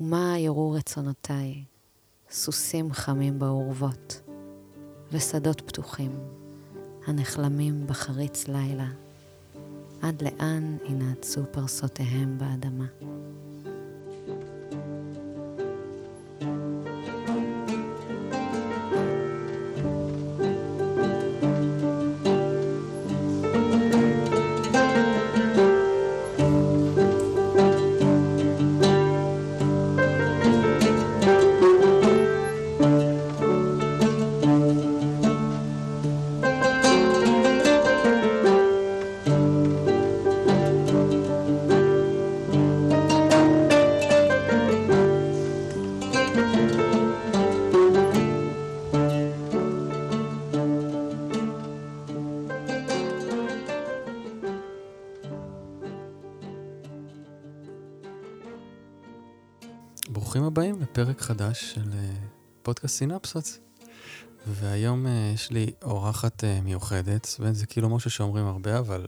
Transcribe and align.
ומה 0.00 0.38
יראו 0.38 0.70
רצונותיי, 0.70 1.64
סוסים 2.30 2.92
חמים 2.92 3.38
באורוות, 3.38 4.20
ושדות 5.12 5.60
פתוחים, 5.60 6.10
הנחלמים 7.06 7.86
בחריץ 7.86 8.48
לילה, 8.48 8.88
עד 10.02 10.22
לאן 10.22 10.76
ינעצו 10.84 11.40
פרסותיהם 11.52 12.38
באדמה. 12.38 12.86
חדש 61.54 61.74
של 61.74 61.92
אה, 61.92 62.14
פודקאסט 62.62 62.96
סינפסות. 62.96 63.58
והיום 64.46 65.06
אה, 65.06 65.30
יש 65.34 65.50
לי 65.50 65.70
אורחת 65.82 66.44
אה, 66.44 66.60
מיוחדת, 66.60 67.28
וזה 67.40 67.66
כאילו 67.66 67.88
משהו 67.88 68.10
שאומרים 68.10 68.46
הרבה, 68.46 68.78
אבל 68.78 69.06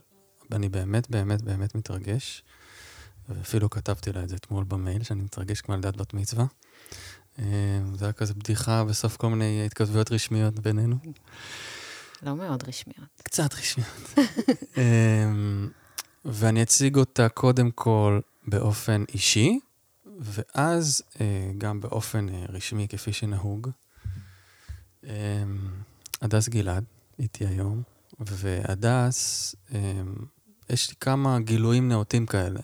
אני 0.53 0.69
באמת 0.69 1.11
באמת 1.11 1.43
באמת 1.43 1.75
מתרגש. 1.75 2.43
ואפילו 3.29 3.71
כתבתי 3.71 4.13
לה 4.13 4.23
את 4.23 4.29
זה 4.29 4.37
אתמול 4.37 4.65
במייל, 4.65 5.03
שאני 5.03 5.23
מתרגש 5.23 5.61
כמו 5.61 5.75
ילדת 5.75 5.97
בת 5.97 6.15
מצווה. 6.15 6.45
זה 7.95 8.05
היה 8.05 8.13
כזה 8.13 8.35
בדיחה 8.35 8.85
בסוף 8.85 9.17
כל 9.17 9.29
מיני 9.29 9.67
התכתבויות 9.67 10.13
רשמיות 10.13 10.59
בינינו. 10.59 10.97
לא 12.23 12.37
מאוד 12.37 12.69
רשמיות. 12.69 13.23
קצת 13.23 13.55
רשמיות. 13.55 14.15
ואני 16.25 16.63
אציג 16.63 16.97
אותה 16.97 17.29
קודם 17.29 17.71
כל 17.71 18.21
באופן 18.47 19.05
אישי, 19.15 19.59
ואז 20.19 21.03
אה, 21.21 21.51
גם 21.59 21.81
באופן 21.81 22.29
אה, 22.29 22.45
רשמי, 22.49 22.89
כפי 22.89 23.13
שנהוג, 23.13 23.71
אה, 25.05 25.45
הדס 26.23 26.49
גלעד 26.49 26.85
איתי 27.19 27.47
היום, 27.47 27.83
והדס, 28.21 29.55
יש 30.71 30.91
לי 30.91 30.97
כמה 31.01 31.41
גילויים 31.41 31.89
נאותים 31.89 32.27
כאלה. 32.27 32.61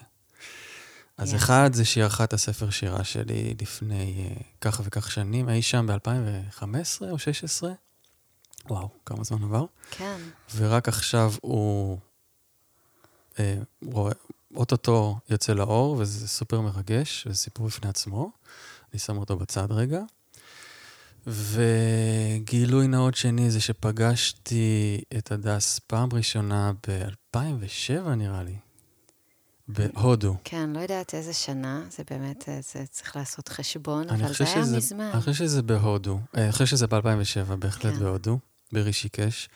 אז 1.18 1.32
yeah. 1.32 1.36
אחד 1.36 1.70
זה 1.72 1.84
שהיא 1.84 2.04
ערכה 2.04 2.24
את 2.24 2.32
הספר 2.32 2.70
שירה 2.70 3.04
שלי 3.04 3.54
לפני 3.60 4.34
כך 4.60 4.80
וכך 4.84 5.10
שנים, 5.10 5.48
אי 5.48 5.62
שם 5.62 5.86
ב-2015 5.86 6.64
או 7.00 7.12
2016. 7.12 7.72
וואו, 8.70 8.88
כמה 9.06 9.24
זמן 9.24 9.42
עבר. 9.42 9.64
כן. 9.90 10.20
ורק 10.56 10.88
עכשיו 10.88 11.32
הוא 11.40 11.98
אה, 13.38 13.58
רואה, 13.82 14.12
אוטוטו 14.56 15.18
יוצא 15.30 15.52
לאור, 15.52 15.96
וזה 15.98 16.28
סופר 16.28 16.60
מרגש, 16.60 17.26
וזה 17.26 17.36
סיפור 17.36 17.66
בפני 17.66 17.88
עצמו. 17.88 18.30
אני 18.92 18.98
שם 18.98 19.18
אותו 19.18 19.36
בצד 19.36 19.72
רגע. 19.72 20.02
וגילוי 21.26 22.88
נאות 22.88 23.14
שני 23.14 23.50
זה 23.50 23.60
שפגשתי 23.60 25.00
את 25.18 25.32
הדס 25.32 25.78
פעם 25.78 26.08
ראשונה 26.12 26.72
ב-2007, 26.88 28.08
נראה 28.08 28.42
לי, 28.42 28.56
בהודו. 29.68 30.36
כן, 30.44 30.70
לא 30.70 30.80
יודעת 30.80 31.14
איזה 31.14 31.32
שנה, 31.32 31.82
זה 31.90 32.02
באמת, 32.10 32.48
אה, 32.48 32.60
זה 32.72 32.84
צריך 32.90 33.16
לעשות 33.16 33.48
חסבון, 33.48 34.10
אבל 34.10 34.18
זה 34.34 34.44
היה 34.44 34.64
שזה, 34.64 34.76
מזמן. 34.76 35.10
אני 35.12 35.20
חושב 35.20 35.32
שזה 35.32 35.62
בהודו, 35.62 36.18
אה, 36.36 36.44
אני 36.44 36.52
חושב 36.52 36.66
שזה 36.66 36.86
ב-2007, 36.86 37.56
בהחלט 37.58 37.94
כן. 37.94 37.98
בהודו, 37.98 38.38
ברישיקש. 38.72 39.48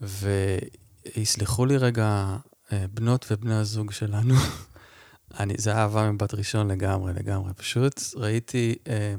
ויסלחו 0.00 1.66
לי 1.66 1.76
רגע 1.76 2.36
בנות 2.72 3.26
ובני 3.30 3.54
הזוג 3.54 3.90
שלנו. 3.90 4.34
אני, 5.40 5.54
זה 5.58 5.74
אהבה 5.74 6.10
מבת 6.10 6.34
ראשון 6.34 6.70
לגמרי, 6.70 7.12
לגמרי. 7.14 7.54
פשוט 7.54 8.00
ראיתי 8.16 8.74
אה, 8.88 9.14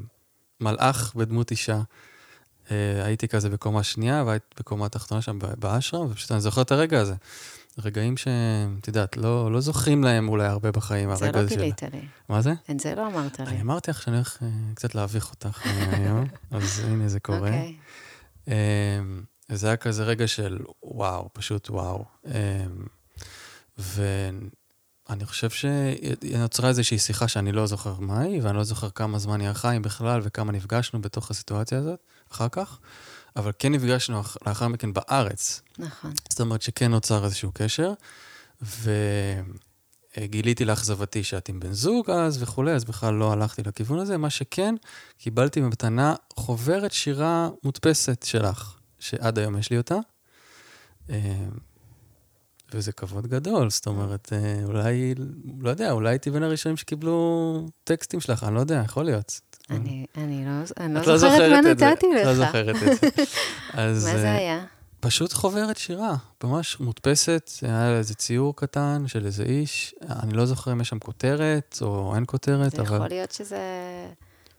מלאך 0.62 1.16
בדמות 1.16 1.52
אישה. 1.52 1.82
אה, 2.72 3.06
הייתי 3.06 3.28
כזה 3.28 3.50
בקומה 3.50 3.84
שנייה, 3.84 4.24
והייתי 4.26 4.46
בקומה 4.60 4.90
תחתונה 4.90 5.22
שם 5.22 5.40
באשרם, 5.60 6.12
ופשוט 6.12 6.32
אני 6.32 6.42
זוכר 6.42 6.62
את 6.62 6.72
הרגע 6.72 7.02
הזה. 7.02 7.16
רגעים 7.80 8.18
שאת 8.18 8.88
יודעת, 8.88 9.18
לא, 9.18 9.52
לא 9.52 9.62
זוכרים 9.62 10.04
להם 10.04 10.30
אולי 10.30 10.46
הרבה 10.46 10.72
בחיים, 10.72 11.10
הרגע 11.10 11.40
הזה 11.40 11.50
של... 11.50 11.56
זה 11.56 11.62
לא 11.62 11.62
גילית 11.62 11.84
לי. 11.84 12.08
מה 12.30 12.42
זה? 12.42 12.54
את 12.72 12.80
זה 12.80 12.96
לא 12.96 13.08
אמרת 13.08 13.40
לי. 13.40 13.46
אני 13.46 13.62
אמרתי 13.62 13.92
לך 13.92 14.02
שאני 14.02 14.16
הולך 14.16 14.38
אה, 14.44 14.48
קצת 14.74 14.96
להביך 14.96 15.32
אותך 15.32 15.62
אה, 15.66 15.98
היום, 15.98 16.26
אז 16.52 16.82
הנה 16.88 17.08
זה 17.08 17.20
קורה. 17.20 17.40
אוקיי. 17.40 17.76
Okay. 18.48 18.52
אה, 18.52 19.56
זה 19.56 19.68
היה 19.68 19.78
כזה 19.78 20.04
רגע 20.04 20.28
של 20.28 20.60
וואו, 20.84 21.30
פשוט 21.34 21.70
וואו. 21.70 22.06
אה, 22.28 22.66
ואני 23.78 25.26
חושב 25.26 25.50
שנוצרה 25.50 26.70
איזושהי 26.70 27.00
שיחה 27.00 27.28
שאני 27.28 27.52
לא 27.52 27.68
זוכר 27.68 28.00
מהי, 28.00 28.42
ואני 28.42 28.58
לא 28.58 28.64
זוכר 28.64 28.90
כמה 28.90 29.20
זמן 29.20 29.40
היא 29.42 29.48
ערכה, 29.48 29.72
אם 29.72 29.82
בכלל, 29.82 30.22
וכמה 30.24 30.52
נפגשנו 30.52 31.02
בתוך 31.02 31.32
הסיטואציה 31.32 31.78
הזאת 31.78 32.00
אחר 32.32 32.48
כך, 32.52 32.80
אבל 33.36 33.52
כן 33.60 33.72
נפגשנו 33.72 34.22
לאחר 34.48 34.68
מכן 34.68 34.94
בארץ. 34.94 35.62
נכון. 35.78 36.14
זאת 36.30 36.42
אומרת 36.42 36.62
שכן 36.62 36.92
נוצר 36.92 37.26
איזשהו 37.26 37.52
קשר, 37.54 37.94
וגיליתי 40.18 40.66
לאכזבתי 40.66 41.24
שאת 41.24 41.50
עם 41.50 41.60
בן 41.60 41.72
זוג 41.72 42.12
אז 42.12 42.44
וכולי, 42.44 42.72
אז 42.72 42.86
בכלל 42.86 43.14
לא 43.14 43.34
הלכתי 43.34 43.64
לכיוון 43.64 44.00
הזה. 44.00 44.18
מה 44.18 44.30
שכן, 44.30 44.76
קיבלתי 45.18 45.62
במתנה 45.62 46.16
חוברת 46.36 46.92
שירה 46.92 47.50
מודפסת 47.64 48.24
שלך, 48.24 48.76
שעד 49.00 49.40
היום 49.40 49.58
יש 49.58 49.70
לי 49.70 49.78
אותה. 49.78 49.96
וזה 52.74 52.92
כבוד 52.92 53.28
גדול, 53.28 53.70
זאת 53.70 53.88
אומרת, 53.88 54.34
אה, 54.34 54.64
אולי, 54.64 55.14
לא 55.60 55.70
יודע, 55.70 55.92
אולי 55.92 56.10
הייתי 56.10 56.32
בין 56.32 56.44
הראשונים 56.44 56.78
שקיבלו 56.78 57.68
טקסטים 57.84 58.20
שלך, 58.20 58.44
אני 58.44 58.56
לא 58.56 58.60
יודע, 58.60 58.82
יכול 58.86 59.06
להיות. 59.06 59.42
אני, 59.70 60.06
אני 60.18 60.46
לא, 60.46 60.52
אני 60.80 60.94
לא, 60.94 61.02
לא 61.08 61.18
זוכרת 61.18 61.52
מה 61.52 61.72
נתתי 61.72 62.08
לך. 62.16 62.22
את 62.22 62.26
לא 62.26 62.36
זוכרת 62.36 62.76
את 62.76 63.02
זה. 63.02 63.24
אז, 63.74 64.06
מה 64.06 64.18
זה 64.20 64.28
אה, 64.28 64.36
היה? 64.36 64.66
פשוט 65.00 65.34
חוברת 65.34 65.78
שירה, 65.78 66.16
ממש 66.44 66.80
מודפסת, 66.80 67.50
היה 67.62 67.98
איזה 67.98 68.16
ציור 68.16 68.56
קטן 68.56 69.04
של 69.08 69.26
איזה 69.26 69.44
איש, 69.44 69.96
אני 70.10 70.34
לא 70.34 70.46
זוכר 70.46 70.72
אם 70.72 70.82
יש 70.82 70.90
שם 70.90 71.00
כותרת 71.00 71.78
או 71.82 72.16
אין 72.16 72.24
כותרת, 72.28 72.74
אבל... 72.74 72.88
זה 72.88 72.96
יכול 72.96 73.08
להיות 73.08 73.32
שזה, 73.32 73.60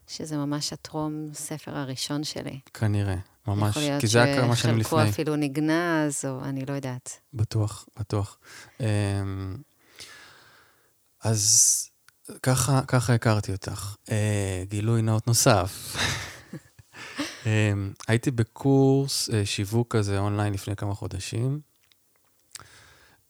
שזה 0.06 0.36
ממש 0.36 0.72
הטרום 0.72 1.28
ספר 1.34 1.76
הראשון 1.76 2.24
שלי. 2.24 2.60
כנראה. 2.74 3.16
ממש, 3.46 3.78
כי 4.00 4.06
זה 4.06 4.22
היה 4.22 4.40
כמה 4.40 4.56
שנים 4.56 4.78
לפני. 4.78 4.86
יכול 4.86 4.98
להיות 4.98 5.08
שחלקו 5.08 5.22
אפילו 5.22 5.36
נגנז, 5.36 6.24
או 6.24 6.44
אני 6.44 6.66
לא 6.66 6.72
יודעת. 6.74 7.20
בטוח, 7.34 7.86
בטוח. 7.98 8.38
אמ, 8.80 9.56
אז 11.22 11.90
ככה, 12.42 12.80
ככה 12.88 13.14
הכרתי 13.14 13.52
אותך. 13.52 13.96
אה, 14.10 14.62
גילוי 14.68 15.02
נאות 15.02 15.26
נוסף. 15.26 15.96
אמ, 17.46 17.92
הייתי 18.08 18.30
בקורס 18.30 19.30
אה, 19.30 19.46
שיווק 19.46 19.96
כזה 19.96 20.18
אונליין 20.18 20.54
לפני 20.54 20.76
כמה 20.76 20.94
חודשים, 20.94 21.60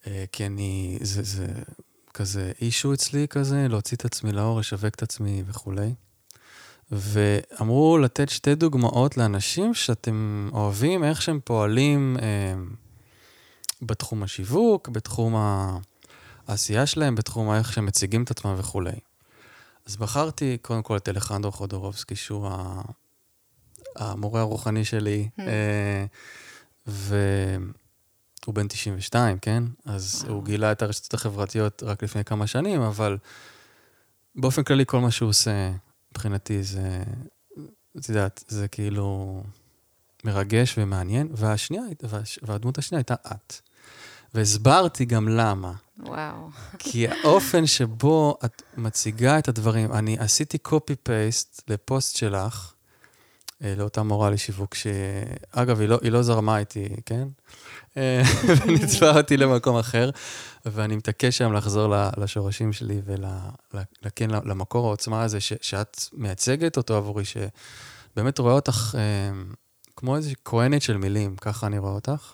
אה, 0.07 0.25
כי 0.31 0.45
אני, 0.45 0.97
זה, 1.01 1.23
זה 1.23 1.47
כזה 2.13 2.51
אישו 2.61 2.93
אצלי 2.93 3.27
כזה, 3.27 3.67
להוציא 3.69 3.97
את 3.97 4.05
עצמי 4.05 4.31
לאור, 4.31 4.59
לשווק 4.59 4.95
את 4.95 5.03
עצמי 5.03 5.43
וכולי. 5.47 5.93
ואמרו 6.91 7.97
לתת 7.97 8.29
שתי 8.29 8.55
דוגמאות 8.55 9.17
לאנשים 9.17 9.73
שאתם 9.73 10.49
אוהבים, 10.53 11.03
איך 11.03 11.21
שהם 11.21 11.39
פועלים 11.43 12.17
אה, 12.21 12.53
בתחום 13.81 14.23
השיווק, 14.23 14.89
בתחום 14.89 15.35
העשייה 16.47 16.85
שלהם, 16.85 17.15
בתחום 17.15 17.53
איך 17.53 17.73
שהם 17.73 17.85
מציגים 17.85 18.23
את 18.23 18.31
עצמם 18.31 18.55
וכולי. 18.57 18.99
אז 19.85 19.95
בחרתי 19.95 20.57
קודם 20.61 20.83
כל 20.83 20.97
את 20.97 21.09
אלחנדרו 21.09 21.51
חודורובסקי, 21.51 22.15
שהוא 22.15 22.49
המורה 23.95 24.41
הרוחני 24.41 24.85
שלי, 24.85 25.29
hmm. 25.37 25.41
אה, 25.41 26.05
והוא 26.85 28.55
בן 28.55 28.67
92, 28.67 29.39
כן? 29.39 29.63
אז 29.85 30.25
הוא 30.29 30.43
גילה 30.43 30.71
את 30.71 30.81
הרשתות 30.81 31.13
החברתיות 31.13 31.83
רק 31.83 32.03
לפני 32.03 32.23
כמה 32.23 32.47
שנים, 32.47 32.81
אבל 32.81 33.17
באופן 34.35 34.63
כללי 34.63 34.83
כל 34.85 34.99
מה 34.99 35.11
שהוא 35.11 35.29
עושה 35.29 35.71
מבחינתי 36.17 36.63
זה, 36.63 37.03
את 37.97 38.09
יודעת, 38.09 38.43
זה 38.47 38.67
כאילו 38.67 39.41
מרגש 40.23 40.75
ומעניין. 40.77 41.27
והשנייה, 41.31 41.83
והדמות 42.41 42.77
השנייה 42.77 42.99
הייתה 42.99 43.13
את. 43.31 43.53
והסברתי 44.33 45.05
גם 45.05 45.27
למה. 45.29 45.73
וואו. 45.99 46.49
כי 46.79 47.07
האופן 47.07 47.65
שבו 47.65 48.37
את 48.45 48.61
מציגה 48.77 49.39
את 49.39 49.47
הדברים, 49.47 49.93
אני 49.93 50.17
עשיתי 50.19 50.57
copy-paste 50.67 51.61
לפוסט 51.67 52.15
שלך, 52.15 52.73
אה, 53.63 53.73
לאותה 53.77 54.03
מורה 54.03 54.29
לשיווק, 54.29 54.75
שאגב, 54.75 55.79
היא 55.79 55.89
לא, 55.89 55.99
היא 56.01 56.11
לא 56.11 56.21
זרמה 56.21 56.57
איתי, 56.57 56.89
כן? 57.05 57.27
אה, 57.97 58.21
ונצפה 58.57 59.17
אותי 59.17 59.37
למקום 59.37 59.77
אחר, 59.77 60.09
ואני 60.71 60.95
מתעקש 60.95 61.41
היום 61.41 61.53
לחזור 61.53 61.93
לשורשים 62.17 62.73
שלי 62.73 63.01
וכן, 64.03 64.29
למקור 64.29 64.87
העוצמה 64.87 65.23
הזה 65.23 65.39
ש, 65.39 65.53
שאת 65.61 65.99
מייצגת 66.13 66.77
אותו 66.77 66.97
עבורי, 66.97 67.23
שבאמת 67.25 68.39
רואה 68.39 68.53
אותך 68.53 68.95
אה, 68.97 69.31
כמו 69.95 70.15
איזושהי 70.15 70.35
כהנת 70.45 70.81
של 70.81 70.97
מילים, 70.97 71.35
ככה 71.35 71.67
אני 71.67 71.77
רואה 71.77 71.91
אותך. 71.91 72.33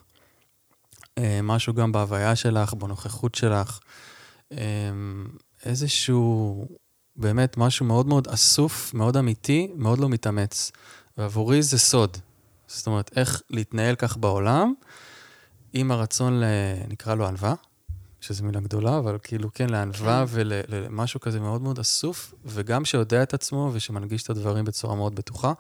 משהו 1.44 1.74
גם 1.74 1.92
בהוויה 1.92 2.36
שלך, 2.36 2.74
בנוכחות 2.74 3.36
שלך, 3.36 3.80
איזשהו, 5.66 6.66
באמת 7.16 7.58
משהו 7.58 7.86
מאוד 7.86 8.08
מאוד 8.08 8.28
אסוף, 8.28 8.94
מאוד 8.94 9.18
אמיתי, 9.18 9.72
מאוד 9.76 10.00
לא 10.00 10.10
מתאמץ. 10.10 10.72
ועבורי 11.18 11.62
זה 11.62 11.80
סוד. 11.80 12.18
זאת 12.68 12.88
אומרת, 12.88 13.12
איך 13.16 13.42
להתנהל 13.50 13.96
כך 13.96 14.18
בעולם, 14.18 14.74
עם 15.74 15.92
הרצון, 15.92 16.40
ל... 16.40 16.44
נקרא 16.88 17.16
לו 17.16 17.28
ענווה, 17.28 17.54
שזו 18.24 18.44
מילה 18.44 18.60
גדולה, 18.60 18.98
אבל 18.98 19.18
כאילו 19.24 19.50
כן, 19.54 19.70
לענווה 19.70 20.26
כן. 20.28 20.34
ולמשהו 20.34 21.20
כזה 21.20 21.40
מאוד 21.40 21.62
מאוד 21.62 21.80
אסוף, 21.80 22.34
וגם 22.46 22.86
שיודע 22.86 23.24
את 23.24 23.34
עצמו 23.34 23.70
ושמנגיש 23.74 24.24
את 24.24 24.30
הדברים 24.30 24.66
בצורה 24.66 24.96
מאוד 24.96 25.16
בטוחה. 25.16 25.54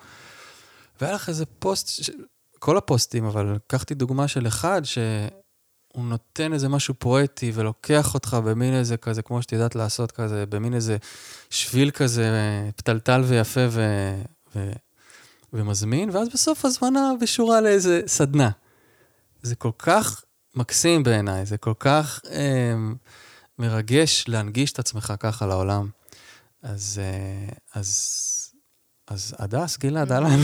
והיה 1.01 1.13
לך 1.13 1.29
איזה 1.29 1.45
פוסט, 1.45 1.87
ש... 1.87 2.09
כל 2.59 2.77
הפוסטים, 2.77 3.25
אבל 3.25 3.55
לקחתי 3.55 3.93
דוגמה 3.93 4.27
של 4.27 4.47
אחד, 4.47 4.81
שהוא 4.85 6.05
נותן 6.05 6.53
איזה 6.53 6.69
משהו 6.69 6.93
פואטי 6.99 7.51
ולוקח 7.55 8.13
אותך 8.13 8.37
במין 8.45 8.73
איזה 8.73 8.97
כזה, 8.97 9.21
כמו 9.21 9.41
שאת 9.41 9.51
יודעת 9.51 9.75
לעשות 9.75 10.11
כזה, 10.11 10.45
במין 10.45 10.73
איזה 10.73 10.97
שביל 11.49 11.91
כזה 11.91 12.29
פתלתל 12.75 13.21
ויפה 13.25 13.67
ו... 13.69 13.81
ו... 14.55 14.71
ומזמין, 15.53 16.09
ואז 16.09 16.29
בסוף 16.29 16.65
הזמנה 16.65 17.11
בשורה 17.21 17.61
לאיזה 17.61 18.01
סדנה. 18.07 18.49
זה 19.41 19.55
כל 19.55 19.71
כך 19.77 20.23
מקסים 20.55 21.03
בעיניי, 21.03 21.45
זה 21.45 21.57
כל 21.57 21.73
כך 21.79 22.19
אה, 22.31 22.75
מרגש 23.59 24.25
להנגיש 24.27 24.71
את 24.71 24.79
עצמך 24.79 25.13
ככה 25.19 25.45
לעולם. 25.45 25.89
אז, 26.61 27.01
אה, 27.03 27.53
אז, 27.73 28.53
אז 29.07 29.35
הדס, 29.39 29.77
גלעד, 29.77 30.11
אהלן, 30.11 30.39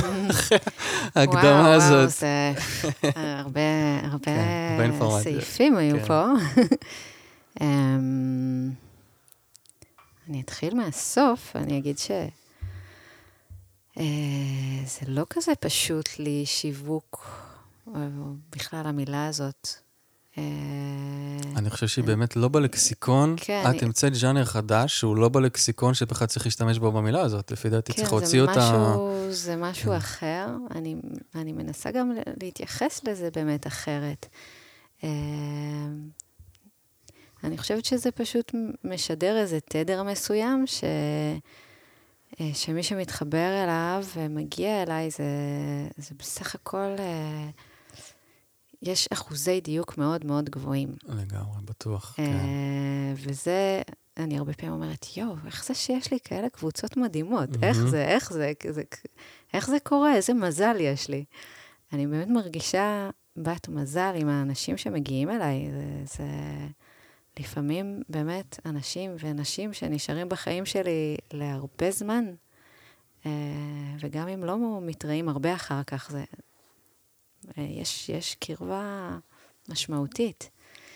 ההקדמה 1.16 1.74
הזאת. 1.74 1.92
וואו, 1.92 2.08
זה 2.08 2.54
הרבה, 3.14 3.62
הרבה 4.04 4.26
כן, 4.26 4.92
סעיפים 5.24 5.78
היו 5.78 5.98
כן. 6.00 6.06
פה. 6.06 6.26
אמ, 7.62 8.72
אני 10.30 10.42
אתחיל 10.42 10.76
מהסוף, 10.76 11.56
אני 11.56 11.78
אגיד 11.78 11.98
ש... 11.98 12.12
אה, 13.98 14.86
זה 14.86 15.06
לא 15.08 15.26
כזה 15.30 15.56
פשוט 15.56 16.10
לי 16.20 16.46
שיווק, 16.46 17.30
או 17.88 18.00
בכלל 18.50 18.88
המילה 18.88 19.28
הזאת. 19.28 19.89
אה, 20.40 21.60
אני 21.60 21.70
חושב 21.70 21.88
שהיא 21.88 22.06
באמת 22.06 22.36
לא 22.36 22.48
בלקסיקון. 22.48 23.36
כן. 23.38 23.64
את 23.70 23.84
המצאת 23.84 24.16
ז'אנר 24.16 24.46
חדש 24.46 25.00
שהוא 25.00 25.18
לא 25.18 25.30
בלקסיקון 25.30 25.94
שבכלל 25.94 26.28
צריך 26.28 26.46
להשתמש 26.46 26.78
בו 26.78 26.92
במילה 26.92 27.22
הזאת. 27.22 27.52
לפי 27.52 27.70
דעתי 27.70 27.94
צריך 27.94 28.14
להוציא 28.14 28.42
אותה... 28.42 28.54
כן, 28.54 29.32
זה 29.32 29.56
משהו 29.56 29.92
כן. 29.92 29.98
אחר. 29.98 30.48
אני 31.36 31.54
מנסה 31.54 31.92
גם 31.92 32.12
להתייחס 32.44 33.02
לזה 33.04 33.30
באמת 33.36 33.68
אחרת. 33.68 34.26
אה, 35.04 35.10
אני 37.44 37.58
חושבת 37.58 37.86
שזה 37.86 38.12
פשוט 38.12 38.52
משדר 38.84 39.38
איזה 39.38 39.60
תדר 39.60 40.04
מסוים, 40.04 40.68
ש... 40.68 40.84
אה, 42.42 42.50
שמי 42.54 42.84
שמתחבר 42.84 43.64
אליו 43.64 44.04
ומגיע 44.16 44.84
אליי, 44.84 45.10
זה, 45.12 45.24
זה 45.98 46.16
בסך 46.20 46.56
הכל, 46.56 46.96
אה, 47.00 47.50
יש 48.82 49.08
אחוזי 49.14 49.62
דיוק 49.62 49.98
מאוד 49.98 50.26
מאוד 50.26 50.50
גבוהים. 50.50 50.90
לגמרי, 51.08 51.62
בטוח, 51.66 52.16
אה, 52.20 52.26
כן. 52.26 52.46
וזה, 53.16 53.82
אני 54.18 54.38
הרבה 54.38 54.54
פעמים 54.54 54.74
אומרת, 54.74 55.18
יואו, 55.18 55.36
איך 55.46 55.66
זה 55.66 55.74
שיש 55.74 56.12
לי 56.12 56.18
כאלה 56.24 56.50
קבוצות 56.50 56.98
מדהימות? 56.98 57.50
Mm-hmm. 57.50 57.66
איך 57.66 57.78
זה, 57.78 58.08
איך 58.08 58.34
זה, 58.34 58.52
זה, 58.70 58.82
איך 59.54 59.68
זה 59.68 59.78
קורה? 59.84 60.16
איזה 60.16 60.34
מזל 60.34 60.76
יש 60.80 61.10
לי. 61.10 61.26
אני 61.94 62.08
באמת 62.08 62.28
מרגישה 62.28 63.10
בת 63.38 63.68
מזל 63.68 64.14
עם 64.16 64.30
האנשים 64.30 64.78
שמגיעים 64.78 65.30
אליי. 65.30 65.72
זה... 65.72 66.04
זה... 66.06 66.26
לפעמים 67.40 68.02
באמת 68.10 68.60
אנשים 68.66 69.16
ונשים 69.20 69.74
שנשארים 69.74 70.30
בחיים 70.30 70.66
שלי 70.66 71.18
להרבה 71.34 71.92
זמן, 71.92 72.26
אה, 73.26 73.32
וגם 74.00 74.28
אם 74.28 74.44
לא 74.44 74.82
מתראים 74.82 75.30
הרבה 75.30 75.54
אחר 75.54 75.84
כך, 75.84 76.12
זה, 76.12 76.24
יש, 77.58 78.10
יש 78.10 78.36
קרבה 78.36 79.18
משמעותית. 79.70 80.50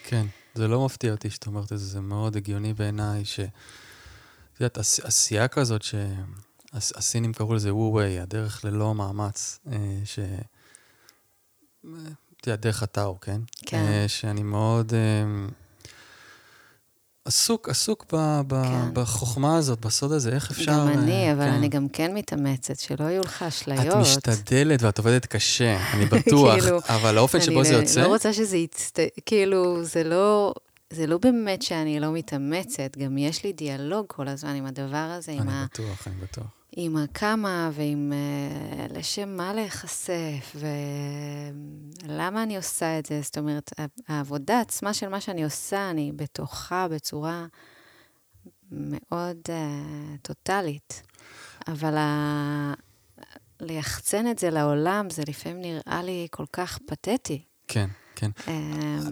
כן, 0.03 0.25
זה 0.55 0.67
לא 0.67 0.85
מפתיע 0.85 1.11
אותי 1.11 1.29
שאת 1.29 1.47
אומרת 1.47 1.73
את 1.73 1.79
זה, 1.79 1.85
זה 1.85 2.01
מאוד 2.01 2.35
הגיוני 2.35 2.73
בעיניי, 2.73 3.25
ש... 3.25 3.39
את 3.39 4.59
יודעת, 4.59 4.77
עשייה 4.77 5.47
כזאת 5.47 5.81
שהסינים 5.83 7.33
קראו 7.33 7.53
לזה 7.53 7.75
וו-ווי, 7.75 8.19
הדרך 8.19 8.65
ללא 8.65 8.95
מאמץ, 8.95 9.59
אה, 9.71 10.01
ש... 10.05 10.19
את 12.37 12.47
יודעת, 12.47 12.59
דרך 12.59 12.83
הטאו, 12.83 13.19
כן? 13.19 13.41
כן. 13.65 14.05
שאני 14.07 14.43
מאוד... 14.43 14.93
עסוק, 17.25 17.69
עסוק 17.69 18.05
ב, 18.13 18.41
ב, 18.47 18.63
כן. 18.63 18.93
בחוכמה 18.93 19.57
הזאת, 19.57 19.85
בסוד 19.85 20.11
הזה, 20.11 20.29
איך 20.29 20.51
אפשר... 20.51 20.71
גם 20.71 20.87
אני, 20.87 21.31
אבל 21.31 21.45
כן. 21.45 21.53
אני 21.53 21.67
גם 21.67 21.89
כן 21.89 22.13
מתאמצת, 22.13 22.79
שלא 22.79 23.03
יהיו 23.03 23.21
לך 23.21 23.43
אשליות. 23.43 23.87
את 23.87 23.95
משתדלת 23.95 24.81
ואת 24.81 24.97
עובדת 24.97 25.25
קשה, 25.25 25.77
אני 25.93 26.05
בטוח, 26.15 26.59
כאילו, 26.59 26.79
אבל 26.89 27.17
האופן 27.17 27.41
שבו 27.41 27.63
זה 27.63 27.73
יוצא... 27.73 27.99
אני 27.99 28.07
לא 28.07 28.13
רוצה 28.13 28.33
שזה 28.33 28.57
יצט... 28.57 28.99
כאילו, 29.25 29.83
זה 29.83 30.03
לא... 30.03 30.53
זה 30.89 31.07
לא 31.07 31.17
באמת 31.17 31.61
שאני 31.61 31.99
לא 31.99 32.11
מתאמצת, 32.11 32.97
גם 32.97 33.17
יש 33.17 33.43
לי 33.43 33.53
דיאלוג 33.53 34.05
כל 34.07 34.27
הזמן 34.27 34.55
עם 34.55 34.65
הדבר 34.65 34.97
הזה, 35.17 35.31
עם 35.31 35.49
ה... 35.49 35.59
אני 35.59 35.65
בטוח, 35.65 36.07
אני 36.07 36.15
בטוח. 36.15 36.62
עם 36.75 36.97
הכמה 36.97 37.69
ועם 37.73 38.13
uh, 38.13 38.93
לשם 38.93 39.37
מה 39.37 39.53
להיחשף 39.53 40.55
ולמה 42.05 42.43
אני 42.43 42.57
עושה 42.57 42.99
את 42.99 43.05
זה. 43.05 43.21
זאת 43.21 43.37
אומרת, 43.37 43.71
העבודה 44.07 44.59
עצמה 44.59 44.93
של 44.93 45.09
מה 45.09 45.21
שאני 45.21 45.43
עושה, 45.43 45.89
אני 45.89 46.11
בתוכה 46.15 46.87
בצורה 46.87 47.45
מאוד 48.71 49.37
uh, 49.45 50.17
טוטאלית. 50.21 51.01
אבל 51.67 51.97
ה... 51.97 52.73
ליחצן 53.59 54.27
את 54.27 54.39
זה 54.39 54.49
לעולם, 54.49 55.09
זה 55.09 55.23
לפעמים 55.27 55.61
נראה 55.61 56.03
לי 56.03 56.27
כל 56.31 56.45
כך 56.53 56.79
פתטי. 56.85 57.43
כן, 57.67 57.89
כן. 58.15 58.31
Um, 58.45 58.49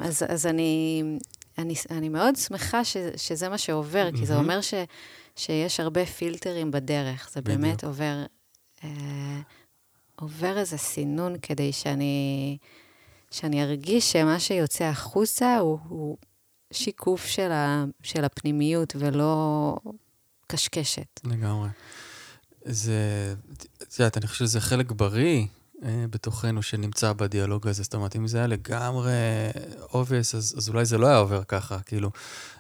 אז, 0.04 0.24
אז 0.30 0.46
אני, 0.46 1.04
אני, 1.58 1.74
אני 1.92 2.10
מאוד 2.10 2.36
שמחה 2.36 2.86
ש, 2.86 2.98
שזה 3.18 3.50
מה 3.50 3.58
שעובר, 3.58 4.10
mm-hmm. 4.10 4.18
כי 4.18 4.26
זה 4.26 4.36
אומר 4.36 4.62
ש... 4.62 4.74
שיש 5.36 5.80
הרבה 5.80 6.06
פילטרים 6.06 6.72
בדרך. 6.72 7.30
זה 7.34 7.42
בדיוק. 7.42 7.60
באמת 7.60 7.84
עובר, 7.84 8.26
אה, 8.84 9.42
עובר 10.16 10.58
איזה 10.58 10.78
סינון 10.78 11.36
כדי 11.42 11.72
שאני, 11.72 12.58
שאני 13.32 13.64
ארגיש 13.64 14.12
שמה 14.12 14.40
שיוצא 14.40 14.84
החוצה 14.84 15.58
הוא, 15.58 15.80
הוא 15.88 16.18
שיקוף 16.74 17.26
של, 17.26 17.52
ה, 17.52 17.86
של 18.04 18.26
הפנימיות 18.26 18.96
ולא 19.00 19.76
קשקשת. 20.48 21.20
לגמרי. 21.24 21.70
זה, 22.66 23.34
את 23.84 24.00
יודעת, 24.00 24.18
אני 24.18 24.28
חושב 24.28 24.46
שזה 24.46 24.62
חלק 24.62 24.92
בריא 24.92 25.46
בתוכנו 25.82 26.64
שנמצא 26.64 27.14
בדיאלוג 27.14 27.68
הזה. 27.68 27.84
זאת 27.84 27.94
אומרת, 27.94 28.16
אם 28.16 28.28
זה 28.28 28.38
היה 28.38 28.48
לגמרי 28.48 29.12
obvious, 29.92 30.38
אז, 30.38 30.56
אז 30.58 30.70
אולי 30.70 30.86
זה 30.86 30.98
לא 30.98 31.08
היה 31.08 31.18
עובר 31.18 31.44
ככה. 31.44 31.80
כאילו, 31.80 32.12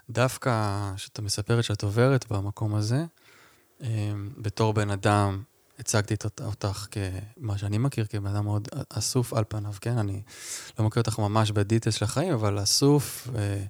דווקא 0.09 0.91
כשאתה 0.95 1.21
מספרת 1.21 1.63
שאת 1.63 1.83
עוברת 1.83 2.31
במקום 2.31 2.75
הזה, 2.75 3.05
אה, 3.83 4.11
בתור 4.37 4.73
בן 4.73 4.89
אדם, 4.89 5.43
הצגתי 5.79 6.15
אותך 6.41 6.87
כמה 6.91 7.57
שאני 7.57 7.77
מכיר, 7.77 8.05
כבן 8.05 8.35
אדם 8.35 8.43
מאוד 8.43 8.67
אסוף 8.89 9.33
על 9.33 9.43
פניו, 9.47 9.73
כן? 9.81 9.97
אני 9.97 10.21
לא 10.79 10.85
מכיר 10.85 11.01
אותך 11.01 11.19
ממש 11.19 11.51
בדיטס 11.51 11.93
של 11.93 12.05
החיים, 12.05 12.33
אבל 12.33 12.63
אסוף, 12.63 13.27
אה, 13.35 13.63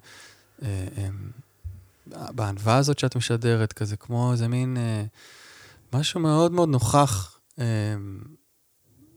אה, 0.62 0.86
אה, 0.98 1.08
בענווה 2.32 2.76
הזאת 2.76 2.98
שאת 2.98 3.16
משדרת, 3.16 3.72
כזה 3.72 3.96
כמו 3.96 4.32
איזה 4.32 4.48
מין 4.48 4.76
אה, 4.76 5.04
משהו 5.92 6.20
מאוד 6.20 6.52
מאוד 6.52 6.68
נוכח. 6.68 7.38
אה, 7.58 7.64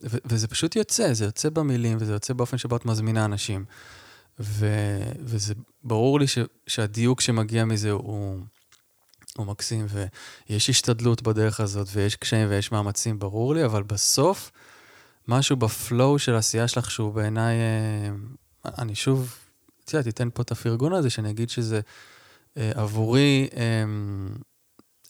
ו- 0.06 0.18
וזה 0.26 0.48
פשוט 0.48 0.76
יוצא, 0.76 1.14
זה 1.14 1.26
יוצא 1.26 1.50
במילים, 1.50 1.98
וזה 2.02 2.14
יוצא 2.14 2.34
באופן 2.34 2.58
שבו 2.58 2.76
את 2.76 2.86
מזמינה 2.86 3.26
אנשים. 3.26 3.66
ו- 4.40 5.12
וזה 5.20 5.54
ברור 5.84 6.20
לי 6.20 6.28
ש- 6.28 6.38
שהדיוק 6.68 7.22
שמגיע 7.22 7.66
מזה 7.66 7.92
הוא, 7.92 8.40
הוא 9.38 9.46
מקסים, 9.46 9.86
ויש 9.90 10.70
השתדלות 10.70 11.22
בדרך 11.22 11.60
הזאת, 11.60 11.88
ויש 11.94 12.16
קשיים 12.16 12.50
ויש 12.50 12.72
מאמצים, 12.72 13.20
ברור 13.20 13.56
לי, 13.56 13.66
אבל 13.66 13.84
בסוף, 13.84 14.52
משהו 15.28 15.56
בפלואו 15.56 16.20
של 16.20 16.36
העשייה 16.36 16.68
שלך 16.68 16.92
שהוא 16.92 17.14
בעיניי, 17.14 17.56
אה, 17.56 18.72
אני 18.78 18.96
שוב 18.96 19.36
את 19.86 19.94
יודעת, 19.94 20.06
תיתן 20.06 20.30
פה 20.34 20.42
את 20.42 20.52
הפרגון 20.52 20.94
הזה, 20.94 21.10
שאני 21.10 21.30
אגיד 21.30 21.50
שזה 21.50 21.80
אה, 22.58 22.72
עבורי 22.76 23.48
אה, 23.58 23.84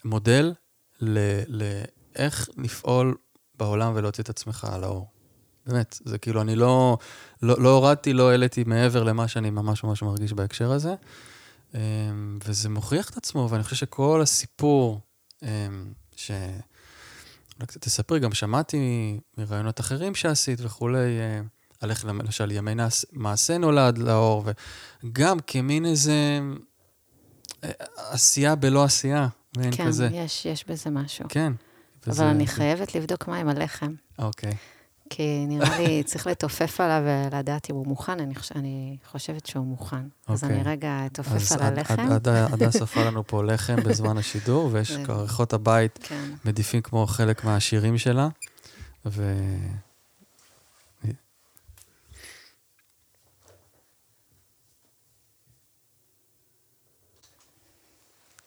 מודל 0.05 0.53
לאיך 1.47 2.49
לפעול 2.57 3.15
בעולם 3.59 3.91
ולהוציא 3.95 4.23
את 4.23 4.29
עצמך 4.29 4.67
על 4.71 4.83
האור. 4.83 5.07
באמת, 5.67 5.99
זה 6.05 6.17
כאילו, 6.17 6.41
אני 6.41 6.55
לא, 6.55 6.97
לא, 7.41 7.55
לא 7.61 7.69
הורדתי, 7.69 8.13
לא 8.13 8.31
העליתי 8.31 8.63
מעבר 8.63 9.03
למה 9.03 9.27
שאני 9.27 9.49
ממש 9.49 9.83
ממש 9.83 10.01
מרגיש 10.01 10.33
בהקשר 10.33 10.71
הזה. 10.71 10.95
אה, 11.75 11.79
וזה 12.45 12.69
מוכיח 12.69 13.09
את 13.09 13.17
עצמו, 13.17 13.47
ואני 13.51 13.63
חושב 13.63 13.75
שכל 13.75 14.21
הסיפור 14.21 14.99
אה, 15.43 15.67
ש... 16.15 16.31
אולי 17.55 17.67
קצת 17.67 17.81
תספרי, 17.81 18.19
גם 18.19 18.33
שמעתי 18.33 19.19
מרעיונות 19.37 19.79
אחרים 19.79 20.15
שעשית 20.15 20.59
וכולי, 20.61 21.19
אה, 21.19 21.41
על 21.81 21.89
איך 21.89 22.05
למשל 22.05 22.51
ימי 22.51 22.71
מעשה 23.11 23.57
נולד 23.57 23.97
לאור, 23.97 24.45
וגם 25.03 25.37
כמין 25.47 25.85
איזה 25.85 26.39
אה, 27.63 27.69
עשייה 27.95 28.55
בלא 28.55 28.83
עשייה, 28.83 29.27
מעין 29.57 29.71
כן, 29.75 29.87
כזה. 29.87 30.09
כן, 30.09 30.15
יש, 30.15 30.45
יש 30.45 30.65
בזה 30.67 30.89
משהו. 30.89 31.25
כן. 31.29 31.53
אבל 32.07 32.25
אני 32.25 32.47
חייבת 32.47 32.95
לבדוק 32.95 33.27
מה 33.27 33.37
עם 33.37 33.49
הלחם. 33.49 33.93
אוקיי. 34.19 34.53
כי 35.09 35.45
נראה 35.47 35.79
לי 35.79 36.03
צריך 36.05 36.27
לתופף 36.27 36.81
עליו 36.81 37.03
ולדעת 37.05 37.69
אם 37.69 37.75
הוא 37.75 37.87
מוכן, 37.87 38.19
אני, 38.19 38.35
חוש... 38.35 38.51
אני 38.51 38.97
חושבת 39.11 39.45
שהוא 39.45 39.65
מוכן. 39.65 39.97
Okay. 39.97 40.31
אז 40.33 40.43
אני 40.43 40.57
אוקיי. 40.59 40.71
רגע 40.71 41.05
אתופף 41.05 41.51
על 41.51 41.61
עד, 41.61 41.77
הלחם. 41.77 42.11
אז 42.11 42.21
עדה 42.53 42.71
שרפה 42.71 43.03
לנו 43.03 43.27
פה 43.27 43.43
לחם 43.43 43.75
בזמן 43.75 44.17
השידור, 44.17 44.69
ויש 44.71 44.97
כריכות 45.05 45.53
הבית 45.53 45.99
כן. 46.03 46.31
מדיפים 46.45 46.81
כמו 46.81 47.07
חלק 47.07 47.43
מהשירים 47.43 47.97
שלה. 47.97 48.27
ו... 49.05 49.33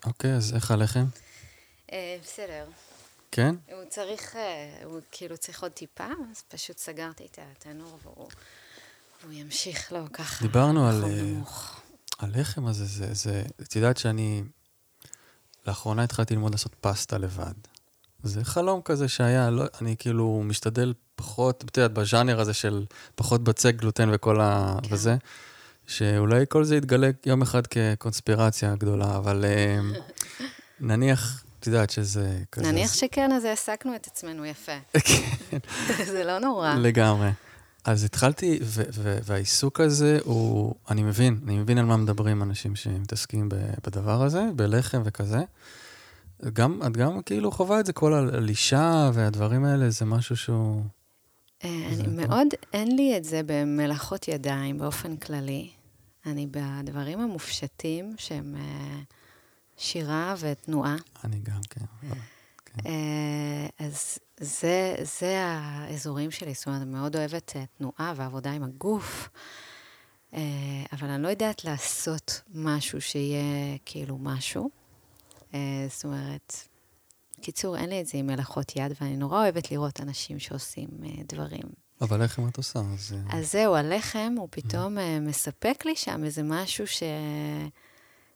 אוקיי, 0.06 0.34
אז 0.34 0.54
איך 0.54 0.70
הלחם? 0.70 1.04
אה, 1.92 2.16
בסדר. 2.22 2.64
כן? 3.38 3.54
הוא 3.72 3.84
צריך, 3.88 4.36
אה, 4.36 4.80
הוא 4.84 5.00
כאילו 5.12 5.36
צריך 5.36 5.62
עוד 5.62 5.72
טיפה, 5.72 6.04
אז 6.04 6.42
פשוט 6.48 6.78
סגרתי 6.78 7.26
את 7.26 7.38
התנור 7.42 7.98
והוא, 8.02 8.28
והוא 9.22 9.32
ימשיך 9.32 9.92
לו 9.92 10.04
ככה. 10.12 10.44
דיברנו 10.44 10.88
על, 10.88 11.04
אה, 11.04 11.34
על 12.18 12.30
לחם 12.40 12.66
הזה, 12.66 12.84
זה, 12.84 13.14
זה, 13.14 13.42
את 13.62 13.76
יודעת 13.76 13.96
שאני, 13.96 14.42
לאחרונה 15.66 16.04
התחלתי 16.04 16.34
ללמוד 16.34 16.52
לעשות 16.52 16.74
פסטה 16.80 17.18
לבד. 17.18 17.52
זה 18.22 18.44
חלום 18.44 18.80
כזה 18.84 19.08
שהיה, 19.08 19.50
לא, 19.50 19.64
אני 19.80 19.96
כאילו 19.98 20.42
משתדל 20.44 20.94
פחות, 21.16 21.64
את 21.64 21.76
יודעת, 21.76 21.92
בז'אנר 21.92 22.40
הזה 22.40 22.54
של 22.54 22.86
פחות 23.14 23.44
בצק 23.44 23.74
גלוטן 23.74 24.08
וכל 24.12 24.40
ה... 24.40 24.76
כן. 24.82 24.94
וזה, 24.94 25.16
שאולי 25.86 26.44
כל 26.48 26.64
זה 26.64 26.76
יתגלה 26.76 27.10
יום 27.26 27.42
אחד 27.42 27.66
כקונספירציה 27.66 28.74
גדולה, 28.76 29.16
אבל 29.16 29.44
אה, 29.44 29.80
נניח 30.80 31.44
את 31.60 31.66
יודעת 31.66 31.90
שזה 31.90 32.38
כזה... 32.52 32.72
נניח 32.72 32.94
שכן, 32.94 33.32
אז 33.32 33.44
העסקנו 33.44 33.94
את 33.94 34.06
עצמנו 34.06 34.44
יפה. 34.44 34.72
כן. 35.50 35.58
זה 36.04 36.24
לא 36.24 36.38
נורא. 36.38 36.74
לגמרי. 36.74 37.30
אז 37.84 38.04
התחלתי, 38.04 38.58
והעיסוק 39.24 39.80
הזה 39.80 40.18
הוא, 40.24 40.74
אני 40.90 41.02
מבין, 41.02 41.40
אני 41.44 41.58
מבין 41.58 41.78
על 41.78 41.84
מה 41.84 41.96
מדברים 41.96 42.42
אנשים 42.42 42.76
שמתעסקים 42.76 43.48
בדבר 43.86 44.22
הזה, 44.22 44.42
בלחם 44.56 45.02
וכזה. 45.04 45.40
גם, 46.52 46.80
את 46.86 46.96
גם 46.96 47.22
כאילו 47.22 47.50
חווה 47.50 47.80
את 47.80 47.86
זה, 47.86 47.92
כל 47.92 48.14
הלישה 48.14 49.10
והדברים 49.14 49.64
האלה, 49.64 49.90
זה 49.90 50.04
משהו 50.04 50.36
שהוא... 50.36 50.82
אה, 51.64 51.88
אני 51.92 52.06
מאוד, 52.06 52.48
אין 52.72 52.96
לי 52.96 53.16
את 53.16 53.24
זה 53.24 53.40
במלאכות 53.46 54.28
ידיים 54.28 54.78
באופן 54.78 55.16
כללי. 55.16 55.70
אני 56.26 56.46
בדברים 56.46 57.20
המופשטים, 57.20 58.14
שהם... 58.18 58.54
אה, 58.58 59.00
שירה 59.78 60.34
ותנועה. 60.38 60.96
אני 61.24 61.38
גם, 61.42 61.60
כן. 61.70 61.84
כן. 62.64 62.90
אה, 62.90 63.86
אז 63.86 64.18
זה, 64.40 64.94
זה 65.02 65.44
האזורים 65.46 66.30
שלי, 66.30 66.54
זאת 66.54 66.66
אומרת, 66.66 66.82
אני 66.82 66.90
מאוד 66.90 67.16
אוהבת 67.16 67.52
אה, 67.56 67.64
תנועה 67.78 68.12
ועבודה 68.16 68.52
עם 68.52 68.62
הגוף, 68.62 69.28
אה, 70.34 70.40
אבל 70.92 71.08
אני 71.08 71.22
לא 71.22 71.28
יודעת 71.28 71.64
לעשות 71.64 72.40
משהו 72.54 73.00
שיהיה 73.00 73.78
כאילו 73.84 74.18
משהו. 74.18 74.70
זאת 75.88 76.04
אומרת, 76.04 76.54
קיצור, 77.40 77.76
אין 77.76 77.88
לי 77.88 78.00
את 78.00 78.06
זה 78.06 78.18
עם 78.18 78.26
מלאכות 78.26 78.76
יד, 78.76 78.92
ואני 79.00 79.16
נורא 79.16 79.42
אוהבת 79.42 79.70
לראות 79.70 80.00
אנשים 80.00 80.38
שעושים 80.38 80.88
דברים. 81.28 81.62
אבל 82.00 82.24
לחם 82.24 82.48
את 82.48 82.56
עושה, 82.56 82.78
אז... 82.78 83.14
אז 83.30 83.52
זהו, 83.52 83.74
הלחם, 83.74 84.34
הוא 84.38 84.48
פתאום 84.50 84.98
מספק 85.20 85.82
לי 85.86 85.96
שם 85.96 86.24
איזה 86.24 86.42
משהו 86.42 86.86
ש... 86.86 87.02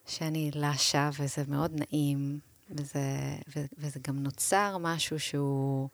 שאני 0.06 0.50
לשה, 0.54 1.10
וזה 1.18 1.42
מאוד 1.48 1.72
נעים, 1.74 2.38
וזה, 2.70 3.00
ו, 3.56 3.64
וזה 3.78 4.00
גם 4.08 4.18
נוצר 4.18 4.78
משהו 4.80 5.20
שהוא, 5.20 5.88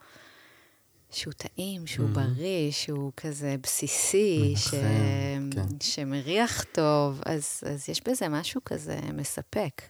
שהוא 1.10 1.32
טעים, 1.32 1.86
שהוא 1.86 2.08
mm-hmm. 2.08 2.14
בריא, 2.14 2.70
שהוא 2.70 3.12
כזה 3.16 3.56
בסיסי, 3.62 4.54
ש, 4.56 4.68
כן. 4.70 5.62
שמריח 5.80 6.64
טוב, 6.72 7.20
אז, 7.26 7.60
אז 7.66 7.88
יש 7.88 8.02
בזה 8.08 8.28
משהו 8.28 8.60
כזה 8.64 8.98
מספק. 9.14 9.82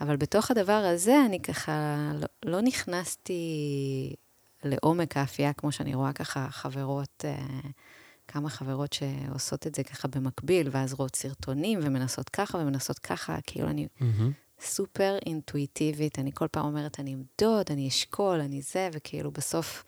אבל 0.00 0.16
בתוך 0.16 0.50
הדבר 0.50 0.72
הזה, 0.72 1.16
אני 1.26 1.40
ככה 1.40 1.96
לא, 2.14 2.26
לא 2.44 2.60
נכנסתי 2.60 4.14
לעומק 4.64 5.16
האפייה, 5.16 5.52
כמו 5.52 5.72
שאני 5.72 5.94
רואה 5.94 6.12
ככה 6.12 6.46
חברות... 6.50 7.24
אה, 7.24 7.46
כמה 8.32 8.48
חברות 8.48 8.92
שעושות 8.92 9.66
את 9.66 9.74
זה 9.74 9.82
ככה 9.82 10.08
במקביל, 10.08 10.68
ואז 10.72 10.92
רואות 10.92 11.16
סרטונים 11.16 11.78
ומנסות 11.82 12.28
ככה 12.28 12.58
ומנסות 12.58 12.98
ככה, 12.98 13.38
כאילו 13.46 13.68
אני 13.68 13.86
mm-hmm. 14.00 14.64
סופר 14.64 15.18
אינטואיטיבית, 15.26 16.18
אני 16.18 16.30
כל 16.34 16.48
פעם 16.50 16.64
אומרת, 16.64 17.00
אני 17.00 17.14
אמדוד, 17.14 17.66
אני 17.70 17.88
אשכול, 17.88 18.40
אני 18.40 18.62
זה, 18.62 18.88
וכאילו 18.92 19.30
בסוף 19.30 19.84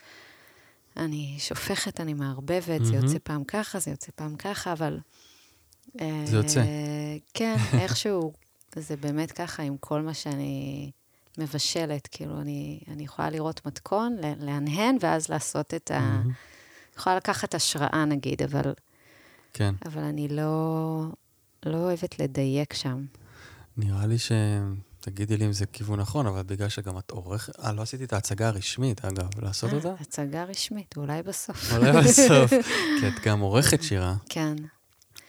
אני 0.96 1.36
שופכת, 1.38 2.00
אני 2.00 2.14
מערבבת, 2.14 2.80
mm-hmm. 2.80 2.84
זה 2.84 2.94
יוצא 2.94 3.18
פעם 3.22 3.44
ככה, 3.44 3.78
זה 3.78 3.90
יוצא 3.90 4.12
פעם 4.14 4.36
ככה, 4.36 4.72
אבל... 4.72 4.98
זה 6.24 6.36
יוצא. 6.36 6.60
אה, 6.60 7.16
כן, 7.34 7.56
איכשהו, 7.80 8.32
זה 8.76 8.96
באמת 8.96 9.32
ככה 9.32 9.62
עם 9.62 9.76
כל 9.76 10.02
מה 10.02 10.14
שאני 10.14 10.90
מבשלת, 11.38 12.06
כאילו, 12.06 12.40
אני, 12.40 12.80
אני 12.88 13.04
יכולה 13.04 13.30
לראות 13.30 13.66
מתכון, 13.66 14.16
להנהן, 14.38 14.96
ואז 15.00 15.28
לעשות 15.28 15.74
את 15.74 15.90
ה... 15.90 16.22
יכולה 16.98 17.16
לקחת 17.16 17.54
השראה, 17.54 18.04
נגיד, 18.04 18.42
אבל... 18.42 18.72
כן. 19.52 19.74
אבל 19.86 20.02
אני 20.02 20.28
לא, 20.28 21.04
לא 21.66 21.76
אוהבת 21.76 22.18
לדייק 22.18 22.74
שם. 22.74 23.04
נראה 23.76 24.06
לי 24.06 24.18
ש... 24.18 24.32
תגידי 25.04 25.36
לי 25.36 25.46
אם 25.46 25.52
זה 25.52 25.66
כיוון 25.66 26.00
נכון, 26.00 26.26
אבל 26.26 26.42
בגלל 26.42 26.68
שגם 26.68 26.98
את 26.98 27.10
עורכת... 27.10 27.60
אה, 27.60 27.72
לא 27.72 27.82
עשיתי 27.82 28.04
את 28.04 28.12
ההצגה 28.12 28.48
הרשמית, 28.48 29.04
אגב, 29.04 29.28
לעשות 29.42 29.70
아, 29.70 29.74
אותה? 29.74 29.94
הצגה 30.00 30.44
רשמית, 30.44 30.94
אולי 30.96 31.22
בסוף. 31.22 31.72
אולי 31.72 31.92
בסוף, 31.92 32.50
כי 33.00 33.08
את 33.08 33.24
גם 33.24 33.40
עורכת 33.40 33.82
שירה. 33.82 34.14
כן. 34.28 34.54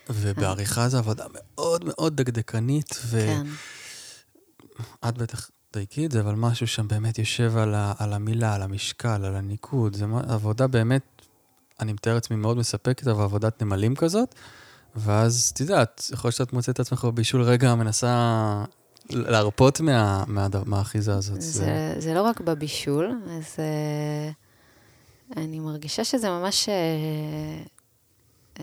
ובעריכה 0.10 0.90
זו 0.90 0.98
עבודה 0.98 1.26
מאוד 1.34 1.86
מאוד 1.86 2.16
דקדקנית, 2.16 3.00
ו... 3.06 3.20
כן. 3.20 3.48
את 5.10 5.18
בטח 5.18 5.50
דייקי 5.74 6.06
את 6.06 6.12
זה, 6.12 6.20
אבל 6.20 6.36
משהו 6.36 6.68
שם 6.68 6.88
באמת 6.88 7.20
יושב 7.20 7.58
על, 7.58 7.76
ה... 7.76 7.94
על 8.00 8.14
המילה, 8.14 8.56
על 8.56 8.62
המשקל, 8.62 9.26
על 9.26 9.36
הניקוד. 9.36 9.96
זו 9.96 10.06
עבודה 10.28 10.68
באמת 10.68 11.15
אני 11.80 11.94
מתאר 11.94 12.14
לעצמי 12.14 12.38
מאוד 12.38 12.58
מספקת, 12.58 13.08
אבל 13.08 13.24
עבודת 13.24 13.62
נמלים 13.62 13.96
כזאת. 13.96 14.36
ואז, 14.96 15.52
את 15.54 15.60
יודעת, 15.60 16.10
יכול 16.14 16.28
להיות 16.28 16.36
שאת 16.36 16.54
מוצאת 16.54 16.76
את 16.76 16.80
עצמך 16.80 17.06
בבישול 17.06 17.42
רגע, 17.42 17.76
מנסה 17.76 18.64
להרפות 19.10 19.80
מה, 19.80 20.24
מה, 20.28 20.48
מהאחיזה 20.66 21.16
הזאת. 21.16 21.42
זה, 21.42 21.52
זה... 21.52 21.96
זה 21.98 22.14
לא 22.14 22.22
רק 22.22 22.42
בבישול, 22.42 23.22
אז 23.30 23.56
uh, 23.56 25.38
אני 25.38 25.60
מרגישה 25.60 26.04
שזה 26.04 26.30
ממש 26.30 26.70
uh, 26.70 28.58
uh, 28.58 28.62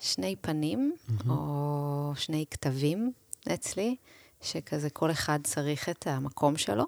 שני 0.00 0.36
פנים, 0.40 0.92
mm-hmm. 0.92 1.28
או 1.28 2.12
שני 2.16 2.44
כתבים 2.50 3.12
אצלי, 3.54 3.96
שכזה 4.40 4.90
כל 4.90 5.10
אחד 5.10 5.38
צריך 5.44 5.88
את 5.88 6.06
המקום 6.06 6.56
שלו. 6.56 6.84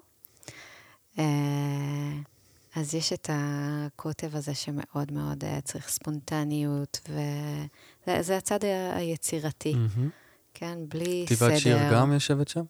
Uh, 1.15 1.19
אז 2.75 2.93
יש 2.93 3.13
את 3.13 3.29
הקוטב 3.33 4.35
הזה 4.35 4.55
שמאוד 4.55 5.11
מאוד 5.11 5.43
אה, 5.43 5.61
צריך 5.61 5.89
ספונטניות, 5.89 7.09
וזה 8.07 8.37
הצד 8.37 8.59
היצירתי, 8.93 9.73
mm-hmm. 9.73 9.99
כן? 10.53 10.77
בלי 10.87 11.23
כתיבת 11.25 11.39
סדר. 11.39 11.47
כתיבת 11.49 11.61
שיר 11.61 11.77
גם 11.93 12.13
יושבת 12.13 12.47
שם? 12.47 12.63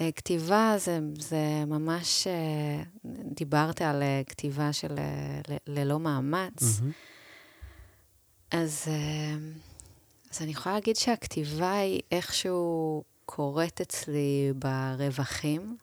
אה, 0.00 0.12
כתיבה 0.12 0.74
זה, 0.78 1.00
זה 1.18 1.64
ממש, 1.66 2.26
אה, 2.26 2.82
דיברת 3.34 3.82
על 3.82 4.02
כתיבה 4.26 4.72
של 4.72 4.94
ללא 5.66 5.98
מאמץ. 5.98 6.62
Mm-hmm. 6.62 6.92
אז, 8.50 8.88
אז 10.30 10.42
אני 10.42 10.50
יכולה 10.50 10.74
להגיד 10.74 10.96
שהכתיבה 10.96 11.72
היא 11.72 12.02
איכשהו 12.12 13.02
קורית 13.26 13.80
אצלי 13.80 14.52
ברווחים, 14.54 15.76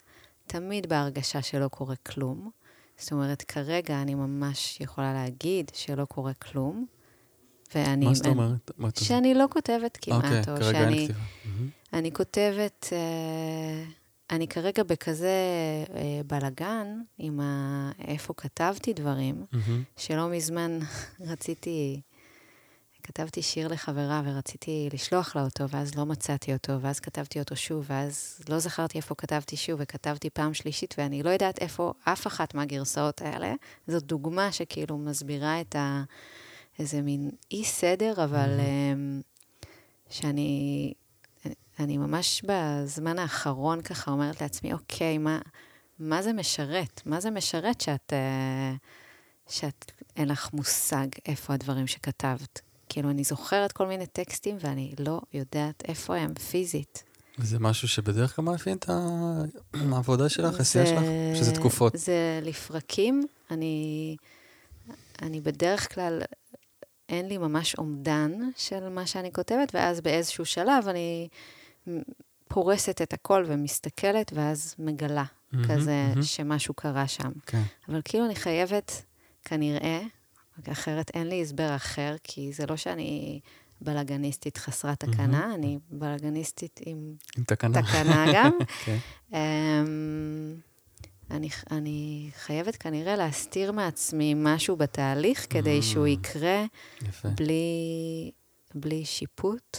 תמיד 0.47 0.89
בהרגשה 0.89 1.41
שלא 1.41 1.67
קורה 1.67 1.95
כלום. 1.95 2.49
זאת 3.03 3.11
אומרת, 3.11 3.41
כרגע 3.41 4.01
אני 4.01 4.15
ממש 4.15 4.81
יכולה 4.81 5.13
להגיד 5.13 5.71
שלא 5.73 6.05
קורה 6.05 6.33
כלום, 6.33 6.85
ואני... 7.75 8.05
מה 8.05 8.13
זאת 8.13 8.25
אני- 8.25 8.33
אומרת? 8.33 8.95
שאני 8.97 9.33
לא 9.33 9.45
כותבת 9.49 9.97
כמעט, 10.01 10.23
אוקיי, 10.23 10.39
או 10.39 10.43
כרגע 10.59 10.79
אין 10.79 10.89
שאני... 10.89 11.03
כתיבה. 11.07 11.19
אני 11.93 12.11
כותבת, 12.13 12.87
אה, 12.91 13.83
אני 14.35 14.47
כרגע 14.47 14.83
בכזה 14.83 15.29
אה, 15.95 16.21
בלגן 16.27 16.87
עם 17.17 17.39
ה... 17.39 17.91
איפה 18.07 18.33
כתבתי 18.37 18.93
דברים, 18.93 19.45
מהמם. 19.51 19.83
שלא 19.97 20.29
מזמן 20.29 20.79
רציתי, 21.31 22.01
כתבתי 23.03 23.41
שיר 23.41 23.67
לחברה 23.67 24.21
ורציתי 24.25 24.89
לשלוח 24.93 25.35
לה 25.35 25.43
אותו, 25.43 25.69
ואז 25.69 25.95
לא 25.95 26.05
מצאתי 26.05 26.53
אותו, 26.53 26.81
ואז 26.81 26.99
כתבתי 26.99 27.39
אותו 27.39 27.55
שוב, 27.55 27.85
ואז 27.89 28.39
לא 28.49 28.59
זכרתי 28.59 28.97
איפה 28.97 29.15
כתבתי 29.15 29.57
שוב, 29.57 29.79
וכתבתי 29.83 30.29
פעם 30.29 30.53
שלישית, 30.53 30.95
ואני 30.97 31.23
לא 31.23 31.29
יודעת 31.29 31.59
איפה 31.59 31.93
אף 32.03 32.27
אחת 32.27 32.53
מהגרסאות 32.53 33.21
האלה. 33.21 33.53
זאת 33.87 34.03
דוגמה 34.03 34.51
שכאילו 34.51 34.97
מסבירה 34.97 35.61
את 35.61 35.75
ה... 35.75 36.03
איזה 36.79 37.01
מין 37.01 37.31
אי-סדר, 37.51 38.23
אבל 38.23 38.59
אמ, 38.59 39.21
שאני... 40.09 40.93
אני 41.79 41.97
ממש 41.97 42.45
בזמן 42.45 43.19
האחרון 43.19 43.81
ככה 43.81 44.11
אומרת 44.11 44.41
לעצמי, 44.41 44.73
אוקיי, 44.73 45.17
מה, 45.17 45.39
מה 45.99 46.21
זה 46.21 46.33
משרת? 46.33 47.01
מה 47.05 47.19
זה 47.19 47.31
משרת 47.31 47.81
שאת, 47.81 48.13
אה, 48.13 48.73
שאת 49.49 49.91
אין 50.15 50.27
לך 50.27 50.53
מושג 50.53 51.07
איפה 51.25 51.53
הדברים 51.53 51.87
שכתבת? 51.87 52.61
כאילו, 52.93 53.09
אני 53.09 53.23
זוכרת 53.23 53.71
כל 53.71 53.87
מיני 53.87 54.05
טקסטים 54.05 54.57
ואני 54.59 54.93
לא 54.99 55.21
יודעת 55.33 55.83
איפה 55.87 56.15
הם 56.15 56.33
פיזית. 56.33 57.03
וזה 57.39 57.59
משהו 57.59 57.87
שבדרך 57.87 58.35
כלל 58.35 58.45
מאפיין 58.45 58.77
את 58.77 58.89
העבודה 59.91 60.29
שלך, 60.29 60.57
העשייה 60.57 60.85
שלך? 60.85 61.01
שזה 61.35 61.51
תקופות. 61.51 61.93
זה 61.95 62.39
לפרקים. 62.43 63.27
אני, 63.51 64.15
אני 65.21 65.41
בדרך 65.41 65.93
כלל, 65.93 66.21
אין 67.09 67.27
לי 67.27 67.37
ממש 67.37 67.75
אומדן 67.75 68.31
של 68.57 68.89
מה 68.89 69.05
שאני 69.05 69.31
כותבת, 69.31 69.75
ואז 69.75 70.01
באיזשהו 70.01 70.45
שלב 70.45 70.87
אני 70.87 71.27
פורסת 72.47 73.01
את 73.01 73.13
הכל 73.13 73.43
ומסתכלת, 73.47 74.31
ואז 74.35 74.75
מגלה 74.79 75.23
מהמם, 75.51 75.67
כזה 75.67 76.05
מהמם. 76.09 76.23
שמשהו 76.23 76.73
קרה 76.73 77.07
שם. 77.07 77.31
כן. 77.45 77.61
אבל 77.89 78.01
כאילו 78.05 78.25
אני 78.25 78.35
חייבת, 78.35 79.03
כנראה, 79.45 80.01
אחרת 80.71 81.11
אין 81.13 81.27
לי 81.27 81.41
הסבר 81.41 81.75
אחר, 81.75 82.15
כי 82.23 82.53
זה 82.53 82.65
לא 82.65 82.75
שאני 82.75 83.39
בלאגניסטית 83.81 84.57
חסרת 84.57 84.99
תקנה, 84.99 85.53
אני 85.53 85.79
בלאגניסטית 85.89 86.79
עם 86.85 87.15
עם 87.37 87.43
תקנה. 87.43 87.81
תקנה 87.81 88.25
גם. 88.35 88.51
כן. 88.85 88.97
אמ, 89.33 90.55
אני, 91.31 91.49
אני 91.71 92.29
חייבת 92.35 92.75
כנראה 92.75 93.15
להסתיר 93.15 93.71
מעצמי 93.71 94.33
משהו 94.37 94.75
בתהליך 94.75 95.47
כדי 95.49 95.81
שהוא 95.81 96.07
יקרה 96.07 96.65
יפה. 97.01 97.29
בלי, 97.29 98.31
בלי 98.75 99.05
שיפוט 99.05 99.77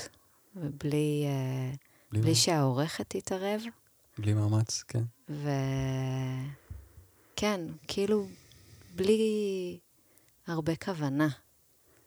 ובלי 0.57 1.25
אה, 1.26 1.73
בלי 2.12 2.21
בלי 2.21 2.35
שהעורכת 2.35 3.04
תתערב. 3.09 3.61
בלי 4.19 4.35
מאמץ, 4.35 4.83
כן. 4.88 5.02
וכן, 7.35 7.61
כאילו, 7.88 8.26
בלי 8.95 9.78
הרבה 10.46 10.76
כוונה. 10.76 11.28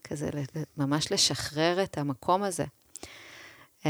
כזה, 0.04 0.30
ממש 0.78 1.12
לשחרר 1.12 1.84
את 1.84 1.98
המקום 1.98 2.44
הזה. 2.44 2.66
Uh, 3.82 3.86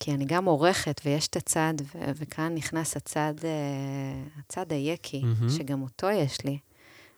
כי 0.00 0.14
אני 0.14 0.24
גם 0.24 0.44
עורכת, 0.44 1.00
ויש 1.04 1.28
את 1.28 1.36
הצד, 1.36 1.74
ו- 1.80 2.10
וכאן 2.16 2.54
נכנס 2.54 2.96
הצד, 2.96 3.34
uh, 3.38 4.38
הצד 4.38 4.72
היקי, 4.72 5.22
מהמם. 5.22 5.48
שגם 5.48 5.82
אותו 5.82 6.10
יש 6.10 6.44
לי. 6.44 6.58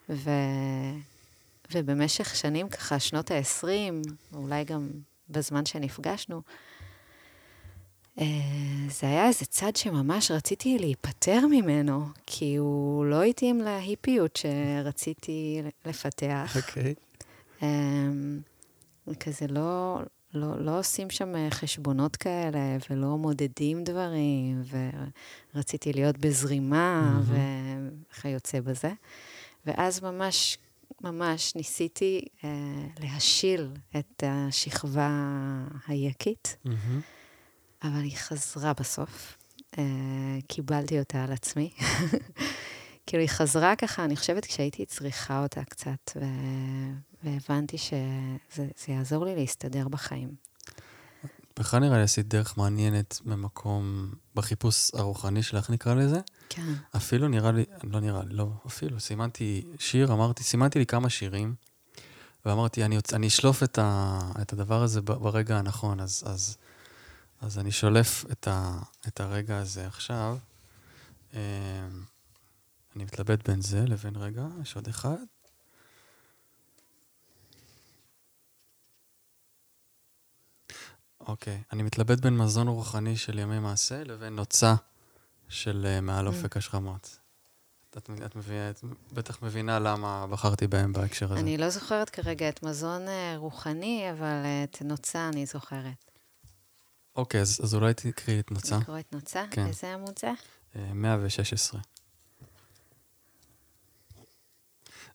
ו... 0.08 0.30
ובמשך 1.75 2.37
שנים, 2.37 2.68
ככה, 2.68 2.99
שנות 2.99 3.30
ה-20, 3.30 3.66
אולי 4.32 4.64
גם 4.64 4.88
בזמן 5.30 5.66
שנפגשנו, 5.66 6.42
uh, 6.46 6.50
זה 8.90 9.06
היה 9.06 9.26
איזה 9.26 9.44
צד 9.44 9.76
שממש 9.76 10.30
רציתי 10.30 10.78
להיפטר 10.78 11.46
ממנו, 11.50 12.06
כי 12.26 12.56
הוא 12.56 13.04
לא 13.04 13.23
התאים 13.23 13.61
להיפיות 13.61 14.37
שרציתי 14.37 15.62
לפתח. 15.87 16.56
אוקיי. 16.56 16.95
אמ, 17.62 18.41
וכזה 19.06 19.47
לא, 19.47 20.00
לא, 20.34 20.64
לא 20.64 20.78
עושים 20.78 21.10
שם 21.10 21.36
אה, 21.36 21.49
חשבונות 21.50 22.17
כאלה, 22.17 22.76
ולא 22.91 23.19
מודדים 23.19 23.84
דברים, 23.84 24.62
ורציתי 25.54 25.93
להיות 25.93 26.19
בזרימה, 26.19 27.21
וכיוצא 28.12 28.60
בזה. 28.60 28.93
ואז 29.67 30.02
ממש, 30.02 30.58
ממש 31.00 31.54
ניסיתי 31.54 32.21
אה, 32.45 32.50
להשיל 33.00 33.71
את 33.97 34.23
השכבה 34.26 35.10
היקית, 35.86 36.56
מהמם. 36.64 37.00
אבל 37.88 38.02
היא 38.02 38.16
חזרה 38.16 38.72
בסוף. 38.72 39.36
אה, 39.78 39.84
קיבלתי 40.49 40.99
אותה 40.99 41.25
על 41.25 41.32
עצמי. 41.32 41.70
כאילו, 43.06 43.20
היא 43.20 43.28
חזרה 43.28 43.76
ככה, 43.76 44.04
אני 44.04 44.16
חושבת 44.16 44.44
כשהייתי 44.44 44.86
צריכה 44.86 45.42
אותה 45.42 45.64
קצת, 45.64 46.10
ו... 46.16 46.25
והבנתי 47.25 47.78
שזה 47.78 48.66
זה 48.84 48.92
יעזור 48.92 49.25
לי 49.25 49.34
להסתדר 49.36 49.88
בחיים. 49.88 50.34
בכלל 51.58 51.80
נראה 51.80 51.96
לי 51.96 52.02
עשית 52.02 52.28
דרך 52.28 52.58
מעניינת 52.58 53.20
ממקום, 53.25 54.10
בחיפוש 54.34 54.90
הרוחני 54.94 55.42
שלך 55.42 55.70
נקרא 55.70 55.94
לזה. 55.94 56.20
כן. 56.49 56.72
אפילו 56.96 57.28
נראה 57.28 57.52
לי, 57.52 57.64
לא 57.84 58.00
נראה 58.00 58.22
לי, 58.25 58.34
לא, 58.34 58.49
אפילו, 58.66 59.00
סימנתי 59.00 59.64
שיר, 59.78 60.12
אמרתי, 60.12 60.42
סימנתי 60.42 60.78
לי 60.78 60.86
כמה 60.86 61.10
שירים, 61.10 61.54
ואמרתי, 62.46 62.84
אני, 62.84 62.99
אני 63.12 63.26
אשלוף 63.26 63.62
את, 63.62 63.78
ה, 63.78 64.20
את 64.42 64.52
הדבר 64.52 64.82
הזה 64.82 65.02
ברגע 65.02 65.58
הנכון, 65.58 66.00
אז, 66.00 66.25
אז, 66.26 66.56
אז 67.40 67.58
אני 67.58 67.72
שולף 67.72 68.25
את, 68.32 68.49
ה, 68.49 68.78
את 69.08 69.20
הרגע 69.20 69.58
הזה 69.58 69.86
עכשיו. 69.86 70.38
אמ, 71.34 71.38
אני 72.96 73.04
מתלבט 73.04 73.49
בין 73.49 73.60
זה 73.60 73.84
לבין 73.86 74.16
רגע, 74.16 74.46
יש 74.62 74.76
עוד 74.76 74.88
אחד. 74.88 75.16
אוקיי, 81.20 81.62
אני 81.72 81.82
מתלבט 81.82 82.20
בין 82.20 82.36
מזון 82.36 82.68
רוחני 82.68 83.16
של 83.16 83.38
ימי 83.38 83.58
מעשה 83.58 84.04
לבין 84.04 84.36
נוצה 84.36 84.75
של 85.49 85.86
אה, 85.86 86.00
מעל 86.00 86.26
אופק 86.26 86.56
השכמות. 86.56 87.18
את, 87.90 88.10
את, 88.26 88.36
מבינה, 88.36 88.70
את 88.70 88.84
בטח 89.12 89.42
מבינה 89.42 89.78
למה 89.78 90.26
בחרתי 90.26 90.66
בהם 90.66 90.92
בהקשר 90.92 91.32
הזה. 91.32 91.40
אני 91.40 91.58
לא 91.58 91.70
זוכרת 91.70 92.10
כרגע 92.10 92.49
את 92.49 92.62
מזון 92.62 93.08
אה, 93.08 93.34
רוחני, 93.36 94.10
אבל 94.10 94.42
אה, 94.44 94.64
את 94.64 94.82
נוצה 94.82 95.28
אני 95.28 95.46
זוכרת. 95.46 96.16
אוקיי, 97.17 97.41
אז, 97.41 97.61
אז 97.63 97.75
אולי 97.75 97.95
תקראי 97.95 98.41
את 98.41 98.50
נוצה. 98.50 98.79
לקרוא 98.79 98.99
את 98.99 99.13
נוצה? 99.13 99.45
כן. 99.50 99.67
איזה 99.67 99.95
עמוד 99.95 100.19
זה? 100.19 100.31
אה, 100.76 100.95
116. 100.95 101.81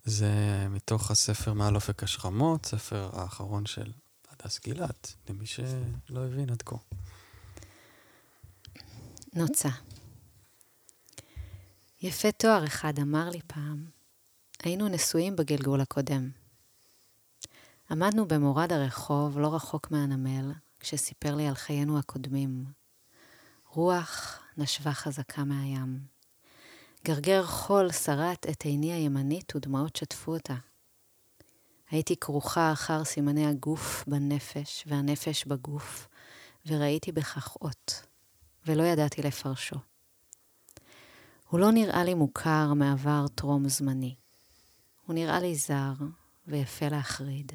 זה 0.05 0.31
מתוך 0.69 1.11
הספר 1.11 1.53
מעל 1.53 1.75
אופק 1.75 2.03
השכמות, 2.03 2.65
ספר 2.65 3.09
האחרון 3.13 3.65
של 3.65 3.91
הדס 4.29 4.59
גילת, 4.59 5.13
למי 5.29 5.45
שלא 5.45 6.25
הבין 6.25 6.49
עד 6.49 6.61
כה. 6.61 6.75
נוצה. 9.33 9.69
יפה 12.01 12.31
תואר 12.31 12.65
אחד 12.65 12.99
אמר 12.99 13.29
לי 13.29 13.39
פעם, 13.47 13.85
היינו 14.63 14.87
נשואים 14.87 15.35
בגלגול 15.35 15.81
הקודם. 15.81 16.29
עמדנו 17.91 18.27
במורד 18.27 18.73
הרחוב, 18.73 19.39
לא 19.39 19.55
רחוק 19.55 19.91
מהנמל, 19.91 20.51
כשסיפר 20.81 21.35
לי 21.35 21.47
על 21.47 21.53
חיינו 21.53 21.99
הקודמים. 21.99 22.65
רוח 23.69 24.39
נשבה 24.57 24.91
חזקה 24.91 25.43
מהים. 25.43 25.99
גרגר 27.05 27.45
חול 27.45 27.91
שרט 27.91 28.45
את 28.49 28.65
עיני 28.65 28.93
הימנית 28.93 29.55
ודמעות 29.55 29.95
שטפו 29.95 30.33
אותה. 30.33 30.55
הייתי 31.89 32.15
כרוכה 32.15 32.71
אחר 32.71 33.03
סימני 33.03 33.47
הגוף 33.47 34.03
בנפש 34.07 34.83
והנפש 34.87 35.45
בגוף, 35.45 36.07
וראיתי 36.65 37.11
בכך 37.11 37.55
אות, 37.61 38.05
ולא 38.65 38.83
ידעתי 38.83 39.21
לפרשו. 39.21 39.75
הוא 41.49 41.59
לא 41.59 41.71
נראה 41.71 42.03
לי 42.03 42.13
מוכר 42.13 42.73
מעבר 42.73 43.27
טרום 43.35 43.69
זמני. 43.69 44.15
הוא 45.05 45.13
נראה 45.13 45.39
לי 45.39 45.55
זר 45.55 45.93
ויפה 46.47 46.87
להחריד. 46.87 47.51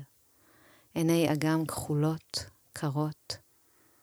עיני 0.95 1.33
אגם 1.33 1.67
כחולות, 1.67 2.51
קרות, 2.79 3.37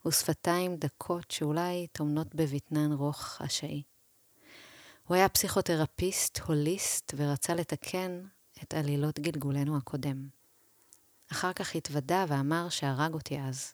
ושפתיים 0.06 0.76
דקות 0.76 1.32
שאולי 1.32 1.88
טומנות 1.88 2.36
בבטנן 2.36 2.92
רוך 2.92 3.22
חשאי. 3.22 3.84
הוא 5.08 5.16
היה 5.16 5.30
פסיכותרפיסט, 5.30 6.40
הוליסט, 6.40 7.14
ורצה 7.18 7.56
לתקן 7.56 8.26
את 8.64 8.74
עלילות 8.74 9.20
גלגולנו 9.20 9.78
הקודם. 9.78 10.28
אחר 11.32 11.54
כך 11.54 11.76
התוודה 11.76 12.26
ואמר 12.28 12.70
שהרג 12.70 13.14
אותי 13.14 13.40
אז. 13.42 13.74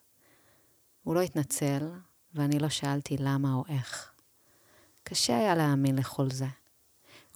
הוא 1.04 1.16
לא 1.16 1.22
התנצל, 1.22 1.92
ואני 2.34 2.60
לא 2.60 2.70
שאלתי 2.70 3.18
למה 3.20 3.54
או 3.54 3.64
איך. 3.70 4.12
קשה 5.04 5.38
היה 5.38 5.56
להאמין 5.56 5.96
לכל 5.96 6.30
זה. 6.30 6.48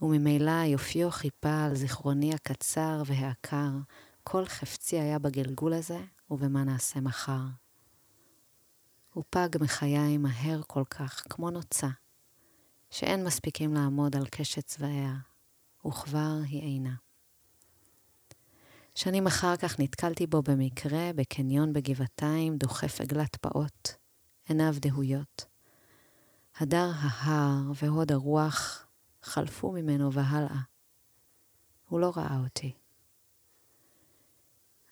וממילא 0.02 0.64
יופיו 0.64 1.10
חיפה 1.10 1.64
על 1.64 1.74
זיכרוני 1.74 2.34
הקצר 2.34 3.02
והעקר, 3.06 3.70
כל 4.24 4.44
חפצי 4.44 5.00
היה 5.00 5.18
בגלגול 5.18 5.72
הזה, 5.72 6.00
ובמה 6.30 6.64
נעשה 6.64 7.00
מחר. 7.00 7.40
הוא 9.12 9.24
פג 9.30 9.48
מחיי 9.60 10.18
מהר 10.18 10.60
כל 10.66 10.84
כך, 10.90 11.22
כמו 11.30 11.50
נוצה, 11.50 11.88
שאין 12.90 13.24
מספיקים 13.24 13.74
לעמוד 13.74 14.16
על 14.16 14.26
קשת 14.26 14.64
צבעיה, 14.66 15.14
וכבר 15.86 16.38
היא 16.48 16.62
אינה. 16.62 16.94
שנים 18.94 19.26
אחר 19.26 19.56
כך 19.56 19.80
נתקלתי 19.80 20.26
בו 20.26 20.42
במקרה 20.42 21.10
בקניון 21.14 21.72
בגבעתיים, 21.72 22.56
דוחף 22.56 23.00
עגלת 23.00 23.36
פעוט, 23.36 23.88
עיניו 24.48 24.74
דהויות. 24.78 25.44
הדר 26.56 26.90
ההר 26.96 27.72
והוד 27.74 28.12
הרוח 28.12 28.86
חלפו 29.22 29.72
ממנו 29.72 30.12
והלאה. 30.12 30.60
הוא 31.88 32.00
לא 32.00 32.12
ראה 32.16 32.38
אותי. 32.44 32.72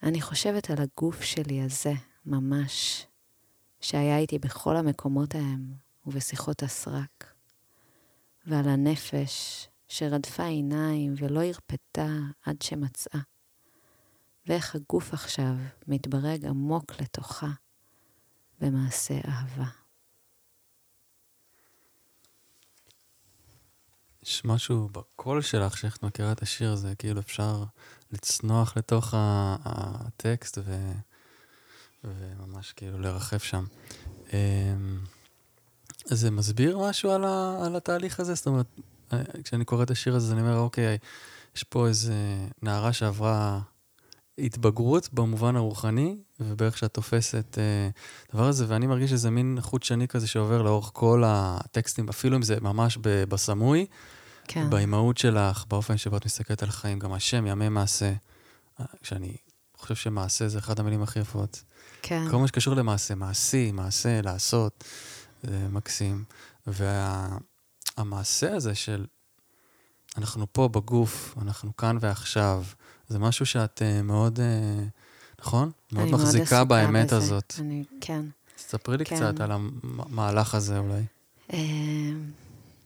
אני 0.03 0.21
חושבת 0.21 0.71
על 0.71 0.77
הגוף 0.79 1.23
שלי 1.23 1.63
הזה, 1.63 1.93
ממש, 2.27 3.07
שהיה 3.81 4.19
איתי 4.19 4.39
בכל 4.39 4.77
המקומות 4.77 5.35
ההם 5.35 5.75
ובשיחות 6.07 6.63
הסרק, 6.63 7.35
ועל 8.47 8.69
הנפש 8.69 9.69
שרדפה 9.89 10.45
עיניים 10.45 11.15
ולא 11.17 11.43
הרפתה 11.43 12.07
עד 12.43 12.63
שמצאה, 12.63 13.21
ואיך 14.47 14.75
הגוף 14.75 15.15
עכשיו 15.15 15.55
מתברג 15.87 16.47
עמוק 16.47 17.01
לתוכה 17.01 17.51
במעשה 18.61 19.15
אהבה. 19.29 19.67
יש 24.23 24.45
משהו 24.45 24.89
בקול 24.89 25.43
שלך, 25.43 25.77
שאיך 25.77 25.97
את 25.97 26.03
מכירה 26.03 26.33
את 26.33 26.43
השיר 26.43 26.73
הזה, 26.73 26.95
כאילו 26.99 27.21
אפשר 27.21 27.65
לצנוח 28.13 28.77
לתוך 28.77 29.15
הטקסט 29.65 30.59
ו... 30.65 30.93
וממש 32.05 32.73
כאילו 32.73 32.99
לרחף 32.99 33.43
שם. 33.43 33.65
אמ, 34.33 34.99
זה 36.05 36.31
מסביר 36.31 36.79
משהו 36.79 37.11
על, 37.11 37.25
ה... 37.25 37.59
על 37.67 37.77
התהליך 37.77 38.21
הזה? 38.21 38.35
זאת 38.35 38.47
אומרת, 38.47 38.67
כשאני 39.45 39.65
קורא 39.65 39.83
את 39.83 39.91
השיר 39.91 40.17
הזה, 40.17 40.33
אני 40.33 40.41
אומר, 40.41 40.59
אוקיי, 40.59 40.99
יש 41.57 41.63
פה 41.63 41.89
איזה 41.89 42.15
נערה 42.63 42.93
שעברה 42.93 43.61
התבגרות 44.39 45.09
במובן 45.13 45.57
הרוחני, 45.57 46.17
ובערך 46.41 46.79
שאת 46.79 46.95
תופסת 46.95 47.59
אה, 47.59 47.89
דבר 48.35 48.49
הזה, 48.49 48.65
ואני 48.69 48.87
מרגיש 48.87 49.11
שזה 49.11 49.31
מין 49.31 49.59
חוט 49.61 49.83
שני 49.83 50.09
כזה 50.09 50.27
שעובר 50.27 50.63
לאורך 50.63 50.91
כל 50.93 51.23
הטקסטים, 51.27 52.09
אפילו 52.09 52.37
אם 52.37 52.43
זה 52.43 52.61
ממש 52.61 52.99
בסמוי, 53.03 53.87
כן. 54.49 54.71
באימהות 54.71 55.19
שלך, 55.19 55.65
באופן 55.69 55.97
שבו 55.97 56.17
את 56.17 56.25
מסתכלת 56.25 56.63
על 56.63 56.69
החיים, 56.69 56.99
גם 56.99 57.13
השם, 57.13 57.47
ימי 57.47 57.69
מעשה, 57.69 58.13
אה, 58.81 58.87
כשאני 59.03 59.37
חושב 59.77 59.95
שמעשה 59.95 60.49
זה 60.49 60.59
אחת 60.59 60.79
המילים 60.79 61.03
הכי 61.03 61.21
יפות. 61.21 61.63
כן. 62.03 62.25
כל 62.31 62.37
מה 62.37 62.49
שקשור 62.49 62.75
למעשה, 62.75 63.15
מעשי, 63.15 63.73
מעשה, 63.73 64.21
לעשות, 64.23 64.85
זה 65.43 65.69
מקסים. 65.71 66.25
והמעשה 66.67 68.51
וה, 68.51 68.57
הזה 68.57 68.75
של 68.75 69.07
אנחנו 70.19 70.47
פה 70.53 70.69
בגוף, 70.69 71.35
אנחנו 71.43 71.77
כאן 71.77 71.99
ועכשיו, 72.01 72.65
זה 73.09 73.19
משהו 73.19 73.47
שאת 73.47 73.83
uh, 73.83 74.03
מאוד, 74.03 74.39
uh, 74.39 75.41
נכון? 75.41 75.71
מאוד 75.93 76.11
מחזיקה 76.11 76.65
באמת 76.65 77.07
בזה. 77.07 77.17
הזאת. 77.17 77.55
אני, 77.59 77.85
כן. 78.01 78.25
ספרי 78.59 78.97
לי 78.97 79.05
כן. 79.05 79.17
קצת 79.17 79.41
על 79.41 79.53
המהלך 79.53 80.55
הזה 80.55 80.79
אולי. 80.79 81.03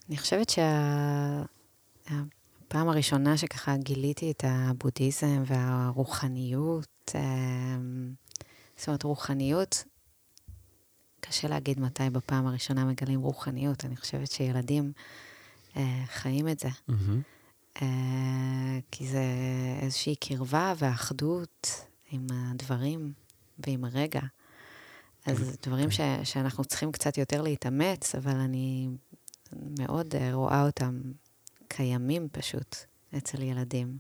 אני 0.09 0.19
חושבת 0.19 0.51
שהפעם 0.51 2.27
שה... 2.71 2.81
הראשונה 2.81 3.37
שככה 3.37 3.77
גיליתי 3.77 4.31
את 4.31 4.45
הבודהיזם 4.47 5.43
והרוחניות, 5.47 7.11
uh, 7.11 7.15
זאת 8.77 8.89
אומרת, 8.89 9.03
רוחניות, 9.03 9.85
קשה 11.21 11.49
להגיד 11.49 11.81
מתי 11.81 12.11
בפעם 12.11 12.47
הראשונה 12.47 12.85
מגלים 12.85 13.21
רוחניות. 13.21 13.85
אני 13.85 13.97
חושבת 13.97 14.31
שילדים 14.31 14.93
uh, 15.75 15.79
חיים 16.07 16.49
את 16.49 16.59
זה. 16.59 16.69
Mm-hmm. 16.69 17.37
אה, 17.83 18.79
כי 18.91 19.07
זה 19.07 19.25
איזושהי 19.83 20.17
קרבה 20.17 20.75
ואחדות 20.79 21.87
עם 22.11 22.27
הדברים 22.31 23.13
ועם 23.59 23.85
הרגע. 23.85 24.21
אז 25.27 25.39
כן. 25.39 25.71
דברים 25.71 25.91
ש, 25.91 26.01
שאנחנו 26.25 26.65
צריכים 26.65 26.93
קצת 26.93 27.19
יותר 27.19 27.43
להתאמץ, 27.43 28.15
אבל 28.15 28.37
אני 28.37 28.89
מאוד 29.79 30.15
אה, 30.15 30.35
רואה 30.35 30.67
אותם 30.67 31.01
קיימים 31.69 32.29
פשוט 32.33 32.77
אצל 33.17 33.43
ילדים, 33.43 33.99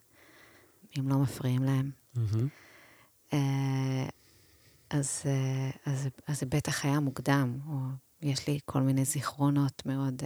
אם 0.99 1.09
לא 1.09 1.19
מפריעים 1.19 1.63
להם. 1.63 1.91
Mm-hmm. 2.17 3.37
אז, 4.91 5.23
אז, 5.87 6.09
אז 6.27 6.41
זה 6.41 6.47
בטח 6.47 6.85
היה 6.85 7.01
מוקדם, 7.01 7.59
או 7.69 7.77
יש 8.23 8.49
לי 8.49 8.59
כל 8.65 8.81
מיני 8.81 9.05
זיכרונות 9.05 9.83
מאוד 9.87 10.23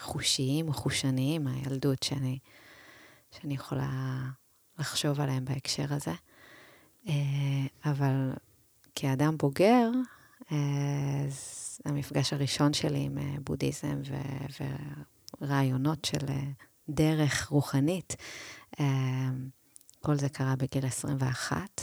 חושיים 0.00 0.68
או 0.68 0.72
חושניים 0.72 1.44
מהילדות 1.44 2.02
שאני, 2.02 2.38
שאני 3.30 3.54
יכולה 3.54 4.22
לחשוב 4.78 5.20
עליהם 5.20 5.44
בהקשר 5.44 5.94
הזה. 5.94 6.14
אה, 7.08 7.12
אבל 7.84 8.32
כאדם 8.94 9.36
בוגר, 9.38 9.90
אה, 10.52 11.26
המפגש 11.84 12.32
הראשון 12.32 12.72
שלי 12.72 12.98
עם 12.98 13.18
אה, 13.18 13.34
בודהיזם 13.44 14.00
ו- 14.08 14.64
ורעיונות 15.40 16.04
של 16.04 16.26
דרך 16.88 17.48
רוחנית, 17.48 18.16
כל 20.00 20.14
זה 20.14 20.28
קרה 20.28 20.56
בגיל 20.56 20.86
21, 20.86 21.80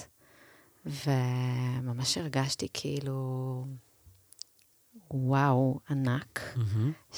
וממש 0.85 2.17
הרגשתי 2.17 2.67
כאילו 2.73 3.65
וואו 5.11 5.79
ענק, 5.89 6.39
mm-hmm. 6.55 7.17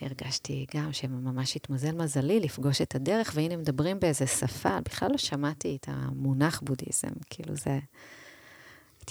שהרגשתי 0.00 0.66
גם 0.74 0.92
שממש 0.92 1.56
התמזל 1.56 1.92
מזלי 1.92 2.40
לפגוש 2.40 2.82
את 2.82 2.94
הדרך, 2.94 3.32
והנה 3.34 3.56
מדברים 3.56 4.00
באיזה 4.00 4.26
שפה, 4.26 4.80
בכלל 4.80 5.10
לא 5.10 5.18
שמעתי 5.18 5.76
את 5.80 5.88
המונח 5.88 6.60
בודהיזם, 6.60 7.12
כאילו 7.30 7.56
זה... 7.56 7.78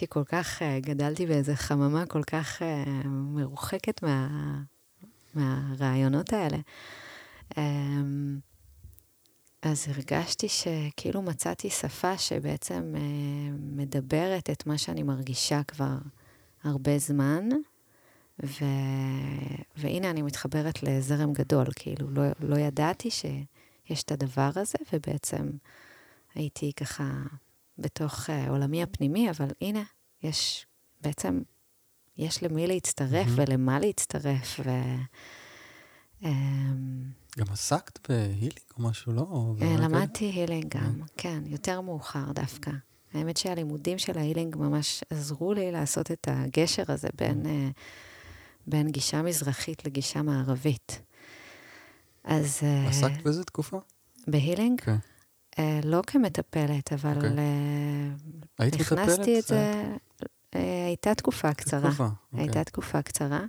הייתי 0.01 0.13
כל 0.13 0.23
כך, 0.23 0.61
אה, 0.61 0.79
גדלתי 0.79 1.25
באיזה 1.25 1.55
חממה 1.55 2.05
כל 2.05 2.23
כך 2.23 2.61
אה, 2.61 2.83
מרוחקת 3.05 4.03
מה, 4.03 4.27
מהרעיונות 5.33 6.33
האלה. 6.33 6.57
אמ, 7.57 8.39
אז 9.61 9.87
הרגשתי 9.87 10.47
שכאילו 10.49 11.21
מצאתי 11.21 11.69
שפה 11.69 12.17
שבעצם 12.17 12.93
אה, 12.95 13.01
מדברת 13.59 14.49
את 14.49 14.67
מה 14.67 14.77
שאני 14.77 15.03
מרגישה 15.03 15.63
כבר 15.63 15.97
הרבה 16.63 16.97
זמן, 16.97 17.49
ו... 18.43 18.65
והנה 19.77 20.09
אני 20.09 20.21
מתחברת 20.21 20.83
לזרם 20.83 21.33
גדול, 21.33 21.65
כאילו, 21.75 22.09
לא, 22.09 22.23
לא 22.39 22.55
ידעתי 22.55 23.09
שיש 23.11 24.03
את 24.03 24.11
הדבר 24.11 24.49
הזה, 24.55 24.77
ובעצם 24.93 25.49
הייתי 26.35 26.71
ככה 26.75 27.03
בתוך 27.79 28.29
uh, 28.29 28.49
עולמי 28.49 28.83
הפנימי, 28.83 29.29
אבל 29.29 29.47
הנה, 29.61 29.83
יש, 30.23 30.65
בעצם, 31.01 31.41
יש 32.17 32.43
למי 32.43 32.67
להצטרף 32.67 33.27
mm-hmm. 33.27 33.41
ולמה 33.41 33.79
להצטרף, 33.79 34.59
ו... 34.65 34.69
Um, 36.21 36.25
גם 37.37 37.45
עסקת 37.51 38.09
בהילינג 38.09 38.59
או 38.77 38.83
משהו, 38.83 39.13
לא? 39.13 39.55
אה, 39.61 39.75
למדתי 39.79 40.25
הילינג 40.25 40.75
גם, 40.77 41.01
כן, 41.17 41.43
יותר 41.45 41.81
מאוחר 41.81 42.31
דווקא. 42.31 42.71
האמת 43.13 43.37
שהלימודים 43.37 43.97
של 43.97 44.17
ההילינג 44.17 44.55
ממש 44.55 45.03
עזרו 45.09 45.53
לי 45.53 45.71
לעשות 45.71 46.11
את 46.11 46.27
הגשר 46.31 46.83
הזה 46.87 47.07
בין, 47.17 47.45
uh, 47.45 47.79
בין 48.67 48.91
גישה 48.91 49.21
מזרחית 49.21 49.85
לגישה 49.85 50.21
מערבית. 50.21 51.01
אז... 52.23 52.59
Uh, 52.59 52.89
עסקת 52.89 53.23
באיזה 53.23 53.43
תקופה? 53.43 53.79
בהילינג? 54.27 54.81
כן. 54.81 54.95
Uh, 54.95 55.18
לא 55.83 56.01
כמטפלת, 56.07 56.93
אבל 56.93 57.13
okay. 57.13 57.15
אוקיי. 57.15 57.31
uh, 57.31 58.63
היית 58.63 58.73
הכנסתי 58.73 59.21
מטפלת? 59.21 59.43
את 59.43 59.47
זה... 59.47 59.83
Uh, 60.21 60.57
הייתה 60.85 61.15
תקופה 61.15 61.53
קצרה. 61.53 61.89
תקופה, 61.89 62.05
okay. 62.05 62.31
אוקיי. 62.31 62.45
הייתה 62.45 62.63
תקופה 62.63 63.01
קצרה, 63.01 63.45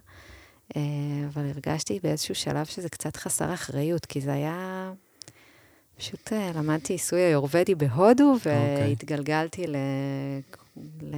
אבל 1.28 1.48
הרגשתי 1.48 2.00
באיזשהו 2.02 2.34
שלב 2.34 2.66
שזה 2.66 2.88
קצת 2.88 3.16
חסר 3.16 3.54
אחריות, 3.54 4.06
כי 4.06 4.20
זה 4.20 4.32
היה... 4.32 4.92
פשוט 6.00 6.32
אה, 6.32 6.52
למדתי 6.54 6.92
עיסוי 6.92 7.20
היורבדי 7.20 7.74
בהודו, 7.74 8.32
אוקיי. 8.34 8.86
והתגלגלתי 8.88 9.66
ל... 9.66 9.76
ל... 11.02 11.16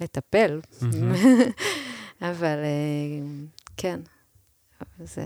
לטפל. 0.00 0.60
אבל 2.30 2.58
אה, 2.64 3.26
כן, 3.76 4.00
זה 4.98 5.24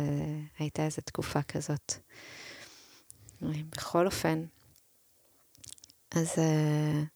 הייתה 0.58 0.84
איזו 0.84 1.02
תקופה 1.04 1.42
כזאת. 1.42 1.94
בכל 3.70 4.06
אופן, 4.06 4.44
אז 6.10 6.32
uh, 6.32 7.06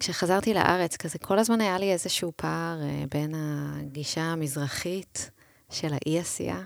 כשחזרתי 0.00 0.54
לארץ, 0.54 0.96
כזה 0.96 1.18
כל 1.18 1.38
הזמן 1.38 1.60
היה 1.60 1.78
לי 1.78 1.92
איזשהו 1.92 2.32
פער 2.36 2.80
uh, 2.80 3.08
בין 3.10 3.34
הגישה 3.34 4.22
המזרחית 4.22 5.30
של 5.70 5.92
האי-עשייה 5.92 6.62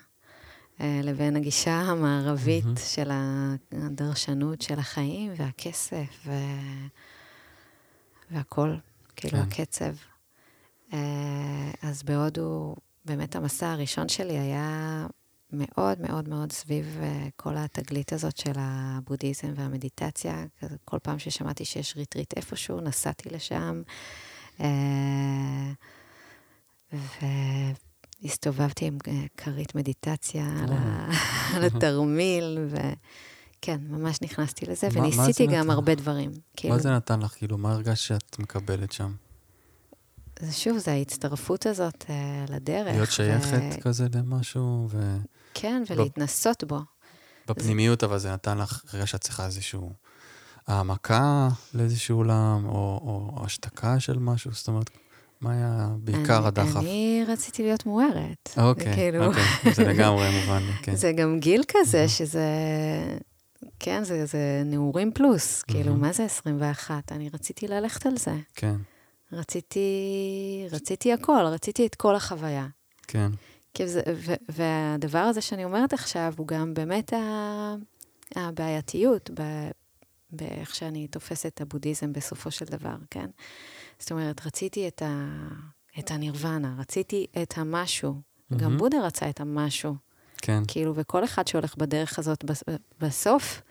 אה, 0.80 1.00
לבין 1.02 1.36
הגישה 1.36 1.80
המערבית 1.80 2.64
mm-hmm. 2.64 2.80
של 2.80 3.10
הדרשנות 3.72 4.62
של 4.62 4.78
החיים 4.78 5.32
והכסף 5.36 6.26
ו... 6.26 6.32
והכל, 8.30 8.76
כאילו 9.16 9.38
כן. 9.38 9.44
הקצב. 9.44 9.94
אה, 10.92 11.70
אז 11.82 12.02
בהודו, 12.02 12.76
באמת 13.04 13.36
המסע 13.36 13.72
הראשון 13.72 14.08
שלי 14.08 14.38
היה 14.38 15.06
מאוד 15.52 16.00
מאוד 16.00 16.28
מאוד 16.28 16.52
סביב 16.52 16.98
uh, 17.00 17.30
כל 17.36 17.56
התגלית 17.56 18.12
הזאת 18.12 18.36
של 18.36 18.52
הבודהיזם 18.56 19.52
והמדיטציה. 19.54 20.44
כל 20.84 20.98
פעם 21.02 21.18
ששמעתי 21.18 21.64
שיש 21.64 21.96
ריטריט 21.96 22.36
איפשהו, 22.36 22.80
נסעתי 22.80 23.28
לשם. 23.30 23.82
Uh, 24.58 24.62
והסתובבתי 28.22 28.86
עם 28.86 28.98
אה, 29.08 29.24
כרית 29.36 29.74
מדיטציה 29.74 30.46
על, 31.54 31.64
התרמיל, 31.66 32.58
וכן, 32.68 33.80
ממש 33.88 34.22
נכנסתי 34.22 34.66
לזה, 34.66 34.88
וניסיתי 34.92 35.46
גם 35.46 35.70
הרבה 35.70 35.94
דברים. 35.94 36.30
כאילו... 36.56 36.74
מה 36.74 36.80
זה 36.80 36.90
נתן 36.90 37.20
לך? 37.20 37.34
כאילו, 37.34 37.58
מה 37.58 37.72
הרגשת 37.72 38.00
שאת 38.06 38.38
מקבלת 38.38 38.92
שם? 38.92 39.12
זה 40.40 40.52
שוב, 40.52 40.78
זה 40.78 40.90
ההצטרפות 40.92 41.66
הזאת 41.66 42.02
uh, 42.02 42.52
לדרך. 42.52 42.94
להיות 42.94 43.10
שייכת 43.10 43.62
ו... 43.78 43.80
כזה 43.80 44.06
למשהו, 44.14 44.86
ו... 44.90 45.16
כן, 45.54 45.82
ולהתנסות 45.90 46.64
בו. 46.64 46.78
בפנימיות, 47.48 48.00
זה... 48.00 48.06
אבל 48.06 48.18
זה 48.18 48.32
נתן 48.32 48.58
לך, 48.58 48.82
רגע 48.94 49.06
שאת 49.06 49.20
צריכה 49.20 49.46
איזושהי 49.46 49.80
העמקה 50.66 51.48
לאיזשהו 51.74 52.16
עולם, 52.16 52.66
או, 52.66 53.00
או 53.36 53.44
השתקה 53.44 54.00
של 54.00 54.18
משהו, 54.18 54.50
זאת 54.52 54.68
אומרת, 54.68 54.90
מה 55.40 55.52
היה 55.52 55.88
בעיקר 55.98 56.38
אני, 56.38 56.46
הדחף? 56.46 56.76
אני 56.76 57.24
רציתי 57.28 57.62
להיות 57.62 57.86
מוארת. 57.86 58.50
אוקיי, 58.56 58.94
כאילו... 58.94 59.24
אוקיי, 59.26 59.74
זה 59.74 59.84
לגמרי 59.84 60.40
מובן 60.40 60.62
כן. 60.82 60.96
זה 60.96 61.12
גם 61.12 61.40
גיל 61.40 61.62
כזה, 61.68 62.08
שזה... 62.08 62.48
כן, 63.78 64.04
זה, 64.04 64.26
זה 64.26 64.62
נעורים 64.64 65.12
פלוס, 65.12 65.62
כאילו, 65.62 65.94
מה 65.94 66.12
זה 66.12 66.24
21? 66.24 67.12
אני 67.12 67.30
רציתי 67.34 67.68
ללכת 67.68 68.06
על 68.06 68.16
זה. 68.16 68.34
כן. 68.54 68.76
רציתי, 69.32 69.88
רציתי 70.70 71.12
הכל, 71.12 71.42
רציתי 71.44 71.86
את 71.86 71.94
כל 71.94 72.14
החוויה. 72.14 72.66
כן. 73.06 73.30
זה, 73.84 74.02
ו, 74.14 74.32
והדבר 74.48 75.18
הזה 75.18 75.40
שאני 75.40 75.64
אומרת 75.64 75.92
עכשיו, 75.92 76.34
הוא 76.36 76.46
גם 76.46 76.74
באמת 76.74 77.12
ה, 77.12 77.74
הבעייתיות 78.36 79.30
ב, 79.34 79.42
באיך 80.30 80.74
שאני 80.74 81.08
תופסת 81.08 81.46
את 81.46 81.60
הבודהיזם 81.60 82.12
בסופו 82.12 82.50
של 82.50 82.64
דבר, 82.64 82.96
כן? 83.10 83.26
זאת 83.98 84.12
אומרת, 84.12 84.46
רציתי 84.46 84.88
את, 84.88 85.02
ה, 85.02 85.28
את 85.98 86.10
הנירוונה, 86.10 86.74
רציתי 86.78 87.26
את 87.42 87.54
המשהו. 87.56 88.14
Mm-hmm. 88.14 88.56
גם 88.56 88.78
בודה 88.78 89.06
רצה 89.06 89.30
את 89.30 89.40
המשהו. 89.40 89.94
כן. 90.38 90.62
כאילו, 90.68 90.92
וכל 90.96 91.24
אחד 91.24 91.46
שהולך 91.46 91.76
בדרך 91.76 92.18
הזאת, 92.18 92.44
בסוף, 93.00 93.62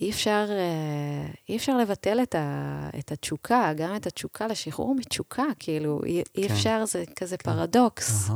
אי 0.00 0.10
אפשר, 0.10 0.46
אה, 0.50 1.30
אי 1.48 1.56
אפשר 1.56 1.78
לבטל 1.78 2.22
את, 2.22 2.34
ה, 2.34 2.88
את 2.98 3.12
התשוקה, 3.12 3.72
גם 3.76 3.96
את 3.96 4.06
התשוקה 4.06 4.46
לשחרור 4.46 4.94
מתשוקה, 4.94 5.44
כאילו, 5.58 6.00
אי, 6.06 6.22
אי 6.36 6.48
כן. 6.48 6.54
אפשר, 6.54 6.84
זה 6.86 7.04
כזה 7.16 7.36
כן. 7.36 7.50
פרדוקס. 7.50 8.28
Uh-huh. 8.28 8.32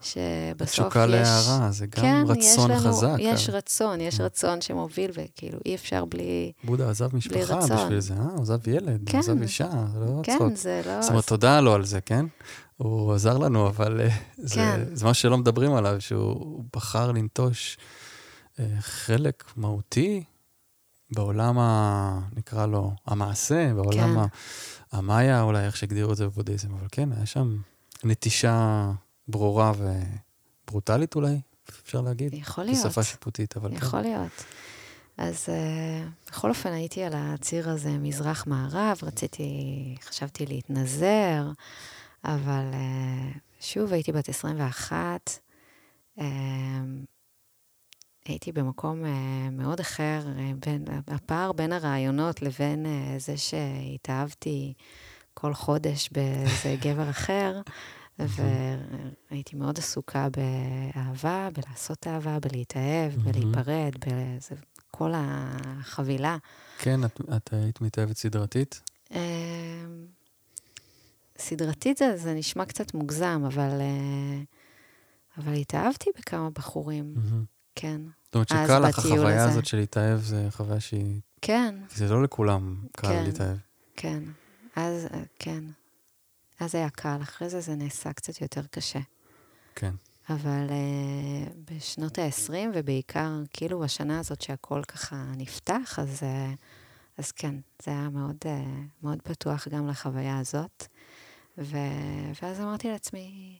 שבסוף 0.00 0.62
יש... 0.62 0.70
תשוקה 0.70 1.06
להערה, 1.06 1.70
זה 1.70 1.86
גם 1.86 2.02
כן, 2.02 2.24
רצון 2.28 2.40
יש 2.40 2.58
לנו, 2.58 2.92
חזק. 2.92 3.16
יש 3.18 3.48
על... 3.48 3.54
רצון, 3.54 4.00
יש 4.00 4.20
רצון 4.20 4.60
שמוביל, 4.60 5.10
וכאילו, 5.14 5.58
אי 5.66 5.74
אפשר 5.74 6.04
בלי 6.04 6.52
בודה 6.64 6.90
עזב 6.90 7.16
משפחה 7.16 7.56
בשביל 7.56 8.00
זה, 8.00 8.14
אה? 8.14 8.40
עזב 8.40 8.68
ילד, 8.68 9.10
כן. 9.10 9.18
עזב 9.18 9.42
אישה, 9.42 9.68
זה 9.92 9.98
לא 9.98 10.20
כן, 10.22 10.36
צחוק. 10.36 10.52
זה 10.54 10.82
לא... 10.86 11.02
זאת 11.02 11.10
אומרת, 11.10 11.26
תודה 11.26 11.60
לו 11.60 11.74
על 11.74 11.84
זה, 11.84 12.00
כן? 12.00 12.26
הוא 12.76 13.12
עזר 13.12 13.38
לנו, 13.38 13.68
אבל 13.68 14.00
אה, 14.00 14.08
זה, 14.36 14.54
כן. 14.54 14.80
זה 14.92 15.06
משהו 15.06 15.22
שלא 15.22 15.38
מדברים 15.38 15.74
עליו, 15.74 16.00
שהוא 16.00 16.64
בחר 16.72 17.12
לנטוש 17.12 17.78
אה, 18.60 18.64
חלק 18.80 19.44
מהותי 19.56 20.24
בעולם, 21.10 21.58
ה... 21.58 22.20
נקרא 22.36 22.66
לו, 22.66 22.92
המעשה, 23.06 23.74
בעולם 23.74 24.14
כן. 24.14 24.36
המאיה, 24.96 25.42
אולי 25.42 25.66
איך 25.66 25.76
שהגדירו 25.76 26.12
את 26.12 26.16
זה 26.16 26.26
בבודהיזם, 26.26 26.74
אבל 26.74 26.86
כן, 26.92 27.12
היה 27.12 27.26
שם 27.26 27.56
נטישה 28.04 28.90
ברורה 29.28 29.72
וברוטלית 30.66 31.14
אולי, 31.14 31.40
אפשר 31.82 32.00
להגיד. 32.00 32.34
יכול 32.34 32.64
להיות. 32.64 32.86
בשפה 32.86 33.02
שיפוטית, 33.02 33.56
אבל 33.56 33.72
יכול 33.72 33.80
כן. 33.80 33.86
יכול 33.86 34.00
להיות. 34.00 34.44
אז 35.18 35.46
uh, 35.46 36.30
בכל 36.30 36.48
אופן 36.48 36.72
הייתי 36.72 37.02
על 37.02 37.12
הציר 37.16 37.70
הזה 37.70 37.90
מזרח-מערב, 37.90 38.98
רציתי, 39.02 39.44
חשבתי 40.04 40.46
להתנזר, 40.46 41.50
אבל 42.24 42.64
uh, 42.72 43.38
שוב 43.60 43.92
הייתי 43.92 44.12
בת 44.12 44.28
21, 44.28 45.30
uh, 46.18 46.22
הייתי 48.28 48.52
במקום 48.52 49.04
uh, 49.04 49.08
מאוד 49.52 49.80
אחר, 49.80 50.20
uh, 50.24 50.66
בין, 50.66 50.84
הפער 51.06 51.52
בין 51.52 51.72
הרעיונות 51.72 52.42
לבין 52.42 52.86
uh, 52.86 53.20
זה 53.20 53.36
שהתאהבתי 53.36 54.74
כל 55.34 55.54
חודש 55.54 56.08
באיזה 56.12 56.76
גבר 56.84 57.10
אחר, 57.10 57.60
והייתי 58.18 59.56
מאוד 59.56 59.78
עסוקה 59.78 60.28
באהבה, 60.28 61.48
בלעשות 61.52 62.06
אהבה, 62.06 62.38
בלהתאהב, 62.40 63.12
בלהיפרד, 63.12 63.92
בזה, 64.06 64.54
כל 64.90 65.12
החבילה. 65.14 66.36
כן, 66.78 67.04
את, 67.04 67.20
את 67.36 67.52
היית 67.52 67.80
מתאהבת 67.80 68.16
סדרתית? 68.16 68.80
סדרתית 71.38 71.96
זה, 71.96 72.16
זה 72.16 72.34
נשמע 72.34 72.64
קצת 72.64 72.94
מוגזם, 72.94 73.42
אבל, 73.46 73.80
אה, 73.80 74.42
אבל 75.38 75.54
התאהבתי 75.54 76.10
בכמה 76.18 76.50
בחורים, 76.50 77.14
כן. 77.74 78.00
זאת 78.26 78.34
אומרת 78.34 78.48
שקל 78.48 78.78
לך 78.78 78.98
החוויה 78.98 79.44
הזה. 79.44 79.52
הזאת 79.52 79.66
של 79.66 79.76
להתאהב, 79.76 80.20
זה 80.20 80.46
חוויה 80.50 80.80
שהיא... 80.80 81.20
כן. 81.42 81.74
כי 81.88 81.96
זה 81.96 82.08
לא 82.08 82.22
לכולם 82.22 82.76
קל 82.92 83.08
כן, 83.08 83.24
להתאהב. 83.24 83.56
כן, 83.96 84.22
אז 84.76 85.06
אה, 85.14 85.22
כן. 85.38 85.64
אז 86.60 86.74
היה 86.74 86.90
קל, 86.90 87.18
אחרי 87.22 87.48
זה 87.48 87.60
זה 87.60 87.74
נעשה 87.74 88.12
קצת 88.12 88.40
יותר 88.40 88.62
קשה. 88.70 89.00
כן. 89.74 89.94
אבל 90.30 90.66
uh, 90.68 91.72
בשנות 91.72 92.18
ה-20, 92.18 92.52
ובעיקר 92.74 93.30
כאילו 93.50 93.78
בשנה 93.78 94.18
הזאת 94.18 94.40
שהכל 94.40 94.82
ככה 94.82 95.24
נפתח, 95.36 95.98
אז, 96.02 96.20
uh, 96.20 96.56
אז 97.18 97.32
כן, 97.32 97.54
זה 97.82 97.90
היה 97.90 98.08
מאוד, 98.08 98.36
uh, 98.42 98.76
מאוד 99.02 99.22
פתוח 99.22 99.68
גם 99.68 99.88
לחוויה 99.88 100.38
הזאת. 100.38 100.86
ו... 101.58 101.76
ואז 102.42 102.60
אמרתי 102.60 102.88
לעצמי, 102.88 103.58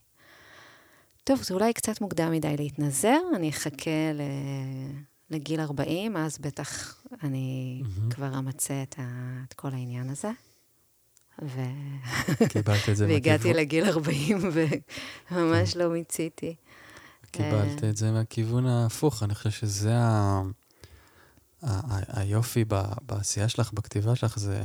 טוב, 1.26 1.42
זה 1.42 1.54
אולי 1.54 1.72
קצת 1.72 2.00
מוקדם 2.00 2.32
מדי 2.32 2.56
להתנזר, 2.56 3.18
אני 3.36 3.50
אחכה 3.50 4.12
ל... 4.14 4.20
לגיל 5.30 5.60
40, 5.60 6.16
אז 6.16 6.38
בטח 6.38 7.02
אני 7.22 7.82
mm-hmm. 7.82 8.14
כבר 8.14 8.38
אמצה 8.38 8.82
את, 8.82 8.94
ה... 8.98 9.02
את 9.48 9.52
כל 9.52 9.68
העניין 9.72 10.10
הזה. 10.10 10.30
ו... 11.42 11.60
קיבלת 12.48 12.88
את 12.88 12.96
זה 12.96 13.06
והגעתי 13.08 13.54
לגיל 13.54 13.84
40 13.84 14.38
וממש 15.30 15.72
כן. 15.72 15.78
לא 15.78 15.88
מיציתי. 15.88 16.54
קיבלת 17.30 17.84
את 17.84 17.96
זה 17.96 18.12
מהכיוון 18.12 18.66
ההפוך, 18.66 19.22
אני 19.22 19.34
חושב 19.34 19.50
שזה 19.50 19.96
ה... 19.96 20.42
ה... 21.62 22.20
היופי 22.20 22.64
ב... 22.68 22.82
בעשייה 23.06 23.48
שלך, 23.48 23.72
בכתיבה 23.72 24.16
שלך, 24.16 24.38
זה 24.38 24.62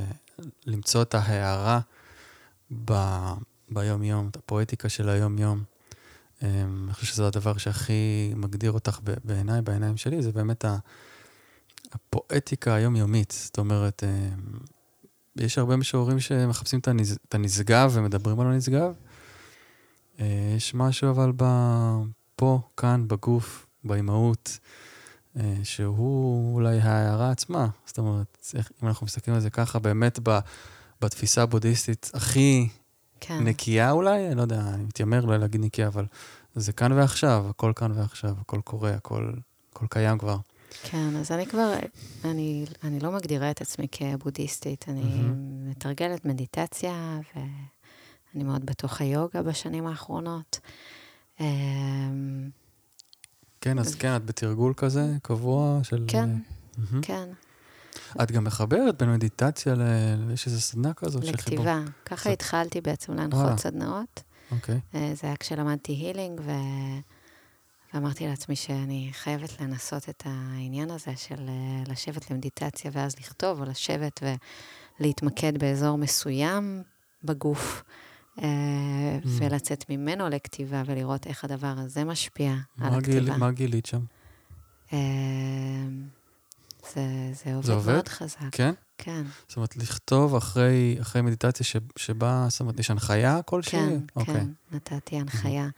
למצוא 0.66 1.02
את 1.02 1.14
ההערה 1.14 1.80
ב... 2.84 2.92
ביום-יום, 3.70 4.28
את 4.28 4.36
הפואטיקה 4.36 4.88
של 4.88 5.08
היום-יום. 5.08 5.71
אמ, 6.42 6.84
אני 6.84 6.94
חושב 6.94 7.06
שזה 7.06 7.26
הדבר 7.26 7.56
שהכי 7.56 8.32
מגדיר 8.36 8.72
אותך 8.72 8.98
בעיניי, 9.24 9.62
בעיניים 9.62 9.96
שלי, 9.96 10.22
זה 10.22 10.32
באמת 10.32 10.64
הפואטיקה 11.92 12.74
היומיומית. 12.74 13.34
זאת 13.44 13.58
אומרת, 13.58 14.02
אמ, 14.04 14.58
יש 15.36 15.58
הרבה 15.58 15.76
משוררים 15.76 16.20
שמחפשים 16.20 16.78
את, 16.78 17.34
הנשגב 17.34 17.90
ומדברים 17.94 18.40
על 18.40 18.46
הנשגב. 18.46 18.94
אה, 20.20 20.54
יש 20.56 20.74
משהו 20.74 21.10
אבל. 21.10 21.32
פה, 22.36 22.60
כאן, 22.76 23.08
בגוף, 23.08 23.66
באימהות, 23.84 24.58
אה, 25.36 25.54
שהוא 25.62 26.54
אולי 26.54 26.80
ההערה 26.80 27.30
עצמה. 27.30 27.68
זאת 27.86 27.98
אומרת, 27.98 28.52
אם 28.82 28.88
אנחנו 28.88 29.06
מסתכלים 29.06 29.34
על 29.34 29.40
זה 29.40 29.50
ככה, 29.50 29.78
באמת. 29.78 30.18
בתפיסה 31.00 31.42
הבודהיסטית 31.42 32.10
הכי 32.14 32.68
כן. 33.24 33.44
נקייה 33.44 33.90
אולי, 33.90 34.26
אני 34.26 34.34
לא 34.34 34.42
יודע, 34.42 34.60
אני 34.74 34.84
מתיימר 34.84 35.22
אולי 35.22 35.38
להגיד 35.38 35.60
נקייה, 35.60 35.86
אבל 35.88 36.06
זה 36.54 36.72
כאן 36.72 36.92
ועכשיו, 36.92 37.46
הכל 37.48 37.72
כאן 37.76 37.92
ועכשיו, 37.92 38.34
הכל 38.40 38.60
קורה, 38.60 38.90
הכל, 38.90 39.32
הכל 39.72 39.86
קיים 39.90 40.18
כבר. 40.18 40.36
כן, 40.82 41.16
אז 41.16 41.32
אני 41.32 41.46
כבר, 41.46 41.72
אני, 42.24 42.64
אני 42.84 43.00
לא 43.00 43.12
מגדירה 43.12 43.50
את 43.50 43.60
עצמי 43.60 43.86
כבודהיסטית, 43.92 44.84
אני 44.88 45.02
mm-hmm. 45.02 45.70
מתרגלת 45.70 46.24
מדיטציה, 46.24 47.20
ואני 47.36 48.44
מאוד 48.44 48.66
בתוך 48.66 49.00
היוגה 49.00 49.42
בשנים 49.42 49.86
האחרונות. 49.86 50.60
אמ, 51.40 52.50
כן, 53.60 53.78
אז 53.78 53.94
כן, 53.94 54.16
את 54.16 54.24
בתרגול 54.24 54.74
כזה 54.76 55.16
קבוע 55.22 55.80
של... 55.82 56.04
כן, 56.08 56.30
mm-hmm. 56.74 56.96
כן. 57.02 57.28
את 58.22 58.32
גם 58.32 58.44
מחברת 58.44 58.98
בין 58.98 59.12
מדיטציה 59.12 59.74
ל... 59.74 59.82
יש 60.32 60.46
איזו 60.46 60.60
סדנה 60.60 60.94
כזאת 60.94 61.26
של 61.26 61.36
חיבור. 61.36 61.64
לכתיבה. 61.64 61.80
ככה 62.04 62.24
זה... 62.24 62.32
התחלתי 62.32 62.80
בעצם 62.80 63.14
להנחות 63.14 63.58
סדנאות. 63.58 64.22
אוקיי. 64.50 64.80
אה, 64.94 65.12
זה 65.14 65.26
היה 65.26 65.36
כשלמדתי 65.36 65.92
הילינג, 65.92 66.40
ו... 66.44 66.50
ואמרתי 67.94 68.26
לעצמי 68.26 68.56
שאני 68.56 69.10
חייבת 69.12 69.60
לנסות 69.60 70.08
את 70.08 70.22
העניין 70.26 70.90
הזה 70.90 71.12
של 71.16 71.48
אה, 71.48 71.92
לשבת 71.92 72.30
למדיטציה 72.30 72.90
ואז 72.94 73.16
לכתוב, 73.18 73.60
או 73.60 73.64
לשבת 73.64 74.20
ולהתמקד 75.00 75.58
באזור 75.58 75.98
מסוים 75.98 76.82
בגוף, 77.24 77.82
אה, 78.38 78.44
mm. 79.22 79.26
ולצאת 79.26 79.90
ממנו 79.90 80.28
לכתיבה 80.28 80.82
ולראות 80.86 81.26
איך 81.26 81.44
הדבר 81.44 81.74
הזה 81.76 82.04
משפיע 82.04 82.54
על 82.80 82.94
הכתיבה. 82.94 83.36
מה 83.36 83.50
גילית 83.50 83.86
שם? 83.86 84.00
זה, 86.94 87.30
זה 87.44 87.54
עובד, 87.54 87.66
זה 87.66 87.72
עובד 87.72 87.92
מאוד 87.92 88.08
חזק. 88.08 88.38
כן? 88.52 88.72
כן. 88.98 89.22
זאת 89.48 89.56
אומרת, 89.56 89.76
לכתוב 89.76 90.34
אחרי, 90.34 90.96
אחרי 91.00 91.22
מדיטציה 91.22 91.66
ש, 91.66 91.76
שבה, 91.96 92.46
זאת 92.48 92.60
אומרת, 92.60 92.80
יש 92.80 92.90
הנחיה 92.90 93.42
כלשהי? 93.42 93.70
כן, 93.78 93.98
okay. 93.98 94.12
אוקיי. 94.16 94.34
כן, 94.34 94.48
נתתי 94.72 95.16
הנחיה. 95.16 95.68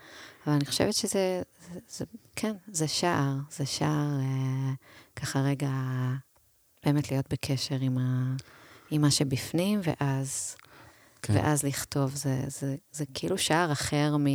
אבל 0.47 0.55
אני 0.55 0.65
חושבת 0.65 0.95
שזה, 0.95 1.43
זה, 1.73 1.81
זה, 1.89 2.05
כן, 2.37 2.53
זה 2.73 2.89
שער, 2.89 3.37
זה 3.51 3.67
שער 3.67 4.21
אה, 4.21 4.73
ככה 5.17 5.41
רגע 5.41 5.71
באמת 6.87 7.11
להיות 7.11 7.27
בקשר 7.33 7.77
עם, 7.81 7.99
ה, 7.99 8.37
עם 8.91 9.01
מה 9.01 9.11
שבפנים, 9.11 9.81
ואז, 9.83 10.57
כן. 11.23 11.35
ואז 11.37 11.63
לכתוב. 11.63 12.15
זה, 12.15 12.45
זה, 12.49 12.77
זה 12.93 13.05
כאילו 13.15 13.39
שער 13.39 13.73
אחר 13.73 14.17
מ... 14.17 14.27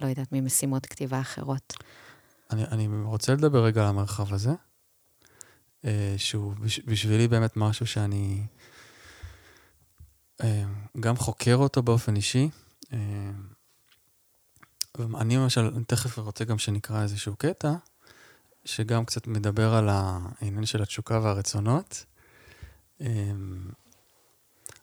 לא 0.00 0.06
יודעת, 0.06 0.28
ממשימות 0.32 0.86
כתיבה 0.86 1.20
אחרות. 1.20 1.72
אני, 2.50 2.64
אני 2.64 2.88
רוצה 3.04 3.32
לדבר 3.32 3.64
רגע 3.64 3.82
על 3.82 3.88
המרחב 3.88 4.34
הזה. 4.34 4.52
אה, 5.86 6.14
שהוא 6.16 6.54
בשבילי 6.86 7.28
באמת 7.28 7.56
משהו 7.56 7.86
שאני 7.86 8.46
אה, 10.42 10.64
גם 11.00 11.16
חוקר 11.16 11.56
אותו 11.56 11.82
באופן 11.82 12.16
אישי. 12.16 12.48
אה, 12.92 12.98
אני 15.20 15.36
למשל, 15.36 15.60
אני 15.60 15.84
תכף 15.84 16.18
רוצה 16.18 16.44
גם 16.44 16.58
שנקרא 16.58 17.02
איזשהו 17.02 17.36
קטע, 17.36 17.72
שגם 18.64 19.04
קצת 19.04 19.26
מדבר 19.26 19.74
על 19.74 19.88
העניין 19.90 20.66
של 20.66 20.82
התשוקה 20.82 21.20
והרצונות. 21.20 22.04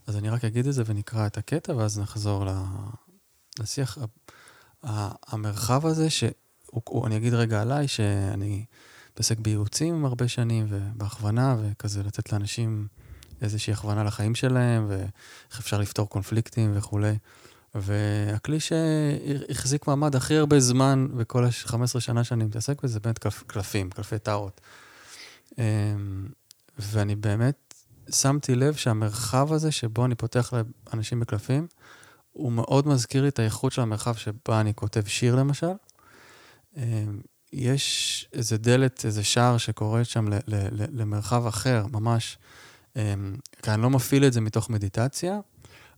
אז 0.07 0.15
אני 0.17 0.29
רק 0.29 0.45
אגיד 0.45 0.67
את 0.67 0.73
זה 0.73 0.83
ונקרא 0.85 1.27
את 1.27 1.37
הקטע, 1.37 1.75
ואז 1.75 1.99
נחזור 1.99 2.45
לשיח. 3.59 3.97
המרחב 4.83 5.85
הזה, 5.85 6.09
שאני 6.09 7.17
אגיד 7.17 7.33
רגע 7.33 7.61
עליי, 7.61 7.87
שאני 7.87 8.65
מתעסק 9.13 9.39
בייעוצים 9.39 10.05
הרבה 10.05 10.27
שנים 10.27 10.65
ובהכוונה, 10.69 11.55
וכזה 11.61 12.03
לתת 12.03 12.31
לאנשים 12.31 12.87
איזושהי 13.41 13.73
הכוונה 13.73 14.03
לחיים 14.03 14.35
שלהם, 14.35 14.85
ואיך 14.89 15.59
אפשר 15.59 15.77
לפתור 15.77 16.09
קונפליקטים 16.09 16.71
וכולי. 16.75 17.15
והכלי 17.75 18.59
שהחזיק 18.59 19.87
מעמד 19.87 20.15
הכי 20.15 20.37
הרבה 20.37 20.59
זמן 20.59 21.07
בכל 21.17 21.45
ה-15 21.45 21.99
שנה 21.99 22.23
שאני 22.23 22.43
מתעסק 22.43 22.83
בזה, 22.83 22.93
זה 22.93 22.99
באמת 22.99 23.17
קלפ, 23.17 23.43
קלפים, 23.47 23.89
קלפי 23.89 24.19
טארות. 24.19 24.61
אמ, 25.57 25.63
ואני 26.79 27.15
באמת 27.15 27.73
שמתי 28.11 28.55
לב 28.55 28.73
שהמרחב 28.73 29.53
הזה 29.53 29.71
שבו 29.71 30.05
אני 30.05 30.15
פותח 30.15 30.53
לאנשים 30.87 31.19
בקלפים, 31.19 31.67
הוא 32.31 32.51
מאוד 32.51 32.87
מזכיר 32.87 33.21
לי 33.21 33.27
את 33.27 33.39
האיכות 33.39 33.71
של 33.71 33.81
המרחב 33.81 34.15
שבה 34.15 34.61
אני 34.61 34.73
כותב 34.73 35.03
שיר 35.05 35.35
למשל. 35.35 35.73
יש 37.53 38.27
איזה 38.33 38.57
דלת, 38.57 39.05
איזה 39.05 39.23
שער 39.23 39.57
שקורית 39.57 40.07
שם 40.07 40.27
ל, 40.27 40.33
ל, 40.33 40.55
ל, 40.71 40.85
למרחב 41.01 41.47
אחר, 41.47 41.85
ממש. 41.91 42.37
אמ, 42.95 43.35
כי 43.61 43.71
אני 43.71 43.81
לא 43.81 43.89
מפעיל 43.89 44.25
את 44.25 44.33
זה 44.33 44.41
מתוך 44.41 44.69
מדיטציה, 44.69 45.39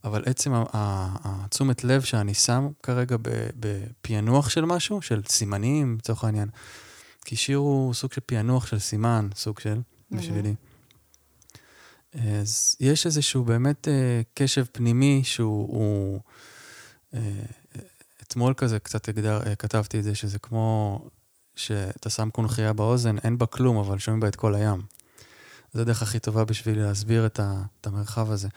אבל 0.04 0.24
עצם 0.26 0.52
התשומת 0.74 1.84
לב 1.84 2.02
שאני 2.02 2.34
שם 2.34 2.68
כרגע 2.84 3.16
בפענוח 3.60 4.50
של 4.50 4.66
משהו, 4.66 5.02
של 5.02 5.22
סימנים, 5.28 5.96
לצורך 6.00 6.24
העניין, 6.24 6.50
כי 7.26 7.36
שיר 7.36 7.58
הוא 7.58 7.94
סוג 7.94 8.14
של 8.14 8.22
פענוח 8.26 8.66
של 8.66 8.80
סימן, 8.80 9.28
סוג 9.36 9.60
של, 9.60 9.82
בשבילי. 10.12 10.56
אז 12.14 12.76
יש 12.80 13.06
איזשהו 13.06 13.44
באמת 13.44 13.88
אה, 13.88 14.22
קשב 14.34 14.66
פנימי 14.72 15.22
שהוא... 15.24 15.68
הוא, 15.68 16.20
אה, 17.14 17.20
אתמול 18.24 18.54
כזה 18.58 18.80
קצת 18.80 19.10
הגדר, 19.10 19.42
אה, 19.46 19.56
כתבתי 19.56 20.00
את 20.00 20.04
זה, 20.04 20.16
שזה 20.16 20.40
כמו 20.40 21.00
שאתה 21.56 22.10
שם 22.10 22.30
קונכייה 22.30 22.74
באוזן, 22.74 23.18
אין 23.18 23.38
בה 23.38 23.46
כלום, 23.46 23.78
אבל 23.78 23.98
שומעים 23.98 24.20
בה 24.20 24.28
את 24.28 24.36
כל 24.36 24.56
הים. 24.56 24.82
זו 25.74 25.82
הדרך 25.82 26.02
הכי 26.02 26.20
טובה 26.20 26.46
בשביל 26.46 26.80
להסביר 26.80 27.26
את, 27.26 27.40
ה, 27.40 27.62
את 27.82 27.88
המרחב 27.88 28.32
הזה. 28.32 28.48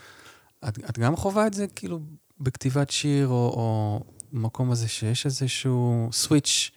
את, 0.69 0.79
את 0.79 0.99
גם 0.99 1.17
חווה 1.17 1.47
את 1.47 1.55
זה 1.55 1.67
כאילו 1.67 2.01
בכתיבת 2.41 2.91
שיר, 2.91 3.29
או, 3.29 3.35
או 3.35 4.01
במקום 4.33 4.71
הזה 4.71 4.89
שיש 4.89 5.27
איזשהו 5.27 6.09
סוויץ' 6.13 6.71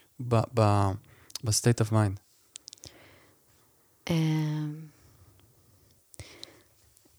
of 1.82 1.92
mind? 1.92 2.20
אמ, 4.10 4.76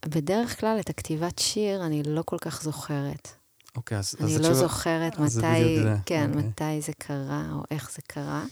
בדרך 0.07 0.61
כלל 0.61 0.77
את 0.81 0.91
הכתיבת 0.91 1.38
שיר 1.38 1.87
אני 1.87 2.03
לא 2.03 2.23
כל 2.23 2.38
כך 2.41 2.62
זוכרת. 2.62 3.29
אוקיי, 3.77 3.99
אז... 3.99 4.15
אני 4.21 4.35
אז 4.35 4.41
לא 4.41 4.55
זוכרת 4.55 5.19
מתי, 5.19 5.85
כן, 6.07 6.31
אוקיי. 6.31 6.49
מתי 6.49 6.81
זה 6.81 6.93
קרה, 6.99 7.49
או 7.53 7.62
איך 7.71 7.91
זה 7.91 8.03
קרה. 8.07 8.45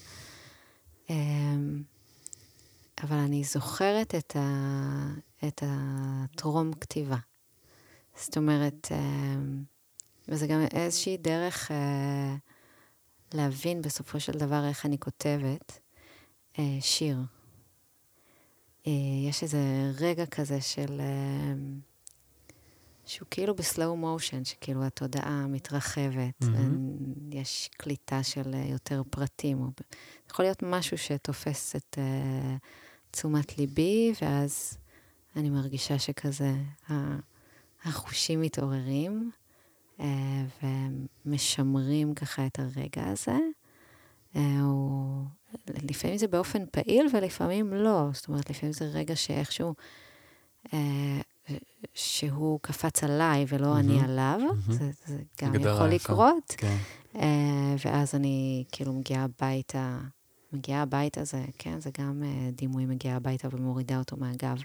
אמ, 1.10 1.82
אבל 3.02 3.16
אני 3.16 3.44
זוכרת 3.44 4.14
את, 4.14 4.36
ה, 4.36 4.48
את 5.48 5.62
הטרום 5.66 6.72
כתיבה. 6.72 7.16
זאת 8.16 8.36
אומרת, 8.36 8.88
אמ, 8.92 9.64
וזה 10.28 10.46
גם 10.46 10.60
איזושהי 10.74 11.16
דרך 11.16 11.70
אה, 11.70 12.36
להבין 13.34 13.82
בסופו 13.82 14.20
של 14.20 14.32
דבר 14.32 14.64
איך 14.68 14.86
אני 14.86 14.98
כותבת 14.98 15.78
אה, 16.58 16.78
שיר. 16.80 17.18
אה, 18.86 18.92
יש 19.28 19.42
איזה 19.42 19.58
רגע 20.00 20.26
כזה 20.26 20.60
של... 20.60 21.00
שהוא 23.10 23.28
כאילו 23.30 23.54
בסלואו 23.54 23.96
מושן, 23.96 24.44
שכאילו 24.44 24.84
התודעה 24.84 25.46
מתרחבת, 25.46 26.42
mm-hmm. 26.42 26.46
יש 27.30 27.70
קליטה 27.76 28.22
של 28.22 28.54
אה, 28.54 28.66
יותר 28.70 29.02
פרטים. 29.10 29.70
יכול 30.30 30.44
להיות 30.44 30.62
משהו 30.62 30.98
שתופס 30.98 31.76
את 31.76 31.98
uh, 31.98 32.58
תשומת 33.10 33.58
ליבי, 33.58 34.12
ואז 34.22 34.78
אני 35.36 35.50
מרגישה 35.50 35.98
שכזה 35.98 36.52
החושים 37.84 38.40
מתעוררים, 38.40 39.30
uh, 39.98 40.02
ומשמרים 41.26 42.14
ככה 42.14 42.46
את 42.46 42.58
הרגע 42.58 43.08
הזה. 43.08 43.38
Uh, 44.34 44.38
או... 44.62 45.24
לפעמים 45.82 46.18
זה 46.18 46.28
באופן 46.28 46.64
פעיל 46.72 47.06
ולפעמים 47.12 47.72
לא. 47.74 48.08
זאת 48.12 48.28
אומרת, 48.28 48.50
לפעמים 48.50 48.72
זה 48.72 48.84
רגע 48.84 49.16
שאיכשהו... 49.16 49.74
Uh, 50.66 50.70
שהוא 51.94 52.60
קפץ 52.62 53.04
עליי 53.04 53.44
ולא 53.48 53.74
mm-hmm. 53.74 53.78
אני 53.78 54.00
עליו, 54.00 54.40
mm-hmm. 54.50 54.72
זה, 54.72 54.90
זה 55.06 55.18
גם 55.42 55.54
יכול 55.54 55.88
לקרות. 55.88 56.54
כן. 56.56 56.76
Uh, 57.14 57.18
ואז 57.84 58.14
אני 58.14 58.64
כאילו 58.72 58.92
מגיעה 58.92 59.24
הביתה, 59.24 59.98
מגיעה 60.52 60.82
הביתה 60.82 61.24
זה, 61.24 61.44
כן, 61.58 61.80
זה 61.80 61.90
גם 61.98 62.22
uh, 62.22 62.54
דימוי 62.56 62.86
מגיעה 62.86 63.16
הביתה 63.16 63.48
ומורידה 63.52 63.98
אותו 63.98 64.16
מהגב. 64.16 64.56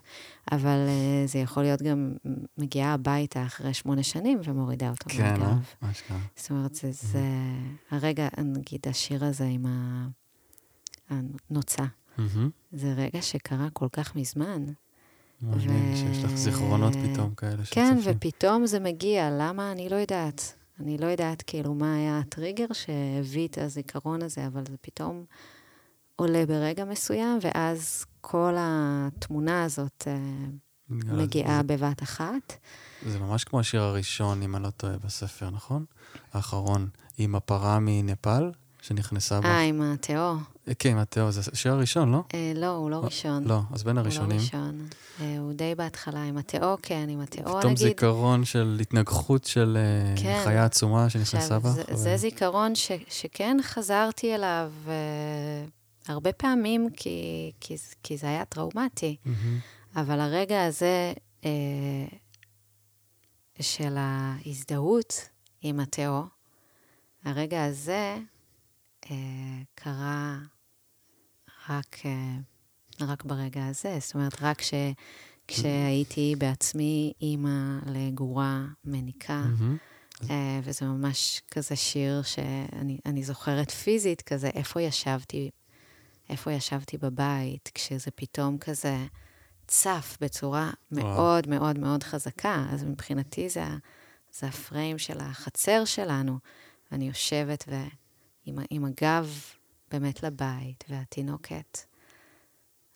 אבל 0.52 0.78
uh, 0.88 1.30
זה 1.30 1.39
יכול 1.39 1.63
להיות 1.63 1.82
גם 1.82 2.13
מגיעה 2.58 2.93
הביתה 2.93 3.45
אחרי 3.45 3.74
שמונה 3.74 4.04
שנים 4.04 4.39
ומורידה 4.43 4.89
אותו 4.89 5.06
כן, 5.10 5.24
מהגב. 5.24 5.63
כן, 5.80 5.86
אה? 5.86 6.19
זאת 6.36 6.52
אומרת, 6.52 6.76
זה, 6.76 6.89
mm-hmm. 6.89 6.91
זה 6.91 7.24
הרגע, 7.91 8.28
נגיד, 8.38 8.80
השיר 8.88 9.26
הזה 9.26 9.45
עם 9.45 9.65
הנוצה. 11.10 11.84
Mm-hmm. 12.17 12.21
זה 12.71 12.93
רגע 12.93 13.21
שקרה 13.21 13.67
כל 13.74 13.88
כך 13.91 14.15
מזמן. 14.15 14.65
מעניין 15.41 15.95
שיש 15.95 16.24
לך 16.24 16.36
זיכרונות 16.36 16.93
פתאום 16.93 17.36
כאלה 17.36 17.63
כן, 17.71 17.98
שצפים. 17.98 18.17
ופתאום 18.17 18.65
זה 18.65 18.80
מגיע, 18.80 19.30
למה? 19.39 19.71
אני 19.71 19.89
לא 19.89 19.95
יודעת. 19.95 20.54
אני 20.80 20.98
לא 20.98 21.06
יודעת 21.06 21.41
כאילו 21.41 21.74
מה 21.74 21.95
היה 21.95 22.19
הטריגר 22.19 22.65
שהביא 22.74 23.48
את 23.48 23.58
הזיכרון 23.58 24.21
הזה, 24.21 24.48
אבל 24.48 24.63
זה 24.69 24.78
פתאום 24.82 25.26
עולה 26.15 26.45
ברגע 26.45 26.86
מסוים, 26.86 27.39
ואז 27.41 28.06
כל 28.21 28.56
התמונה 28.58 29.63
הזאת 29.63 30.08
אה, 30.08 30.17
מגיעה 30.89 31.58
זה... 31.58 31.63
בבת 31.63 32.04
אחת. 32.04 32.54
זה 33.06 33.19
ממש 33.19 33.44
כמו 33.44 33.60
השיר 33.60 33.81
הראשון, 33.81 34.42
אם 34.42 34.56
אני 34.56 34.63
לא 34.63 34.69
טועה, 34.69 34.98
בספר, 34.98 35.50
נכון? 35.50 35.86
האחרון, 36.33 36.90
עם 37.17 37.36
הפרה 37.36 37.77
מנפאל, 37.81 38.52
שנכנסה 38.88 39.42
בה. 39.42 39.48
אה, 39.48 39.62
עם 39.62 39.81
התיאו. 39.81 40.33
כן, 40.79 40.90
עם 40.90 40.98
התיאו, 40.98 41.31
זה 41.31 41.42
השיר 41.54 41.71
הראשון, 41.71 42.12
לא? 42.12 42.23
אה, 42.33 42.52
לא, 42.56 42.67
הוא 42.67 42.90
לא 42.90 42.96
ראשון. 42.96 43.44
לא, 43.44 43.60
אז 43.73 43.83
בין 43.83 43.98
הראשונים. 43.98 44.38
הוא 44.38 44.40
לא 44.40 44.44
ראשון. 44.44 44.88
אה, 45.21 45.40
הוא 45.40 45.54
די 45.54 45.75
בהתחלה 45.75 46.23
עם 46.23 46.38
התיאו, 46.38 46.77
כן, 46.81 47.06
עם 47.10 47.19
התיאו, 47.19 47.48
נגיד. 47.48 47.60
פתאום 47.60 47.75
זיכרון 47.75 48.46
של 48.46 48.77
התנגחות 48.81 49.46
של 49.46 49.77
אה, 49.77 50.23
כן. 50.23 50.42
חיה 50.44 50.65
עצומה 50.65 51.10
שנכנסה 51.10 51.60
בה. 51.60 51.69
זה, 51.69 51.83
ו... 51.92 51.98
זה 51.98 52.17
זיכרון 52.17 52.75
ש, 52.75 52.92
שכן 53.10 53.58
חזרתי 53.62 54.36
אליו 54.36 54.71
uh, 54.86 54.90
הרבה 56.08 56.33
פעמים, 56.33 56.90
כי, 56.98 57.52
כי, 57.60 57.75
כי 58.04 58.17
זה 58.17 58.27
היה 58.27 58.46
טראומטי. 58.46 59.15
Mm-hmm. 59.25 60.00
אבל 60.00 60.19
הרגע 60.19 60.65
הזה 60.65 61.13
uh, 61.42 61.46
של 63.62 63.96
ההזדהות 63.98 65.29
עם 65.62 65.79
התיאו, 65.79 66.23
הרגע 67.25 67.65
הזה, 67.65 67.92
אה, 67.94 68.35
קרה 69.75 70.37
רק, 71.69 71.97
אה, 72.06 72.37
רק 73.08 73.25
ברגע 73.25 73.65
הזה. 73.67 73.97
זאת 74.01 74.15
אומרת, 74.15 74.41
רק 74.41 74.62
ש, 74.62 74.73
כשהייתי 75.47 76.35
בעצמי 76.37 77.13
אימא 77.21 77.79
לגורה 77.85 78.65
מניקה, 78.85 79.43
Mm-hmm. 80.21 80.27
וזה 80.63 80.85
ממש 80.85 81.41
כזה 81.51 81.75
שיר 81.75 82.21
שאני 82.21 83.23
זוכרת 83.23 83.71
פיזית, 83.71 84.21
כזה 84.21 84.47
איפה 84.47 84.81
ישבתי, 84.81 85.49
איפה 86.29 86.51
ישבתי 86.51 86.97
בבית, 86.97 87.71
כשזה 87.73 88.12
פתאום 88.12 88.58
כזה 88.58 89.06
צף 89.67 90.17
בצורה 90.21 90.71
וואו. 90.91 91.06
מאוד 91.06 91.47
מאוד 91.47 91.79
מאוד 91.79 92.03
חזקה. 92.03 92.65
אז 92.71 92.83
מבחינתי 92.83 93.49
זה, 93.49 93.65
זה 94.33 94.47
הפריים 94.47 94.97
של 94.97 95.19
החצר 95.19 95.85
שלנו. 95.85 96.39
ואני 96.91 97.08
יושבת 97.08 97.63
ו... 97.67 97.75
עם, 98.46 98.56
עם 98.69 98.85
הגב 98.85 99.29
באמת 99.91 100.23
לבית, 100.23 100.83
והתינוקת 100.89 101.79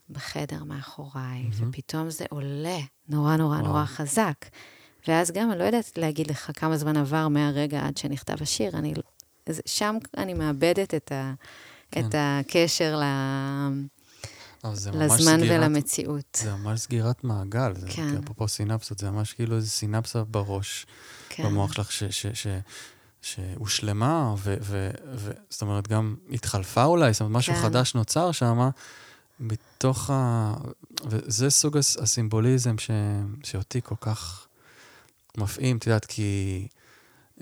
בחדר 0.09 0.63
מאחוריי, 0.63 1.43
מהמם. 1.43 1.69
ופתאום 1.69 2.09
זה 2.09 2.25
עולה 2.29 2.77
נורא 3.09 3.35
נורא 3.35 3.55
וואו. 3.57 3.67
נורא 3.67 3.85
חזק. 3.85 4.45
ואז 5.07 5.31
גם, 5.31 5.51
אני 5.51 5.59
לא 5.59 5.63
יודעת 5.63 5.97
להגיד 5.97 6.29
לך 6.29 6.51
כמה 6.55 6.77
זמן 6.77 6.97
עבר 6.97 7.27
מהרגע 7.27 7.85
עד 7.87 7.97
שנכתב 7.97 8.35
השיר, 8.41 8.77
אני, 8.77 8.93
אז 9.45 9.61
שם 9.65 9.95
אני 10.17 10.33
מאבדת 10.33 10.93
את, 10.93 11.11
ה, 11.11 11.33
כן. 11.91 12.05
את 12.07 12.15
הקשר 12.17 12.99
ל, 12.99 13.03
זה 14.73 14.91
לזמן 14.91 15.37
סגירת- 15.39 15.59
ולמציאות. 15.61 16.37
זה 16.41 16.53
ממש 16.55 16.79
סגירת 16.79 17.23
מעגל. 17.23 17.75
זה, 17.75 17.87
כן. 17.89 18.11
כי 18.11 18.23
אפרופו 18.23 18.47
סינפסות, 18.47 18.97
זה 18.99 19.11
ממש 19.11 19.33
כאילו 19.33 19.55
איזה 19.55 19.69
סינפסה 19.69 20.23
בראש, 20.23 20.85
כן. 21.29 21.43
במוח 21.43 21.73
שלך, 21.73 21.91
ש, 21.91 22.03
ש, 22.03 22.27
ש, 22.27 22.47
שהושלמה, 23.21 24.35
ו, 24.37 24.55
ו, 24.61 24.89
ו, 25.15 25.31
זאת 25.49 25.61
אומרת, 25.61 25.87
גם 25.87 26.15
התחלפה 26.31 26.83
אולי, 26.83 27.13
זאת 27.13 27.21
אומרת, 27.21 27.35
משהו 27.35 27.53
כן. 27.53 27.61
חדש 27.61 27.95
נוצר 27.95 28.31
שם, 28.31 28.69
מתוך 29.39 30.09
ה... 30.09 30.53
וזה 31.05 31.49
סוג 31.49 31.77
הס- 31.77 31.97
הסימבוליזם 31.97 32.77
ש, 32.77 32.91
שאותי 33.43 33.81
כל 33.83 33.95
כך 34.01 34.47
מפעים, 35.37 35.77
את 35.77 35.87
יודעת, 35.87 36.05
כי 36.05 36.67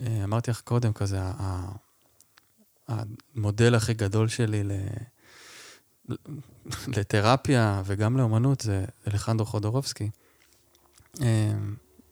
אה, 0.00 0.24
אמרתי 0.24 0.50
לך 0.50 0.60
קודם, 0.60 0.92
כזה, 0.92 1.18
ה- 1.22 1.32
ה- 2.88 3.02
המודל 3.34 3.74
הכי 3.74 3.94
גדול 3.94 4.28
שלי 4.28 4.64
ל... 4.64 4.72
לתרפיה 6.88 7.82
וגם 7.84 8.16
לאומנות 8.16 8.60
זה 8.60 8.84
אלחנדרו 9.06 9.46
חודורובסקי. 9.46 10.10
אה, 11.22 11.52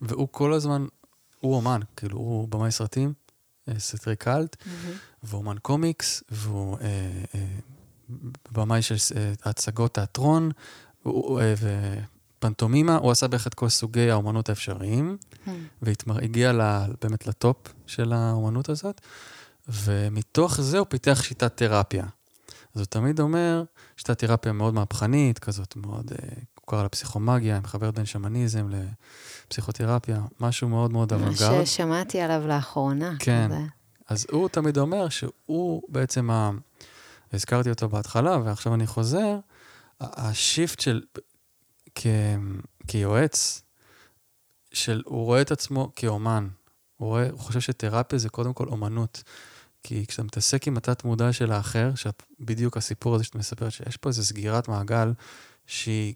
והוא 0.00 0.28
כל 0.30 0.52
הזמן, 0.52 0.86
הוא 1.40 1.56
אומן, 1.56 1.80
כאילו, 1.96 2.18
הוא 2.18 2.48
במאי 2.48 2.70
סרטים, 2.70 3.12
אה, 3.68 3.78
סטריקלט, 3.78 4.56
מהמם. 4.66 4.96
והוא 5.22 5.38
אומן 5.38 5.58
קומיקס, 5.58 6.22
והוא 6.30 6.78
אה, 6.80 6.86
אה, 7.34 7.46
במאי 8.52 8.82
של 8.82 8.94
הצגות 9.44 9.94
תיאטרון, 9.94 10.50
ופנטומימה, 12.38 12.96
הוא 12.96 13.10
עשה 13.10 13.28
בערך 13.28 13.46
את 13.46 13.54
כל 13.54 13.68
סוגי 13.68 14.10
האומנות 14.10 14.48
האפשריים, 14.48 15.16
והגיע 15.82 16.52
באמת 17.02 17.26
לטופ 17.26 17.56
של 17.86 18.12
האומנות 18.12 18.68
הזאת, 18.68 19.00
ומתוך 19.68 20.60
זה 20.60 20.78
הוא 20.78 20.86
פיתח 20.90 21.22
שיטת 21.22 21.56
תרפיה. 21.56 22.04
אז 22.74 22.80
הוא 22.80 22.86
תמיד 22.86 23.20
אומר, 23.20 23.62
שיטת 23.96 24.18
תרפיה 24.18 24.52
מאוד 24.52 24.74
מהפכנית, 24.74 25.38
כזאת 25.38 25.76
מאוד, 25.76 26.12
הוא 26.66 26.70
קרא 26.70 26.82
לה 26.82 26.88
פסיכומגיה, 26.88 27.60
מחברת 27.60 27.94
בין 27.94 28.06
שמניזם 28.06 28.68
לפסיכותרפיה, 29.46 30.20
משהו 30.40 30.68
מאוד 30.68 30.92
מאוד 30.92 31.12
אוונגרד. 31.12 31.64
ששמעתי 31.64 32.20
עליו 32.20 32.46
לאחרונה. 32.46 33.12
כן. 33.18 33.46
כזה. 33.48 33.60
אז 34.08 34.26
הוא 34.30 34.48
תמיד 34.48 34.78
אומר 34.78 35.08
שהוא 35.08 35.82
בעצם, 35.88 36.30
ה... 36.30 36.50
הזכרתי 37.32 37.70
אותו 37.70 37.88
בהתחלה, 37.88 38.38
ועכשיו 38.44 38.74
אני 38.74 38.86
חוזר, 38.86 39.38
השיפט 40.00 40.80
של, 40.80 41.02
כ... 41.94 42.06
כיועץ, 42.86 43.62
של, 44.72 45.02
הוא 45.06 45.24
רואה 45.24 45.40
את 45.40 45.50
עצמו 45.50 45.92
כאומן. 45.96 46.48
הוא, 46.96 47.08
רואה, 47.08 47.30
הוא 47.30 47.40
חושב 47.40 47.60
שתרפיה 47.60 48.18
זה 48.18 48.28
קודם 48.28 48.52
כל 48.52 48.68
אומנות. 48.68 49.22
כי 49.82 50.06
כשאתה 50.06 50.22
מתעסק 50.22 50.68
עם 50.68 50.76
התת-מודע 50.76 51.32
של 51.32 51.52
האחר, 51.52 51.90
שבדיוק 51.94 52.76
הסיפור 52.76 53.14
הזה 53.14 53.24
שאת 53.24 53.34
מספרת, 53.34 53.72
שיש 53.72 53.96
פה 53.96 54.08
איזו 54.08 54.24
סגירת 54.24 54.68
מעגל 54.68 55.12
שהיא 55.66 56.14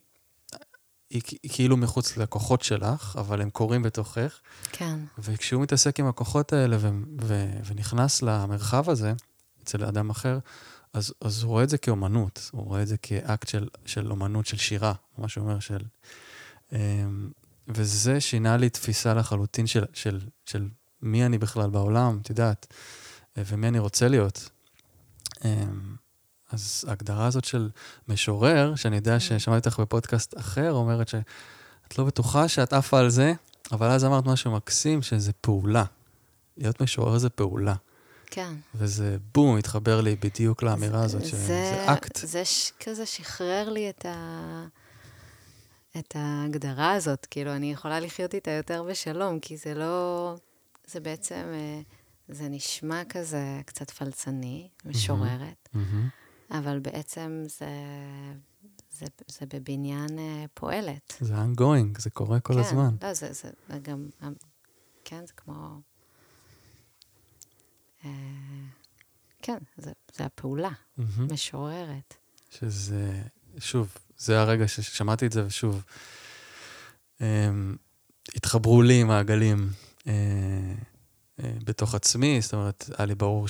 היא, 1.10 1.22
היא 1.42 1.50
כאילו 1.54 1.76
מחוץ 1.76 2.16
לכוחות 2.16 2.62
שלך, 2.62 3.16
אבל 3.20 3.40
הם 3.42 3.50
קורים 3.50 3.82
בתוכך, 3.82 4.40
כן. 4.72 4.98
וכשהוא 5.18 5.62
מתעסק 5.62 6.00
עם 6.00 6.06
הכוחות 6.06 6.52
האלה 6.52 6.76
ו- 6.80 6.88
ו- 7.22 7.58
ונכנס 7.66 8.22
למרחב 8.22 8.90
הזה, 8.90 9.12
אצל 9.62 9.84
אדם 9.84 10.10
אחר, 10.10 10.38
אז, 10.92 11.14
אז 11.20 11.42
הוא 11.42 11.50
רואה 11.50 11.64
את 11.64 11.68
זה 11.68 11.78
כאומנות, 11.78 12.50
הוא 12.52 12.64
רואה 12.64 12.82
את 12.82 12.88
זה 12.88 12.96
כאקט 12.96 13.48
של, 13.48 13.68
של 13.86 14.10
אומנות, 14.10 14.46
של 14.46 14.56
שירה, 14.56 14.92
מה 15.18 15.28
שהוא 15.28 15.44
אומר, 15.44 15.60
של... 15.60 15.78
אמ, 16.72 17.30
וזה 17.68 18.20
שינה 18.20 18.56
לי 18.56 18.70
תפיסה 18.70 19.14
לחלוטין 19.14 19.66
של, 19.66 19.84
של, 19.92 20.20
של 20.46 20.68
מי 21.02 21.26
אני 21.26 21.38
בכלל 21.38 21.70
בעולם, 21.70 22.18
את 22.22 22.30
יודעת, 22.30 22.66
ומי 23.36 23.68
אני 23.68 23.78
רוצה 23.78 24.08
להיות. 24.08 24.50
אז 26.52 26.84
ההגדרה 26.88 27.26
הזאת 27.26 27.44
של 27.44 27.70
משורר, 28.08 28.74
שאני 28.76 28.96
יודע 28.96 29.20
ששמעתי 29.20 29.68
אותך 29.68 29.80
בפודקאסט 29.80 30.38
אחר, 30.38 30.72
אומרת 30.72 31.08
שאת 31.08 31.98
לא 31.98 32.04
בטוחה 32.04 32.48
שאת 32.48 32.72
עפה 32.72 32.98
על 32.98 33.10
זה, 33.10 33.32
אבל 33.72 33.86
אז 33.90 34.04
אמרת 34.04 34.24
משהו 34.26 34.50
מקסים, 34.52 35.02
שזה 35.02 35.32
פעולה. 35.32 35.84
להיות 36.56 36.80
משורר 36.82 37.18
זה 37.18 37.30
פעולה. 37.30 37.74
כן. 38.26 38.54
וזה 38.74 39.16
בום, 39.34 39.56
התחבר 39.58 40.00
לי 40.00 40.16
בדיוק 40.16 40.62
לאמירה 40.62 41.02
הזאת, 41.04 41.22
זה- 41.22 41.28
שזה 41.28 41.84
אקט. 41.92 42.16
זה 42.26 42.44
ש- 42.44 42.72
כזה 42.84 43.06
שחרר 43.06 43.68
לי 43.70 43.90
את, 43.90 44.06
ה... 44.08 44.66
את 45.98 46.16
ההגדרה 46.18 46.92
הזאת. 46.92 47.26
כאילו, 47.30 47.52
אני 47.56 47.72
יכולה 47.72 48.00
לחיות 48.00 48.34
איתה 48.34 48.50
יותר 48.50 48.82
בשלום, 48.90 49.40
כי 49.40 49.56
זה 49.56 49.74
לא... 49.74 50.34
זה 50.86 51.00
בעצם... 51.00 51.34
אה, 51.52 51.80
זה 52.28 52.48
נשמע 52.48 53.02
כזה 53.08 53.60
קצת 53.66 53.90
פלצני, 53.90 54.68
משוררת, 54.84 55.68
מהמם. 55.74 56.08
אבל 56.50 56.78
בעצם 56.78 57.42
זה, 57.46 57.68
זה, 58.90 59.06
זה 59.26 59.46
בבניין 59.46 60.18
אה, 60.18 60.44
פועלת. 60.54 61.16
זה 61.20 61.34
ongoing, 61.34 62.00
זה 62.00 62.10
קורה 62.10 62.40
כל 62.40 62.54
כן, 62.54 62.60
הזמן. 62.60 62.94
לא, 63.02 63.14
זה, 63.14 63.32
זה, 63.32 63.50
זה 63.68 63.78
גם... 63.78 64.08
כן, 65.04 65.26
זה 65.26 65.32
כמו... 65.36 65.80
אה, 68.04 68.10
כן, 69.42 69.58
זה, 69.76 69.92
זה 70.14 70.24
הפעולה, 70.24 70.70
מהמם. 70.96 71.32
משוררת. 71.32 72.14
שזה, 72.50 73.22
שוב, 73.58 73.96
זה 74.18 74.40
הרגע 74.40 74.68
ששמעתי 74.68 75.26
את 75.26 75.32
זה, 75.32 75.46
ושוב, 75.46 75.84
um, 77.18 77.22
התחברו 78.36 78.82
לי 78.82 79.04
מעגלים 79.04 79.70
uh, 79.98 80.04
uh, 80.04 81.42
בתוך 81.64 81.94
עצמי, 81.94 82.40
זאת 82.40 82.54
אומרת, 82.54 82.90
היה 82.98 83.06
לי 83.06 83.14
ברור 83.14 83.48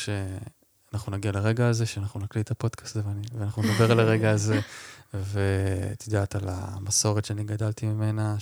שאנחנו 0.91 1.12
נגיע 1.12 1.32
לרגע 1.32 1.68
הזה, 1.68 1.86
שאנחנו 1.86 2.20
נקליט 2.20 2.47
את 2.47 2.51
הפודקאסט 2.51 2.97
הזה, 2.97 3.09
ואני, 3.09 3.22
ואנחנו 3.34 3.62
נדבר 3.62 3.93
על 3.93 4.01
הרגע 4.01 4.30
הזה, 4.30 4.61
ואת 5.14 6.07
יודעת, 6.07 6.34
על 6.34 6.49
המסורת 6.49 7.24
שאני 7.24 7.45
גדלתי 7.45 7.86
ממנה, 7.86 8.36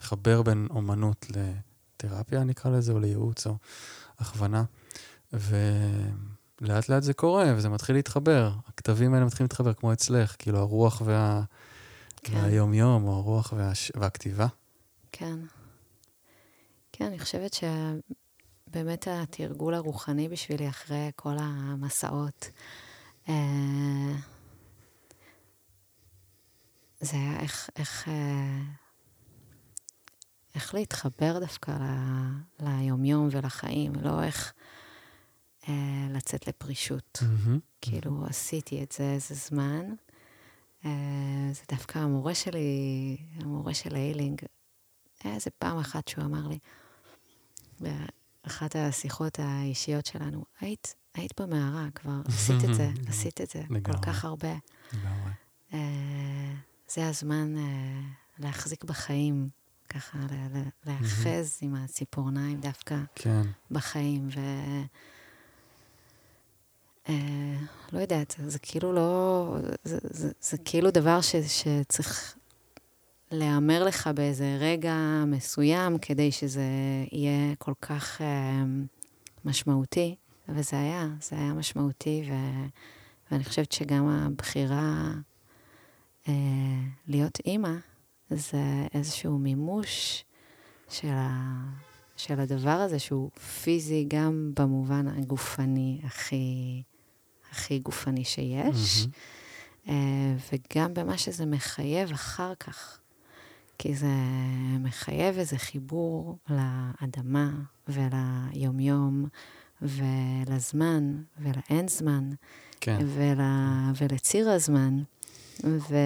לחבר 0.00 0.42
בין 0.42 0.66
אומנות 0.70 1.26
לתרפיה, 1.30 2.44
נקרא 2.44 2.70
לזה, 2.70 2.92
או 2.92 2.98
לייעוץ, 2.98 3.46
או 3.46 3.56
הכוונה. 4.18 4.64
ו... 5.32 5.56
לאט 6.60 7.02
זה 7.02 7.12
קורה, 7.12 7.52
וזה 7.56 7.68
מתחיל 7.68 7.96
להתחבר. 7.96 8.52
הכתבים 8.68 9.14
האלה 9.14 9.26
מתחילים 9.26 9.44
להתחבר, 9.44 9.72
כמו 9.74 9.92
אצלך, 9.92 10.36
כאילו 10.38 10.58
הרוח 10.58 11.02
וה... 11.04 11.42
כן. 12.16 12.36
והיום-יום, 12.36 13.04
או 13.04 13.12
הרוח 13.12 13.52
והש... 13.56 13.92
והכתיבה. 13.94 14.46
כן. 15.12 15.38
כן, 16.92 17.04
אני 17.04 17.18
חושבת 17.18 17.54
שבאמת 18.72 19.08
התרגול 19.10 19.74
הרוחני 19.74 20.28
בשבילי 20.28 20.68
אחרי 20.68 21.10
כל 21.16 21.36
המסעות, 21.38 22.50
אה, 23.28 24.14
זה 27.00 27.16
היה 27.16 27.40
איך, 27.40 27.70
איך, 27.76 28.08
אה, 28.08 28.60
איך 30.54 30.74
להתחבר 30.74 31.38
דווקא 31.40 31.70
ל- 31.70 32.64
ליומיום 32.66 33.28
ולחיים, 33.30 33.92
לא 33.94 34.22
איך 34.22 34.52
אה, 35.68 35.74
לצאת 36.10 36.46
לפרישות. 36.48 37.18
מהמם. 37.22 37.58
כאילו, 37.80 38.26
עשיתי 38.26 38.82
את 38.82 38.92
זה 38.92 39.04
איזה 39.12 39.34
זמן. 39.34 39.86
אה, 40.84 40.90
זה 41.52 41.62
דווקא 41.70 41.98
המורה 41.98 42.34
שלי, 42.34 43.16
המורה 43.36 43.74
של 43.74 43.94
ההילינג, 43.94 44.40
היה 45.24 45.34
איזה 45.34 45.50
פעם 45.58 45.78
אחת 45.78 46.08
שהוא 46.08 46.24
אמר 46.24 46.48
לי, 46.48 46.58
באחת 48.44 48.76
השיחות 48.76 49.38
האישיות 49.38 50.06
שלנו, 50.06 50.44
היית, 50.60 50.94
היית 51.14 51.40
במערה 51.40 51.86
כבר, 51.94 52.20
עשית 52.28 52.64
את 52.70 52.74
זה, 52.74 52.90
עשית 53.08 53.40
את 53.40 53.50
זה, 53.50 53.62
כל. 53.82 53.92
כך 54.02 54.24
הרבה. 54.24 54.54
לגמרי. 54.92 55.30
אה, 55.72 56.54
זה 56.88 57.08
הזמן 57.08 57.58
אה, 57.58 58.00
להחזיק 58.38 58.84
בחיים, 58.84 59.48
ככה, 59.88 60.18
ל- 60.18 60.58
ל- 60.58 60.68
להאחז 60.90 61.58
עם 61.60 61.74
הציפורניים 61.74 62.60
דווקא 62.60 62.96
כן. 63.14 63.42
בחיים. 63.70 64.28
ו... 64.34 64.40
אה, 67.08 67.56
לא 67.92 68.00
יודעת, 68.00 68.34
זה 68.46 68.58
כאילו 68.58 68.92
לא... 68.92 69.56
זה, 69.84 69.98
זה, 70.02 70.30
זה 70.40 70.56
כאילו 70.64 70.90
דבר 70.90 71.20
ש, 71.20 71.36
שצריך 71.36 72.36
להיאמר 73.32 73.84
לך 73.84 74.10
באיזה 74.14 74.56
רגע 74.60 75.24
מסוים, 75.26 75.98
כדי 75.98 76.32
שזה 76.32 76.64
יהיה 77.12 77.54
כל 77.58 77.72
כך 77.80 78.20
אה, 78.20 78.62
משמעותי. 79.44 80.16
וזה 80.48 80.80
היה, 80.80 81.08
זה 81.20 81.36
היה 81.36 81.52
משמעותי, 81.52 82.30
ו, 82.30 82.34
ואני 83.30 83.44
חושבת 83.44 83.72
שגם 83.72 84.08
הבחירה 84.08 85.12
אה, 86.28 86.34
להיות 87.06 87.38
אימא, 87.46 87.72
זה 88.30 88.86
איזשהו 88.94 89.38
מימוש 89.38 90.24
של, 90.88 91.08
ה, 91.08 91.30
של 92.16 92.40
הדבר 92.40 92.70
הזה, 92.70 92.98
שהוא 92.98 93.30
פיזי 93.30 94.04
גם 94.08 94.52
במובן 94.56 95.08
הגופני 95.08 96.00
הכי, 96.04 96.82
הכי 97.50 97.78
גופני 97.78 98.24
שיש, 98.24 99.06
mm-hmm. 99.86 99.90
וגם 100.52 100.94
במה 100.94 101.18
שזה 101.18 101.46
מחייב 101.46 102.10
אחר 102.10 102.54
כך. 102.54 103.01
כי 103.82 103.94
זה 103.94 104.06
מחייב 104.80 105.38
איזה 105.38 105.58
חיבור 105.58 106.38
לאדמה 106.50 107.50
וליומיום 107.88 109.26
ולזמן 109.82 111.22
ולאין 111.38 111.88
זמן 111.88 112.30
כן. 112.80 112.98
ול, 113.06 113.40
ולציר 113.96 114.50
הזמן. 114.50 115.02
ו... 115.64 115.96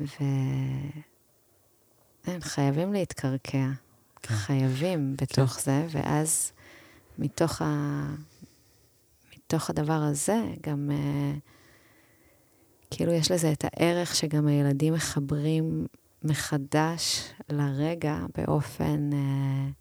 ו... 0.00 0.24
הם 2.24 2.40
חייבים 2.40 2.92
להתקרקע. 2.92 3.68
כן. 4.22 4.34
חייבים 4.34 5.16
בתוך 5.16 5.50
כן. 5.50 5.60
זה, 5.62 5.86
ואז 5.90 6.52
מתוך, 7.18 7.62
ה... 7.62 8.06
מתוך 9.36 9.70
הדבר 9.70 9.92
הזה 10.02 10.42
גם... 10.62 10.90
Uh, 10.90 11.49
כאילו 12.90 13.12
יש 13.12 13.30
לזה 13.30 13.52
את 13.52 13.64
הערך 13.64 14.14
שגם 14.14 14.46
הילדים 14.46 14.94
מחברים 14.94 15.86
מחדש 16.22 17.32
לרגע 17.48 18.18
באופן 18.36 19.10
uh, 19.12 19.72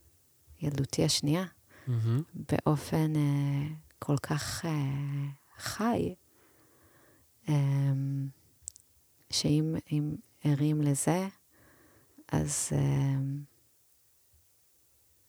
ילדותי 0.62 1.04
השנייה, 1.04 1.46
mm-hmm. 1.46 1.92
באופן 2.34 3.14
uh, 3.14 3.74
כל 4.00 4.18
כך 4.18 4.66
uh, 4.66 4.68
חי, 5.58 6.16
um, 7.46 7.52
שאם 9.30 9.76
ערים 10.44 10.82
לזה, 10.82 11.28
אז, 12.32 12.70
um, 12.72 12.76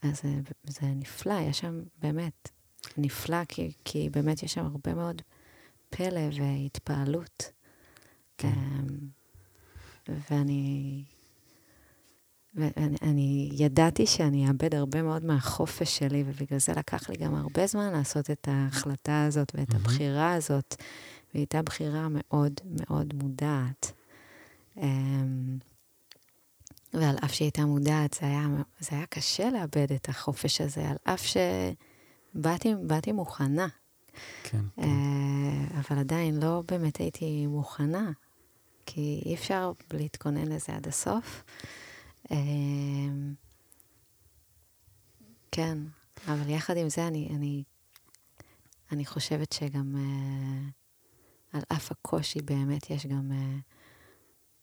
אז 0.02 0.22
זה, 0.22 0.28
זה 0.64 0.86
נפלא, 0.86 1.40
יש 1.40 1.58
שם 1.58 1.82
באמת, 1.98 2.50
נפלא, 2.96 3.44
כי, 3.44 3.72
כי 3.84 4.10
באמת 4.10 4.42
יש 4.42 4.54
שם 4.54 4.66
הרבה 4.66 4.94
מאוד 4.94 5.22
פלא 5.90 6.20
והתפעלות. 6.38 7.59
כן. 8.40 8.84
ואני, 10.30 11.04
ואני 12.54 12.96
אני 13.02 13.50
ידעתי 13.52 14.06
שאני 14.06 14.48
אאבד 14.48 14.74
הרבה 14.74 15.02
מאוד 15.02 15.24
מהחופש 15.24 15.98
שלי, 15.98 16.24
ובגלל 16.26 16.58
זה 16.58 16.72
לקח 16.72 17.08
לי 17.08 17.16
גם 17.16 17.34
הרבה 17.34 17.66
זמן 17.66 17.92
לעשות 17.92 18.30
את 18.30 18.48
ההחלטה 18.48 19.24
הזאת 19.24 19.52
ואת 19.54 19.70
mm-hmm. 19.70 19.76
הבחירה 19.76 20.34
הזאת, 20.34 20.74
והיא 21.34 21.40
הייתה 21.40 21.62
בחירה 21.62 22.06
מאוד 22.10 22.52
מאוד 22.64 23.14
מודעת. 23.14 23.92
אמ, 24.76 25.58
ועל 26.94 27.16
אף 27.24 27.32
שהיא 27.32 27.46
הייתה 27.46 27.64
מודעת, 27.64 28.16
זה 28.20 28.26
היה, 28.26 28.46
זה 28.80 28.96
היה 28.96 29.06
קשה 29.06 29.50
לאבד 29.50 29.92
את 29.92 30.08
החופש 30.08 30.60
הזה, 30.60 30.88
על 30.88 30.96
אף 31.04 31.26
שבאתי 32.34 33.12
מוכנה. 33.12 33.68
כן, 34.42 34.62
כן. 34.76 34.82
אבל 35.78 35.98
עדיין 35.98 36.40
לא 36.40 36.62
באמת 36.68 36.96
הייתי 36.96 37.46
מוכנה 37.46 38.10
כי 38.92 39.22
אי 39.24 39.34
אפשר 39.34 39.72
להתכונן 39.92 40.48
לזה 40.48 40.76
עד 40.76 40.88
הסוף. 40.88 41.44
אמ, 42.30 43.34
כן, 45.52 45.78
אבל 46.28 46.50
יחד 46.50 46.76
עם 46.76 46.88
זה, 46.88 47.06
אני, 47.06 47.28
אני, 47.36 47.62
אני 48.92 49.06
חושבת 49.06 49.52
שגם 49.52 49.94
uh, 49.94 51.56
על 51.56 51.62
אף 51.72 51.90
הקושי, 51.90 52.42
באמת 52.42 52.90
יש 52.90 53.06
גם 53.06 53.30
uh, 53.30 53.62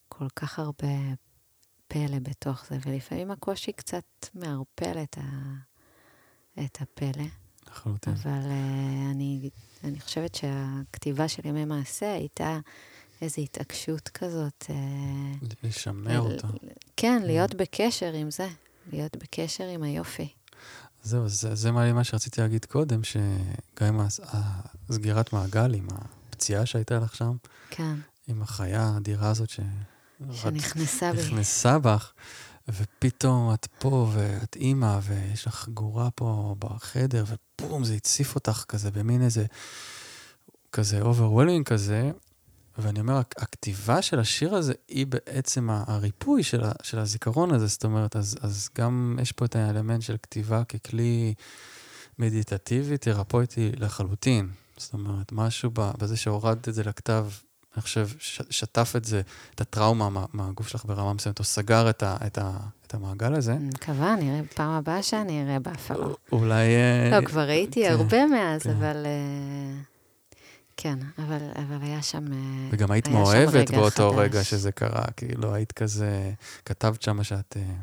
כל 0.08 0.28
כך 0.36 0.58
הרבה 0.58 0.88
פלא 1.88 2.18
בתוך 2.22 2.66
זה, 2.66 2.78
ולפעמים 2.86 3.30
הקושי 3.30 3.72
קצת 3.72 4.04
מערפל 4.34 5.02
את, 5.02 5.18
ה, 5.18 5.52
את 6.64 6.78
הפלא. 6.80 7.24
לחלוטין. 7.66 8.12
אבל 8.12 8.40
uh, 8.40 9.10
אני, 9.10 9.50
אני 9.84 10.00
חושבת 10.00 10.34
שהכתיבה 10.34 11.28
של 11.28 11.46
ימי 11.46 11.64
מעשה 11.64 12.12
הייתה... 12.12 12.58
איזו 13.22 13.42
התעקשות 13.42 14.08
כזאת. 14.08 14.64
אה, 14.70 15.46
לשמר 15.62 16.20
אותה. 16.20 16.48
כן, 16.96 17.22
להיות 17.24 17.54
בקשר 17.54 18.12
עם 18.12 18.30
זה, 18.30 18.48
להיות 18.92 19.16
בקשר 19.16 19.64
עם 19.64 19.82
היופי. 19.82 20.28
זהו, 21.02 21.28
זה, 21.28 21.54
זה 21.54 21.70
מה, 21.70 21.92
מה 21.92 22.04
שרציתי 22.04 22.40
להגיד 22.40 22.64
קודם, 22.64 23.04
שגם 23.04 24.00
עם 24.00 24.06
הסגירת 24.88 25.32
מעגל, 25.32 25.74
עם 25.74 25.88
הפציעה 25.92 26.66
שהייתה 26.66 26.98
לך 26.98 27.14
שם, 27.16 27.36
כן. 27.70 27.94
עם 28.28 28.42
החיה 28.42 28.82
האדירה 28.82 29.30
הזאת 29.30 29.50
ש... 29.50 29.60
שנכנסה 30.32 31.12
בי. 31.12 31.18
נכנסה 31.18 31.78
בך, 31.78 32.12
ופתאום 32.68 33.54
את 33.54 33.66
פה, 33.78 34.10
ואת 34.12 34.56
אימא, 34.56 34.98
ויש 35.02 35.46
לך 35.46 35.68
גורה 35.68 36.10
פה 36.10 36.56
בחדר, 36.58 37.24
ובום, 37.60 37.84
זה 37.84 37.94
הציף 37.94 38.34
אותך 38.34 38.64
כזה 38.68 38.90
במין 38.90 39.22
איזה, 39.22 39.46
כזה 40.72 41.00
overwhelming 41.00 41.66
כזה, 41.66 42.10
ואני 42.78 43.00
אומר, 43.00 43.18
הכתיבה 43.18 44.02
של 44.02 44.18
השיר 44.18 44.54
הזה 44.54 44.72
היא 44.88 45.06
בעצם 45.06 45.68
הריפוי 45.70 46.42
של, 46.42 46.64
ה, 46.64 46.72
של 46.82 46.98
הזיכרון 46.98 47.54
הזה, 47.54 47.66
זאת 47.66 47.84
אומרת, 47.84 48.16
אז, 48.16 48.36
אז 48.40 48.68
גם 48.78 49.18
יש 49.22 49.32
פה 49.32 49.44
את 49.44 49.56
האלמנט 49.56 50.02
של 50.02 50.16
כתיבה 50.22 50.64
ככלי 50.64 51.34
מדיטטיבי, 52.18 52.98
תרפויטי 52.98 53.72
לחלוטין. 53.76 54.48
זאת 54.76 54.92
אומרת, 54.92 55.32
משהו 55.32 55.70
בזה 55.74 56.16
שהורדת 56.16 56.68
את 56.68 56.74
זה 56.74 56.84
לכתב, 56.84 57.26
אני 57.74 57.82
חושב, 57.82 58.08
שטף 58.50 58.92
את 58.96 59.04
זה, 59.04 59.20
את 59.54 59.60
הטראומה 59.60 60.10
מה, 60.10 60.24
מהגוף 60.32 60.68
שלך 60.68 60.84
ברמה 60.84 61.12
מסוימת, 61.14 61.38
או 61.38 61.44
סגר 61.44 61.90
את, 61.90 62.02
ה, 62.02 62.16
את, 62.26 62.38
ה, 62.38 62.52
את 62.86 62.94
המעגל 62.94 63.34
הזה. 63.34 63.52
אני 63.52 63.68
מקווה, 63.68 64.16
נראה 64.16 64.40
פעם 64.54 64.70
הבאה 64.70 65.02
שאני 65.02 65.42
אראה 65.42 65.58
בהפעלה. 65.58 66.06
אולי... 66.32 66.66
לא, 67.10 67.26
כבר 67.26 67.40
ראיתי 67.40 67.82
כן, 67.82 67.92
הרבה 67.92 68.26
מאז, 68.26 68.62
כן. 68.62 68.70
אבל... 68.70 69.06
כן, 70.80 70.98
אבל, 71.18 71.50
אבל 71.54 71.82
היה 71.82 72.02
שם... 72.02 72.32
אה, 72.32 72.68
וגם 72.70 72.90
היית 72.90 73.08
מאוהבת 73.08 73.70
באותו 73.70 74.10
חדש. 74.10 74.18
רגע 74.18 74.44
שזה 74.44 74.72
קרה, 74.72 75.04
כאילו 75.16 75.54
היית 75.54 75.72
כזה, 75.72 76.32
כתבת 76.64 77.02
שם 77.02 77.22
שאת... 77.22 77.56
אה, 77.56 77.74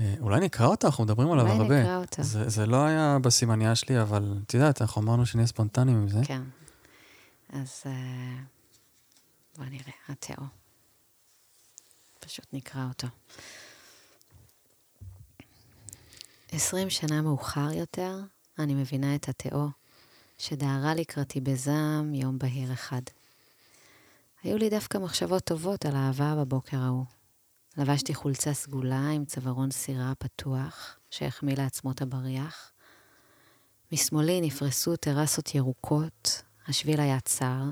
אה, 0.00 0.14
אולי 0.20 0.40
נקרא 0.40 0.66
אותה, 0.66 0.86
אנחנו 0.86 1.04
מדברים 1.04 1.32
עליו 1.32 1.46
הרבה. 1.46 1.64
אולי 1.64 1.80
נקרא 1.80 1.96
אותה. 1.96 2.22
זה, 2.22 2.48
זה 2.48 2.66
לא 2.66 2.84
היה 2.84 3.18
בסימניה 3.22 3.74
שלי, 3.74 4.02
אבל 4.02 4.38
את 4.46 4.54
יודעת, 4.54 4.82
אנחנו 4.82 5.02
אמרנו 5.02 5.26
שנהיה 5.26 5.46
ספונטניים 5.46 5.96
עם 5.96 6.08
זה. 6.08 6.20
כן. 6.24 6.42
אז 7.52 7.82
בוא 9.56 9.64
נראה, 9.64 9.92
התיאו. 10.08 10.42
פשוט 12.20 12.46
נקרא 12.52 12.86
אותו. 12.88 13.06
עשרים 16.52 16.90
שנה 16.90 17.22
מאוחר 17.22 17.72
יותר, 17.72 18.20
אני 18.58 18.74
מבינה 18.74 19.14
את 19.14 19.28
התיאו 19.28 19.79
שדהרה 20.40 20.94
לקראתי 20.94 21.40
בזעם 21.40 22.14
יום 22.14 22.38
בהיר 22.38 22.72
אחד. 22.72 23.02
היו 24.42 24.58
לי 24.58 24.70
דווקא 24.70 24.98
מחשבות 24.98 25.44
טובות 25.44 25.86
על 25.86 25.96
אהבה 25.96 26.34
בבוקר 26.34 26.76
ההוא. 26.76 27.04
לבשתי 27.76 28.14
חולצה 28.14 28.54
סגולה 28.54 29.08
עם 29.08 29.24
צווארון 29.24 29.70
סירה 29.70 30.12
פתוח, 30.18 30.98
שהחמיא 31.10 31.56
לעצמו 31.56 31.90
את 31.90 32.02
הבריח. 32.02 32.72
משמאלי 33.92 34.40
נפרסו 34.40 34.96
טרסות 34.96 35.54
ירוקות, 35.54 36.42
השביל 36.68 37.00
היה 37.00 37.20
צר. 37.20 37.62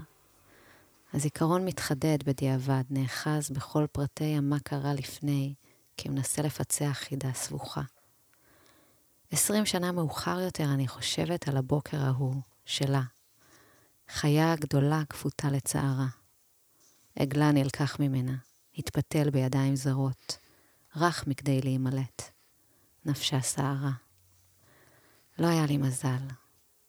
הזיכרון 1.12 1.64
מתחדד 1.64 2.18
בדיעבד, 2.26 2.82
נאחז 2.90 3.50
בכל 3.50 3.86
פרטי 3.92 4.34
המה 4.36 4.58
קרה 4.60 4.94
לפני, 4.94 5.54
כי 5.96 6.08
מנסה 6.08 6.42
לפצח 6.42 6.98
חידה 7.00 7.32
סבוכה. 7.32 7.82
עשרים 9.30 9.66
שנה 9.66 9.92
מאוחר 9.92 10.40
יותר 10.40 10.64
אני 10.64 10.88
חושבת 10.88 11.48
על 11.48 11.56
הבוקר 11.56 12.00
ההוא, 12.00 12.34
שלה. 12.68 13.02
חיה 14.08 14.56
גדולה 14.56 15.02
כפותה 15.08 15.50
לצערה. 15.50 16.06
עגלה 17.16 17.52
נלקח 17.52 18.00
ממנה, 18.00 18.36
התפתל 18.78 19.30
בידיים 19.30 19.76
זרות, 19.76 20.38
רך 20.96 21.26
מכדי 21.26 21.60
להימלט. 21.60 22.22
נפשה 23.04 23.40
סערה. 23.40 23.92
לא 25.38 25.46
היה 25.46 25.66
לי 25.66 25.76
מזל. 25.76 26.26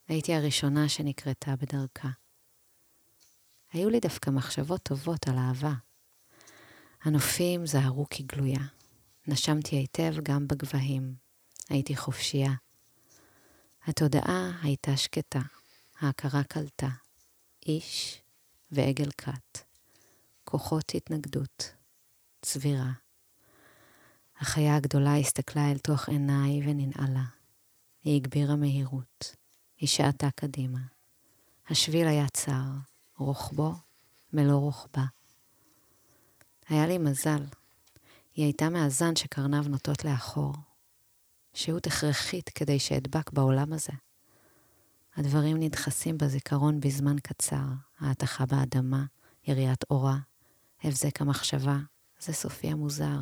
הייתי 0.07 0.33
הראשונה 0.33 0.89
שנקרתה 0.89 1.55
בדרכה. 1.55 2.09
היו 3.73 3.89
לי 3.89 3.99
דווקא 3.99 4.29
מחשבות 4.29 4.83
טובות 4.83 5.27
על 5.27 5.37
אהבה. 5.37 5.73
הנופים 7.03 7.65
זהרו 7.65 8.05
כגלויה. 8.09 8.61
נשמתי 9.27 9.75
היטב 9.75 10.13
גם 10.23 10.47
בגבהים. 10.47 11.15
הייתי 11.69 11.95
חופשייה. 11.95 12.53
התודעה 13.83 14.51
הייתה 14.61 14.97
שקטה, 14.97 15.39
ההכרה 15.99 16.43
קלטה. 16.43 16.89
איש 17.65 18.21
ועגל 18.71 19.11
כת. 19.17 19.57
כוחות 20.43 20.91
התנגדות. 20.95 21.73
צבירה. 22.41 22.91
החיה 24.37 24.75
הגדולה 24.75 25.17
הסתכלה 25.17 25.71
אל 25.71 25.77
תוך 25.77 26.09
עיניי 26.09 26.61
וננעלה. 26.63 27.23
היא 28.03 28.15
הגבירה 28.15 28.55
מהירות. 28.55 29.35
היא 29.77 29.89
שעתה 29.89 30.27
קדימה. 30.35 30.79
השביל 31.69 32.07
היה 32.07 32.29
צר, 32.29 32.63
רוחבו 33.17 33.73
מלוא 34.33 34.59
רוחבה. 34.59 35.05
היה 36.67 36.87
לי 36.87 36.97
מזל. 36.97 37.43
היא 38.33 38.45
הייתה 38.45 38.69
מהזן 38.69 39.15
שקרניו 39.15 39.63
נוטות 39.63 40.05
לאחור. 40.05 40.53
שהות 41.53 41.87
הכרחית 41.87 42.49
כדי 42.49 42.79
שאדבק 42.79 43.31
בעולם 43.31 43.73
הזה. 43.73 43.93
הדברים 45.15 45.57
נדחסים 45.59 46.17
בזיכרון 46.17 46.79
בזמן 46.79 47.15
קצר, 47.23 47.65
ההתכה 47.99 48.45
באדמה, 48.45 49.05
יריית 49.47 49.83
אורה, 49.89 50.17
הבזק 50.83 51.21
המחשבה, 51.21 51.77
זה 52.19 52.33
סופי 52.33 52.67
המוזר, 52.67 53.21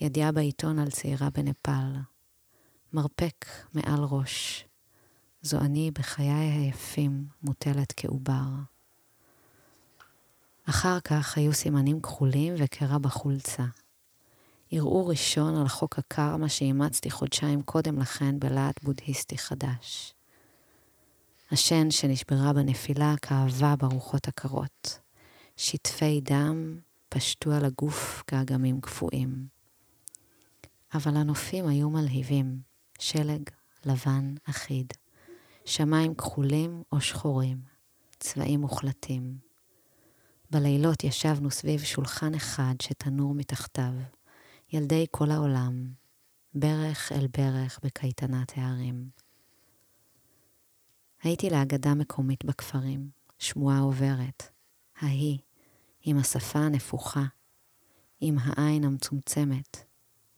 ידיעה 0.00 0.32
בעיתון 0.32 0.78
על 0.78 0.90
צעירה 0.90 1.30
בנפאל, 1.30 1.96
מרפק 2.92 3.46
מעל 3.74 4.00
ראש, 4.00 4.64
זו 5.42 5.58
אני 5.58 5.90
בחיי 5.90 6.30
היפים 6.30 7.26
מוטלת 7.42 7.92
כעובר. 7.96 8.44
אחר 10.68 11.00
כך 11.00 11.38
היו 11.38 11.52
סימנים 11.52 12.00
כחולים 12.00 12.54
וקרע 12.58 12.98
בחולצה. 12.98 13.64
ערעור 14.70 15.10
ראשון 15.10 15.56
על 15.56 15.68
חוק 15.68 15.98
הקרמה 15.98 16.48
שאימצתי 16.48 17.10
חודשיים 17.10 17.62
קודם 17.62 17.98
לכן 17.98 18.38
בלהט 18.38 18.82
בודהיסטי 18.82 19.38
חדש. 19.38 20.15
השן 21.50 21.90
שנשברה 21.90 22.52
בנפילה 22.52 23.14
כאבה 23.22 23.76
ברוחות 23.76 24.28
הקרות. 24.28 24.98
שטפי 25.56 26.20
דם 26.20 26.78
פשטו 27.08 27.52
על 27.52 27.64
הגוף 27.64 28.22
כאגמים 28.26 28.80
קפואים. 28.80 29.46
אבל 30.94 31.16
הנופים 31.16 31.66
היו 31.66 31.90
מלהיבים, 31.90 32.60
שלג 32.98 33.42
לבן 33.84 34.34
אחיד, 34.50 34.86
שמיים 35.64 36.14
כחולים 36.14 36.82
או 36.92 37.00
שחורים, 37.00 37.58
צבעים 38.20 38.60
מוחלטים. 38.60 39.38
בלילות 40.50 41.04
ישבנו 41.04 41.50
סביב 41.50 41.80
שולחן 41.80 42.34
אחד 42.34 42.74
שתנור 42.82 43.34
מתחתיו, 43.34 43.92
ילדי 44.72 45.06
כל 45.10 45.30
העולם, 45.30 45.86
ברך 46.54 47.12
אל 47.12 47.26
ברך 47.38 47.80
בקייטנת 47.82 48.52
הערים. 48.56 49.25
הייתי 51.26 51.50
לאגדה 51.50 51.94
מקומית 51.94 52.44
בכפרים, 52.44 53.10
שמועה 53.38 53.78
עוברת, 53.78 54.42
ההיא, 55.00 55.38
עם 56.02 56.18
השפה 56.18 56.58
הנפוחה, 56.58 57.24
עם 58.20 58.36
העין 58.40 58.84
המצומצמת, 58.84 59.84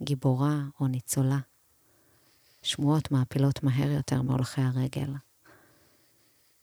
גיבורה 0.02 0.62
או 0.80 0.86
ניצולה. 0.86 1.38
שמועות 2.62 3.10
מעפילות 3.10 3.62
מהר 3.62 3.90
יותר 3.90 4.22
מהולכי 4.22 4.60
הרגל. 4.60 5.12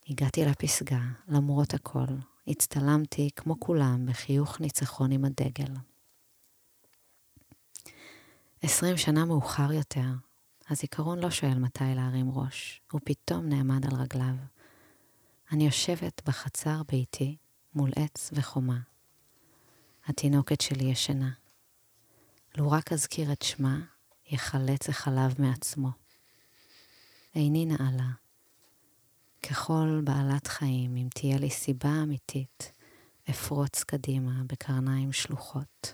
הגעתי 0.10 0.46
לפסגה, 0.46 1.02
למרות 1.28 1.74
הכל, 1.74 2.06
הצטלמתי 2.48 3.30
כמו 3.36 3.60
כולם 3.60 4.06
בחיוך 4.06 4.60
ניצחון 4.62 5.12
עם 5.12 5.26
הדגל. 5.26 5.74
עשרים 8.62 8.98
שנה 8.98 9.26
מאוחר 9.26 9.72
יותר, 9.74 10.08
הזיכרון 10.70 11.20
לא 11.20 11.30
שואל 11.32 11.60
מתי 11.60 11.84
להרים 11.96 12.32
ראש, 12.32 12.82
הוא 12.92 13.02
פתאום 13.04 13.50
נעמד 13.50 13.86
על 13.86 14.02
רגליו. 14.02 14.36
אני 15.52 15.66
יושבת 15.66 16.22
בחצר 16.26 16.82
ביתי 16.92 17.36
מול 17.74 17.92
עץ 17.96 18.30
וחומה. 18.34 18.80
התינוקת 20.06 20.62
שלי 20.62 20.84
ישנה. 20.84 21.32
לו 22.58 22.72
רק 22.72 22.92
אזכיר 22.94 23.32
את 23.32 23.42
שמה, 23.42 23.80
יחלץ 24.32 24.90
החלב 24.90 25.42
מעצמו. 25.42 25.90
איני 27.36 27.66
נעלה. 27.66 28.12
ככל 29.44 30.02
בעלת 30.04 30.48
חיים, 30.48 30.96
אם 30.96 31.08
תהיה 31.14 31.38
לי 31.38 31.50
סיבה 31.50 32.04
אמיתית, 32.04 32.72
אפרוץ 33.30 33.84
קדימה 33.84 34.42
בקרניים 34.48 35.12
שלוחות, 35.12 35.94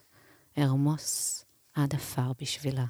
ארמוס 0.57 1.45
עד 1.74 1.95
עפר 1.95 2.32
בשבילה. 2.41 2.86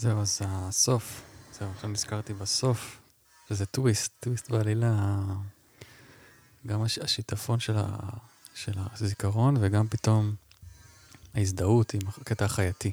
זהו, 0.00 0.20
אז 0.20 0.40
הסוף, 0.44 1.22
זהו, 1.52 1.70
עכשיו 1.70 1.90
נזכרתי 1.90 2.34
בסוף, 2.34 3.00
שזה 3.48 3.66
טוויסט, 3.66 4.12
טוויסט 4.20 4.50
בעלילה, 4.50 5.16
גם 6.66 6.82
הש, 6.82 6.98
השיטפון 6.98 7.60
של, 7.60 7.76
ה, 7.76 7.98
של 8.54 8.72
הזיכרון 8.76 9.56
וגם 9.60 9.88
פתאום 9.88 10.34
ההזדהות 11.34 11.94
עם 11.94 12.00
הקטע 12.08 12.44
החייתי. 12.44 12.92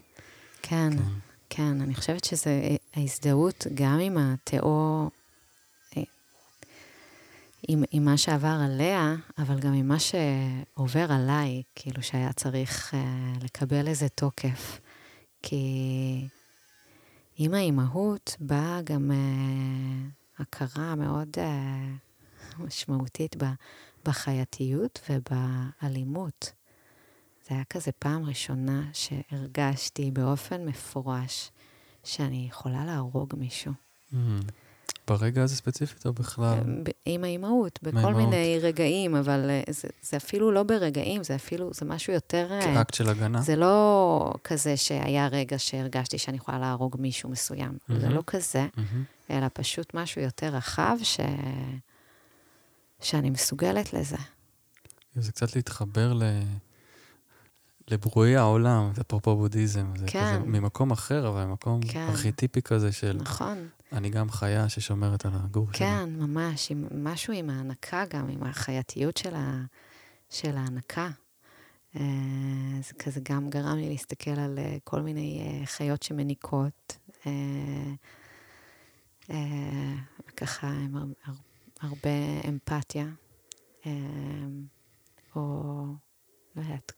כן, 0.61 0.89
כן, 0.97 1.03
כן, 1.49 1.81
אני 1.81 1.95
חושבת 1.95 2.23
שזה 2.23 2.61
ההזדהות 2.93 3.67
גם 3.73 3.99
עם 3.99 4.17
התיאור, 4.17 5.11
אה, 5.97 6.03
עם, 7.67 7.83
עם 7.91 8.05
מה 8.05 8.17
שעבר 8.17 8.57
עליה, 8.65 9.15
אבל 9.37 9.59
גם 9.59 9.73
עם 9.73 9.87
מה 9.87 9.97
שעובר 9.99 11.11
עליי, 11.11 11.63
כאילו 11.75 12.03
שהיה 12.03 12.33
צריך 12.33 12.93
uh, 12.93 13.43
לקבל 13.43 13.87
איזה 13.87 14.09
תוקף. 14.09 14.79
כי 15.43 16.27
עם 17.37 17.53
האימהות 17.53 18.35
באה 18.39 18.81
גם 18.83 19.11
uh, 19.11 20.41
הכרה 20.41 20.95
מאוד 20.95 21.27
uh, 21.35 22.59
משמעותית 22.59 23.35
בחייתיות 24.05 24.99
ובאלימות. 25.09 26.53
זה 27.47 27.55
היה 27.55 27.63
כזה 27.69 27.91
פעם 27.91 28.25
ראשונה 28.25 28.89
שהרגשתי 28.93 30.11
באופן 30.11 30.65
מפורש 30.65 31.51
שאני 32.03 32.47
יכולה 32.49 32.85
להרוג 32.85 33.33
מישהו. 33.37 33.73
Mm. 34.13 34.15
ברגע 35.07 35.43
הזה 35.43 35.55
ספציפית 35.55 36.05
או 36.05 36.13
בכלל? 36.13 36.59
עם 37.05 37.23
האימהות, 37.23 37.79
בכל 37.83 37.95
מאימהות. 37.95 38.15
מיני 38.15 38.59
רגעים, 38.61 39.15
אבל 39.15 39.49
אה, 39.49 39.61
זה, 39.69 39.87
זה 40.01 40.17
אפילו 40.17 40.51
לא 40.51 40.63
ברגעים, 40.63 41.23
זה 41.23 41.35
אפילו, 41.35 41.69
זה 41.73 41.85
משהו 41.85 42.13
יותר... 42.13 42.47
אה, 42.51 42.61
כאקט 42.61 42.93
של 42.93 43.09
הגנה? 43.09 43.41
זה 43.41 43.55
לא 43.55 44.33
כזה 44.43 44.77
שהיה 44.77 45.27
רגע 45.27 45.59
שהרגשתי 45.59 46.17
שאני 46.17 46.37
יכולה 46.37 46.59
להרוג 46.59 46.95
מישהו 46.99 47.29
מסוים. 47.29 47.71
Mm-hmm. 47.71 47.93
זה 47.99 48.09
לא 48.09 48.23
כזה, 48.27 48.67
mm-hmm. 48.75 49.31
אלא 49.33 49.47
פשוט 49.53 49.93
משהו 49.93 50.21
יותר 50.21 50.47
רחב, 50.47 50.97
ש... 51.03 51.19
שאני 53.01 53.29
מסוגלת 53.29 53.93
לזה. 53.93 54.17
זה 55.15 55.31
קצת 55.31 55.55
להתחבר 55.55 56.13
ל... 56.13 56.23
לברואי 57.91 58.35
העולם, 58.35 58.91
זה 58.95 59.01
אפרופו 59.01 59.35
בודהיזם. 59.35 59.95
זה 59.95 60.05
כן. 60.07 60.35
כזה 60.37 60.39
ממקום 60.45 60.91
אחר, 60.91 61.27
אבל 61.27 61.45
ממקום 61.45 61.81
כן. 61.81 62.07
ארכיטיפי 62.09 62.61
כזה 62.61 62.91
של... 62.91 63.17
נכון. 63.21 63.67
אני 63.91 64.09
גם 64.09 64.29
חיה 64.29 64.69
ששומרת 64.69 65.25
על 65.25 65.31
הגור 65.35 65.67
שלי. 65.67 65.77
כן, 65.79 66.09
שלה. 66.15 66.25
ממש, 66.25 66.71
עם, 66.71 66.85
משהו 66.91 67.33
עם 67.33 67.49
ההנקה 67.49 68.03
גם, 68.09 68.29
עם 68.29 68.43
החייתיות 68.43 69.17
של, 69.17 69.35
ה, 69.35 69.61
של 70.29 70.57
ההנקה. 70.57 71.09
אה, 71.95 72.01
זה 72.81 72.93
כזה 72.93 73.19
גם 73.23 73.49
גרם 73.49 73.77
לי 73.77 73.89
להסתכל 73.89 74.39
על 74.39 74.59
אה, 74.59 74.77
כל 74.83 75.01
מיני 75.01 75.41
אה, 75.41 75.65
חיות 75.65 76.03
שמניקות, 76.03 76.97
וככה 80.27 80.67
עם 80.67 81.13
הרבה 81.81 82.09
אמפתיה, 82.49 83.07
או 85.35 85.83
לא 86.55 86.61
יודעת, 86.61 86.91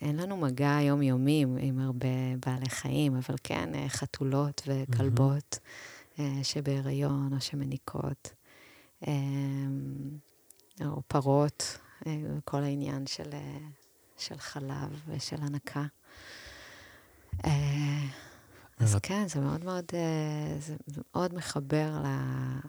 אין 0.00 0.16
לנו 0.16 0.36
מגע 0.36 0.78
יומיומי 0.82 1.44
עם, 1.58 1.78
הרבה 1.78 2.08
בעלי 2.46 2.68
חיים, 2.68 3.16
אבל 3.16 3.34
כן, 3.44 3.74
אה, 3.74 3.88
חתולות 3.88 4.62
וכלבות 4.66 5.58
mm-hmm. 5.58 6.20
שבהיריון 6.42 7.32
או 7.34 7.40
שמניקות, 7.40 8.32
אה, 9.06 9.12
או 10.84 11.02
פרות, 11.08 11.78
כל 12.44 12.62
העניין 12.62 13.06
של, 13.06 13.30
של 14.18 14.38
חלב 14.38 15.02
ושל 15.08 15.36
הנקה. 15.40 15.84
אז 18.78 18.96
כן, 19.02 19.28
זה 19.28 19.40
מאוד 19.40 19.64
מאוד, 19.64 19.84
זה 20.58 20.76
מאוד 20.96 21.34
מחבר 21.34 22.02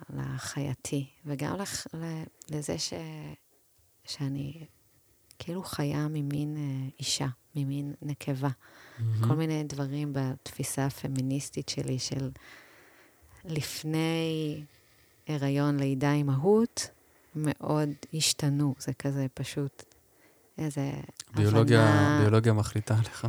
לחייתי, 0.10 1.10
וגם 1.26 1.56
לזה 2.50 2.78
ש, 2.78 2.94
שאני 4.06 4.66
כאילו 5.40 5.64
חיה 5.64 6.08
ממין 6.08 6.58
אה, 6.58 6.90
אישה, 7.00 7.28
ממין 7.56 7.94
נקבה. 8.02 8.50
Mm-hmm. 8.50 9.28
כל 9.28 9.36
מיני 9.36 9.64
דברים 9.64 10.14
בתפיסה 10.14 10.86
הפמיניסטית 10.86 11.70
שלי 11.70 12.00
של 12.00 12.30
לפני 13.46 14.64
הריון, 15.28 15.80
לידה, 15.80 16.14
אימהות, 16.14 16.90
מאוד 17.36 17.90
השתנו. 18.14 18.76
זה 18.80 18.94
כזה 18.94 19.26
פשוט 19.34 19.84
איזה 20.58 20.92
ביולוגיה, 21.36 21.84
הבנה... 21.84 22.20
ביולוגיה 22.22 22.54
מחליטה 22.54 22.96
עליך. 22.96 23.28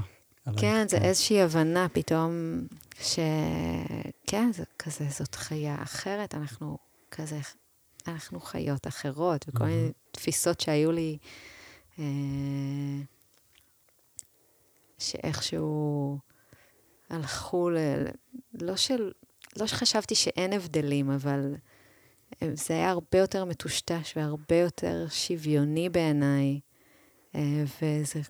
כן, 0.57 0.89
זה 0.89 0.97
איזושהי 0.97 1.43
הבנה 1.43 1.87
פתאום, 1.93 2.33
ש... 3.01 3.19
כן, 4.27 4.51
זה 4.53 4.65
כזה, 4.79 5.07
זאת 5.11 5.35
חיה 5.35 5.77
אחרת, 5.83 6.35
אנחנו 6.35 6.79
כזה, 7.11 7.39
אנחנו 8.09 8.41
חיות 8.41 8.87
אחרות, 8.87 9.45
וכל 9.49 9.65
מיני. 9.65 9.91
תפיסות 10.11 10.61
שהיו 10.61 10.93
לי, 10.93 11.19
שאיכשהו 14.99 16.19
הלכו 17.11 17.71
ל... 17.71 17.77
לא 18.61 18.77
של... 18.77 19.13
לא 19.57 19.67
שחשבתי 19.67 20.15
שאין 20.15 20.53
הבדלים, 20.53 21.11
אבל 21.11 21.55
אה, 22.43 22.51
זה 22.55 22.75
היה 22.75 22.91
הרבה 22.91 23.19
יותר 23.19 23.45
מטושטש 23.45 24.17
והרבה 24.17 24.57
יותר 24.57 25.07
שוויוני 25.11 25.89
בעיניי, 25.89 26.61
אה, 27.35 27.65
וזה 27.83 28.21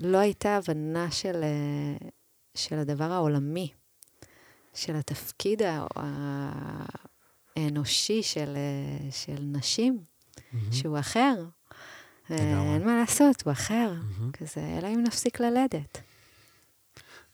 לא 0.00 0.18
הייתה 0.18 0.56
הבנה 0.56 1.10
של, 1.10 1.42
אה, 1.42 2.08
של 2.54 2.78
הדבר 2.78 3.12
העולמי, 3.12 3.70
של 4.74 4.96
התפקיד 4.96 5.62
האנושי 7.56 8.22
של, 8.22 8.56
אה, 8.56 9.10
של 9.10 9.42
נשים, 9.42 9.98
מהמם. 10.52 10.72
שהוא 10.72 10.98
אחר. 10.98 11.44
אין 12.30 12.86
מה 12.86 12.96
לעשות, 13.00 13.42
הוא 13.42 13.52
אחר. 13.52 13.94
כזה, 14.32 14.78
אלא 14.78 14.88
אם 14.88 15.02
נפסיק 15.06 15.40
ללדת. 15.40 15.98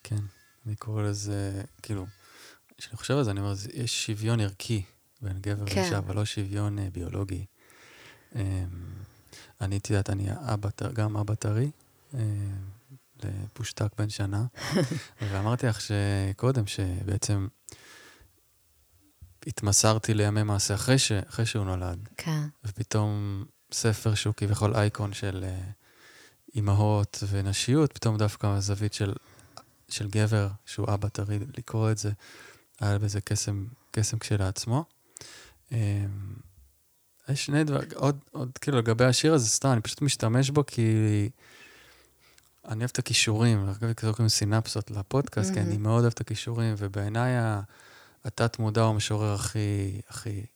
כן, 0.03 0.21
אני 0.67 0.77
קורא 0.77 1.03
לזה, 1.03 1.63
כאילו, 1.83 2.07
כשאני 2.79 2.97
חושב 2.97 3.15
על 3.15 3.25
זה, 3.25 3.31
אני 3.31 3.41
אומר, 3.41 3.53
יש 3.75 4.07
שוויון 4.07 4.41
ערכי 4.41 4.83
בין 5.21 5.39
גבר 5.41 5.67
כן. 5.67 5.81
לאישה, 5.81 5.99
אבל 5.99 6.17
לא 6.17 6.25
שוויון 6.25 6.79
אה, 6.79 6.89
ביולוגי. 6.93 7.45
אמ, 8.35 8.41
אני, 9.61 9.77
את 9.77 9.91
יודעת, 9.91 10.11
אני 10.11 10.29
אבא, 10.33 10.69
גם 10.93 11.17
אבא 11.17 11.35
טרי, 11.35 11.71
אה, 12.15 12.21
לפושטק 13.25 13.89
בן 13.99 14.09
שנה, 14.09 14.45
ואמרתי 15.31 15.67
לך 15.67 15.79
שקודם, 15.81 16.67
שבעצם 16.67 17.47
התמסרתי 19.47 20.15
לימי 20.15 20.43
מעשה 20.43 20.75
אחרי, 20.75 20.99
ש, 20.99 21.13
אחרי 21.13 21.47
שהוא 21.47 21.65
נולד, 21.65 22.09
כן, 22.17 22.43
ופתאום 22.65 23.45
ספר 23.73 24.15
שהוא 24.15 24.35
כביכול 24.37 24.75
אייקון 24.75 25.13
של 25.13 25.45
אה, 25.45 25.61
אימהות 26.55 27.23
ונשיות, 27.31 27.93
פתאום 27.93 28.17
דווקא 28.17 28.47
הזווית 28.47 28.95
של, 28.95 29.13
של 29.89 30.09
גבר, 30.09 30.49
שהוא 30.67 30.87
אבא 30.95 31.09
טרי, 31.09 31.39
לקרוא 31.59 31.91
את 31.91 31.99
זה, 31.99 32.11
היה 32.81 32.99
בזה 32.99 33.21
קסם, 33.21 33.67
קסם 33.91 34.19
כשלעצמו. 34.19 34.85
אה, 35.73 36.05
יש 37.29 37.45
שני 37.47 37.65
דברים, 37.65 37.89
עוד, 37.95 38.19
עוד 38.31 38.59
כאילו 38.61 38.79
לגבי 38.79 39.05
השיר 39.05 39.35
הזה, 39.35 39.49
סתם, 39.49 39.69
אני 39.69 39.81
פשוט 39.81 40.03
משתמש 40.03 40.51
בו 40.51 40.67
כי 40.67 40.91
אני 42.69 42.79
אוהב 42.79 42.91
את 42.93 42.99
הכישורים, 42.99 43.69
אנחנו 43.69 43.87
קוראים 44.01 44.29
סינפסות 44.29 44.91
לפודקאסט, 44.91 45.53
כי 45.53 45.61
אני 45.61 45.69
מהמם. 45.69 45.83
מאוד 45.83 46.01
אוהב 46.01 46.13
את 46.13 46.21
הכישורים, 46.21 46.75
ובעיניי 46.79 47.33
התת-מודע 48.25 48.83
הוא 48.83 48.91
המשורר 48.91 49.35
הכי, 49.35 50.01
הכי... 50.09 50.47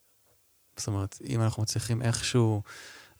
זאת 0.76 0.86
אומרת, 0.86 1.18
אם 1.24 1.42
אנחנו 1.42 1.62
מצליחים 1.62 2.02
איכשהו 2.02 2.62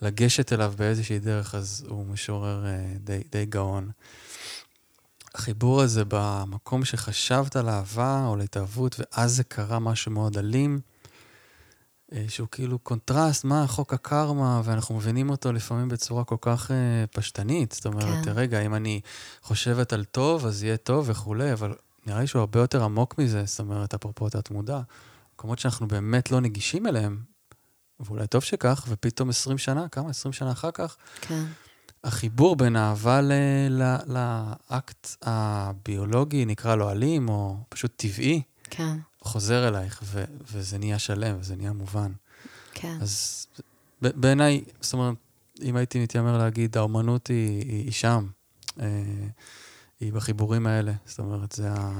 לגשת 0.02 0.52
אליו 0.52 0.74
באיזושהי 0.76 1.18
דרך, 1.18 1.54
אז 1.54 1.86
הוא 1.88 2.06
משורר 2.06 2.66
אה, 2.66 2.94
די, 2.98 3.22
די 3.32 3.46
גאון. 3.46 3.90
החיבור 5.34 5.82
הזה 5.82 6.02
במקום 6.08 6.84
שחשבת 6.84 7.56
על 7.56 7.68
אהבה 7.68 8.26
או 8.26 8.36
להתאהבות, 8.36 8.96
ואז 8.98 9.36
זה 9.36 9.44
קרה 9.44 9.78
משהו 9.78 10.12
מאוד 10.12 10.38
אלים, 10.38 10.80
אה, 12.12 12.24
שהוא 12.28 12.48
כאילו 12.50 12.78
קונטרסט, 12.78 13.44
מה 13.44 13.66
חוק 13.66 13.92
הקרמה, 13.92 14.60
ואנחנו 14.64 14.96
מבינים 14.96 15.30
אותו 15.30 15.52
לפעמים 15.52 15.88
בצורה 15.88 16.24
כל 16.24 16.36
כך 16.40 16.70
אה, 16.70 17.04
פשטנית. 17.12 17.72
זאת 17.72 17.86
אומרת, 17.86 18.24
כן. 18.24 18.32
רגע, 18.34 18.60
אם 18.60 18.74
אני 18.74 19.00
חושבת 19.42 19.92
על 19.92 20.04
טוב, 20.04 20.46
אז 20.46 20.62
יהיה 20.62 20.76
טוב 20.76 21.04
וכולי, 21.08 21.52
אבל 21.52 21.74
נראה 22.06 22.20
לי 22.20 22.26
שהוא 22.26 22.40
הרבה 22.40 22.60
יותר 22.60 22.84
עמוק 22.84 23.18
מזה, 23.18 23.42
זאת 23.44 23.60
אומרת, 23.60 23.94
אפרופו 23.94 24.28
תת-מודע. 24.28 24.80
מקומות 25.34 25.58
שאנחנו 25.58 25.88
באמת 25.88 26.30
לא 26.30 26.40
נגישים 26.40 26.86
אליהם, 26.86 27.20
ואולי 28.00 28.26
טוב 28.26 28.42
שכך, 28.42 28.84
ופתאום 28.88 29.28
20 29.30 29.58
שנה, 29.58 29.88
כמה? 29.88 30.10
20 30.10 30.32
שנה 30.32 30.52
אחר 30.52 30.70
כך, 30.74 30.96
כן, 31.20 31.44
החיבור 32.04 32.56
בין 32.56 32.76
אהבה 32.76 33.20
ל- 33.20 33.32
ל- 33.70 33.96
לאקט 34.70 35.08
הביולוגי, 35.22 36.44
נקרא 36.44 36.74
לו 36.74 36.90
אלים, 36.90 37.28
או 37.28 37.56
פשוט 37.68 37.92
טבעי, 37.96 38.42
כן, 38.70 38.96
חוזר 39.20 39.68
אלייך, 39.68 40.00
ו- 40.04 40.24
וזה 40.52 40.78
נהיה 40.78 40.98
שלם, 40.98 41.36
וזה 41.40 41.56
נהיה 41.56 41.72
מובן. 41.72 42.12
כן. 42.72 42.98
אז 43.00 43.46
ב- 44.02 44.20
בעיניי, 44.20 44.64
זאת 44.80 44.92
אומרת, 44.92 45.14
אם 45.62 45.76
הייתי 45.76 46.02
מתיימר 46.02 46.38
להגיד, 46.38 46.76
האומנות 46.76 47.26
היא, 47.26 47.62
היא, 47.64 47.84
היא 47.84 47.92
שם, 47.92 48.26
אה, 48.80 48.86
היא 50.00 50.12
בחיבורים 50.12 50.66
האלה, 50.66 50.92
זאת 51.06 51.18
אומרת, 51.18 51.52
זה 51.52 51.68
ה... 51.72 51.90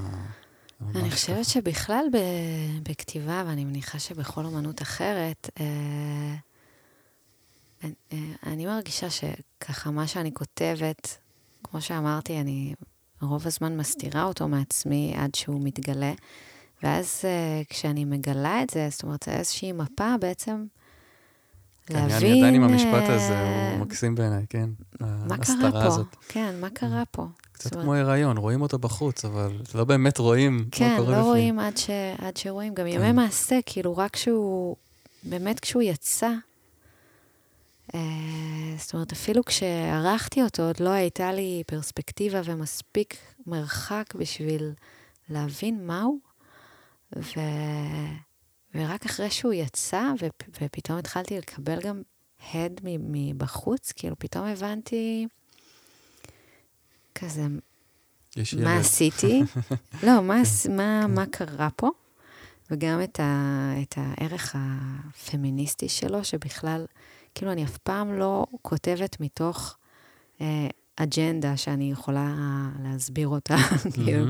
אני 0.95 1.11
חושבת 1.11 1.35
ככה. 1.37 1.45
שבכלל 1.45 2.05
ב- 2.13 2.89
בכתיבה, 2.91 3.45
ואני 3.47 3.65
מניחה 3.65 3.99
שבכל 3.99 4.45
אומנות 4.45 4.83
אחרת, 4.83 5.51
אה, 5.61 6.35
אני- 7.85 7.93
אה, 8.13 8.19
אני 8.53 8.67
מרגישה 8.67 9.07
שככה 9.11 9.91
מה 9.91 10.07
שאני 10.07 10.35
כותבת, 10.35 11.19
כמו 11.65 11.81
שאמרתי, 11.81 12.41
אני 12.41 12.75
רוב 13.23 13.47
הזמן 13.47 13.77
מסתירה 13.77 14.25
אותו 14.25 14.49
מעצמי 14.49 15.15
עד 15.19 15.35
שהוא 15.35 15.61
מתגלה, 15.65 16.13
ואז 16.83 17.21
אה, 17.25 17.63
כשאני 17.69 18.05
מגלה 18.05 18.63
את 18.63 18.71
זה, 18.71 18.89
זאת 18.91 19.03
אומרת, 19.03 19.23
זה 19.23 19.33
איזושהי 19.39 19.73
מפה 19.73 20.15
בעצם 20.21 20.65
כן, 21.87 21.97
אני 21.97 22.09
להבין... 22.13 22.37
עדיין 22.39 22.55
עם 22.55 22.63
המשפט 22.63 22.87
אה, 23.11 23.15
הזה, 23.15 23.41
הוא 23.73 23.87
מקסים 23.87 24.15
בעיניי, 24.15 24.45
כן. 24.49 24.71
מה 25.01 25.37
קרה 25.39 25.71
פה? 25.73 25.85
הזאת. 25.85 26.17
כן, 26.29 26.55
מה 26.61 26.71
קרה 26.71 27.03
פה? 27.11 27.27
קצת 27.57 27.73
אומרת, 27.73 27.85
כמו 27.85 27.95
הריון, 27.95 28.37
רואים 28.37 28.63
אותו 28.63 28.79
בחוץ, 28.79 29.25
אבל 29.25 29.53
לא 29.75 29.85
באמת 29.85 30.19
רואים 30.19 30.57
מה 30.57 30.65
כן, 30.71 30.95
קורה 30.99 31.11
לא 31.11 31.17
בפנים. 31.17 31.25
רואים 31.25 31.59
עד, 31.59 31.77
ש... 31.77 31.91
עד 32.19 32.37
שרואים. 32.37 32.75
גם 32.75 32.87
ימי 32.87 33.05
כן. 33.05 33.17
מעשה, 33.17 33.59
כאילו, 33.67 33.97
רק 33.97 34.11
כשהוא, 34.11 34.77
באמת 35.23 35.61
כשהוא 35.61 35.83
יצא, 35.83 36.31
אה, 37.95 38.01
זאת 38.79 38.95
אומרת, 38.95 39.13
אפילו 39.13 39.45
כשערכתי 39.45 40.43
אותו, 40.43 40.63
עוד 40.63 40.81
לא 40.81 40.91
הייתה 40.91 41.33
לי 41.33 41.63
פרספקטיבה 41.67 42.41
ומספיק 42.45 43.17
מרחק 43.47 44.15
בשביל 44.15 44.73
להבין 45.29 45.87
מהו. 45.87 46.19
ו... 47.17 47.41
ורק 48.75 49.07
אחרי 49.07 49.31
שהוא 49.31 49.53
יצא, 49.53 50.03
ו... 50.21 50.27
ופתאום 50.61 50.99
התחלתי 50.99 51.39
לקבל 51.39 51.81
גם 51.81 52.03
הד 52.55 52.81
מבחוץ, 52.85 53.93
כאילו, 53.93 54.17
פתאום 54.19 54.47
הבנתי 54.47 55.27
כזה, 57.19 57.47
יש 58.37 58.55
מה 58.55 58.61
ילד. 58.73 58.81
עשיתי? 58.81 59.43
לא, 60.07 60.23
מה, 60.23 60.41
עש- 60.41 60.67
מה, 60.67 61.07
מה 61.07 61.27
קרה 61.27 61.69
פה? 61.77 61.91
וגם 62.71 63.03
את, 63.03 63.21
ה, 63.21 63.73
את 63.83 63.95
הערך 63.97 64.57
הפמיניסטי 64.59 65.89
שלו, 65.89 66.25
שבכלל, 66.25 66.87
כאילו, 67.35 67.53
אני 67.53 67.65
אף 67.65 67.79
פעם 67.79 68.19
לא 68.19 68.47
כותבת 68.63 69.21
מתוך 69.21 69.77
אה, 70.41 70.67
אג'נדה 70.97 71.57
שאני 71.57 71.91
יכולה 71.91 72.35
להסביר 72.83 73.29
אותה. 73.29 73.57
כאילו. 73.95 74.25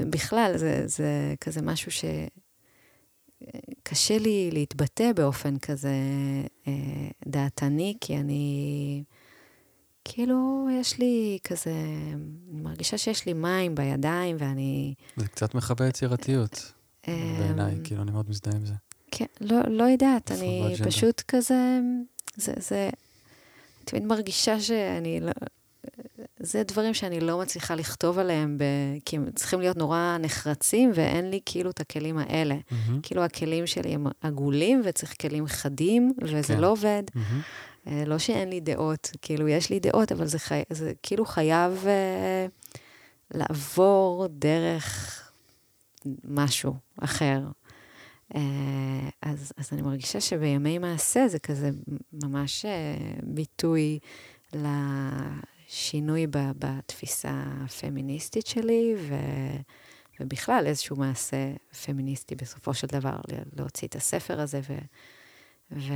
בכלל, 0.00 0.52
זה, 0.56 0.82
זה 0.86 1.34
כזה 1.40 1.62
משהו 1.62 1.92
ש... 1.92 2.04
קשה 3.82 4.18
לי 4.18 4.50
להתבטא 4.52 5.12
באופן 5.12 5.58
כזה 5.58 5.94
אה, 6.66 6.72
דעתני, 7.26 7.94
כי 8.00 8.16
אני... 8.16 9.02
כאילו, 10.08 10.68
יש 10.80 10.98
לי 10.98 11.38
כזה... 11.44 11.70
אני 12.52 12.60
מרגישה 12.60 12.98
שיש 12.98 13.26
לי 13.26 13.32
מים 13.32 13.74
בידיים, 13.74 14.36
ואני... 14.38 14.94
זה 15.16 15.28
קצת 15.28 15.54
מכבה 15.54 15.88
יצירתיות, 15.88 16.72
בעיניי, 17.06 17.74
כאילו, 17.84 18.02
אני 18.02 18.10
מאוד 18.10 18.30
מזדהה 18.30 18.56
עם 18.56 18.66
זה. 18.66 18.74
כן, 19.10 19.26
לא, 19.40 19.56
לא 19.68 19.84
יודעת, 19.84 20.32
אני? 20.32 20.74
פשוט 20.84 21.22
כזה... 21.28 21.78
זה, 22.36 22.52
זה... 22.56 22.90
תמיד 23.84 24.04
מרגישה 24.04 24.60
שאני 24.60 25.20
לא... 25.20 25.32
זה 26.40 26.62
דברים 26.62 26.94
שאני 26.94 27.20
לא 27.20 27.38
מצליחה 27.38 27.74
לכתוב 27.74 28.18
עליהם, 28.18 28.58
ב... 28.58 28.64
כי 29.04 29.16
הם 29.16 29.30
צריכים 29.34 29.60
להיות 29.60 29.76
נורא 29.76 30.16
נחרצים, 30.20 30.90
ואין 30.94 31.30
לי 31.30 31.40
כאילו 31.46 31.70
את 31.70 31.80
הכלים 31.80 32.18
האלה. 32.18 32.56
מהמם, 32.70 33.00
כאילו 33.02 33.24
הכלים 33.24 33.66
שלי 33.66 33.94
הם 33.94 34.06
עגולים, 34.20 34.82
וצריך 34.84 35.14
כלים 35.20 35.46
חדים, 35.46 36.12
וזה 36.22 36.54
כן. 36.54 36.60
לא 36.60 36.70
עובד. 36.70 37.02
מהמם. 37.14 37.40
אה, 37.88 38.04
לא 38.06 38.18
שאין 38.18 38.48
לי 38.48 38.60
דעות, 38.60 39.10
כאילו, 39.22 39.48
יש 39.48 39.70
לי 39.70 39.80
דעות, 39.80 40.12
אבל 40.12 40.26
זה, 40.26 40.38
חי... 40.38 40.62
זה 40.70 40.92
כאילו 41.02 41.24
חייב 41.24 41.84
אה, 41.86 42.46
לעבור 43.30 44.26
דרך 44.30 45.22
משהו 46.24 46.74
אחר. 47.00 47.40
אה, 48.34 49.08
אז, 49.22 49.52
אז 49.56 49.68
אני 49.72 49.82
מרגישה 49.82 50.20
שבימי 50.20 50.78
מעשה 50.78 51.28
זה 51.28 51.38
כזה 51.38 51.70
ממש 52.12 52.64
אה, 52.64 52.96
ביטוי 53.22 53.98
לשינוי 54.52 56.26
ב, 56.26 56.38
בתפיסה 56.58 57.44
הפמיניסטית 57.64 58.46
שלי, 58.46 58.94
ו, 58.98 59.14
ובכלל 60.20 60.64
איזשהו 60.66 60.96
מעשה 60.96 61.52
פמיניסטי 61.84 62.34
בסופו 62.34 62.74
של 62.74 62.86
דבר, 62.86 63.16
להוציא 63.56 63.88
את 63.88 63.96
הספר 63.96 64.40
הזה 64.40 64.60
ו... 64.68 64.78
ו... 65.70 65.92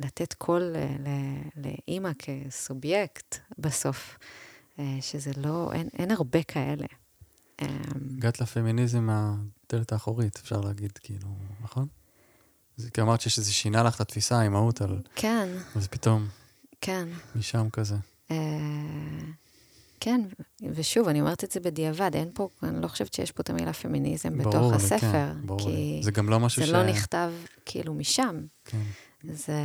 לתת 0.00 0.34
קול 0.34 0.74
לאימא 1.56 2.10
כסובייקט 2.18 3.36
בסוף, 3.58 4.18
אה, 4.78 4.98
שזה 5.00 5.30
לא, 5.36 5.72
אין, 5.72 5.88
אין 5.98 6.10
הרבה 6.10 6.42
כאלה. 6.42 6.86
אמ, 7.62 7.66
הגעת 8.16 8.40
לפמיניזם 8.40 9.06
מהדלת 9.06 9.92
האחורית, 9.92 10.36
אפשר 10.42 10.60
להגיד, 10.60 10.98
כאילו, 11.02 11.28
נכון? 11.62 11.86
זה 12.76 12.90
כי 12.90 13.00
אמרת 13.00 13.20
שזה 13.20 13.52
שינה 13.52 13.82
לך 13.82 13.96
את 13.96 14.00
התפיסה, 14.00 14.38
האימהות 14.38 14.80
על... 14.80 15.00
כן, 15.14 15.48
אז 15.76 15.88
פתאום, 15.88 16.26
כן. 16.80 17.08
משם 17.36 17.70
כזה. 17.70 17.96
אה, 18.30 18.36
כן, 20.00 20.20
ושוב, 20.62 21.08
אני 21.08 21.20
אומרת 21.20 21.44
את 21.44 21.50
זה 21.50 21.60
בדיעבד, 21.60 22.10
אין 22.14 22.30
פה, 22.34 22.48
אני 22.62 22.82
לא 22.82 22.88
חושבת 22.88 23.14
שיש 23.14 23.32
פה 23.32 23.40
את 23.42 23.50
המילה 23.50 23.72
פמיניזם 23.72 24.38
בתוך 24.38 24.54
ברור 24.54 24.70
לי, 24.70 24.76
הספר. 24.76 24.98
כן, 25.00 25.46
ברור 25.46 25.60
כי 25.60 25.66
לי. 25.66 26.00
זה 26.02 26.10
גם 26.10 26.28
לא 26.28 26.40
משהו 26.40 26.62
זה 26.62 26.68
ש... 26.68 26.70
לא 26.70 26.86
נכתב 26.86 27.32
כאילו 27.66 27.94
משם. 27.94 28.40
כן. 28.64 28.82
זה... 29.24 29.62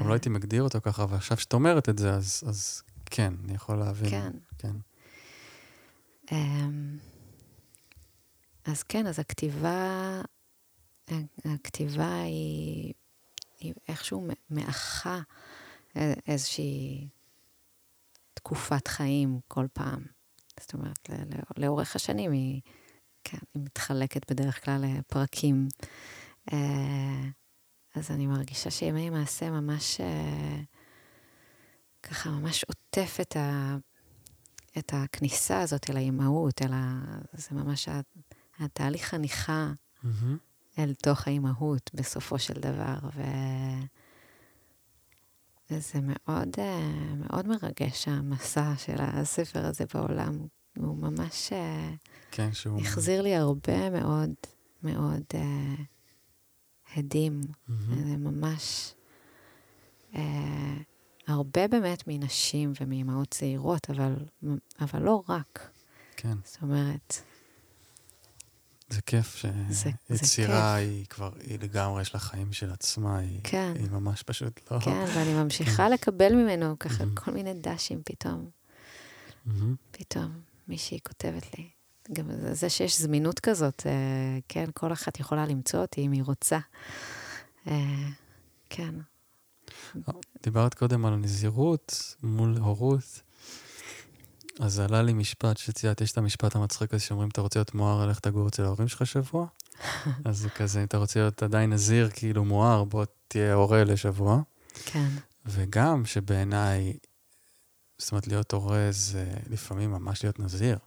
גם 0.00 0.08
לא 0.08 0.12
הייתי 0.12 0.28
מגדיר 0.28 0.62
אותו 0.62 0.80
ככה, 0.82 1.02
אבל 1.02 1.16
עכשיו 1.16 1.36
שאת 1.38 1.52
אומרת 1.52 1.88
את 1.88 1.98
זה, 1.98 2.10
אז, 2.14 2.42
אז 2.46 2.82
כן, 3.06 3.34
אני 3.44 3.54
יכול 3.54 3.78
להבין. 3.78 4.10
כן. 4.10 4.32
כן. 4.58 4.76
אמ, 6.32 6.98
אז 8.64 8.82
כן, 8.82 9.06
אז 9.06 9.18
הכתיבה, 9.18 10.20
הכתיבה 11.44 12.22
היא, 12.22 12.92
היא 13.60 13.74
איכשהו 13.88 14.28
מאחה 14.50 15.20
איזושהי 16.26 17.08
תקופת 18.34 18.88
חיים 18.88 19.40
כל 19.48 19.66
פעם. 19.72 20.00
זאת 20.60 20.74
אומרת, 20.74 21.10
לאורך 21.56 21.96
השנים 21.96 22.32
היא, 22.32 22.60
כן, 23.24 23.38
היא 23.54 23.62
מתחלקת 23.62 24.30
בדרך 24.32 24.64
כלל 24.64 24.84
לפרקים. 24.98 25.68
אז 27.96 28.10
אני 28.10 28.26
מרגישה 28.26 28.70
שימי 28.70 29.10
מעשה 29.10 29.50
ממש, 29.50 30.00
אה, 30.00 30.60
ככה 32.02 32.30
ממש 32.30 32.64
עוטף 32.64 33.16
את 33.20 33.36
ה... 33.36 33.76
את 34.78 34.92
הכניסה 34.94 35.60
הזאת 35.60 35.90
אל 35.90 35.96
האימהות, 35.96 36.62
אל 36.62 36.72
ה... 36.72 37.02
זה 37.32 37.48
ממש 37.52 37.88
התהליך 38.58 39.04
חניכה 39.04 39.72
מהמם. 40.02 40.36
אל 40.78 40.94
תוך 40.94 41.26
האימהות 41.26 41.90
בסופו 41.94 42.38
של 42.38 42.54
דבר, 42.54 42.98
ו... 43.16 43.22
וזה 45.70 45.98
מאוד, 46.02 46.48
אה, 46.58 47.14
מאוד 47.16 47.46
מרגש, 47.46 48.08
המסע 48.08 48.72
של 48.78 48.96
הספר 48.98 49.66
הזה 49.66 49.84
בעולם. 49.94 50.46
הוא 50.76 50.96
ממש 50.96 51.52
אה, 51.52 51.90
כן, 52.30 52.52
שהוא... 52.52 52.80
החזיר 52.80 53.22
לי 53.22 53.34
הרבה 53.36 53.90
מאוד 53.90 54.30
מאוד 54.82 55.22
אה, 55.34 55.74
הדים. 56.96 57.40
מהמם. 57.68 58.08
זה 58.08 58.16
ממש... 58.16 58.92
אה, 60.14 60.76
הרבה 61.26 61.68
באמת 61.68 62.02
מנשים 62.06 62.72
ומאימהות 62.80 63.28
צעירות, 63.30 63.90
אבל, 63.90 64.14
אבל 64.80 65.02
לא 65.02 65.22
רק. 65.28 65.70
כן, 66.16 66.34
זאת 66.44 66.62
אומרת, 66.62 67.22
זה 68.88 69.02
כיף 69.02 69.44
שיצירה 70.08 70.74
היא 70.74 71.06
כבר, 71.06 71.30
היא 71.40 71.58
לגמרי, 71.58 72.02
יש 72.02 72.14
לה 72.14 72.20
חיים 72.20 72.52
של 72.52 72.70
עצמה, 72.70 73.18
היא, 73.18 73.40
כן. 73.44 73.72
היא 73.76 73.90
ממש 73.90 74.22
פשוט 74.22 74.60
לא... 74.70 74.80
כן, 74.80 75.04
ואני 75.14 75.34
ממשיכה 75.34 75.88
לקבל 75.88 76.34
ממנו 76.34 76.78
ככה 76.78 77.04
מהמם. 77.04 77.16
כל 77.16 77.30
מיני 77.30 77.54
דשים 77.54 78.02
פתאום. 78.04 78.50
מהמם. 79.46 79.74
פתאום 79.90 80.40
מישהי 80.68 80.98
כותבת 81.06 81.58
לי. 81.58 81.68
גם 82.12 82.26
זה- 82.52 82.70
שיש 82.70 83.00
זמינות 83.00 83.40
כזאת, 83.40 83.82
אה, 83.86 83.92
כן, 84.48 84.64
כל 84.74 84.92
אחת 84.92 85.20
יכולה 85.20 85.46
למצוא 85.46 85.80
אותי 85.80 86.00
אם 86.06 86.12
היא 86.12 86.22
רוצה. 86.22 86.58
אה, 87.66 88.08
כן, 88.70 88.94
דיברת 90.42 90.74
קודם 90.74 91.06
על 91.06 91.16
נזירות 91.16 92.14
מול 92.22 92.56
הורות, 92.58 93.20
אז 94.60 94.78
עלה 94.80 95.02
לי 95.02 95.12
משפט 95.12 95.56
שציינת, 95.56 96.00
יש 96.00 96.12
את 96.12 96.18
המשפט 96.18 96.56
המצחיק 96.56 96.94
הזה 96.94 97.02
שאומרים, 97.02 97.28
אתה 97.28 97.40
רוצה 97.40 97.58
להיות 97.58 97.74
מואר, 97.74 98.06
לך 98.06 98.20
תגור 98.20 98.48
אצל 98.48 98.64
ההורים 98.64 98.88
שלך 98.88 99.06
שבוע? 99.06 99.46
אז 100.24 100.38
זה 100.38 100.50
כזה, 100.50 100.80
אם 100.80 100.84
אתה 100.84 100.96
רוצה 100.96 101.20
להיות 101.20 101.42
עדיין 101.42 101.72
נזיר, 101.72 102.10
כאילו 102.12 102.44
מואר, 102.44 102.84
בוא 102.84 103.04
תהיה 103.28 103.54
הורה 103.54 103.84
לשבוע. 103.84 104.40
כן, 104.84 105.08
וגם 105.46 106.04
שבעיניי, 106.06 106.96
זאת 107.98 108.12
אומרת, 108.12 108.26
להיות 108.26 108.52
הורה 108.52 108.86
זה 108.90 109.30
לפעמים 109.50 109.90
ממש 109.90 110.24
להיות 110.24 110.38
נזיר. 110.40 110.78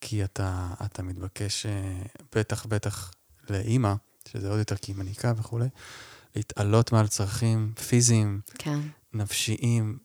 כי 0.00 0.24
אתה, 0.24 0.68
אתה 0.84 1.02
מתבקש, 1.02 1.66
אה, 1.66 2.02
בטח, 2.34 2.66
בטח 2.66 3.10
לאימא, 3.50 3.94
שזה 4.28 4.48
עוד 4.50 4.58
יותר 4.58 4.76
כי 4.76 4.92
היא 4.92 4.98
מניקה 4.98 5.32
וכולי, 5.36 5.68
להתעלות 6.36 6.92
מעל 6.92 7.06
צרכים 7.08 7.72
פיזיים, 7.88 8.40
כן, 8.58 8.78
נפשיים, 9.12 9.98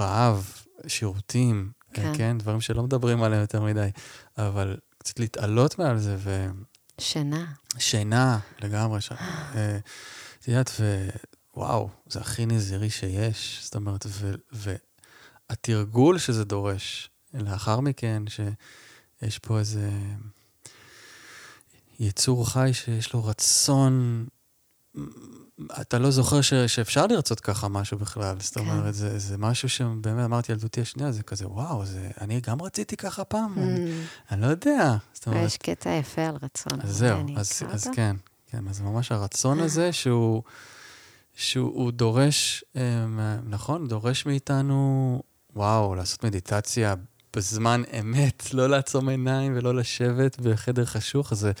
רעב, 0.00 0.52
שירותים, 0.86 1.72
כן. 1.92 2.02
כן. 2.02 2.12
כן, 2.18 2.38
דברים 2.38 2.60
שלא 2.60 2.82
מדברים 2.82 3.22
עליהם 3.22 3.40
יותר 3.40 3.62
מדי, 3.62 3.88
אבל 4.38 4.76
קצת 4.98 5.18
להתעלות 5.18 5.78
מעל 5.78 5.98
זה, 5.98 6.16
שינה. 6.98 7.52
ושינה 7.76 8.38
לגמרי, 8.60 9.00
ש... 9.00 9.12
אה, 9.12 9.78
את 10.40 10.48
יודעת, 10.48 10.70
ווואו, 11.56 11.88
זה 12.08 12.20
הכי 12.20 12.46
נזירי 12.46 12.90
שיש, 12.90 13.60
זאת 13.62 13.74
אומרת, 13.74 14.06
ו... 14.08 14.34
והתרגול 15.50 16.18
שזה 16.18 16.44
דורש, 16.44 17.10
לאחר 17.34 17.80
מכן, 17.80 18.22
שיש 19.22 19.38
פה 19.38 19.58
איזה 19.58 19.90
יצור 22.00 22.50
חי 22.50 22.70
שיש 22.72 23.12
לו 23.12 23.24
רצון 23.24 24.26
אתה 25.80 25.98
לא 25.98 26.10
זוכר 26.10 26.40
ש, 26.40 26.54
שאפשר 26.54 27.06
לרצות 27.06 27.40
ככה 27.40 27.68
משהו 27.68 27.98
בכלל. 27.98 28.36
זאת 28.40 28.54
כן. 28.54 28.60
אומרת, 28.60 28.94
זה, 28.94 29.18
זה 29.18 29.38
משהו 29.38 29.68
שבאמת 29.68 30.24
אמרתי 30.24 30.52
ילדותי 30.52 30.80
השנייה, 30.80 31.12
זה 31.12 31.22
כזה, 31.22 31.48
וואו, 31.48 31.84
זה, 31.86 32.10
אני 32.20 32.40
גם 32.40 32.62
רציתי 32.62 32.96
ככה 32.96 33.24
פעם, 33.24 33.58
אני, 33.58 33.92
Mm, 33.92 34.32
אני 34.32 34.40
לא 34.40 34.46
יודע. 34.46 34.96
זאת 35.12 35.26
אומרת, 35.26 35.46
יש 35.46 35.56
קטע 35.56 35.90
יפה 35.90 36.22
על 36.22 36.36
רצון. 36.42 36.80
אז 36.80 36.96
זהו, 36.96 37.20
אני 37.20 37.36
אז, 37.36 37.62
אז? 37.68 37.88
כן, 37.94 38.16
כן, 38.46 38.68
אז 38.68 38.80
ממש 38.80 39.12
הרצון 39.12 39.60
הזה 39.60 39.92
שהוא, 39.92 40.42
שהוא 41.34 41.72
הוא 41.74 41.92
דורש, 41.92 42.64
אה, 42.76 43.06
נכון, 43.44 43.88
דורש 43.88 44.26
מאיתנו, 44.26 45.22
וואו, 45.56 45.94
לעשות 45.94 46.24
מדיטציה 46.24 46.94
בזמן 47.36 47.82
אמת, 48.00 48.54
לא 48.54 48.68
לעצום 48.68 49.08
עיניים 49.08 49.56
ולא 49.56 49.74
לשבת 49.74 50.40
בחדר 50.40 50.84
חשוך, 50.84 51.34
זה 51.34 51.52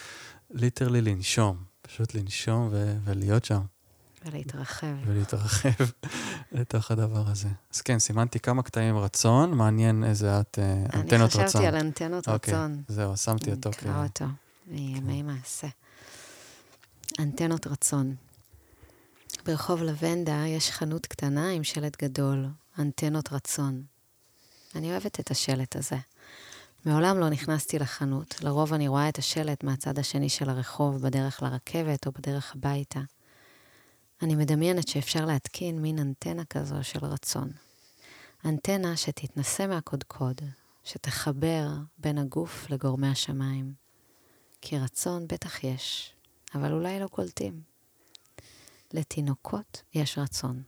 ליטרלי 0.50 1.00
לנשום, 1.00 1.56
פשוט 1.82 2.14
לנשום 2.14 2.68
ו- 2.72 2.96
ולהיות 3.04 3.44
שם. 3.44 3.60
ולהתרחב. 4.24 4.86
ולהתרחב 5.06 5.84
לתוך 6.52 6.90
הדבר 6.90 7.28
הזה. 7.28 7.48
אז 7.74 7.80
כן, 7.80 7.98
סימנתי 7.98 8.40
כמה 8.40 8.62
קטעים 8.62 8.98
רצון, 8.98 9.54
מעניין 9.54 10.04
איזה 10.04 10.40
את 10.40 10.58
אה, 10.58 10.64
אני 10.64 11.02
אנטנות 11.02 11.30
רצון. 11.30 11.46
חשבתי 11.46 11.66
על 11.66 11.76
אנטנות 11.76 12.28
אוקיי, 12.28 12.54
רצון. 12.54 12.82
זהו, 12.88 13.16
שמתי 13.16 13.50
אותו. 13.50 13.70
נקרא 13.70 14.04
אותו, 14.04 14.24
מימי 14.66 15.22
מעשה. 15.22 15.66
אנטנות 17.18 17.66
רצון. 17.66 18.14
ברחוב 19.46 19.82
לבנדה 19.82 20.44
יש 20.46 20.70
חנות 20.70 21.06
קטנה 21.06 21.50
עם 21.50 21.64
שלט 21.64 22.02
גדול, 22.02 22.46
אנטנות 22.78 23.32
רצון. 23.32 23.82
אני 24.74 24.90
אוהבת 24.90 25.20
את 25.20 25.30
השלט 25.30 25.76
הזה. 25.76 25.96
מעולם 26.84 27.18
לא 27.18 27.28
נכנסתי 27.28 27.78
לחנות, 27.78 28.42
לרוב 28.42 28.72
אני 28.72 28.88
רואה 28.88 29.08
את 29.08 29.18
השלט 29.18 29.64
מהצד 29.64 29.98
השני 29.98 30.28
של 30.28 30.50
הרחוב, 30.50 31.02
בדרך 31.02 31.42
לרכבת 31.42 32.06
או 32.06 32.12
בדרך 32.12 32.54
הביתה. 32.54 33.00
אני 34.22 34.34
מדמיינת 34.34 34.88
שאפשר 34.88 35.24
להתקין 35.24 35.82
מין 35.82 35.98
אנטנה 35.98 36.44
כזו 36.44 36.84
של 36.84 37.04
רצון. 37.04 37.50
אנטנה 38.44 38.96
שתתנסה 38.96 39.66
מהקודקוד, 39.66 40.40
שתחבר 40.84 41.68
בין 41.98 42.18
הגוף 42.18 42.70
לגורמי 42.70 43.08
השמיים. 43.08 43.74
כי 44.60 44.78
רצון 44.78 45.26
בטח 45.28 45.64
יש, 45.64 46.14
אבל 46.54 46.72
אולי 46.72 47.00
לא 47.00 47.06
קולטים. 47.06 47.60
לתינוקות 48.92 49.82
יש 49.94 50.18
רצון. 50.18 50.62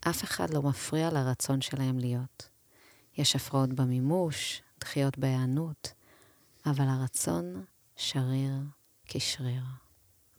אף 0.00 0.24
אחד 0.24 0.50
לא 0.50 0.62
מפריע 0.62 1.10
לרצון 1.10 1.60
שלהם 1.60 1.98
להיות. 1.98 2.53
יש 3.18 3.36
הפרעות 3.36 3.72
במימוש, 3.72 4.62
דחיות 4.80 5.18
בהיענות, 5.18 5.92
אבל 6.66 6.88
הרצון 6.88 7.64
שריר 7.96 8.52
כשריר. 9.06 9.62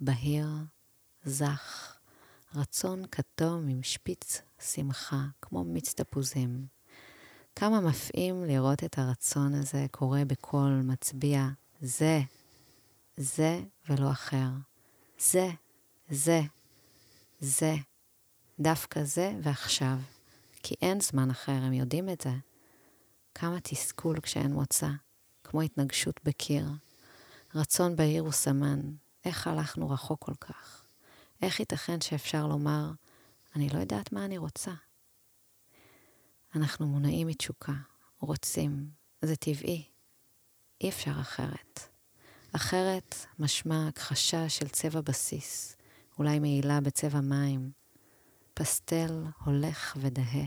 בהיר, 0.02 0.48
זך, 1.24 1.96
רצון 2.56 3.04
כתום 3.12 3.68
עם 3.68 3.84
שפיץ 3.84 4.42
שמחה, 4.60 5.26
כמו 5.42 5.64
מיץ 5.64 5.94
תפוזים. 5.94 6.68
כמה 7.56 7.82
מפעים 7.82 8.44
לראות 8.44 8.84
את 8.84 8.98
הרצון 9.00 9.54
הזה 9.54 9.86
קורה 9.92 10.26
בקול 10.26 10.82
מצביע, 10.84 11.48
זה, 11.82 12.22
זה 13.18 13.62
ולא 13.90 14.12
אחר. 14.12 14.50
זה, 15.20 15.50
זה, 16.10 16.42
זה. 17.40 17.76
דווקא 18.60 19.04
זה 19.04 19.34
ועכשיו. 19.44 19.98
כי 20.64 20.76
אין 20.82 21.00
זמן 21.00 21.30
אחר, 21.30 21.52
הם 21.52 21.74
יודעים 21.74 22.10
את 22.10 22.22
זה. 22.22 22.32
כמה 23.36 23.60
תסכול 23.64 24.20
כשאין 24.20 24.54
מוצא, 24.54 24.90
כמו 25.44 25.62
התנגשות 25.62 26.20
בקיר. 26.24 26.68
רצון 27.56 27.96
בהיר 27.96 28.26
וסמן, 28.26 28.80
איך 29.26 29.48
הלכנו 29.48 29.90
רחוק 29.90 30.26
כל 30.26 30.34
כך? 30.42 30.86
איך 31.42 31.60
ייתכן 31.60 32.02
שאפשר 32.02 32.48
לומר, 32.48 32.92
אני 33.56 33.70
לא 33.70 33.80
יודעת 33.80 34.12
מה 34.12 34.26
אני 34.26 34.38
רוצה? 34.38 34.72
אנחנו 36.56 36.88
מונעים 36.88 37.28
מתשוקה, 37.28 37.74
רוצים. 38.20 38.90
זה 39.22 39.36
טבעי. 39.36 39.84
אי 40.82 40.90
אפשר 40.90 41.22
אחרת. 41.22 41.80
אחרת 42.52 43.16
משמע 43.40 43.88
הכחשה 43.88 44.50
של 44.50 44.68
צבע 44.68 45.02
בסיס, 45.02 45.78
אולי 46.20 46.40
מעילה 46.40 46.82
בצבע 46.82 47.22
מים, 47.22 47.72
פסטל 48.54 49.24
הולך 49.46 49.98
ודהה 50.02 50.46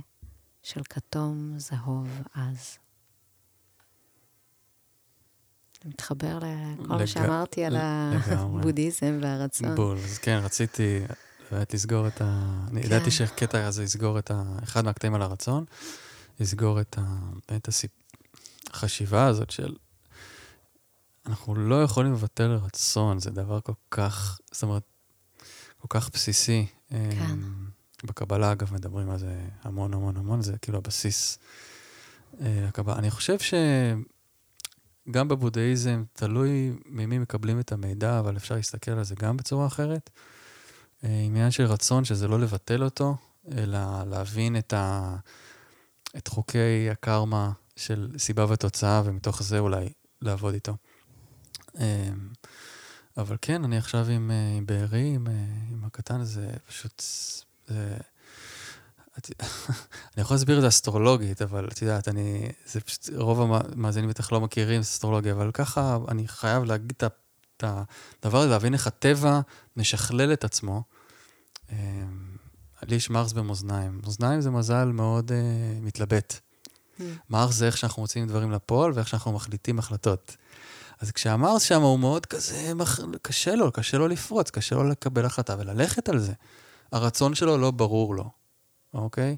של 0.68 0.80
כתום 0.90 1.54
זהוב 1.58 2.08
עז. 2.34 2.78
זה 5.82 5.88
מתחבר 5.88 6.38
לכל 6.38 6.88
מה 6.88 7.06
שאמרתי 7.06 7.64
על 7.64 7.76
הבודהיזם 7.76 9.18
והרצון. 9.22 9.74
בול, 9.74 9.98
אז 9.98 10.18
כן, 10.18 10.40
רציתי 10.42 11.00
באמת 11.50 11.74
לסגור 11.74 12.06
את 12.06 12.20
ה... 12.20 12.56
אני 12.70 12.80
ידעתי 12.80 13.04
כן. 13.04 13.10
שהקטע 13.10 13.66
הזה 13.66 13.84
יסגור 13.84 14.18
את 14.18 14.30
ה... 14.30 14.42
אחד 14.62 14.84
מהקטעים 14.84 15.14
על 15.14 15.22
הרצון, 15.22 15.64
יסגור 16.40 16.80
את 16.80 16.98
ה... 16.98 17.02
באמת 17.48 17.68
החשיבה 18.70 19.26
הזאת 19.26 19.50
של... 19.50 19.76
אנחנו 21.26 21.54
לא 21.54 21.82
יכולים 21.82 22.12
לבטל 22.12 22.50
רצון, 22.50 23.18
זה 23.18 23.30
דבר 23.30 23.60
כל 23.60 23.72
כך, 23.90 24.40
זאת 24.52 24.62
אומרת, 24.62 24.82
כל 25.78 25.88
כך 25.88 26.10
בסיסי. 26.10 26.66
כן. 26.88 27.38
בקבלה, 28.05 28.53
אגב, 28.53 28.74
מדברים 28.74 29.11
על 29.11 29.18
זה 29.18 29.40
המון 29.62 29.94
המון 29.94 30.16
המון, 30.16 30.42
זה 30.42 30.59
כאילו 30.59 30.78
הבסיס 30.78 31.38
לקבלה. 32.40 32.94
אה, 32.94 32.99
אני 32.99 33.11
חושב 33.11 33.36
שגם 35.09 35.28
בבודהיזם, 35.28 36.05
תלוי 36.12 36.72
ממי 36.86 37.18
מקבלים 37.18 37.61
את 37.61 37.72
המידע, 37.72 38.18
אבל 38.18 38.36
אפשר 38.36 38.55
להסתכל 38.55 38.90
על 38.90 39.05
זה 39.05 39.14
גם 39.18 39.36
בצורה 39.36 39.66
אחרת. 39.66 40.11
אה, 41.05 41.22
עניין 41.26 41.51
של 41.51 41.64
רצון, 41.64 42.05
שזה 42.05 42.28
לא 42.28 42.40
לבטל 42.40 42.84
אותו, 42.84 43.16
אלא 43.53 43.78
להבין 44.07 44.57
את, 44.57 44.72
ה... 44.72 45.16
את 46.16 46.28
חוקי 46.28 46.90
הקרמה 46.90 47.53
של 47.76 48.14
סיבה 48.18 48.46
ותוצאה, 48.49 49.03
ומתוך 49.05 49.42
זה 49.42 49.59
אולי 49.59 49.92
לעבוד 50.22 50.55
איתו. 50.55 50.76
אה, 51.78 52.11
אבל 53.16 53.36
כן, 53.42 53.64
אני 53.64 53.78
עכשיו 53.78 54.07
עם, 54.09 54.30
עם 54.57 54.66
בארי, 54.66 55.14
עם, 55.14 55.26
עם 55.70 55.84
הקטן 55.84 56.20
הזה, 56.20 56.51
פשוט. 56.66 57.03
אני 60.14 60.22
יכול 60.22 60.34
להסביר 60.34 60.56
את 60.56 60.62
זה 60.62 60.68
אסטרולוגית, 60.68 61.42
אבל 61.42 61.68
את 61.72 61.82
יודעת, 61.82 62.08
אני... 62.08 62.48
זה 62.66 62.80
פשוט, 62.80 63.08
רוב 63.16 63.52
המאזינים 63.54 64.10
בטח 64.10 64.32
לא 64.32 64.40
מכירים 64.40 64.80
אסטרולוגיה, 64.80 65.32
אבל 65.32 65.50
ככה 65.52 65.98
אני 66.08 66.28
חייב 66.28 66.64
להגיד 66.64 66.92
את 67.06 67.64
הדבר 67.64 68.38
הזה, 68.38 68.50
להבין 68.50 68.74
איך 68.74 68.86
הטבע 68.86 69.40
משכלל 69.76 70.32
את 70.32 70.44
עצמו. 70.44 70.82
אמ, 71.72 71.76
לי 72.82 72.96
יש 72.96 73.10
מרס 73.10 73.32
במאזניים. 73.32 74.00
מאזניים 74.04 74.40
זה 74.40 74.50
מזל 74.50 74.84
מאוד 74.84 75.30
uh, 75.30 75.34
מתלבט. 75.84 76.34
Mm. 76.98 77.02
מרס 77.30 77.54
זה 77.54 77.66
איך 77.66 77.76
שאנחנו 77.76 78.02
מוצאים 78.02 78.26
דברים 78.26 78.52
לפועל 78.52 78.92
ואיך 78.94 79.08
שאנחנו 79.08 79.32
מחליטים 79.32 79.78
החלטות. 79.78 80.36
אז 81.00 81.12
כשהמרס 81.12 81.62
שם 81.62 81.82
הוא 81.82 81.98
מאוד 81.98 82.26
כזה, 82.26 82.72
קשה 83.22 83.54
לו, 83.54 83.72
קשה 83.72 83.98
לו 83.98 84.08
לפרוץ, 84.08 84.50
קשה 84.50 84.74
לו 84.74 84.84
לקבל 84.84 85.24
החלטה 85.24 85.56
וללכת 85.58 86.08
על 86.08 86.18
זה. 86.18 86.32
הרצון 86.93 87.34
שלו 87.34 87.59
לא 87.59 87.70
ברור 87.70 88.14
לו, 88.14 88.30
אוקיי? 88.95 89.36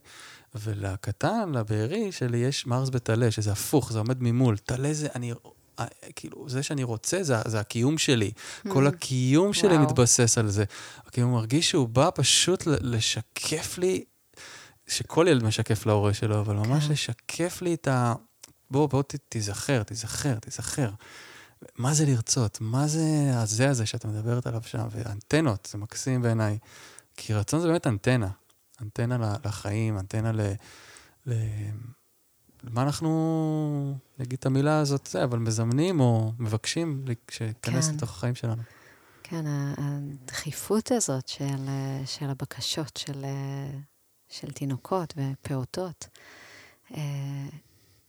ולקטן, 0.54 1.52
לבארי 1.54 2.12
שלי, 2.12 2.38
יש 2.38 2.66
מרס 2.66 2.88
בטלה, 2.88 3.30
שזה 3.30 3.52
הפוך, 3.52 3.92
זה 3.92 3.98
עומד 3.98 4.16
ממול. 4.20 4.56
טלה 4.56 4.92
זה, 4.92 5.08
אני, 5.14 5.32
אה, 5.78 5.86
כאילו, 6.16 6.48
זה 6.48 6.62
שאני 6.62 6.84
רוצה, 6.84 7.22
זה, 7.22 7.36
זה 7.46 7.60
הקיום 7.60 7.98
שלי. 7.98 8.30
Mm. 8.36 8.72
כל 8.72 8.86
הקיום 8.86 9.52
שלי 9.52 9.76
וואו. 9.76 9.86
מתבסס 9.86 10.38
על 10.38 10.48
זה. 10.48 10.64
כאילו, 11.12 11.26
הוא 11.26 11.36
מרגיש 11.36 11.70
שהוא 11.70 11.88
בא 11.88 12.10
פשוט 12.14 12.62
לשקף 12.66 13.78
לי, 13.78 14.04
שכל 14.86 15.26
ילד 15.28 15.42
משקף 15.42 15.86
להורה 15.86 16.14
שלו, 16.14 16.40
אבל 16.40 16.56
ממש 16.56 16.86
כן. 16.86 16.92
לשקף 16.92 17.62
לי 17.62 17.74
את 17.74 17.88
ה... 17.88 18.14
בוא, 18.70 18.88
בוא 18.88 19.02
ת, 19.02 19.14
תיזכר, 19.28 19.82
תיזכר, 19.82 20.38
תיזכר. 20.38 20.90
מה 21.78 21.94
זה 21.94 22.06
לרצות? 22.06 22.58
מה 22.60 22.86
זה 22.86 23.30
הזה 23.34 23.70
הזה 23.70 23.86
שאת 23.86 24.04
מדברת 24.04 24.46
עליו 24.46 24.62
שם? 24.64 24.86
ואנטנות, 24.90 25.68
זה 25.72 25.78
מקסים 25.78 26.22
בעיניי. 26.22 26.58
כי 27.22 27.34
רצון 27.34 27.60
זה 27.60 27.68
באמת 27.68 27.86
אנטנה. 27.86 28.28
אנטנה 28.82 29.36
לחיים, 29.44 29.98
אנטנה 29.98 30.32
ל... 30.32 30.40
ל... 31.26 31.32
מה 32.62 32.82
אנחנו, 32.82 33.98
נגיד 34.18 34.38
את 34.38 34.46
המילה 34.46 34.78
הזאת, 34.78 35.06
זה, 35.06 35.24
אבל 35.24 35.38
מזמנים 35.38 36.00
או 36.00 36.32
מבקשים 36.38 37.04
שייכנס 37.30 37.88
כן. 37.88 37.94
לתוך 37.94 38.10
החיים 38.10 38.34
שלנו. 38.34 38.62
כן, 39.22 39.44
הדחיפות 39.46 40.90
הזאת 40.92 41.28
של, 41.28 41.68
של 42.06 42.30
הבקשות 42.30 42.96
של, 42.96 43.24
של 44.28 44.50
תינוקות 44.50 45.14
ופעוטות, 45.16 46.08
אה, 46.94 47.48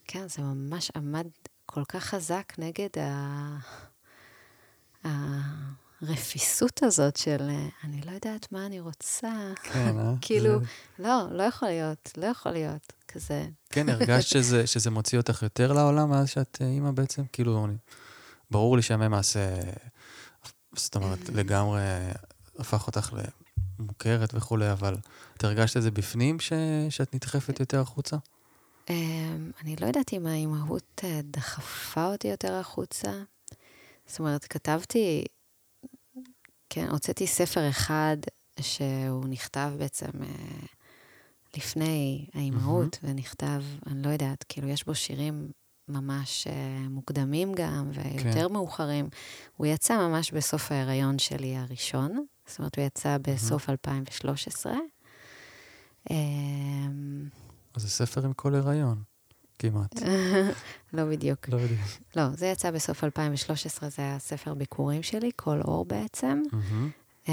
כן, 0.05 0.27
זה 0.27 0.41
ממש 0.41 0.91
עמד 0.95 1.27
כל 1.65 1.83
כך 1.85 2.03
חזק 2.03 2.53
נגד 2.57 2.89
ה... 2.99 3.57
הרפיסות 6.01 6.83
הזאת 6.83 7.15
של 7.15 7.49
אני 7.83 8.01
לא 8.01 8.11
יודעת 8.11 8.51
מה 8.51 8.65
אני 8.65 8.79
רוצה. 8.79 9.31
כן, 9.63 9.99
אה? 9.99 10.13
כאילו, 10.21 10.59
לא, 10.99 11.27
לא 11.31 11.43
יכול 11.43 11.67
להיות, 11.67 12.11
לא 12.17 12.25
יכול 12.25 12.51
להיות, 12.51 12.93
כזה. 13.07 13.47
כן, 13.69 13.89
הרגשת 13.89 14.29
שזה, 14.33 14.67
שזה 14.67 14.89
מוציא 14.89 15.17
אותך 15.17 15.43
יותר 15.43 15.73
לעולם 15.73 16.09
מאז 16.09 16.29
שאת 16.29 16.57
אה, 16.61 16.67
אימא 16.67 16.91
בעצם? 16.91 17.23
כאילו, 17.33 17.65
אני, 17.65 17.73
ברור 18.51 18.75
לי 18.75 18.81
שהמם 18.81 19.11
מעשה, 19.11 19.55
זאת 20.75 20.95
אומרת, 20.95 21.29
לגמרי 21.29 21.81
הפך 22.59 22.87
אותך 22.87 23.13
למוכרת 23.79 24.33
וכולי, 24.33 24.71
אבל 24.71 24.95
את 25.37 25.43
הרגשת 25.43 25.77
את 25.77 25.81
זה 25.81 25.91
בפנים, 25.91 26.39
ש, 26.39 26.53
שאת 26.89 27.15
נדחפת 27.15 27.59
יותר 27.59 27.79
החוצה? 27.79 28.17
אמ, 28.89 29.51
אני 29.61 29.75
לא 29.75 29.85
יודעת 29.85 30.13
אם 30.13 30.27
האימהות 30.27 31.01
אה, 31.03 31.19
דחפה 31.23 32.05
אותי 32.05 32.27
יותר 32.27 32.53
החוצה. 32.53 33.11
זאת 34.07 34.19
אומרת, 34.19 34.45
כתבתי 34.45 35.25
כן, 36.73 36.87
הוצאתי 36.89 37.27
ספר 37.27 37.69
אחד 37.69 38.17
שהוא 38.59 39.27
נכתב 39.27 39.71
בעצם 39.77 40.07
אה, 40.21 40.27
לפני 41.57 42.25
האימהות, 42.33 42.95
mm-hmm. 42.95 43.07
ונכתב, 43.09 43.61
אני 43.87 44.03
לא 44.03 44.09
יודעת, 44.09 44.45
כאילו, 44.49 44.67
יש 44.67 44.85
בו 44.85 44.95
שירים 44.95 45.51
ממש 45.87 46.47
אה, 46.47 46.89
מוקדמים 46.89 47.53
גם, 47.55 47.91
ויותר 47.93 48.47
כן. 48.47 48.53
מאוחרים. 48.53 49.09
הוא 49.57 49.67
יצא 49.67 50.07
ממש 50.07 50.31
בסוף 50.31 50.71
ההיריון 50.71 51.19
שלי 51.19 51.57
הראשון, 51.57 52.25
זאת 52.47 52.59
אומרת, 52.59 52.75
הוא 52.75 52.85
יצא 52.85 53.17
בסוף 53.21 53.69
mm-hmm. 53.69 53.71
2013. 53.71 54.73
אז 57.73 57.81
זה 57.81 57.89
ספר 57.89 58.25
עם 58.25 58.33
כל 58.33 58.55
הריון. 58.55 59.03
כמעט. 59.61 59.95
לא 60.93 61.05
בדיוק. 61.05 61.49
לא 61.49 61.57
בדיוק. 61.57 61.79
לא, 62.15 62.23
זה 62.29 62.47
יצא 62.47 62.71
בסוף 62.71 63.03
2013, 63.03 63.89
זה 63.89 64.01
היה 64.01 64.19
ספר 64.19 64.53
ביקורים 64.53 65.03
שלי, 65.03 65.31
כל 65.35 65.61
אור 65.61 65.85
בעצם. 65.85 66.41
Uh, 67.25 67.29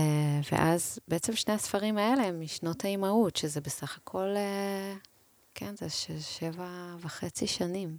ואז 0.52 0.98
בעצם 1.08 1.36
שני 1.36 1.54
הספרים 1.54 1.98
האלה 1.98 2.22
הם 2.24 2.40
משנות 2.40 2.84
האימהות, 2.84 3.36
שזה 3.36 3.60
בסך 3.60 3.96
הכל, 3.96 4.34
uh, 4.34 4.98
כן, 5.54 5.74
זה 5.78 5.88
ש- 5.90 6.10
שבע 6.38 6.68
וחצי 7.00 7.46
שנים. 7.46 7.96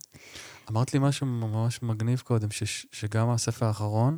אמרת 0.71 0.93
לי 0.93 0.99
משהו 0.99 1.25
ממש 1.27 1.83
מגניב 1.83 2.19
קודם, 2.19 2.51
ש- 2.51 2.85
שגם 2.91 3.29
הספר 3.29 3.65
האחרון 3.65 4.17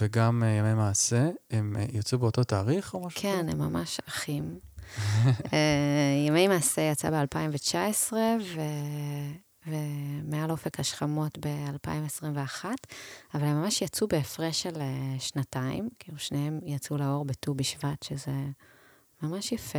וגם 0.00 0.42
uh, 0.42 0.46
ימי 0.46 0.74
מעשה, 0.74 1.28
הם 1.50 1.76
יצאו 1.92 2.18
באותו 2.18 2.44
תאריך 2.44 2.94
או 2.94 3.06
משהו? 3.06 3.20
כן, 3.22 3.46
הם 3.48 3.58
ממש 3.58 4.00
אחים. 4.08 4.58
אה, 5.52 6.26
ימי 6.26 6.48
מעשה 6.48 6.82
יצא 6.82 7.10
ב-2019, 7.10 8.12
ו... 8.54 8.60
ומעל 9.66 10.50
אופק 10.50 10.80
השכמות 10.80 11.38
ב-2021, 11.46 12.64
אבל 13.34 13.44
הם 13.44 13.62
ממש 13.62 13.82
יצאו 13.82 14.08
בהפרש 14.08 14.62
של 14.62 14.80
אה, 14.80 15.16
שנתיים, 15.18 15.88
כאילו 15.98 16.18
שניהם 16.18 16.60
יצאו 16.62 16.96
לאור 16.96 17.24
בט"ו 17.24 17.54
בשבט, 17.54 18.02
שזה 18.02 18.32
ממש 19.22 19.52
יפה, 19.52 19.78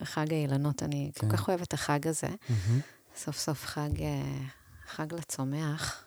בחג 0.00 0.32
האילנות, 0.32 0.82
אני 0.82 1.10
כן. 1.14 1.28
כל 1.28 1.36
כך 1.36 1.48
אוהבת 1.48 1.62
את 1.62 1.72
החג 1.72 2.06
הזה. 2.06 2.26
Mm-hmm. 2.26 3.16
סוף 3.16 3.38
סוף 3.38 3.64
חג, 3.64 4.02
אה, 4.02 4.42
חג 4.86 5.14
לצומח. 5.14 6.04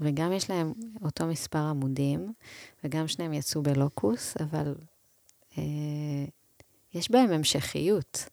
וגם 0.00 0.32
יש 0.32 0.50
להם 0.50 0.72
אותו 1.02 1.26
מספר 1.26 1.58
עמודים, 1.58 2.32
וגם 2.84 3.08
שניהם 3.08 3.32
יצאו 3.32 3.62
בלוקוס, 3.62 4.36
אבל 4.40 4.74
יש 6.96 7.10
בהם 7.10 7.32
המשכיות. 7.32 8.28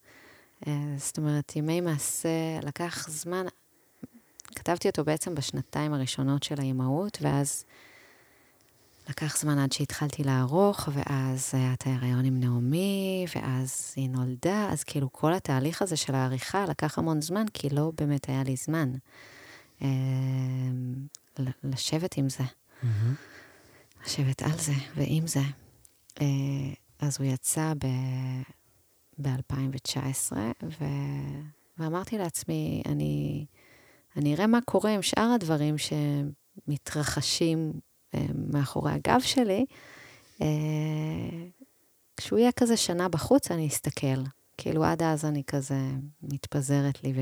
אה, 0.68 0.74
זאת 0.98 1.18
אומרת, 1.18 1.56
ימי 1.56 1.82
מעשה 1.82 2.60
לקח 2.64 3.10
זמן, 3.10 3.46
כתבתי 4.56 4.88
אותו 4.88 5.04
בעצם 5.04 5.36
בשנתיים 5.36 5.94
הראשונות 5.94 6.44
של 6.44 6.56
האימהות, 6.60 7.18
ואז 7.22 7.66
לקח 9.10 9.38
זמן 9.38 9.58
עד 9.58 9.72
שהתחלתי 9.72 10.24
לערוך, 10.24 10.90
ואז 10.94 11.52
היה 11.54 11.74
את 11.74 11.88
ההיריון 11.88 12.26
עם 12.26 12.40
נעמי, 12.40 13.26
ואז 13.36 13.94
היא 13.96 14.10
נולדה, 14.10 14.70
אז 14.72 14.84
כאילו 14.84 15.12
כל 15.12 15.34
התהליך 15.34 15.82
הזה 15.82 15.96
של 15.96 16.16
העריכה 16.16 16.66
לקח 16.66 16.98
המון 16.98 17.22
זמן, 17.22 17.46
כי 17.54 17.70
לא 17.70 17.92
באמת 17.98 18.30
היה 18.30 18.44
לי 18.44 18.56
זמן 18.56 18.92
אה, 19.82 19.88
לשבת 21.64 22.18
עם 22.18 22.30
זה. 22.30 22.44
Mm-hmm. 22.44 22.86
לשבת 24.06 24.42
על 24.42 24.58
זה 24.58 24.74
ועם 24.96 25.28
זה. 25.28 25.42
אה, 26.22 26.26
אז 27.00 27.18
הוא 27.20 27.28
יצא 27.28 27.74
ב... 27.78 27.88
ב-2019, 29.22 30.32
ו... 30.64 30.86
ואמרתי 31.78 32.18
לעצמי, 32.18 32.84
אני, 32.86 33.46
אני 34.18 34.36
אראה 34.36 34.48
מה 34.48 34.60
קורה 34.66 34.94
עם 34.94 35.02
שאר 35.02 35.32
הדברים 35.36 35.76
שמתרחשים 36.68 37.74
אה, 38.14 38.26
מאחורי 38.52 38.92
הגב 38.92 39.20
שלי. 39.20 39.66
אה, 40.42 40.48
כשהוא 42.18 42.40
יהיה 42.40 42.52
כזה 42.52 42.78
שנה 42.78 43.10
בחוץ, 43.10 43.52
אני 43.52 43.68
אסתכל. 43.68 44.24
כאילו, 44.58 44.84
עד 44.84 45.04
אז 45.04 45.26
אני 45.26 45.44
כזה 45.48 45.80
מתפזרת 46.22 47.04
לי 47.04 47.14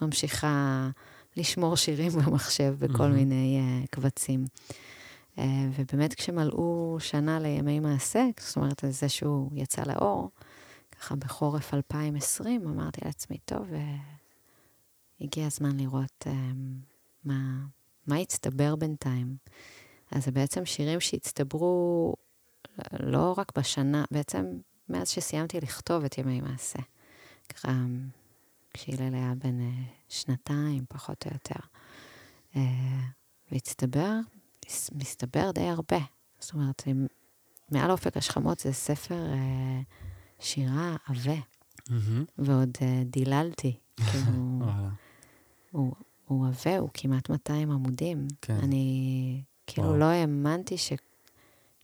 וממשיכה 0.00 0.88
לשמור 1.36 1.76
שירים 1.76 2.12
במחשב 2.18 2.74
בכל 2.78 3.04
mm-hmm. 3.04 3.06
מיני 3.06 3.60
uh, 3.60 3.86
קבצים. 3.90 4.44
Uh, 5.36 5.40
ובאמת, 5.78 6.14
כשמלאו 6.14 6.96
שנה 7.00 7.38
לימי 7.38 7.80
מעשה, 7.80 8.24
זאת 8.40 8.56
אומרת, 8.56 8.84
זה 8.90 9.08
שהוא 9.08 9.50
יצא 9.54 9.82
לאור, 9.82 10.30
ככה 10.92 11.16
בחורף 11.16 11.74
2020, 11.74 12.66
אמרתי 12.68 13.00
לעצמי, 13.04 13.38
טוב, 13.44 13.68
uh, 13.70 13.76
הגיע 15.20 15.46
הזמן 15.46 15.76
לראות 15.76 16.24
uh, 16.24 16.30
מה, 17.24 17.64
מה 18.06 18.16
הצטבר 18.16 18.76
בינתיים. 18.76 19.36
אז 20.10 20.24
זה 20.24 20.30
בעצם 20.30 20.64
שירים 20.64 21.00
שהצטברו 21.00 22.14
לא 23.00 23.34
רק 23.36 23.58
בשנה, 23.58 24.04
בעצם 24.10 24.46
מאז 24.88 25.08
שסיימתי 25.08 25.60
לכתוב 25.60 26.04
את 26.04 26.18
ימי 26.18 26.40
מעשה. 26.40 26.78
ככה, 27.48 27.72
כשהלל 28.74 29.14
היה 29.14 29.32
בן 29.38 29.58
שנתיים, 30.08 30.84
פחות 30.88 31.26
או 31.26 31.30
יותר. 31.32 31.60
והצטבר, 33.52 34.18
מסתבר 34.92 35.50
די 35.50 35.68
הרבה. 35.68 35.98
זאת 36.40 36.54
אומרת, 36.54 36.82
מעל 37.70 37.90
אופק 37.90 38.16
השכמות 38.16 38.58
זה 38.58 38.72
ספר 38.72 39.26
uh, 39.32 40.44
שירה 40.44 40.96
עבה, 41.06 41.36
mm-hmm. 41.80 41.92
ועוד 42.38 42.70
uh, 42.76 43.04
דיללתי. 43.04 43.78
כאילו, 44.10 44.60
הוא, 45.70 45.94
הוא 46.26 46.46
עבה, 46.46 46.78
הוא 46.78 46.90
כמעט 46.94 47.30
200 47.30 47.70
עמודים. 47.70 48.28
כן. 48.42 48.56
אני 48.62 49.42
כאילו 49.66 49.88
וואו. 49.88 49.98
לא 49.98 50.04
האמנתי 50.04 50.78
ש, 50.78 50.92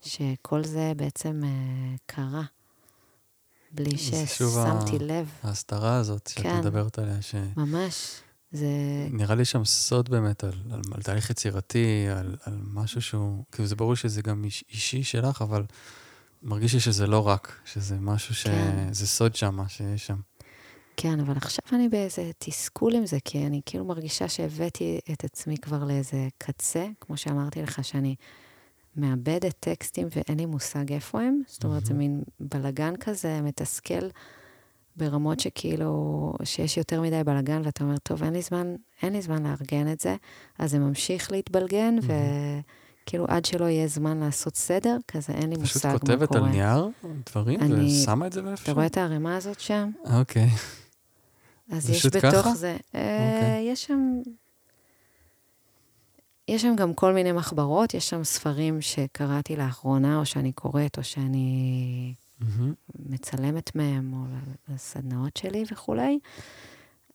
שכל 0.01 0.65
זה 0.65 0.93
בעצם 0.97 1.41
uh, 1.43 1.99
קרה. 2.07 2.43
בלי 3.71 3.99
ששמתי 3.99 4.99
לב. 4.99 5.31
ההסתרה 5.43 5.97
הזאת 5.97 6.27
שאת 6.27 6.43
כן, 6.43 6.59
מדברת 6.59 6.99
עליה, 6.99 7.23
ש... 7.23 7.35
ממש. 7.57 8.21
זה... 8.53 8.67
נראה 9.11 9.35
לי 9.35 9.45
שם 9.45 9.65
סוד 9.65 10.09
באמת 10.09 10.45
על, 10.45 10.53
על, 10.73 10.81
על 10.95 11.03
תהליך 11.03 11.31
יצירתי, 11.31 12.07
על, 12.17 12.37
על 12.45 12.59
משהו 12.73 13.03
שהוא, 13.03 13.45
כאילו 13.53 13.69
זה 13.69 13.77
ברור 13.77 13.97
שזה 13.97 14.23
גם 14.23 14.45
איש, 14.45 14.65
אישי 14.71 15.03
שלך, 15.03 15.43
אבל 15.43 15.65
מרגיש 16.43 16.75
לי 16.75 16.81
שזה 16.81 17.07
לא 17.07 17.29
רק, 17.29 17.61
שזה 17.65 17.97
משהו 18.01 18.35
ש... 18.35 18.47
כן. 18.47 18.93
זה 18.93 19.07
סוד 19.07 19.35
שם, 19.35 19.69
שיש 19.69 20.07
שם. 20.07 20.17
כן, 20.97 21.21
אבל 21.21 21.37
עכשיו 21.37 21.65
אני 21.73 21.89
באיזה 21.89 22.31
תסכול 22.39 22.95
עם 22.95 23.07
זה, 23.07 23.19
כי 23.25 23.47
אני 23.47 23.61
כאילו 23.67 23.85
מרגישה 23.85 24.29
שהבאתי 24.29 25.01
את 25.13 25.25
עצמי 25.25 25.57
כבר 25.59 25.85
לאיזה 25.85 26.29
קצה, 26.39 26.87
כמו 27.01 27.17
שאמרתי 27.17 27.63
לך, 27.63 27.85
שאני 27.85 28.15
מאבדת 28.97 29.55
טקסטים 29.61 30.09
ואין 30.17 30.39
לי 30.39 30.47
מושג 30.47 30.93
איפה 30.93 31.23
הם. 31.23 31.41
זאת 31.47 31.65
אומרת, 31.65 31.87
זה 31.87 31.95
מין 31.95 32.23
בלגן 32.41 32.97
כזה, 32.97 33.41
מתסכל 33.43 34.09
ברמות 34.99 35.41
שכאילו, 35.41 36.33
שיש 36.45 36.77
יותר 36.77 37.01
מדי 37.01 37.25
בלגן, 37.27 37.63
ואתה 37.65 37.85
אומר, 37.85 37.97
טוב, 37.99 38.23
אין 38.23 38.33
לי 38.33 38.43
זמן, 38.43 38.75
אין 39.03 39.13
לי 39.13 39.23
זמן 39.23 39.47
לארגן 39.47 39.93
את 39.93 40.01
זה, 40.01 40.17
אז 40.59 40.71
זה 40.71 40.79
ממשיך 40.79 41.33
להתבלגן, 41.33 41.97
וכאילו 42.03 43.25
עד 43.29 43.45
שלא 43.45 43.65
יהיה 43.65 43.87
זמן 43.87 44.19
לעשות 44.21 44.57
סדר, 44.57 44.97
כזה 45.09 45.33
אין 45.33 45.51
לי 45.51 45.57
מושג 45.57 45.89
מה 45.93 45.99
קורה. 45.99 46.17
פשוט 46.17 46.19
כותבת 46.21 46.37
על 46.37 46.49
נייר 46.49 46.89
דברים 47.31 47.61
אני, 47.61 48.03
ושמה 48.03 48.27
את 48.27 48.33
זה 48.33 48.43
באיפה? 48.43 48.63
אתה 48.63 48.73
רואה 48.73 48.87
את 48.87 48.97
הערימה 48.97 49.37
הזאת 49.37 49.61
שם? 49.61 49.91
אוקיי. 50.05 50.49
אז 51.73 51.91
יש 51.91 52.07
בתוך 52.07 52.21
ככה? 52.23 52.55
זה, 52.55 52.77
אה, 52.95 53.35
אוקיי. 53.35 53.73
יש 53.73 53.85
שם 53.85 54.21
יש 56.49 56.63
שם 56.63 56.77
גם 56.77 56.95
כל 56.95 57.13
מיני 57.13 57.33
מחברות, 57.33 57.95
יש 57.95 58.11
שם 58.11 58.25
ספרים 58.25 58.81
שקראתי 58.81 59.57
לאחרונה, 59.57 60.19
או 60.19 60.27
שאני 60.27 60.53
קוראת, 60.53 60.99
או 60.99 61.05
שאני 61.05 62.15
mm-hmm. 62.41 62.45
מצלמת 62.99 63.77
מהם, 63.77 64.13
או 64.13 64.25
לסדנאות 64.75 65.37
שלי 65.37 65.65
וכולי. 65.73 66.19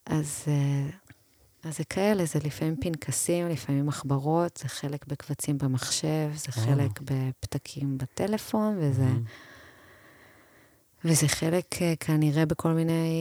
אז, 0.05 0.43
אה, 0.47 0.89
אז 1.63 1.77
זה 1.77 1.83
כאלה, 1.83 2.25
זה 2.25 2.39
לפעמים 2.43 2.75
פנקסים, 2.75 3.47
לפעמים 3.47 3.85
מחברות, 3.85 4.57
זה 4.63 4.69
חלק 4.69 5.07
בקבצים 5.07 5.57
במחשב, 5.57 6.31
זה 6.35 6.47
oh. 6.49 6.51
חלק 6.51 7.01
בפתקים 7.01 7.97
בטלפון, 7.97 8.77
וזה... 8.79 9.07
Mm-hmm. 9.07 9.53
וזה 11.05 11.27
חלק 11.27 11.81
אה, 11.81 11.93
כנראה 11.99 12.45
בכל 12.45 12.71
מיני 12.71 13.11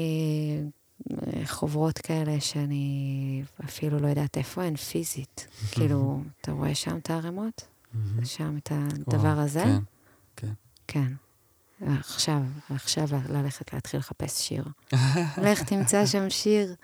חוברות 1.47 1.99
כאלה 1.99 2.41
שאני 2.41 3.43
אפילו 3.65 3.99
לא 3.99 4.07
יודעת 4.07 4.37
איפה 4.37 4.63
הן 4.63 4.77
פיזית. 4.77 5.47
כאילו, 5.71 6.21
אתה 6.41 6.53
רואה 6.53 6.75
שם 6.75 6.97
את 6.97 7.11
הערימות? 7.11 7.69
שם 8.25 8.57
את 8.57 8.73
הדבר 8.73 9.39
הזה? 9.39 9.63
כן, 9.65 9.79
כן. 10.37 10.53
כן. 10.87 11.13
עכשיו, 11.87 12.43
עכשיו 12.71 13.09
ללכת 13.29 13.73
להתחיל 13.73 14.01
לחפש 14.01 14.49
שיר. 14.49 14.65
לך 15.45 15.63
תמצא 15.63 16.07
שם 16.07 16.31
שיר. 16.31 16.75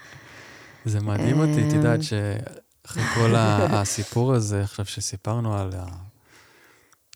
זה 0.85 1.01
מדהים 1.01 1.41
אותי, 1.41 1.69
את 1.69 1.73
יודעת 1.73 2.01
שאחרי 2.03 3.03
כל 3.15 3.35
הסיפור 3.37 4.35
הזה, 4.35 4.63
עכשיו 4.63 4.85
שסיפרנו 4.85 5.59
על 5.59 5.71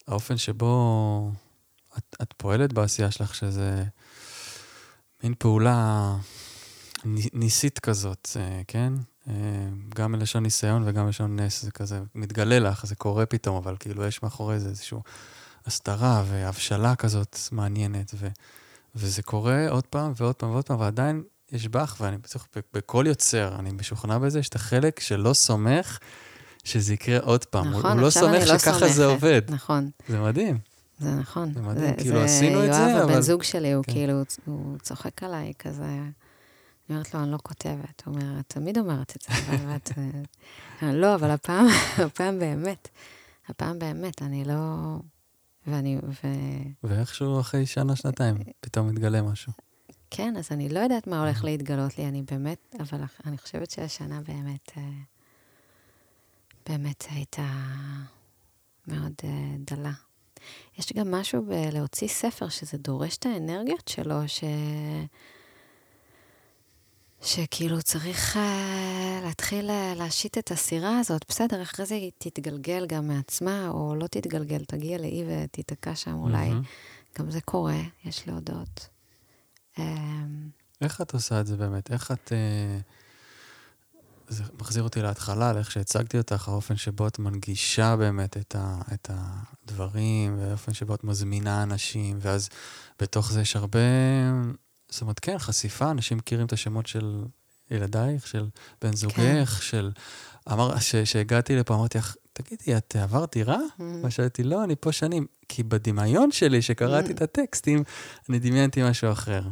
האופן 0.09 0.37
שבו 0.37 1.33
את, 1.99 2.16
את 2.22 2.35
פועלת 2.37 2.72
בעשייה 2.72 3.11
שלך, 3.11 3.35
שזה 3.35 3.85
מין 5.24 5.35
פעולה 5.39 6.16
ניסית 7.33 7.78
כזאת, 7.78 8.28
אה, 8.37 8.61
כן? 8.68 8.93
אה, 9.28 9.35
גם 9.95 10.12
מלשון 10.12 10.43
ניסיון 10.43 10.83
וגם 10.87 11.07
מלשון 11.07 11.41
נס, 11.41 11.62
זה 11.62 11.70
כזה 11.70 12.01
מתגלה 12.14 12.59
לך, 12.59 12.87
זה 12.87 12.95
קורה 12.95 13.26
פתאום, 13.26 13.57
אבל 13.57 13.76
כאילו 13.80 14.05
יש 14.05 14.22
מאחורי 14.22 14.61
זה 14.61 14.68
איזושהי 14.68 14.99
הסתרה 15.66 16.24
והבשלה 16.26 16.96
כזאת 16.96 17.38
מעניינת, 17.52 18.10
ו, 18.14 18.28
וזה 18.94 19.22
קורה 19.22 19.68
עוד 19.68 19.86
פעם 19.86 20.12
ועוד 20.16 20.34
פעם 20.34 20.50
ועוד 20.50 20.64
פעם, 20.64 20.80
ועדיין 20.80 21.22
יש 21.52 21.68
בך, 21.68 21.96
ואני 22.00 22.18
בטוח, 22.18 22.48
בכל 22.74 23.04
יוצר, 23.08 23.56
אני 23.58 23.70
משוכנע 23.72 24.18
בזה, 24.18 24.38
יש 24.38 24.48
את 24.48 24.54
החלק 24.54 25.00
שלא 25.00 25.34
סומך 25.34 25.98
שזה 26.64 26.94
יקרה 26.94 27.18
עוד 27.18 27.44
פעם. 27.44 27.70
נכון, 27.70 27.92
הוא 27.92 28.00
לא 28.00 28.10
סומך 28.10 28.42
לא 28.46 28.58
שככה 28.58 28.88
זה 28.88 29.06
עובד. 29.06 29.42
נכון. 29.48 29.90
זה 30.08 30.20
מדהים. 30.20 30.58
זה 30.98 31.10
נכון. 31.14 31.54
זה 31.54 31.60
מדהים, 31.60 31.88
זה, 31.88 32.02
כאילו 32.02 32.18
זה 32.18 32.24
עשינו 32.24 32.64
את 32.64 32.72
זה, 32.72 32.84
אבל... 32.84 32.90
יואב, 32.90 33.10
הבן 33.10 33.20
זוג 33.20 33.42
שלי, 33.42 33.72
הוא 33.72 33.84
כן. 33.84 33.92
כאילו, 33.92 34.22
הוא 34.44 34.78
צוחק 34.78 35.22
עליי 35.22 35.52
כזה. 35.58 35.84
אני 35.84 36.10
אומרת 36.90 37.14
לו, 37.14 37.22
אני 37.22 37.32
לא 37.32 37.38
כותבת. 37.42 38.02
הוא 38.06 38.14
אומר, 38.14 38.40
את 38.40 38.44
תמיד 38.48 38.78
אומרת 38.78 39.16
את 39.16 39.22
זה, 39.22 39.54
אבל 39.54 39.76
את... 39.76 39.90
אה, 40.82 40.92
לא, 41.02 41.14
אבל 41.14 41.30
הפעם, 41.30 41.66
הפעם 42.06 42.38
באמת, 42.38 42.88
הפעם 43.48 43.78
באמת, 43.78 44.22
אני 44.22 44.44
לא... 44.44 44.96
ואני... 45.66 45.98
ו... 46.02 46.26
ואיכשהו 46.84 47.40
אחרי 47.40 47.66
שנה, 47.66 47.97
שנתיים, 47.97 48.36
פתאום 48.60 48.89
מתגלה 48.89 49.22
משהו. 49.22 49.52
כן, 50.10 50.36
אז 50.36 50.48
אני 50.52 50.68
לא 50.68 50.80
יודעת 50.80 51.06
מה 51.06 51.20
הולך 51.22 51.44
להתגלות 51.44 51.98
לי, 51.98 52.09
אני 52.09 52.22
באמת, 52.22 52.74
אבל 52.80 53.01
אני 53.26 53.39
חושבת 53.39 53.70
שהשנה 53.70 54.20
באמת, 54.20 54.72
אה, 54.76 54.82
באמת 56.68 57.05
הייתה 57.10 57.48
מאוד 58.86 59.12
אה, 59.24 59.55
דלה. 59.59 59.93
יש 60.78 60.93
גם 60.93 61.10
משהו 61.10 61.43
בלהוציא 61.43 62.09
ספר, 62.09 62.48
שזה 62.48 62.78
דורש 62.78 63.16
את 63.16 63.26
האנרגיות 63.26 63.89
שלו, 63.89 64.28
ש... 64.28 64.44
שכאילו 67.23 67.82
צריך 67.82 68.36
uh, 68.36 68.39
להתחיל 69.24 69.70
uh, 69.70 69.99
להשית 69.99 70.39
את 70.39 70.51
הסירה 70.51 70.99
הזאת, 70.99 71.24
בסדר, 71.28 71.62
אחרי 71.62 71.86
זה 71.86 71.94
היא 71.94 72.11
תתגלגל 72.19 72.86
גם 72.86 73.09
מעצמה, 73.09 73.69
או 73.69 73.94
לא 73.94 74.07
תתגלגל, 74.07 74.65
תגיע 74.65 74.99
לאי 74.99 75.24
ותיתקע 75.28 75.94
שם 75.94 76.15
אולי. 76.15 76.51
Mm-hmm. 76.51 77.19
גם 77.19 77.31
זה 77.31 77.40
קורה, 77.40 77.81
יש 78.05 78.28
להודות. 78.28 78.89
Um, 79.77 79.81
איך 80.81 81.01
את 81.01 81.15
עושה 81.15 81.40
את 81.40 81.47
זה 81.47 81.57
באמת? 81.57 81.90
איך 81.90 82.11
את... 82.11 82.32
Uh, 82.32 82.82
זה 84.28 84.44
מחזיר 84.61 84.82
אותי 84.82 85.03
להתחלה, 85.03 85.51
על 85.51 85.59
איך 85.59 85.70
שהצגתי 85.70 86.19
אותך, 86.19 86.49
האופן 86.49 86.77
שבו 86.77 87.09
את 87.09 87.19
מנגישה 87.19 87.97
באמת 87.97 88.36
את, 88.36 88.57
ה, 88.59 88.81
את 88.94 89.11
הדברים, 89.12 90.39
והאופן 90.39 90.74
שבו 90.74 90.94
את 90.94 91.05
מזמינה 91.05 91.62
אנשים, 91.62 92.19
ואז 92.20 92.49
בתוך 93.01 93.32
זה 93.32 93.40
יש 93.40 93.57
הרבה 93.57 93.78
זאת 94.93 95.02
אומרת, 95.02 95.19
כן, 95.19 95.39
חשיפה, 95.39 95.90
אנשים 95.90 96.19
מכירים 96.19 96.47
את 96.47 96.52
השמות 96.52 96.86
של 96.86 97.24
ילדייך, 97.70 98.27
של 98.27 98.48
בן 98.82 98.93
זוגך, 98.93 99.48
כן. 99.48 99.60
של... 99.60 99.90
אמר, 100.52 100.78
כשהגעתי 100.78 101.56
לפה, 101.56 101.74
אמרתי 101.74 101.98
לך, 101.98 102.14
תגידי, 102.32 102.77
את 102.77 102.97
עברת 102.97 103.32
דירה? 103.32 103.59
Mm. 103.78 103.82
ושאלתי, 104.05 104.43
לא, 104.43 104.64
אני 104.64 104.77
פה 104.81 104.93
שנים. 104.93 105.27
כי 105.48 105.62
בדמיון 105.62 106.32
שלי, 106.32 106.62
שקראתי 106.62 107.09
mm. 107.09 107.12
את 107.12 107.23
הטקסטים, 107.23 107.82
אני 108.28 108.39
דמיינתי 108.39 108.82
משהו 108.82 109.12
אחר. 109.12 109.43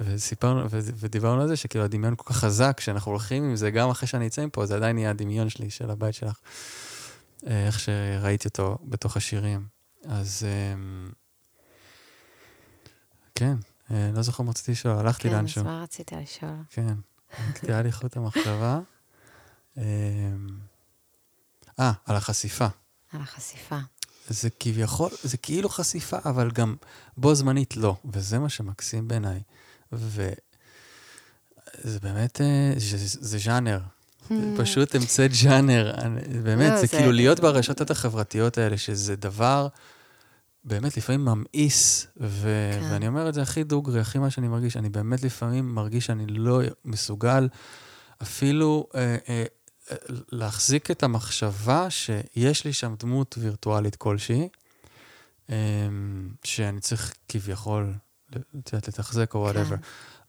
וסיפרנו, 0.00 0.70
ודיברנו 0.70 1.42
על 1.42 1.48
זה 1.48 1.56
שכאילו 1.56 1.84
הדמיון 1.84 2.14
כל 2.16 2.24
כך 2.32 2.36
חזק, 2.36 2.80
שאנחנו 2.80 3.10
הולכים 3.10 3.44
עם 3.44 3.56
זה, 3.56 3.70
גם 3.70 3.90
אחרי 3.90 4.08
שאני 4.08 4.26
אצא 4.26 4.46
מפה, 4.46 4.66
זה 4.66 4.76
עדיין 4.76 4.98
יהיה 4.98 5.10
הדמיון 5.10 5.48
שלי, 5.48 5.70
של 5.70 5.90
הבית 5.90 6.14
שלך. 6.14 6.40
אה, 7.46 7.66
איך 7.66 7.80
שראיתי 7.80 8.48
אותו 8.48 8.78
בתוך 8.84 9.16
השירים. 9.16 9.66
אז 10.04 10.46
אמ, 10.74 11.10
כן, 13.34 13.54
לא 13.90 14.22
זוכר 14.22 14.42
מה 14.42 14.50
רציתי 14.50 14.72
לשאול, 14.72 14.98
הלכתי 14.98 15.28
כן, 15.28 15.34
לאנשהו. 15.34 15.62
כן, 15.64 15.68
אז 15.70 15.74
מה 15.76 15.82
רצית 15.82 16.12
לשאול? 16.12 16.50
כן. 16.70 16.94
נקטעה 17.48 17.82
לי 17.82 17.92
חוט 17.92 18.16
המחשבה. 18.16 18.80
אמ, 19.78 19.82
אה, 21.80 21.92
על 22.06 22.16
החשיפה. 22.16 22.66
על 23.12 23.20
החשיפה. 23.20 23.78
זה 24.28 24.48
כביכול, 24.60 25.10
זה 25.22 25.36
כאילו 25.36 25.68
חשיפה, 25.68 26.16
אבל 26.24 26.50
גם 26.50 26.76
בו 27.16 27.34
זמנית 27.34 27.76
לא, 27.76 27.96
וזה 28.12 28.38
מה 28.38 28.48
שמקסים 28.48 29.08
בעיניי. 29.08 29.40
וזה 29.92 30.32
באמת, 32.02 32.40
אה, 32.40 32.72
זה, 32.76 32.96
זה 32.98 33.38
ז'אנר. 33.38 33.80
Hmm. 34.28 34.32
פשוט 34.58 34.94
המצאת 34.94 35.34
ז'אנר. 35.34 35.94
באמת, 36.42 36.70
לא, 36.70 36.76
זה 36.76 36.86
זה- 36.86 36.88
כאילו 36.88 37.12
להיות 37.12 37.40
ברשתות 37.40 37.90
החברתיות 37.90 38.58
האלה, 38.58 38.78
שזה 38.78 39.16
דבר 39.16 39.68
באמת 40.64 40.96
לפעמים 40.96 41.24
ממאיס, 41.24 42.06
ו- 42.20 42.70
כן. 42.80 42.88
ואני 42.92 43.08
אומר 43.08 43.28
את 43.28 43.34
זה 43.34 43.42
הכי 43.42 43.64
דוגרי, 43.64 44.00
הכי 44.00 44.18
מה 44.18 44.30
שאני 44.30 44.48
מרגיש, 44.48 44.76
אני 44.76 44.88
באמת 44.88 45.22
לפעמים 45.22 45.74
מרגיש 45.74 46.06
שאני 46.06 46.26
לא 46.26 46.60
מסוגל 46.84 47.48
אפילו 48.22 48.86
אה, 48.94 49.16
אה, 49.28 49.44
להחזיק 50.32 50.90
את 50.90 51.02
המחשבה 51.02 51.90
שיש 51.90 52.64
לי 52.64 52.72
שם 52.72 52.94
דמות 52.98 53.34
וירטואלית 53.38 53.96
כלשהי, 53.96 54.48
אה, 55.50 55.56
שאני 56.44 56.80
צריך 56.80 57.14
כביכול, 57.28 57.94
את 58.30 58.72
יודעת, 58.72 58.88
לתחזק 58.88 59.34
או 59.34 59.40
וואטאבר. 59.40 59.76
כן. 59.76 59.82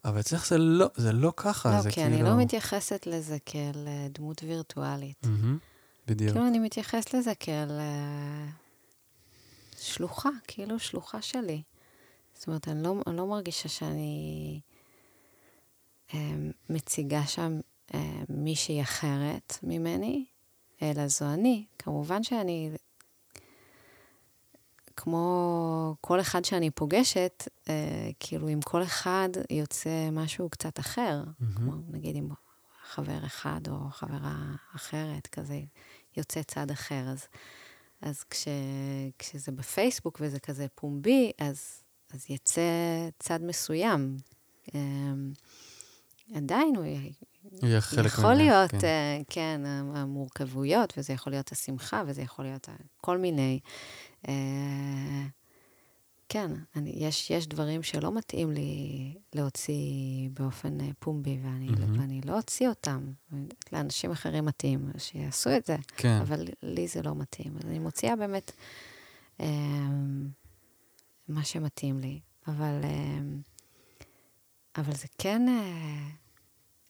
אבל 0.04 0.20
אצלך 0.20 0.46
זה 0.46 0.58
לא, 0.58 0.86
זה 0.96 1.12
לא 1.12 1.32
ככה, 1.36 1.70
לא, 1.76 1.80
זה 1.80 1.90
כי 1.90 1.94
כאילו... 1.94 2.14
אני 2.14 2.22
לא 2.22 2.36
מתייחסת 2.36 3.06
לזה 3.06 3.36
כאל 3.46 3.86
אה, 3.86 4.06
דמות 4.14 4.42
וירטואלית. 4.42 5.26
מהמם, 5.26 5.58
בדיוק. 6.06 6.32
כאילו, 6.32 6.46
אני 6.46 6.58
מתייחסת 6.58 7.14
לזה 7.14 7.32
כאל 7.40 7.70
אה, 7.70 8.46
שלוחה, 9.82 10.30
כאילו 10.46 10.78
שלוחה 10.78 11.22
שלי. 11.22 11.62
זאת 12.34 12.46
אומרת, 12.46 12.68
אני 12.68 12.82
לא, 12.82 12.94
אני 13.06 13.16
לא 13.16 13.26
מרגישה 13.26 13.68
שאני 13.68 14.60
אה, 16.14 16.34
מציגה 16.70 17.26
שם 17.26 17.60
אה, 17.94 18.22
מישהי 18.28 18.82
אחרת 18.82 19.58
ממני, 19.62 20.24
אלא 20.82 21.08
זו 21.08 21.24
אני. 21.24 21.64
כמובן 21.78 22.22
שאני, 22.22 22.70
כמו 24.96 25.96
כל 26.00 26.20
אחד 26.20 26.44
שאני 26.44 26.70
פוגשת, 26.70 27.48
אה, 27.68 28.10
כאילו, 28.20 28.48
עם 28.48 28.60
כל 28.60 28.82
אחד 28.82 29.28
יוצא 29.50 30.10
משהו 30.12 30.50
קצת 30.50 30.80
אחר. 30.80 31.22
מהמם. 31.40 31.54
כמו 31.56 31.72
נגיד 31.88 32.16
עם 32.16 32.28
חבר 32.82 33.26
אחד 33.26 33.60
או 33.68 33.90
חברה 33.90 34.36
אחרת, 34.76 35.26
כזה 35.26 35.60
יוצא 36.16 36.42
צד 36.42 36.70
אחר. 36.70 37.04
אז, 37.08 37.26
אז 38.02 38.24
כש, 38.30 38.48
כשזה 39.18 39.52
בפייסבוק 39.52 40.18
וזה 40.20 40.40
כזה 40.40 40.66
פומבי, 40.74 41.32
אז, 41.38 41.82
אז 42.14 42.30
יצא 42.30 42.62
צד 43.18 43.42
מסוים. 43.42 44.16
אמ, 44.74 45.32
עדיין 46.34 46.76
הוא 46.76 46.84
יהיה 47.62 47.80
חלק 47.80 48.06
יכול 48.06 48.24
ממך, 48.24 48.36
להיות, 48.36 48.70
כן. 48.70 48.78
כן. 48.80 49.22
כן, 49.28 49.60
המורכבויות, 49.66 50.92
וזה 50.96 51.12
יכול 51.12 51.32
להיות 51.32 51.52
השמחה, 51.52 52.02
וזה 52.06 52.22
יכול 52.22 52.44
להיות 52.44 52.68
כל 53.00 53.18
מיני. 53.18 53.60
אה, 54.28 55.22
כן, 56.32 56.50
אני, 56.76 56.90
יש, 56.96 57.30
יש 57.30 57.46
דברים 57.46 57.82
שלא 57.82 58.12
מתאים 58.12 58.50
לי 58.52 59.14
להוציא 59.34 59.74
באופן 60.32 60.80
אה, 60.80 60.88
פומבי, 60.98 61.38
ואני, 61.42 61.66
מהמם. 61.66 62.00
ואני 62.00 62.20
לא 62.24 62.36
אוציא 62.36 62.68
אותם. 62.68 63.12
לאנשים 63.72 64.10
אחרים 64.10 64.44
מתאים, 64.44 64.90
שיעשו 64.98 65.56
את 65.56 65.66
זה, 65.66 65.76
כן. 65.96 66.18
אבל 66.20 66.44
לי 66.62 66.88
זה 66.88 67.02
לא 67.02 67.14
מתאים. 67.14 67.56
אז 67.56 67.68
אני 67.68 67.78
מוציאה 67.78 68.16
באמת 68.16 68.52
אה, 69.40 69.46
מה 71.28 71.44
שמתאים 71.44 71.98
לי. 71.98 72.20
אבל, 72.46 72.80
אה, 72.84 73.18
אבל 74.76 74.92
זה 74.94 75.06
כן, 75.18 75.48
אה, 75.48 76.08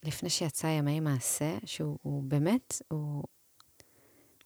לפני 0.03 0.31
שיצא 0.31 0.67
ימי 0.67 1.01
מעשה, 1.01 1.59
שהוא 1.65 1.99
הוא 2.03 2.23
באמת, 2.23 2.83
הוא, 2.89 3.25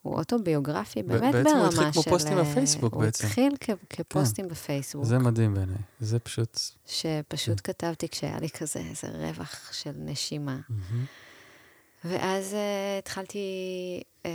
הוא 0.07 0.19
אוטוביוגרפי, 0.19 1.03
באמת 1.03 1.35
בעצם 1.35 1.57
הוא 1.57 1.69
ברמה 1.69 1.69
התחיל 1.69 1.93
כמו 1.93 2.03
של... 2.03 2.11
פוסטים 2.11 2.39
אה, 2.39 2.43
בפייסבוק 2.45 2.95
הוא 2.95 3.03
בעצם. 3.03 3.27
התחיל 3.27 3.57
כ- 3.61 3.71
כפוסטים 3.91 4.49
בפייסבוק. 4.49 5.05
זה 5.05 5.19
מדהים 5.19 5.55
בעיניי. 5.55 5.77
זה 6.01 6.19
פשוט... 6.19 6.59
שפשוט 6.87 7.61
כתבתי 7.65 8.09
כשהיה 8.09 8.41
לי 8.41 8.51
כזה 8.51 8.81
איזה 8.81 9.09
רווח 9.09 9.73
של 9.73 9.93
נשימה. 9.97 10.59
מהמם. 10.69 11.05
ואז 12.05 12.53
uh, 12.53 12.99
התחלתי, 12.99 13.39
uh, 14.23 14.27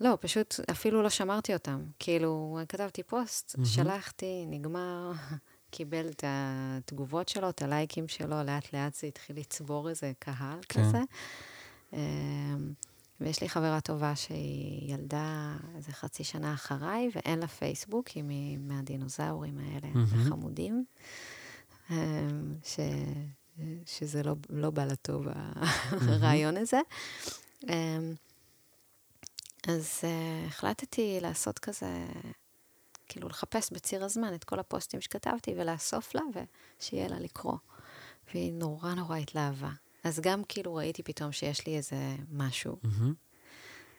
לא, 0.00 0.18
פשוט 0.20 0.60
אפילו 0.70 1.02
לא 1.02 1.10
שמרתי 1.10 1.54
אותם. 1.54 1.84
כאילו, 1.98 2.58
כתבתי 2.68 3.02
פוסט, 3.02 3.54
מהמם. 3.58 3.66
שלחתי, 3.66 4.44
נגמר, 4.46 5.12
קיבל 5.70 6.08
את 6.08 6.24
התגובות 6.26 7.28
שלו, 7.28 7.48
את 7.48 7.62
הלייקים 7.62 8.08
שלו, 8.08 8.42
לאט 8.42 8.72
לאט 8.72 8.94
זה 8.94 9.06
התחיל 9.06 9.38
לצבור 9.38 9.88
איזה 9.88 10.12
קהל 10.18 10.58
כן. 10.68 10.82
כזה. 10.82 10.98
ויש 13.20 13.40
לי 13.40 13.48
חברה 13.48 13.80
טובה 13.80 14.16
שהיא 14.16 14.94
ילדה 14.94 15.56
איזה 15.76 15.92
חצי 15.92 16.24
שנה 16.24 16.54
אחריי, 16.54 17.10
ואין 17.14 17.38
לה 17.38 17.48
פייסבוק, 17.48 18.08
היא 18.08 18.24
מ- 18.26 18.68
מהדינוזאורים 18.68 19.58
האלה, 19.58 19.88
מהמם. 19.94 20.06
החמודים. 20.26 20.84
um, 21.88 21.92
ש... 22.64 22.80
שזה 23.86 24.22
לא, 24.22 24.34
לא 24.50 24.70
בא 24.70 24.84
לה 24.84 24.96
טוב, 24.96 25.26
הרעיון 26.08 26.56
הזה. 26.56 26.80
Um, 27.62 27.66
אז 29.68 30.00
uh, 30.00 30.06
החלטתי 30.46 31.18
לעשות 31.20 31.58
כזה, 31.58 32.06
כאילו 33.08 33.28
לחפש 33.28 33.72
בציר 33.72 34.04
הזמן 34.04 34.34
את 34.34 34.44
כל 34.44 34.58
הפוסטים 34.58 35.00
שכתבתי 35.00 35.54
ולאסוף 35.56 36.14
לה 36.14 36.22
ושיהיה 36.80 37.08
לה 37.08 37.18
לקרוא. 37.18 37.56
והיא 38.34 38.52
נורא 38.52 38.94
נורא 38.94 39.16
התלהבה. 39.16 39.70
אז 40.06 40.20
גם 40.20 40.42
כאילו 40.48 40.74
ראיתי 40.74 41.02
פתאום 41.02 41.32
שיש 41.32 41.66
לי 41.66 41.76
איזה 41.76 41.96
משהו, 42.32 42.76
מהמם. 42.82 43.14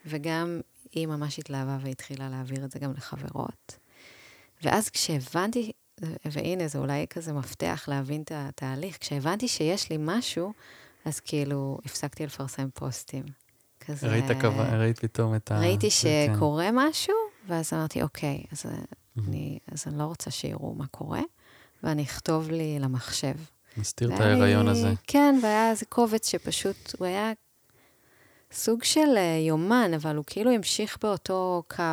וגם 0.06 0.62
היא 0.92 1.08
ממש 1.08 1.40
התלהבה 1.40 1.78
והתחילה 1.82 2.30
להעביר 2.30 2.66
את 2.66 2.72
זה 2.72 2.80
גם 2.80 2.94
לחברות. 2.94 3.78
ואז 4.64 4.90
כשהבנתי, 4.90 5.72
והנה, 6.26 6.68
זה 6.68 6.80
אולי 6.80 7.06
כזה 7.10 7.34
מפתח 7.34 7.86
להבין 7.88 8.22
את 8.22 8.32
התהליך, 8.36 8.98
כשהבנתי 9.00 9.48
שיש 9.48 9.90
לי 9.90 9.98
משהו, 10.00 10.54
אז 11.06 11.20
כאילו 11.20 11.78
הפסקתי 11.86 12.26
לפרסם 12.26 12.70
פוסטים. 12.74 13.24
כזה... 13.80 14.08
ראית 14.08 14.26
כמה- 14.42 14.78
ראית 14.78 15.00
פתאום 15.00 15.36
את 15.36 15.52
ה... 15.52 15.60
ראיתי 15.60 15.90
כן. 15.90 16.34
שקורה 16.36 16.70
משהו, 16.74 17.16
ואז 17.48 17.74
אמרתי, 17.74 18.02
אוקיי, 18.04 18.44
אז 18.52 18.66
אני, 19.28 19.60
אז 19.72 19.84
אני 19.88 19.98
לא 19.98 20.04
רוצה 20.04 20.32
שיראו 20.32 20.76
מה 20.76 20.88
קורה, 20.88 21.22
ואני 21.84 22.04
אכתוב 22.04 22.50
לי 22.52 22.80
למחשב. 22.80 23.34
מסתיר 23.78 24.16
את 24.16 24.20
ההיריון 24.20 24.68
הזה. 24.68 24.94
כן, 25.08 25.40
והיה 25.42 25.70
איזה 25.70 25.86
קובץ 25.86 26.30
שפשוט, 26.30 26.96
הוא 27.00 27.08
היה 27.08 27.32
סוג 28.52 28.84
של 28.84 29.18
אה, 29.18 29.38
יומן, 29.48 29.92
אבל 29.94 30.16
הוא 30.16 30.24
כאילו 30.28 30.52
המשיך 30.52 30.98
באותו 31.02 31.64
קו. 31.68 31.84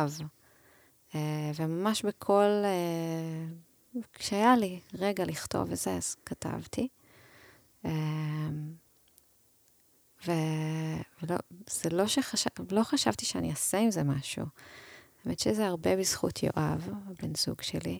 אה, 1.15 1.51
וממש 1.55 2.05
בכל... 2.05 2.63
אה, 2.63 4.01
כשהיה 4.13 4.55
לי 4.55 4.79
רגע 4.93 5.25
לכתוב 5.25 5.67
וזה, 5.69 5.91
אז 5.91 6.15
כתבתי. 6.25 6.87
אה, 7.85 7.91
ו... 10.27 10.31
ולא, 11.23 11.37
זה 11.69 11.89
לא 11.89 12.07
שחשב... 12.07 12.49
לא 12.71 12.83
חשבתי 12.83 13.25
שאני 13.25 13.51
אעשה 13.51 13.77
עם 13.77 13.91
זה 13.91 14.03
משהו. 14.03 14.45
האמת 15.25 15.39
שזה 15.39 15.67
הרבה 15.67 15.95
בזכות 15.95 16.43
יואב, 16.43 16.89
הבן 17.07 17.35
זוג 17.35 17.61
שלי, 17.61 17.99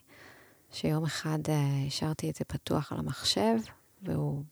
שיום 0.76 1.04
אחד 1.04 1.40
אה, 1.50 1.84
השארתי 1.88 2.30
את 2.30 2.36
זה 2.36 2.46
פתוח 2.46 2.92
על 2.92 3.00
המחשב, 3.00 3.56
והוא 4.02 4.44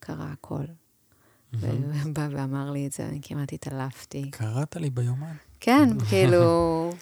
קרא 0.00 0.24
הכל. 0.32 0.64
מהמם. 1.52 1.90
והוא 1.90 2.12
בא 2.12 2.28
ואמר 2.30 2.70
לי 2.70 2.86
את 2.86 2.92
זה, 2.92 3.06
אני 3.06 3.20
כמעט 3.22 3.52
התעלפתי. 3.52 4.30
קראת 4.30 4.76
לי 4.76 4.90
ביומן. 4.90 5.34
כן, 5.60 5.88
כאילו... 6.08 6.92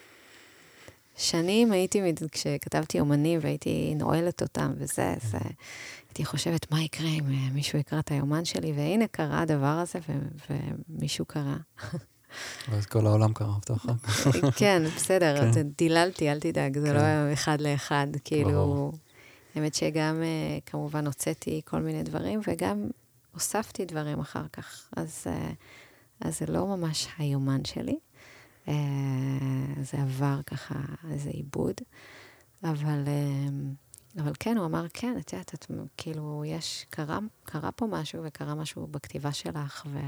שנים 1.16 1.72
הייתי, 1.72 2.00
כשכתבתי 2.32 3.00
אומנים 3.00 3.38
והייתי 3.42 3.94
נועלת 3.94 4.42
אותם 4.42 4.72
וזה, 4.76 5.14
אז 5.22 5.34
אה, 5.34 5.40
הייתי 6.08 6.24
חושבת, 6.24 6.70
מה 6.70 6.82
יקרה 6.82 7.08
אם 7.08 7.26
אה, 7.26 7.50
מישהו 7.52 7.78
יקרא 7.78 7.98
את 7.98 8.10
היומן 8.10 8.44
שלי? 8.44 8.72
והנה 8.72 9.06
קרה 9.06 9.40
הדבר 9.40 9.66
הזה, 9.66 9.98
ו- 10.08 10.52
ומישהו 10.88 11.24
קרא. 11.24 11.56
ואז 12.68 12.86
כל 12.86 13.06
העולם 13.06 13.32
אחר 13.36 13.58
כך. 13.66 13.86
כן, 14.56 14.82
בסדר, 14.96 15.52
כן. 15.52 15.62
דיללתי, 15.78 16.32
אל 16.32 16.40
תדאג, 16.40 16.78
זה 16.78 16.86
כן. 16.86 16.94
לא 16.94 17.00
היה 17.00 17.32
אחד 17.32 17.60
לאחד. 17.60 18.06
כאילו. 18.24 18.92
האמת 19.54 19.74
שגם, 19.74 20.22
אה, 20.22 20.58
כמובן, 20.66 21.06
הוצאתי 21.06 21.60
כל 21.64 21.80
מיני 21.80 22.02
דברים, 22.02 22.40
וגם 22.48 22.88
הוספתי 23.32 23.84
דברים 23.84 24.20
אחר 24.20 24.48
כך. 24.52 24.88
אז, 24.96 25.24
אה, 25.26 25.50
אז 26.20 26.38
זה 26.38 26.46
לא 26.46 26.66
ממש 26.66 27.08
היומן 27.18 27.64
שלי. 27.64 27.98
אה, 28.68 28.74
זה 29.82 30.02
עבר 30.02 30.40
ככה 30.46 30.74
איזה 31.10 31.30
עיבוד. 31.30 31.74
אבל, 32.64 33.04
אבל 34.18 34.32
כן, 34.40 34.56
הוא 34.56 34.66
אמר, 34.66 34.86
כן, 34.94 35.14
את 35.20 35.32
יודעת, 35.32 35.54
את, 35.54 35.66
כאילו, 35.96 36.42
יש, 36.46 36.86
קרה, 36.90 37.18
קרה 37.44 37.72
פה 37.72 37.86
משהו, 37.86 38.22
וקרה 38.24 38.54
משהו 38.54 38.86
בכתיבה 38.86 39.32
שלך, 39.32 39.86
ו, 39.90 39.98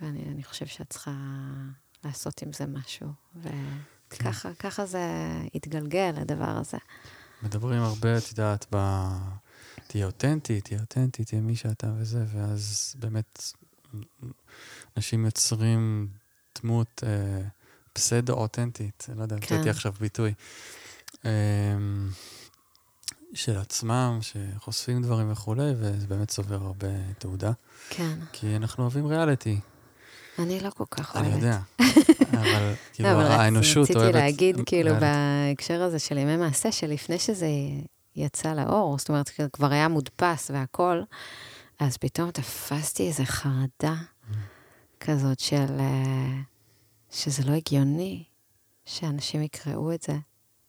ואני 0.00 0.24
אני 0.28 0.42
חושב 0.42 0.66
שאת 0.66 0.90
צריכה 0.90 1.14
לעשות 2.04 2.42
עם 2.42 2.52
זה 2.52 2.66
משהו. 2.66 3.08
וככה 4.10 4.54
ככה 4.54 4.86
זה 4.86 5.00
התגלגל, 5.54 6.14
הדבר 6.16 6.56
הזה. 6.60 6.78
מדברים 7.42 7.82
הרבה, 7.82 8.18
את 8.18 8.30
יודעת, 8.30 8.66
ב... 8.74 9.06
תהיה 9.90 10.06
אותנטי, 10.06 10.60
תהיה 10.60 10.80
אותנטי, 10.80 11.24
תהיה 11.24 11.40
מי 11.40 11.56
שאתה 11.56 11.92
וזה, 11.98 12.24
ואז 12.32 12.94
באמת 12.98 13.42
אנשים 14.96 15.24
יוצרים 15.24 16.08
דמות 16.62 17.02
אה, 17.06 17.42
פסדו-אותנטית, 17.92 19.06
לא 19.16 19.22
יודע 19.22 19.36
אם 19.36 19.40
כן. 19.40 19.56
נתתי 19.56 19.70
עכשיו 19.70 19.92
ביטוי, 20.00 20.34
אה, 21.24 21.30
של 23.34 23.58
עצמם, 23.58 24.18
שחושפים 24.20 25.02
דברים 25.02 25.32
וכולי, 25.32 25.72
וזה 25.76 26.06
באמת 26.06 26.28
צובר 26.28 26.62
הרבה 26.62 27.12
תעודה, 27.18 27.52
כן. 27.90 28.18
כי 28.32 28.56
אנחנו 28.56 28.82
אוהבים 28.82 29.06
ריאליטי, 29.06 29.60
אני 30.40 30.60
לא 30.60 30.70
כל 30.70 30.84
כך 30.90 31.16
אוהבת. 31.16 31.28
אני 31.28 31.36
יודע, 31.36 31.58
אבל 32.32 32.72
כאילו 32.92 33.08
לא, 33.08 33.18
האנושות 33.18 33.90
אוהבת... 33.90 34.02
רציתי 34.02 34.18
להגיד, 34.18 34.56
כאילו. 34.66 34.90
בהקשר 35.00 35.82
הזה 35.82 35.98
של 35.98 36.18
ימי 36.18 36.36
מעשה, 36.36 36.72
שלפני 36.72 37.18
שזה 37.18 37.48
יצא 38.16 38.54
לאור, 38.54 38.98
זאת 38.98 39.08
אומרת, 39.08 39.30
כבר 39.52 39.72
היה 39.72 39.88
מודפס 39.88 40.50
והכול, 40.54 41.04
אז 41.78 41.96
פתאום 41.96 42.30
תפסתי 42.30 43.08
איזו 43.08 43.24
חרדה 43.24 43.94
כזאת 45.00 45.40
של... 45.40 45.76
אה, 45.78 46.40
שזה 47.10 47.42
לא 47.46 47.52
הגיוני 47.52 48.24
שאנשים 48.84 49.42
יקראו 49.42 49.92
את 49.92 50.02
זה, 50.02 50.16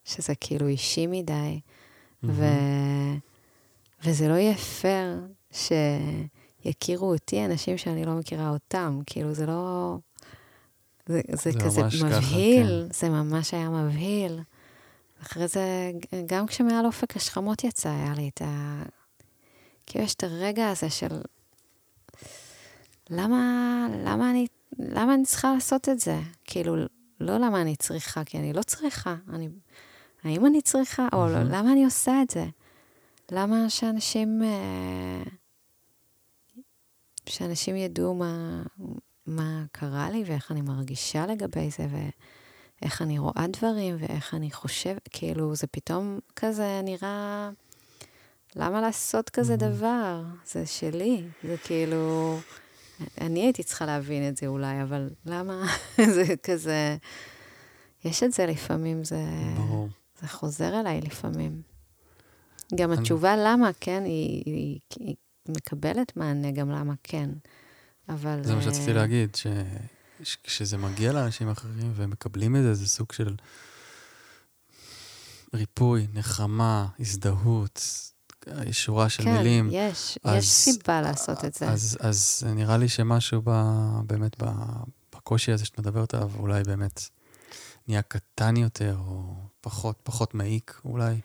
שזה 0.05 0.35
כאילו 0.35 0.67
אישי 0.67 1.07
מדי, 1.07 1.59
ו... 2.23 2.45
וזה 4.03 4.27
לא 4.27 4.33
יהיה 4.33 4.55
פייר 4.55 5.21
שיכירו 6.63 7.13
אותי 7.13 7.45
אנשים 7.45 7.77
שאני 7.77 8.05
לא 8.05 8.13
מכירה 8.13 8.49
אותם. 8.49 8.99
כאילו, 9.05 9.33
זה 9.33 9.45
לא... 9.45 9.97
זה, 11.07 11.21
זה, 11.31 11.51
זה 11.51 11.59
כזה 11.59 11.81
ממש 11.81 11.95
ככה, 12.03 12.17
מבהיל, 12.17 12.87
זה 12.93 13.09
ממש 13.09 13.53
היה 13.53 13.69
מבהיל. 13.69 14.39
אחרי 15.21 15.47
זה, 15.47 15.91
גם 16.25 16.47
כשמעל 16.47 16.85
אופק 16.85 17.17
השכמות 17.17 17.63
יצא, 17.63 17.89
היה 17.89 18.13
לי 18.13 18.29
את 18.33 18.41
ה... 18.41 18.83
כאילו, 19.85 20.05
יש 20.05 20.13
את 20.13 20.23
הרגע 20.23 20.69
הזה 20.69 20.89
של... 20.89 21.21
למה, 23.09 23.87
למה 24.05 24.29
אני, 24.29 24.47
למה 24.79 25.13
אני 25.13 25.23
צריכה 25.23 25.53
לעשות 25.53 25.89
את 25.89 25.99
זה? 25.99 26.19
כאילו, 26.43 26.75
לא 27.19 27.37
למה 27.37 27.61
אני 27.61 27.75
צריכה, 27.75 28.23
כי 28.23 28.37
אני 28.37 28.53
לא 28.53 28.61
צריכה. 28.61 29.15
אני, 29.33 29.49
האם 30.23 30.45
אני 30.45 30.61
צריכה, 30.61 31.07
או 31.13 31.27
לא, 31.27 31.43
למה 31.43 31.71
אני 31.71 31.85
עושה 31.85 32.21
את 32.21 32.29
זה? 32.29 32.45
למה 33.31 33.69
שאנשים, 33.69 34.43
אה, 34.43 35.23
שאנשים 37.31 37.75
ידעו 37.75 38.13
מה, 38.15 38.63
מה 39.25 39.63
קרה 39.71 40.09
לי 40.09 40.23
ואיך 40.25 40.51
אני 40.51 40.61
מרגישה 40.61 41.25
לגבי 41.25 41.69
זה, 41.69 41.87
ואיך 42.81 43.01
אני 43.01 43.19
רואה 43.19 43.45
דברים 43.53 43.95
ואיך 43.99 44.33
אני 44.33 44.51
חושבת, 44.51 45.09
כאילו, 45.11 45.55
זה 45.55 45.67
פתאום 45.67 46.19
כזה 46.35 46.81
נראה, 46.83 47.49
למה 48.55 48.81
לעשות 48.81 49.29
כזה 49.29 49.55
דבר? 49.55 50.21
זה 50.45 50.65
שלי, 50.65 51.23
זה 51.43 51.55
כאילו, 51.63 52.37
אני 53.21 53.39
הייתי 53.41 53.63
צריכה 53.63 53.85
להבין 53.85 54.29
את 54.29 54.37
זה 54.37 54.47
אולי, 54.47 54.81
אבל 54.83 55.09
למה 55.25 55.63
זה 56.15 56.23
כזה, 56.43 56.97
יש 58.05 58.23
את 58.23 58.31
זה 58.31 58.45
לפעמים, 58.45 59.03
זה, 59.03 59.23
ברור. 59.57 59.89
זה 60.21 60.27
חוזר 60.27 60.79
אליי 60.79 61.01
לפעמים. 61.01 61.61
גם 62.75 62.91
אני- 62.91 63.01
התשובה 63.01 63.35
למה 63.37 63.69
כן, 63.79 64.03
היא, 64.05 64.43
היא, 64.45 64.79
היא 64.99 65.15
מקבלת 65.57 66.17
מענה 66.17 66.51
גם 66.51 66.69
למה 66.69 66.93
כן, 67.03 67.29
אבל... 68.09 68.43
זה 68.43 68.55
מה 68.55 68.61
שרציתי 68.61 68.87
אה, 68.91 68.93
להגיד, 68.95 69.37
שכשזה 70.23 70.77
מגיע 70.77 71.11
לאנשים 71.13 71.49
אחרים 71.49 71.91
והם 71.95 72.09
מקבלים 72.09 72.55
את 72.55 72.61
זה, 72.61 72.73
זה 72.73 72.87
סוג 72.87 73.11
של 73.11 73.35
ריפוי, 75.53 76.07
נחמה, 76.13 76.87
הזדהות, 76.99 77.81
שורה 78.71 79.09
של 79.09 79.23
כן, 79.23 79.37
מילים. 79.37 79.69
יש, 79.71 80.19
אז- 80.23 80.37
יש 80.43 80.49
סיבה 80.49 81.01
לעשות 81.01 81.45
את 81.45 81.53
זה. 81.53 81.69
אז, 81.69 81.97
אז 81.99 82.43
נראה 82.55 82.77
לי 82.77 82.89
שמשהו 82.89 83.41
ב, 83.43 83.51
באמת 84.05 84.43
ב, 84.43 84.51
בקושי 85.15 85.51
הזה 85.51 85.65
שאת 85.65 85.79
מדברת 85.79 86.13
עליו, 86.13 86.31
אולי 86.39 86.63
באמת 86.63 87.01
נהיה 87.87 88.01
קטן 88.01 88.57
יותר, 88.57 88.97
או 89.07 89.33
פחות, 89.61 89.99
פחות 90.03 90.33
מעיק 90.33 90.81
אולי, 90.85 91.15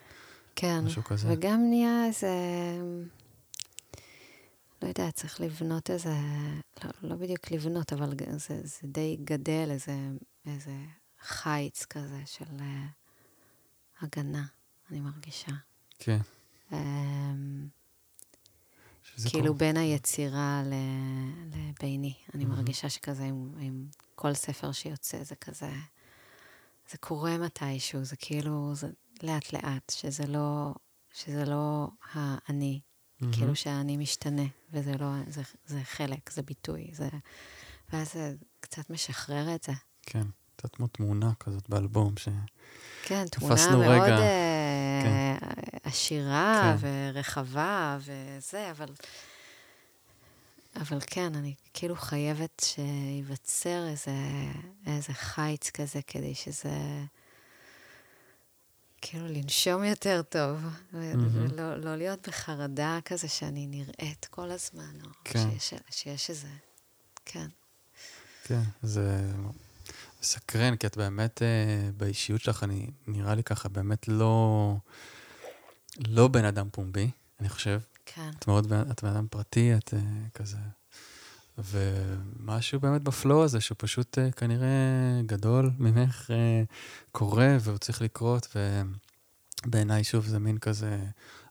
כן, 0.57 0.85
משהו 0.85 1.05
כזה. 1.05 1.29
וגם 1.31 1.61
נהיה 1.69 2.07
איזה... 2.07 2.29
לא 4.83 4.89
יודע, 4.89 5.11
צריך 5.11 5.41
לבנות 5.41 5.91
איזה... 5.91 6.15
לא, 6.85 6.91
לא 7.03 7.17
בדיוק 7.17 7.51
לבנות, 7.51 7.93
אבל 7.93 8.13
זה, 8.37 8.61
זה 8.65 8.81
די 8.85 9.17
גדל, 9.25 9.69
איזה, 9.71 9.97
איזה 10.47 10.77
חיץ 11.21 11.85
כזה 11.85 12.23
של 12.27 12.45
uh, 12.45 12.63
הגנה, 14.01 14.47
אני 14.91 15.01
מרגישה. 15.01 15.53
כן. 15.99 16.19
Um, 16.71 16.75
כאילו 19.31 19.47
קורה. 19.47 19.59
בין 19.59 19.77
היצירה 19.77 20.63
ל, 20.67 20.73
לביני. 21.57 22.15
אני 22.35 22.45
מהמם. 22.45 22.57
מרגישה 22.57 22.91
שכזה 22.91 23.25
עם, 23.25 23.53
עם 23.61 23.87
כל 24.15 24.35
ספר 24.35 24.73
שיוצא, 24.73 25.25
זה 25.25 25.37
כזה... 25.37 25.71
זה 26.91 26.99
קורה 26.99 27.39
מתישהו, 27.39 28.05
זה 28.05 28.17
כאילו, 28.17 28.75
זה 28.75 28.91
לאט-לאט, 29.23 29.93
שזה 29.97 30.27
לא, 30.27 30.75
שזה 31.13 31.45
לא 31.45 31.89
האני, 32.13 32.81
מהמם. 33.21 33.35
כאילו 33.35 33.57
שהאני 33.57 33.97
משתנה, 33.97 34.43
וזה 34.73 34.93
לא, 35.01 35.07
זה, 35.27 35.43
זה 35.67 35.81
חלק, 35.85 36.31
זה 36.31 36.43
ביטוי, 36.43 36.91
זה... 36.93 37.09
ואז 37.93 38.13
זה 38.13 38.35
קצת 38.61 38.91
משחרר 38.91 39.55
את 39.55 39.63
זה. 39.63 39.73
כן, 40.03 40.27
קצת 40.57 40.77
כמו 40.77 40.87
תמונה 40.87 41.33
כזאת 41.41 41.69
באלבום, 41.69 42.17
ש... 42.17 42.29
כן, 43.03 43.25
תמונה 43.31 43.71
מאוד 43.71 43.83
רגע, 43.83 44.19
אה, 44.19 45.37
עשירה 45.83 46.77
כן. 46.81 46.89
ורחבה 47.15 47.99
וזה, 48.01 48.71
אבל... 48.71 48.89
אבל 50.77 50.99
כן, 51.07 51.35
אני 51.35 51.55
כאילו 51.75 51.97
חייבת 51.97 52.63
שייווצר 52.65 53.87
איזה, 53.89 54.13
איזה 54.87 55.13
חיץ 55.13 55.71
כזה, 55.71 56.01
כדי 56.07 56.35
שזה... 56.35 57.05
כאילו 59.11 59.27
לנשום 59.27 59.85
יותר 59.85 60.23
טוב. 60.23 60.61
ולא 60.93 61.77
לא 61.77 61.97
להיות 61.97 62.29
בחרדה 62.29 62.99
כזה 63.05 63.29
שאני 63.29 63.67
נראית 63.67 64.27
כל 64.31 64.51
הזמן, 64.51 64.95
או 65.05 65.09
כן. 65.25 65.51
שיש, 65.51 65.75
שיש 65.91 66.31
איזה... 66.31 66.49
כן. 67.25 67.47
כן, 68.45 68.63
זה 68.83 69.33
מסקרן, 70.21 70.77
כי 70.77 70.87
את 70.87 70.97
באמת, 70.97 71.43
אה, 71.43 71.91
באישיות 71.97 72.41
שלך, 72.41 72.63
אני, 72.63 72.91
נראה 73.07 73.35
לי 73.35 73.43
ככה, 73.43 73.69
באמת 73.69 74.09
לא, 74.09 74.75
לא 76.09 76.29
בן 76.29 76.45
אדם 76.45 76.69
פומבי, 76.73 77.11
אני 77.41 77.49
חושב. 77.49 77.81
כן. 78.07 78.31
את 78.39 78.47
מאוד, 78.47 78.73
את 78.73 79.05
בן 79.05 79.11
אדם 79.11 79.27
פרטי, 79.31 79.75
את 79.75 79.95
אה, 79.95 80.01
כזה... 80.35 80.57
ומשהו 81.59 82.81
באמת 82.81 83.03
בפלואו 83.03 83.45
הזה, 83.45 83.61
שהוא 83.61 83.77
פשוט 83.79 84.19
אה, 84.19 84.31
כנראה 84.31 84.69
גדול 85.27 85.71
ממך, 85.79 86.31
אה, 86.31 86.63
קורה, 87.13 87.57
והוא 87.61 87.79
צריך 87.79 88.03
לקרות, 88.03 88.57
ובעיניי, 89.67 90.05
שוב, 90.05 90.27
זה 90.27 90.39
מין 90.39 90.59
כזה 90.59 90.99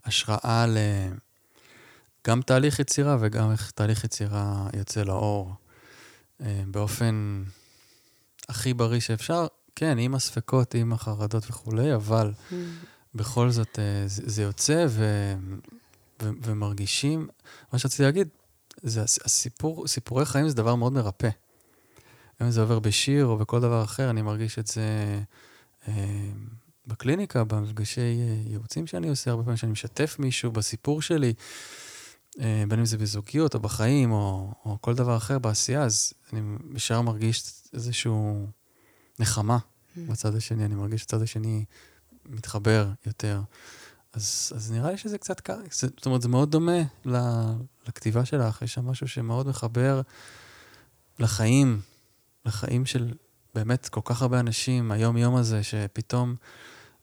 השראה 0.05 0.65
ל... 0.67 0.77
גם 2.27 2.41
תהליך 2.41 2.79
יצירה 2.79 3.17
וגם 3.19 3.51
איך 3.51 3.71
תהליך 3.71 4.03
יצירה 4.03 4.67
יוצא 4.77 5.03
לאור. 5.03 5.53
אה, 6.41 6.63
באופן 6.67 7.43
הכי 8.49 8.73
בריא 8.73 8.99
שאפשר. 8.99 9.47
כן, 9.75 9.97
עם 9.97 10.15
הספקות, 10.15 10.73
עם 10.73 10.93
החרדות 10.93 11.43
וכולי, 11.49 11.95
אבל 11.95 12.33
בכל 13.15 13.49
זאת 13.49 13.79
זה, 14.05 14.21
זה 14.25 14.41
יוצא 14.41 14.85
ו, 14.89 15.33
ו, 16.23 16.29
ומרגישים, 16.43 17.27
מה 17.73 17.79
שרציתי 17.79 18.03
להגיד, 18.03 18.27
זה 18.85 19.03
הס- 19.03 19.19
הסיפור, 19.25 19.87
סיפורי 19.87 20.25
חיים 20.25 20.49
זה 20.49 20.55
דבר 20.55 20.75
מאוד 20.75 20.93
מרפא. 20.93 21.29
אם 22.41 22.51
זה 22.51 22.61
עובר 22.61 22.79
בשיר 22.79 23.25
או 23.25 23.37
בכל 23.37 23.59
דבר 23.61 23.83
אחר, 23.83 24.09
אני 24.09 24.21
מרגיש 24.21 24.59
את 24.59 24.67
זה 24.67 24.83
אה, 25.87 25.93
בקליניקה, 26.87 27.43
במפגשי 27.43 28.01
אה, 28.01 28.41
ייעוצים 28.49 28.87
שאני 28.87 29.09
עושה, 29.09 29.31
הרבה 29.31 29.43
פעמים 29.43 29.57
שאני 29.57 29.71
משתף 29.71 30.15
מישהו 30.19 30.51
בסיפור 30.51 31.01
שלי, 31.01 31.33
אה, 32.39 32.63
בין 32.67 32.79
אם 32.79 32.85
זה 32.85 32.97
בזוגיות 32.97 33.55
או 33.55 33.59
בחיים 33.59 34.11
או, 34.11 34.53
או 34.65 34.77
כל 34.81 34.93
דבר 34.95 35.17
אחר 35.17 35.39
בעשייה, 35.39 35.83
אז 35.83 36.13
אני 36.33 36.41
ישר 36.75 37.01
מרגיש 37.01 37.43
איזשהו 37.73 38.47
נחמה 39.19 39.57
בצד 39.97 40.35
השני, 40.35 40.65
אני 40.65 40.75
מרגיש 40.75 41.01
שהצד 41.01 41.21
השני 41.21 41.65
מתחבר 42.25 42.89
יותר. 43.05 43.41
אז, 44.13 44.51
אז 44.55 44.71
נראה 44.71 44.91
לי 44.91 44.97
שזה 44.97 45.17
קצת 45.17 45.39
ככה, 45.39 45.57
זה- 45.71 45.87
זאת 45.97 46.05
אומרת, 46.05 46.21
זה 46.21 46.29
מאוד 46.29 46.51
דומה 46.51 46.77
ל- 47.05 47.51
לכתיבה 47.87 48.25
שלך, 48.25 48.61
יש 48.61 48.73
שם 48.73 48.87
משהו 48.87 49.07
שמאוד 49.07 49.47
מחבר 49.47 50.01
לחיים, 51.19 51.81
לחיים 52.45 52.85
של 52.85 53.13
באמת 53.55 53.89
כל 53.89 54.01
כך 54.03 54.21
הרבה 54.21 54.39
אנשים, 54.39 54.91
היום-יום 54.91 55.35
הזה, 55.35 55.63
שפתאום 55.63 56.35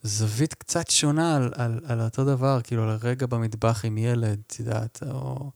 זווית 0.02 0.54
קצת 0.54 0.90
שונה 0.90 1.36
על, 1.36 1.52
על, 1.54 1.80
על 1.86 2.00
אותו 2.00 2.24
דבר, 2.24 2.60
כאילו, 2.64 2.82
על 2.82 2.98
רגע 3.02 3.26
במטבח 3.26 3.84
עם 3.84 3.98
ילד, 3.98 4.40
את 4.46 4.60
יודעת, 4.60 5.02
או 5.10 5.50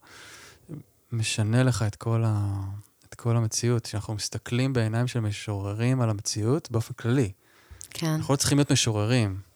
משנה 1.11 1.63
לך 1.63 1.83
את 1.87 1.95
כל, 1.95 2.23
ה, 2.25 2.59
את 3.09 3.15
כל 3.15 3.37
המציאות. 3.37 3.83
כשאנחנו 3.83 4.13
מסתכלים 4.13 4.73
בעיניים 4.73 5.07
של 5.07 5.19
משוררים 5.19 6.01
על 6.01 6.09
המציאות 6.09 6.71
באופן 6.71 6.93
כללי, 6.93 7.31
כן. 7.89 8.07
אנחנו 8.07 8.33
לא 8.33 8.37
צריכים 8.37 8.57
להיות 8.57 8.71
משוררים. 8.71 9.46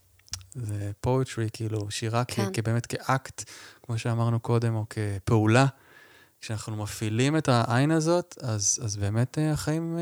זה 0.53 0.91
poetry, 1.05 1.49
כאילו, 1.53 1.91
שירה 1.91 2.23
כן. 2.25 2.45
כ- 2.45 2.49
כבאמת 2.53 2.85
כאקט, 2.85 3.43
כמו 3.83 3.97
שאמרנו 3.97 4.39
קודם, 4.39 4.75
או 4.75 4.85
כפעולה. 4.89 5.65
כשאנחנו 6.41 6.75
מפעילים 6.75 7.37
את 7.37 7.49
העין 7.49 7.91
הזאת, 7.91 8.37
אז, 8.41 8.79
אז 8.83 8.97
באמת 8.97 9.37
אה, 9.37 9.51
החיים 9.51 9.97
אה, 9.97 10.01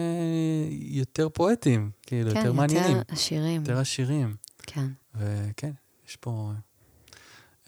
יותר 0.71 1.30
פואטיים, 1.30 1.91
כאילו, 2.01 2.31
כן, 2.31 2.38
יותר 2.38 2.53
מעניינים. 2.53 2.97
יותר 2.97 3.13
עשירים. 3.13 3.61
יותר 3.61 3.77
עשירים. 3.80 4.35
כן, 4.61 4.85
וכן, 5.15 5.71
יש 6.07 6.15
פה 6.15 6.51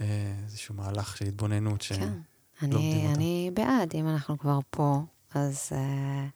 אה, 0.01 0.33
איזשהו 0.45 0.75
מהלך 0.75 1.17
של 1.17 1.25
התבוננות. 1.25 1.81
כן. 1.89 2.09
לומדים 2.61 2.81
אני, 2.97 3.05
אותה. 3.05 3.15
אני 3.15 3.51
בעד, 3.53 3.93
אם 3.95 4.07
אנחנו 4.07 4.37
כבר 4.37 4.59
פה, 4.69 5.03
אז 5.33 5.69
אה, 5.71 6.27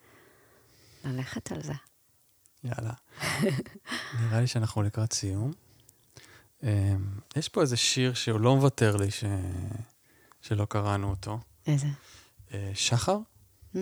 ללכת 1.06 1.52
על 1.52 1.62
זה. 1.64 1.74
יאללה. 2.64 2.94
נראה 4.22 4.42
לי 4.42 4.48
שאנחנו 4.48 4.82
לקראת 4.82 5.14
סיום. 5.14 5.52
אה, 6.66 6.96
יש 7.36 7.50
פה 7.50 7.62
איזה 7.62 7.78
שיר 7.78 8.14
שהוא 8.14 8.40
לא 8.40 8.56
מוותר 8.56 8.96
לי 8.96 9.12
ש... 9.12 9.24
שלא 10.42 10.66
קראנו 10.66 11.10
אותו. 11.10 11.40
איזה? 11.68 11.88
אה, 12.54 12.72
שחר, 12.74 13.18
Mm. 13.76 13.78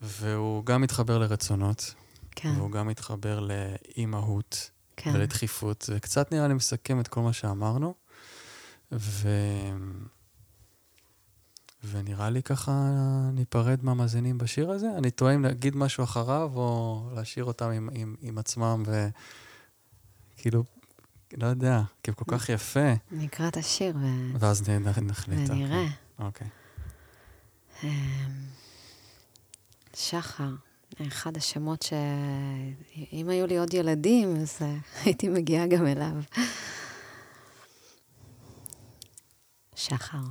והוא 0.00 0.64
גם 0.64 0.82
מתחבר 0.82 1.18
לרצונות, 1.18 1.94
כן, 2.30 2.52
והוא 2.56 2.70
גם 2.70 2.86
מתחבר 2.86 3.40
לאימהות 3.40 4.70
כן. 4.96 5.10
ולדחיפות, 5.14 5.90
וקצת 5.94 6.32
נראה 6.32 6.48
לי 6.48 6.54
מסכם 6.54 7.00
את 7.00 7.08
כל 7.08 7.20
מה 7.20 7.32
שאמרנו. 7.32 7.94
ו... 8.92 9.28
ונראה 11.84 12.30
לי 12.30 12.42
ככה 12.42 12.90
ניפרד 13.32 13.84
מהמאזינים 13.84 14.38
בשיר 14.38 14.70
הזה. 14.70 14.86
אני 14.98 15.10
טועה 15.10 15.34
אם 15.34 15.42
להגיד 15.42 15.76
משהו 15.76 16.04
אחריו, 16.04 16.50
או 16.54 17.02
להשאיר 17.14 17.44
אותם 17.44 17.70
עם, 17.70 17.88
עם, 17.92 18.16
עם 18.20 18.38
עצמם, 18.38 18.82
וכאילו, 20.36 20.64
לא 21.36 21.46
יודע, 21.46 21.82
כי 22.02 22.10
הוא 22.10 22.16
כל 22.16 22.38
כך 22.38 22.48
יפה, 22.48 22.92
נקרא 23.10 23.48
את 23.48 23.56
השיר 23.56 23.96
ו... 23.96 24.06
ואז 24.38 24.68
נחליט. 25.00 25.50
ונראה. 25.50 25.86
אוקיי. 26.18 26.48
אמ, 27.84 27.90
שחר, 29.94 30.50
אחד 31.06 31.36
השמות 31.36 31.82
ש... 31.82 31.92
אם 33.12 33.28
היו 33.28 33.46
לי 33.46 33.58
עוד 33.58 33.74
ילדים, 33.74 34.36
אז 34.36 34.58
אה, 34.62 34.76
הייתי 35.04 35.28
מגיעה 35.28 35.66
גם 35.66 35.86
אליו. 35.86 36.14
שחר, 39.74 40.22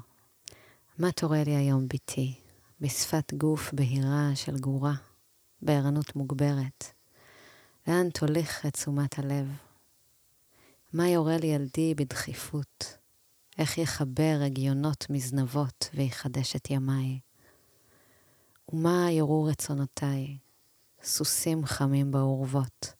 מה 0.98 1.12
תורה 1.12 1.44
לי 1.44 1.56
היום, 1.56 1.88
בתי? 1.88 2.34
בשפת 2.82 3.34
גוף 3.34 3.74
בהירה 3.74 4.32
של 4.36 4.58
גורה, 4.58 4.94
בערנות 5.62 6.16
מוגברת. 6.16 6.86
לאן 7.88 8.10
תוליך 8.10 8.66
את 8.66 8.74
תשומת 8.74 9.20
הלב? 9.20 9.67
מה 10.94 11.10
יורה 11.10 11.38
לי 11.38 11.48
ילדי 11.48 11.94
בדחיפות? 11.96 12.98
איך 13.58 13.78
יחבר 13.78 14.40
הגיונות 14.46 15.10
מזנבות 15.10 15.90
ויחדש 15.94 16.56
את 16.56 16.70
ימיי? 16.70 17.20
ומה 18.70 19.12
יורו 19.12 19.44
רצונותיי? 19.44 20.38
סוסים 21.04 21.66
חמים 21.66 22.12
באורוות, 22.12 22.94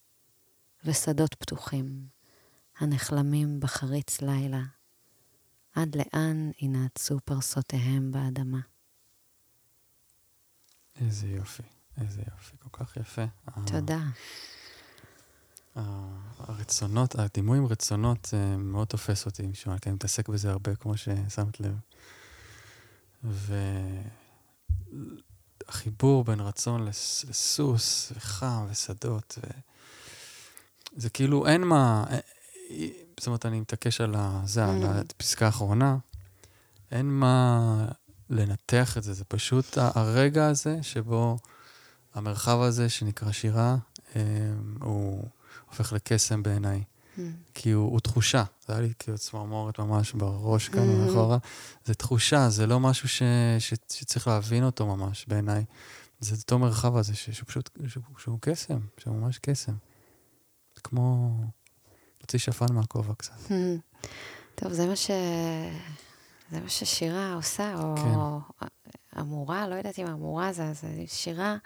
ושדות 0.84 1.34
פתוחים, 1.34 2.06
הנחלמים 2.78 3.60
בחריץ 3.60 4.20
לילה, 4.20 4.62
עד 5.74 5.96
לאן 5.96 6.50
ינעצו 6.60 7.18
פרסותיהם 7.24 8.12
באדמה. 8.12 8.60
איזה 11.00 11.26
יופי, 11.26 11.62
איזה 12.00 12.22
יופי, 12.32 12.56
כל 12.58 12.68
כך 12.84 12.96
יפה. 12.96 13.24
ה- 13.46 13.66
תודה. 13.66 14.00
הרצונות, 16.38 17.14
הדימוי 17.18 17.58
עם 17.58 17.66
רצונות 17.66 18.30
אה, 18.34 18.56
מאוד 18.56 18.86
תופס 18.86 19.26
אותי, 19.26 19.46
משום 19.46 19.78
כי 19.78 19.88
אני 19.88 19.94
מתעסק 19.94 20.28
בזה 20.28 20.50
הרבה, 20.50 20.74
כמו 20.76 20.94
ששמת 20.96 21.60
לב. 21.60 21.74
והחיבור 25.68 26.24
בין 26.24 26.40
רצון 26.40 26.84
לס- 26.84 27.24
לסוס, 27.28 28.12
וחם, 28.16 28.66
ושדות, 28.70 29.38
ו... 29.38 29.46
זה 30.96 31.10
כאילו 31.10 31.46
אין 31.46 31.60
מה... 31.64 32.04
אה, 32.10 32.18
אה, 32.70 32.86
זאת 33.18 33.26
אומרת, 33.26 33.46
אני 33.46 33.60
מתעקש 33.60 34.00
על 34.00 34.14
זה, 34.44 34.64
על 34.66 34.82
Mm. 34.82 34.86
הפסקה 35.16 35.46
האחרונה, 35.46 35.96
אין 36.90 37.06
מה 37.10 37.86
לנתח 38.30 38.98
את 38.98 39.02
זה, 39.02 39.12
זה 39.12 39.24
פשוט 39.24 39.78
הרגע 39.78 40.46
הזה 40.48 40.78
שבו 40.82 41.38
המרחב 42.14 42.60
הזה 42.60 42.88
שנקרא 42.88 43.32
שירה, 43.32 43.76
הוא 44.80 45.24
הופך 45.68 45.92
לקסם 45.92 46.42
בעיניי. 46.42 46.82
Mm. 47.16 47.20
כי 47.54 47.70
הוא, 47.70 47.90
הוא 47.90 48.00
תחושה, 48.00 48.44
זה 48.66 48.72
היה 48.72 48.82
לי 48.82 48.92
כאילו 48.98 49.18
צמרמורת 49.18 49.78
ממש 49.78 50.12
בראש 50.12 50.68
כאן 50.68 50.82
Mm. 50.82 51.06
מאחורה. 51.06 51.38
זה 51.84 51.94
תחושה, 51.94 52.48
זה 52.48 52.66
לא 52.66 52.80
משהו 52.80 53.08
ש, 53.08 53.22
ש, 53.58 53.74
שצריך 53.92 54.28
להבין 54.28 54.64
אותו 54.64 54.86
ממש 54.86 55.24
בעיניי. 55.28 55.64
זה 56.20 56.36
אותו 56.42 56.58
מרחב 56.58 56.96
הזה 56.96 57.14
ש, 57.16 57.30
שהוא 57.30 57.46
פשוט, 57.46 57.70
שהוא, 57.88 58.04
שהוא 58.18 58.38
קסם, 58.40 58.78
שהוא 58.98 59.16
ממש 59.16 59.38
קסם. 59.38 59.72
זה 60.74 60.80
כמו 60.84 61.36
להוציא 62.20 62.38
שפן 62.38 62.72
מהכובע 62.74 63.14
קצת. 63.14 63.52
טוב, 64.54 64.72
זה 64.72 64.86
מה 64.86 64.96
ש... 64.96 65.10
זה 66.50 66.60
מה 66.60 66.68
ששירה 66.68 67.34
עושה, 67.34 67.74
או 67.82 67.94
כן. 67.96 68.68
אמורה, 69.20 69.68
לא 69.68 69.74
יודעת 69.74 69.98
אם 69.98 70.06
אמורה 70.06 70.52
זה, 70.52 70.72
זה 70.72 70.88
שירה, 71.06 71.56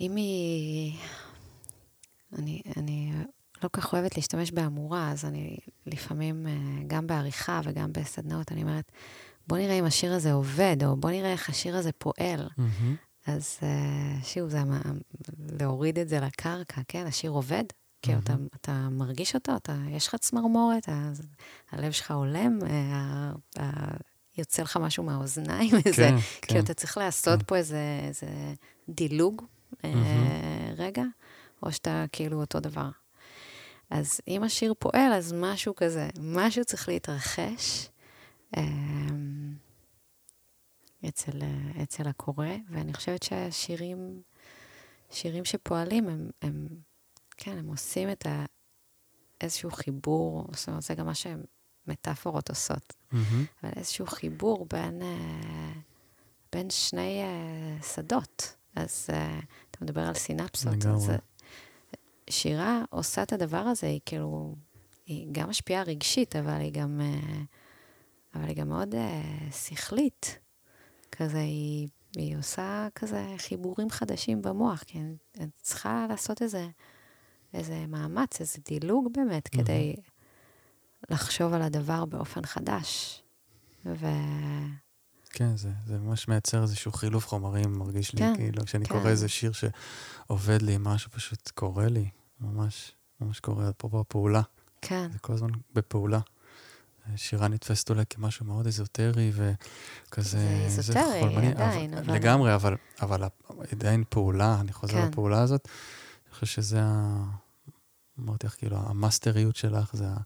אם 0.00 0.16
היא... 0.16 0.98
אני, 2.38 2.62
אני 2.76 3.12
לא 3.62 3.68
כל 3.68 3.80
כך 3.80 3.92
אוהבת 3.92 4.16
להשתמש 4.16 4.50
באמורה, 4.52 5.10
אז 5.10 5.24
אני 5.24 5.56
לפעמים, 5.86 6.46
אה, 6.46 6.52
גם 6.86 7.06
בעריכה 7.06 7.60
וגם 7.64 7.92
בסדנאות, 7.92 8.52
אני 8.52 8.62
אומרת, 8.62 8.92
בוא 9.46 9.58
נראה 9.58 9.78
אם 9.78 9.84
השיר 9.84 10.12
הזה 10.12 10.32
עובד, 10.32 10.76
או 10.86 10.96
בוא 10.96 11.10
נראה 11.10 11.32
איך 11.32 11.48
השיר 11.50 11.76
הזה 11.76 11.92
פועל. 11.92 12.48
מהמם. 12.58 12.96
אז 13.26 13.58
uh, 13.60 14.24
שוב, 14.24 14.48
זה 14.48 14.60
המ- 14.60 14.98
להוריד 15.60 15.98
את 15.98 16.08
זה 16.08 16.20
לקרקע, 16.20 16.80
כן? 16.88 17.06
השיר 17.06 17.30
עובד, 17.30 17.64
כי 18.02 18.10
מהמם. 18.10 18.22
אתה, 18.24 18.34
אתה 18.60 18.88
מרגיש 18.90 19.34
אותו, 19.34 19.56
אתה, 19.56 19.76
יש 19.90 20.08
לך 20.08 20.14
צמרמורת, 20.14 20.88
אז 20.88 21.22
הלב 21.72 21.92
שלך 21.92 22.10
הולם, 22.10 22.58
uh, 22.60 23.58
uh, 23.58 23.62
יוצא 24.38 24.62
לך 24.62 24.76
משהו 24.76 25.04
מהאוזניים, 25.04 25.74
איזה, 25.86 26.08
כן, 26.10 26.16
כי 26.42 26.54
כן. 26.54 26.60
אתה 26.60 26.74
צריך 26.74 26.98
לעשות 26.98 27.38
כן. 27.38 27.44
פה 27.46 27.56
איזה, 27.56 28.00
איזה 28.08 28.26
דילוג 28.88 29.42
מהמם. 29.84 30.26
רגע, 30.76 31.02
או 31.64 31.72
שאתה 31.72 32.04
כאילו 32.12 32.40
אותו 32.40 32.60
דבר. 32.60 32.90
אז 33.90 34.20
אם 34.28 34.42
השיר 34.42 34.74
פועל, 34.78 35.12
אז 35.12 35.32
משהו 35.32 35.74
כזה, 35.74 36.08
משהו 36.20 36.64
צריך 36.64 36.88
להתרחש. 36.88 37.88
אמ, 38.56 39.54
אצל, 41.08 41.38
אצל 41.82 42.08
הקורא, 42.08 42.46
ואני 42.70 42.94
חושבת 42.94 43.22
שהשירים, 43.22 44.22
שירים 45.10 45.44
שפועלים, 45.44 46.08
הם, 46.08 46.30
הם, 46.42 46.68
כן, 47.36 47.58
הם 47.58 47.66
עושים 47.66 48.10
את 48.10 48.26
ה, 48.26 48.44
איזשהו 49.40 49.70
חיבור, 49.70 50.46
זאת 50.52 50.68
אומרת, 50.68 50.82
זה 50.82 50.94
גם 50.94 51.06
מה 51.06 51.12
שמטאפורות 51.14 52.48
עושות, 52.48 52.94
מהמם. 53.12 53.44
אבל 53.62 53.72
איזשהו 53.76 54.06
חיבור 54.06 54.66
בין, 54.70 55.02
אה, 55.02 55.72
בין 56.52 56.70
שני 56.70 57.22
אה, 57.22 57.82
שדות. 57.82 58.56
אז 58.76 59.06
אה, 59.12 59.40
אתה 59.70 59.84
מדבר 59.84 60.00
על 60.00 60.14
סינפסות. 60.14 60.86
אז 60.86 61.10
שירה 62.30 62.84
עושה 62.90 63.22
את 63.22 63.32
הדבר 63.32 63.58
הזה, 63.58 63.86
היא 63.86 64.00
כאילו, 64.06 64.54
היא 65.06 65.28
גם 65.32 65.48
משפיעה 65.48 65.82
רגשית, 65.82 66.36
אבל 66.36 66.60
היא 66.60 66.72
גם, 66.72 67.00
אה, 67.00 67.42
אבל 68.34 68.48
היא 68.48 68.56
גם 68.56 68.68
מאוד 68.68 68.94
אה, 68.94 69.50
שכלית. 69.52 70.38
כזה, 71.12 71.38
היא, 71.38 71.88
היא 72.16 72.36
עושה 72.36 72.88
כזה 72.94 73.26
חיבורים 73.38 73.90
חדשים 73.90 74.42
במוח, 74.42 74.82
כי 74.82 74.98
אני, 74.98 75.16
אני 75.38 75.48
צריכה 75.62 76.06
לעשות 76.08 76.42
איזה, 76.42 76.68
איזה 77.54 77.86
מאמץ, 77.86 78.40
איזה 78.40 78.58
דילוג 78.64 79.08
באמת, 79.12 79.54
מהמם. 79.54 79.64
כדי 79.64 79.96
לחשוב 81.10 81.54
על 81.54 81.62
הדבר 81.62 82.04
באופן 82.04 82.46
חדש. 82.46 83.22
ו... 83.86 84.06
כן, 85.34 85.56
זה, 85.56 85.70
זה 85.86 85.98
ממש 85.98 86.28
מייצר 86.28 86.62
איזשהו 86.62 86.92
חילוף 86.92 87.26
חומרים, 87.28 87.72
מרגיש 87.78 88.12
לי, 88.14 88.18
כן, 88.20 88.34
כאילו, 88.36 88.64
כשאני 88.64 88.84
כן. 88.86 88.94
קורא 88.98 89.08
איזה 89.10 89.28
שיר 89.28 89.52
שעובד 89.52 90.62
לי, 90.62 90.76
משהו 90.80 91.10
פשוט 91.10 91.50
קורה 91.54 91.88
לי, 91.88 92.08
ממש, 92.40 92.92
ממש 93.20 93.40
קורה, 93.40 93.72
פה 93.72 93.88
בפעולה, 93.88 94.42
כן, 94.80 95.08
זה 95.12 95.18
כל 95.18 95.32
הזמן 95.32 95.50
בפעולה. 95.74 96.20
שירה 97.16 97.48
נתפסת 97.48 97.90
אולי 97.90 98.02
כמשהו 98.10 98.46
מאוד 98.46 98.66
אזוטרי 98.66 99.32
וכזה... 99.34 100.66
זה 100.68 100.78
אזוטרי, 100.80 101.20
חולמני, 101.20 101.48
עדיין, 101.50 101.94
אבל, 101.94 102.04
אבל- 102.04 102.14
לגמרי, 102.14 102.54
אבל, 102.54 102.76
אבל 103.02 103.22
עדיין 103.72 104.04
פעולה, 104.08 104.60
אני 104.60 104.72
חוזר 104.72 104.92
כן. 104.92 105.08
לפעולה 105.08 105.42
הזאת, 105.42 105.68
אני 106.26 106.34
חושב 106.34 106.46
שזה 106.46 106.80
ה... 106.82 107.24
אמרתי 108.20 108.46
לך, 108.46 108.54
כאילו, 108.54 108.76
המאסטריות 108.76 109.56
שלך 109.56 109.96
זה 109.96 110.06
ה... 110.08 110.16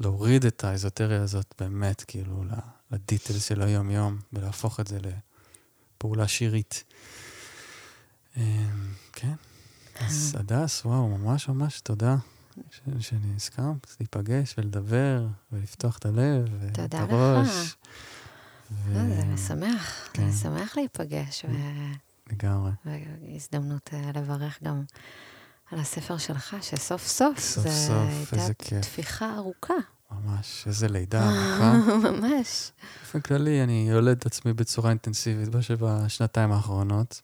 להוריד 0.00 0.46
את 0.46 0.64
האזוטריה 0.64 1.22
הזאת 1.22 1.54
באמת, 1.58 2.04
כאילו, 2.06 2.44
ל- 2.44 2.75
לדיטלס 2.90 3.44
של 3.44 3.62
היום-יום, 3.62 4.18
ולהפוך 4.32 4.80
את 4.80 4.86
זה 4.86 4.98
לפעולה 5.96 6.28
שירית. 6.28 6.84
אמ, 8.36 8.92
כן, 9.12 9.34
אז 9.94 10.36
הדס, 10.38 10.84
וואו, 10.84 11.08
ממש 11.08 11.48
ממש 11.48 11.80
תודה. 11.80 12.16
שאני 13.00 13.36
הסכמת 13.36 13.96
להיפגש 14.00 14.54
ולדבר 14.58 15.26
ולפתוח 15.52 15.98
את 15.98 16.06
הלב 16.06 16.44
ואת 16.60 16.74
תודה 16.74 17.04
לך. 17.04 17.10
הראש. 17.10 17.76
אה, 18.88 19.08
זה 19.16 19.24
משמח, 19.24 20.08
כן. 20.12 20.30
זה 20.30 20.38
שמח 20.38 20.76
להיפגש, 20.76 21.44
ו- 21.44 22.32
לגמרי. 22.32 22.70
והזדמנות 22.84 23.90
אה, 23.92 24.10
לברך 24.14 24.62
גם 24.62 24.84
על 25.70 25.78
הספר 25.78 26.18
שלך, 26.18 26.56
שסוף 26.60 27.06
סוף, 27.06 27.38
סוף 27.38 27.66
סוף, 27.68 28.32
איזה 28.32 28.44
הייתה 28.44 28.64
כיף. 28.64 28.80
תפיחה 28.80 29.34
ארוכה, 29.36 29.74
ממש, 30.10 30.64
איזה 30.66 30.88
לידה 30.88 31.22
ארוכה. 31.24 31.72
ממש. 32.10 32.72
באופן 33.00 33.20
כללי, 33.20 33.62
אני 33.62 33.86
יולד 33.90 34.16
את 34.16 34.26
עצמי 34.26 34.52
בצורה 34.52 34.90
אינטנסיבית 34.90 35.48
בש- 35.48 35.70
בשנתיים 35.70 36.52
האחרונות. 36.52 37.20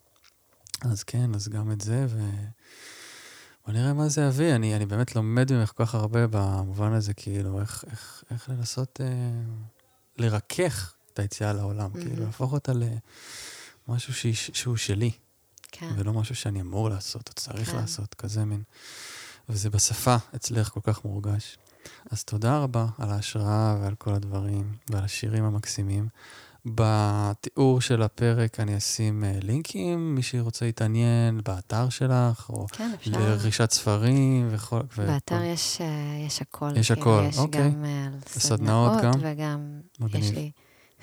אז 0.80 1.02
כן, 1.02 1.34
אז 1.34 1.48
גם 1.48 1.72
את 1.72 1.80
זה, 1.80 2.06
ו... 2.08 2.18
בוא 3.66 3.74
נראה 3.74 3.92
מה 3.92 4.08
זה 4.08 4.22
יביא. 4.22 4.54
אני, 4.54 4.76
אני 4.76 4.86
באמת 4.86 5.16
לומד 5.16 5.52
ממך 5.52 5.72
כל 5.76 5.86
כך 5.86 5.94
הרבה 5.94 6.26
במובן 6.26 6.92
הזה, 6.92 7.14
כאילו, 7.14 7.60
איך, 7.60 7.84
איך, 7.90 8.24
איך 8.30 8.48
לנסות 8.48 9.00
אה, 9.00 9.06
לרכך 10.18 10.94
את 11.12 11.18
היציאה 11.18 11.52
לעולם, 11.52 11.90
mm-hmm. 11.90 12.00
כאילו, 12.00 12.24
להפוך 12.24 12.52
אותה 12.52 12.72
למשהו 13.88 14.14
שהיא, 14.14 14.34
שהוא 14.34 14.76
שלי, 14.76 15.10
כן, 15.72 15.90
ולא 15.96 16.12
משהו 16.12 16.34
שאני 16.34 16.60
אמור 16.60 16.90
לעשות, 16.90 17.28
או 17.28 17.34
צריך 17.34 17.70
כן. 17.70 17.76
לעשות, 17.76 18.14
כזה 18.14 18.44
מין. 18.44 18.62
וזה 19.48 19.70
בשפה 19.70 20.16
אצלך 20.34 20.68
כל 20.68 20.80
כך 20.82 21.04
מורגש. 21.04 21.58
אז 22.10 22.24
תודה 22.24 22.58
רבה 22.58 22.86
על 22.98 23.10
ההשראה 23.10 23.76
ועל 23.82 23.94
כל 23.94 24.14
הדברים, 24.14 24.72
ועל 24.90 25.04
השירים 25.04 25.44
המקסימים. 25.44 26.08
בתיאור 26.66 27.80
של 27.80 28.02
הפרק 28.02 28.60
אני 28.60 28.76
אשים 28.76 29.24
אה, 29.24 29.38
לינקים, 29.42 30.14
מי 30.14 30.22
שרוצה 30.22 30.64
להתעניין 30.64 31.40
באתר 31.44 31.88
שלך, 31.88 32.50
או 32.50 32.66
כן, 32.68 32.90
אפשר. 32.94 33.10
לרכישת 33.10 33.70
ספרים 33.70 34.48
וכל... 34.50 34.80
ו- 34.98 35.06
באתר 35.06 35.42
יש, 35.42 35.80
אה, 35.80 35.86
יש 36.26 36.42
הכל. 36.42 36.70
יש 36.76 36.92
כאילו, 36.92 37.00
הכל, 37.00 37.24
יש 37.28 37.38
אוקיי. 37.38 37.70
גם 37.70 37.84
אה, 37.84 38.06
על 38.06 38.18
סדנאות 38.26 39.02
גם? 39.02 39.12
וגם 39.20 39.80
מגניב. 40.00 40.24
יש 40.24 40.30
לי 40.30 40.50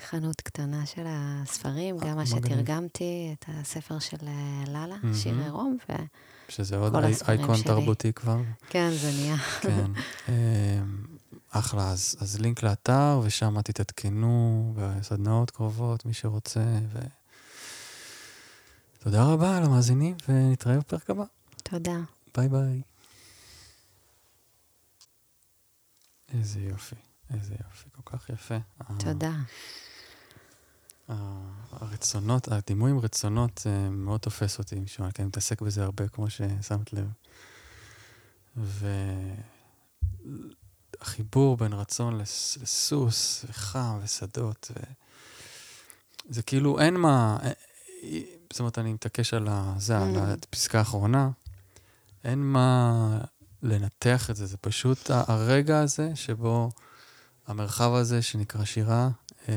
חנות 0.08 0.40
קטנה 0.40 0.86
של 0.86 1.04
הספרים, 1.06 1.98
גם 1.98 2.16
מה. 2.16 2.26
שתרגמתי, 2.26 3.34
את 3.38 3.44
הספר 3.48 3.98
של 3.98 4.16
לאלה, 4.66 4.96
מהמם. 5.02 5.14
שיר 5.14 5.34
עירום, 5.44 5.76
שזה 6.50 6.76
עוד 6.76 6.96
אי- 6.96 7.12
אייקון 7.28 7.54
שלי. 7.56 7.64
תרבותי 7.64 8.12
כבר. 8.12 8.36
וכן, 8.66 8.90
זה 8.92 9.10
נהיה. 9.12 9.36
כן. 9.60 9.90
אמ, 10.28 11.04
אחלה, 11.50 11.90
אז, 11.90 12.16
אז 12.20 12.38
לינק 12.40 12.62
לאתר, 12.62 13.20
ושם 13.24 13.62
תתעדכנו 13.62 14.72
בסדנאות 14.76 15.50
קרובות, 15.50 16.06
מי 16.06 16.14
שרוצה. 16.14 16.60
ו... 16.92 16.98
תודה 18.98 19.22
רבה 19.24 19.60
למאזינים, 19.60 20.16
ונתראה 20.28 20.78
בפרק 20.78 21.10
הבא. 21.10 21.24
תודה. 21.62 21.96
ביי 22.36 22.48
ביי. 22.48 22.82
איזה 26.38 26.60
יופי, 26.60 26.94
איזה 27.34 27.54
יופי, 27.64 27.88
כל 28.04 28.16
כך 28.18 28.30
יפה. 28.30 28.56
ה- 28.80 28.98
תודה. 28.98 29.32
הרצונות, 31.72 32.48
הדימוי 32.48 32.90
עם 32.90 32.98
רצונות 32.98 33.62
אה, 33.66 33.90
מאוד 33.90 34.20
תופס 34.20 34.58
אותי, 34.58 34.80
משום 34.80 35.10
כי 35.10 35.22
אני 35.22 35.28
מתעסק 35.28 35.60
בזה 35.60 35.82
הרבה, 35.84 36.08
כמו 36.08 36.26
ששמת 36.30 36.92
לב. 36.92 37.06
והחיבור 41.00 41.56
בין 41.56 41.72
רצון 41.72 42.18
לס- 42.18 42.58
לסוס, 42.62 43.44
וחם, 43.48 43.98
ושדות, 44.02 44.70
ו... 44.76 44.80
זה 46.28 46.42
כאילו 46.42 46.80
אין 46.80 46.94
מה... 46.96 47.38
אה, 47.42 47.50
זאת 48.52 48.60
אומרת, 48.60 48.78
אני 48.78 48.92
מתעקש 48.92 49.34
על 49.34 49.48
זה, 49.78 49.98
על 49.98 50.16
Mm. 50.16 50.18
הפסקה 50.48 50.78
האחרונה. 50.78 51.30
אין 52.24 52.38
מה 52.52 53.18
לנתח 53.62 54.30
את 54.30 54.36
זה, 54.36 54.46
זה 54.46 54.56
פשוט 54.56 55.10
הרגע 55.10 55.80
הזה 55.80 56.10
שבו 56.14 56.70
המרחב 57.46 57.92
הזה 57.94 58.22
שנקרא 58.22 58.64
שירה, 58.64 59.08
אה, 59.48 59.54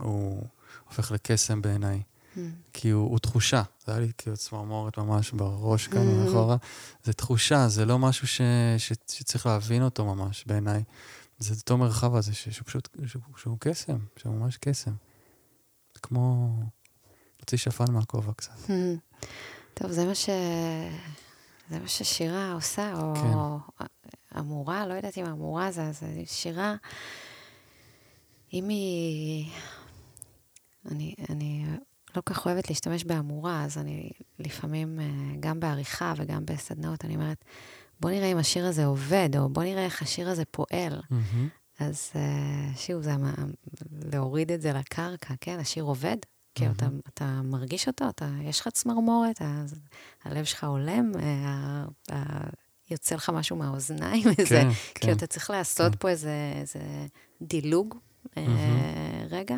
הוא 0.00 0.46
הופך 0.88 1.10
לקסם 1.12 1.62
בעיניי. 1.62 2.02
Mm. 2.02 2.38
כי 2.72 2.90
הוא, 2.90 3.10
הוא 3.10 3.18
תחושה, 3.18 3.62
זה 3.86 3.92
היה 3.92 4.00
לי 4.00 4.10
כאילו 4.18 4.36
צמרמורת 4.36 4.98
ממש 4.98 5.30
בראש 5.30 5.86
כאן 5.86 5.98
Mhm. 6.00 6.26
מאחורה. 6.26 6.56
זה 7.04 7.12
תחושה, 7.12 7.68
זה 7.68 7.84
לא 7.84 7.98
משהו 7.98 8.26
ש, 8.26 8.40
ש, 8.78 8.92
שצריך 9.12 9.46
להבין 9.46 9.82
אותו 9.82 10.04
ממש 10.14 10.44
בעיניי. 10.46 10.82
זה 11.38 11.54
אותו 11.60 11.76
מרחב 11.76 12.14
הזה 12.14 12.34
ש, 12.34 12.48
שהוא 12.48 12.66
פשוט, 12.66 12.88
שהוא, 13.06 13.22
שהוא 13.36 13.56
קסם, 13.60 13.96
שהוא 14.16 14.34
ממש 14.34 14.56
קסם. 14.56 14.90
זה 15.94 16.00
כמו 16.02 16.56
להוציא 17.40 17.58
שפן 17.58 17.92
מהכובע 17.92 18.32
קצת. 18.32 18.52
טוב, 19.74 19.90
זה 19.92 20.04
מה 20.04 20.14
ש... 20.14 20.28
זה 21.70 21.78
מה 21.80 21.88
ששירה 21.88 22.52
עושה, 22.52 22.92
או 22.94 23.14
כן. 23.14 23.86
אמורה, 24.38 24.86
לא 24.86 24.94
יודעת 24.94 25.18
אם 25.18 25.26
אמורה 25.26 25.70
זה, 25.72 25.92
זה 25.92 26.06
שירה, 26.26 26.74
אם 28.52 28.68
היא... 28.68 29.50
אני, 30.90 31.14
אני 31.30 31.64
לא 32.16 32.20
כל 32.20 32.34
כך 32.34 32.46
אוהבת 32.46 32.68
להשתמש 32.68 33.04
באמורה, 33.04 33.64
אז 33.64 33.78
אני 33.78 34.10
לפעמים, 34.38 35.00
אה, 35.00 35.06
גם 35.40 35.60
בעריכה 35.60 36.14
וגם 36.16 36.46
בסדנאות, 36.46 37.04
אני 37.04 37.14
אומרת, 37.14 37.44
בוא 38.00 38.10
נראה 38.10 38.32
אם 38.32 38.36
השיר 38.38 38.66
הזה 38.66 38.84
עובד, 38.84 39.28
או 39.38 39.48
בוא 39.48 39.62
נראה 39.62 39.84
איך 39.84 40.02
השיר 40.02 40.28
הזה 40.28 40.44
פועל. 40.44 41.00
מהמם. 41.10 41.48
אז 41.78 42.10
uh, 42.12 42.78
שוב, 42.78 43.02
זה 43.02 43.12
המ- 43.12 43.52
להוריד 44.12 44.52
את 44.52 44.60
זה 44.62 44.72
לקרקע, 44.72 45.34
כן? 45.40 45.58
השיר 45.58 45.84
עובד, 45.84 46.16
כי 46.54 46.66
אתה, 46.66 46.86
אתה 47.08 47.40
מרגיש 47.44 47.88
אותו, 47.88 48.08
אתה, 48.08 48.28
יש 48.42 48.60
לך 48.60 48.68
צמרמורת, 48.68 49.42
אז 49.42 49.74
הלב 50.24 50.44
שלך 50.44 50.64
הולם, 50.64 51.12
אה, 51.18 51.84
אה, 52.12 52.22
יוצא 52.90 53.14
לך 53.14 53.30
משהו 53.30 53.56
מהאוזניים, 53.56 54.28
איזה, 54.38 54.44
כן, 54.48 54.68
כן. 54.70 55.00
כאילו 55.00 55.12
אתה 55.12 55.26
צריך 55.26 55.50
לעשות 55.50 55.92
כן. 55.92 55.98
פה 55.98 56.08
איזה, 56.08 56.52
איזה 56.60 56.78
דילוג 57.42 57.94
אה, 58.36 58.42
מהמם. 58.48 59.26
רגע, 59.30 59.56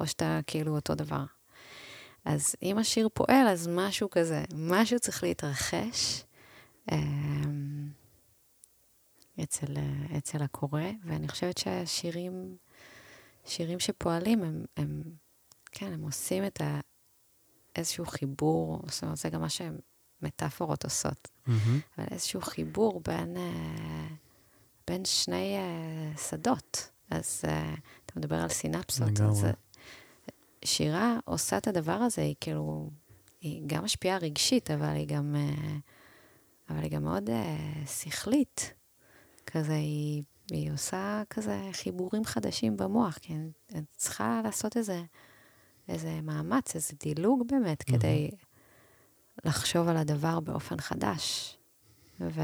או 0.00 0.06
שאתה 0.06 0.40
כאילו 0.46 0.74
אותו 0.74 0.94
דבר. 0.94 1.24
אז 2.24 2.56
אם 2.62 2.78
השיר 2.78 3.08
פועל, 3.14 3.48
אז 3.48 3.68
משהו 3.68 4.10
כזה, 4.10 4.44
משהו 4.54 5.00
צריך 5.00 5.22
להתרחש. 5.22 6.24
אה, 6.92 6.98
אצל, 9.42 9.74
אצל 10.18 10.42
הקורא, 10.42 10.82
ואני 11.04 11.28
חושבת 11.28 11.58
שהשירים, 11.58 12.56
שירים 13.44 13.80
שפועלים, 13.80 14.42
הם, 14.42 14.64
הם, 14.76 15.02
כן, 15.72 15.92
הם 15.92 16.02
עושים 16.02 16.46
את 16.46 16.60
ה, 16.60 16.80
איזשהו 17.76 18.06
חיבור, 18.06 18.82
זאת 18.90 19.02
אומרת, 19.02 19.16
זה 19.16 19.28
גם 19.28 19.40
מה 19.40 19.48
שמטאפורות 19.48 20.84
עושות, 20.84 21.28
מהמם. 21.46 21.80
אבל 21.98 22.06
איזשהו 22.10 22.40
חיבור 22.40 23.00
בין, 23.04 23.36
אה, 23.36 24.08
בין 24.86 25.04
שני 25.04 25.56
אה, 25.56 26.18
שדות. 26.30 26.90
אז 27.10 27.42
אה, 27.48 27.74
אתה 28.06 28.12
מדבר 28.20 28.36
על 28.36 28.48
סינפסות, 28.48 29.20
אז 29.20 29.46
שירה 30.64 31.18
עושה 31.24 31.58
את 31.58 31.66
הדבר 31.66 31.92
הזה, 31.92 32.22
היא 32.22 32.34
כאילו, 32.40 32.90
היא 33.40 33.62
גם 33.66 33.84
משפיעה 33.84 34.18
רגשית, 34.18 34.70
אבל 34.70 34.94
היא 34.94 35.08
גם, 35.08 35.36
אה, 35.36 35.76
אבל 36.70 36.82
היא 36.82 36.90
גם 36.90 37.04
מאוד 37.04 37.30
אה, 37.30 37.86
שכלית. 37.86 38.74
כזה, 39.46 39.74
היא, 39.74 40.22
היא 40.50 40.72
עושה 40.72 41.22
כזה 41.30 41.60
חיבורים 41.72 42.24
חדשים 42.24 42.76
במוח, 42.76 43.18
כי 43.18 43.34
אני, 43.34 43.50
אני 43.74 43.82
צריכה 43.96 44.40
לעשות 44.44 44.76
איזה, 44.76 45.02
איזה 45.88 46.20
מאמץ, 46.20 46.74
איזה 46.74 46.92
דילוג 47.00 47.42
באמת, 47.48 47.88
מהמם. 47.88 48.00
כדי 48.00 48.30
לחשוב 49.44 49.88
על 49.88 49.96
הדבר 49.96 50.40
באופן 50.40 50.80
חדש. 50.80 51.56
ו... 52.20 52.40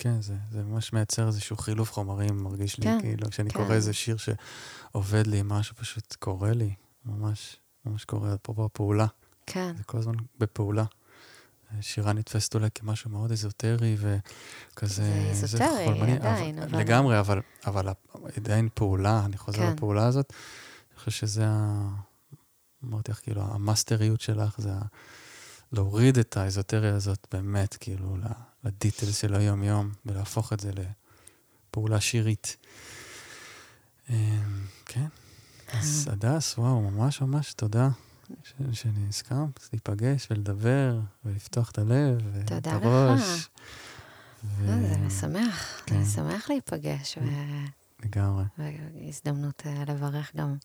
כן, 0.00 0.20
זה, 0.20 0.34
זה 0.50 0.62
ממש 0.62 0.92
מייצר 0.92 1.26
איזשהו 1.26 1.56
חילוף 1.56 1.92
חומרים, 1.92 2.42
מרגיש 2.42 2.78
לי, 2.78 2.84
כן, 2.84 2.98
כאילו, 3.00 3.30
כשאני 3.30 3.50
כן. 3.50 3.58
קורא 3.58 3.74
איזה 3.74 3.92
שיר 3.92 4.16
שעובד 4.16 5.26
לי, 5.26 5.42
משהו 5.44 5.76
פשוט 5.76 6.16
קורה 6.18 6.52
לי, 6.52 6.74
ממש, 7.04 7.56
ממש 7.84 8.04
קורה, 8.04 8.34
אפרופו 8.34 8.64
הפעולה, 8.64 9.06
כן, 9.46 9.74
זה 9.78 9.84
כל 9.84 9.98
הזמן 9.98 10.14
בפעולה. 10.38 10.84
שירה 11.80 12.12
נתפסת 12.12 12.54
אולי 12.54 12.68
כמשהו 12.74 13.10
מאוד 13.10 13.32
אזוטרי 13.32 13.96
וכזה... 13.98 15.32
זה 15.32 15.44
אזוטרי, 15.44 15.84
חולמני, 15.84 16.12
עדיין, 16.16 16.58
אבל... 16.58 16.68
אבל- 16.68 16.78
לגמרי, 16.80 17.20
אבל, 17.20 17.40
אבל 17.66 17.88
עדיין 18.36 18.68
פעולה, 18.74 19.22
אני 19.24 19.36
חוזר 19.36 19.58
כן. 19.58 19.72
לפעולה 19.72 20.06
הזאת, 20.06 20.32
אני 20.90 20.98
חושב 20.98 21.10
שזה 21.10 21.44
ה... 21.46 21.88
אמרתי 22.84 23.10
לך, 23.12 23.20
כאילו, 23.22 23.42
המאסטריות 23.42 24.20
שלך 24.20 24.54
זה 24.60 24.72
ה... 24.72 24.80
להוריד 25.72 26.18
את 26.18 26.36
האזוטריה 26.36 26.94
הזאת 26.94 27.26
באמת, 27.32 27.76
כאילו, 27.80 28.16
ל- 28.16 28.47
לדיטלס 28.64 29.20
של 29.20 29.34
היום-יום, 29.34 29.92
ולהפוך 30.06 30.52
את 30.52 30.60
זה 30.60 30.70
לפעולה 31.70 32.00
שירית. 32.00 32.56
אמ, 34.10 34.66
כן. 34.86 35.06
אז 35.72 36.08
הדס, 36.12 36.58
וואו, 36.58 36.90
ממש 36.90 37.20
ממש 37.20 37.52
תודה 37.52 37.88
שאני 38.72 39.08
הסכמת 39.08 39.68
להיפגש 39.72 40.26
ולדבר 40.30 40.98
ולפתוח 41.24 41.70
את 41.70 41.78
הלב 41.78 42.18
ואת 42.32 42.46
תודה 42.46 42.76
לך. 42.76 42.82
הראש. 42.84 43.48
אה, 44.60 44.80
זה 44.88 44.96
משמח, 44.98 45.82
כן. 45.86 46.02
זה 46.02 46.10
שמח 46.10 46.50
להיפגש, 46.50 47.18
לגמרי. 48.04 48.44
והזדמנות 48.58 49.62
אה, 49.66 49.84
לברך 49.86 50.36
גם 50.36 50.56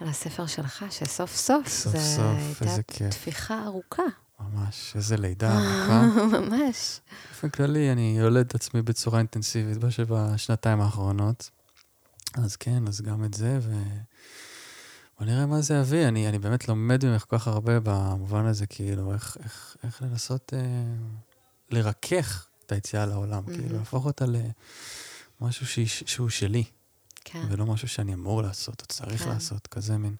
על 0.00 0.08
הספר 0.08 0.46
שלך, 0.46 0.84
שסוף 0.90 1.36
סוף, 1.36 1.68
סוף 1.68 1.96
סוף, 1.96 2.38
הייתה 2.38 2.64
איזה 2.64 2.82
כיף. 2.82 3.10
תפיחה 3.10 3.64
ארוכה. 3.64 4.02
ממש, 4.40 4.92
איזה 4.96 5.16
לידה 5.16 5.52
ארוכה. 5.52 6.02
ממש. 6.38 7.00
באופן 7.28 7.48
כללי, 7.48 7.92
אני 7.92 8.16
יולד 8.18 8.46
את 8.46 8.54
עצמי 8.54 8.82
בצורה 8.82 9.18
אינטנסיבית 9.18 9.78
בשנתיים 9.78 10.80
האחרונות. 10.80 11.50
אז 12.34 12.56
כן, 12.56 12.88
אז 12.88 13.00
גם 13.00 13.24
את 13.24 13.34
זה, 13.34 13.58
ו... 13.62 13.72
בוא 15.18 15.26
נראה 15.26 15.46
מה 15.46 15.60
זה 15.60 15.74
יביא. 15.74 16.08
אני, 16.08 16.28
אני 16.28 16.38
באמת 16.38 16.68
לומד 16.68 17.04
ממך 17.04 17.24
כל 17.28 17.38
כך 17.38 17.48
הרבה 17.48 17.80
במובן 17.82 18.46
הזה, 18.46 18.66
כאילו, 18.66 19.12
איך, 19.12 19.36
איך, 19.44 19.76
איך 19.84 20.02
לנסות 20.02 20.52
אה, 20.54 20.60
לרכך 21.70 22.46
את 22.66 22.72
היציאה 22.72 23.06
לעולם, 23.06 23.42
mm-hmm. 23.46 23.54
כאילו, 23.54 23.78
להפוך 23.78 24.06
אותה 24.06 24.24
למשהו 25.40 25.66
שהיא, 25.66 25.86
שהוא 25.86 26.28
שלי. 26.28 26.64
כן. 27.24 27.46
ולא 27.50 27.66
משהו 27.66 27.88
שאני 27.88 28.14
אמור 28.14 28.42
לעשות, 28.42 28.82
או 28.82 28.86
צריך 28.86 29.22
כן. 29.22 29.28
לעשות, 29.28 29.66
כזה 29.66 29.98
מין. 29.98 30.16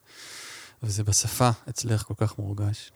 וזה 0.83 1.03
בשפה 1.03 1.49
אצלך 1.69 2.03
כל 2.03 2.13
כך 2.17 2.39
מורגש. 2.39 2.91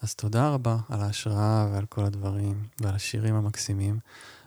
אז 0.00 0.14
תודה 0.14 0.48
רבה 0.48 0.76
על 0.88 1.00
ההשראה 1.00 1.68
ועל 1.72 1.86
כל 1.86 2.04
הדברים, 2.04 2.62
ועל 2.80 2.94
השירים 2.94 3.34
המקסימים. 3.34 3.98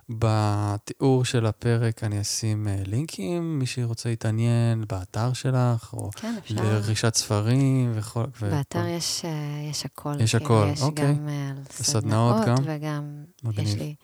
בתיאור 0.09 1.25
של 1.25 1.45
הפרק 1.45 2.03
אני 2.03 2.21
אשים 2.21 2.67
uh, 2.67 2.87
לינקים, 2.89 3.59
מי 3.59 3.65
שרוצה 3.65 4.09
להתעניין 4.09 4.83
באתר 4.87 5.33
שלך, 5.33 5.93
או 5.93 6.11
כן, 6.11 6.35
לרכישת 6.49 7.15
ספרים 7.15 7.91
וכל... 7.95 8.23
באתר 8.41 8.83
ו... 8.85 8.89
יש, 8.89 9.21
uh, 9.21 9.25
יש 9.71 9.85
הכל. 9.85 10.13
יש 10.19 10.35
כאילו, 10.35 10.45
הכל, 10.45 10.69
יש 10.73 10.81
אוקיי. 10.81 11.13
גם 11.13 11.27
uh, 11.27 11.71
סדנאות 11.71 12.47
גם? 12.47 12.55
וגם 12.63 13.23
מגניב. 13.43 13.67
יש 13.67 13.75
לי 13.75 13.95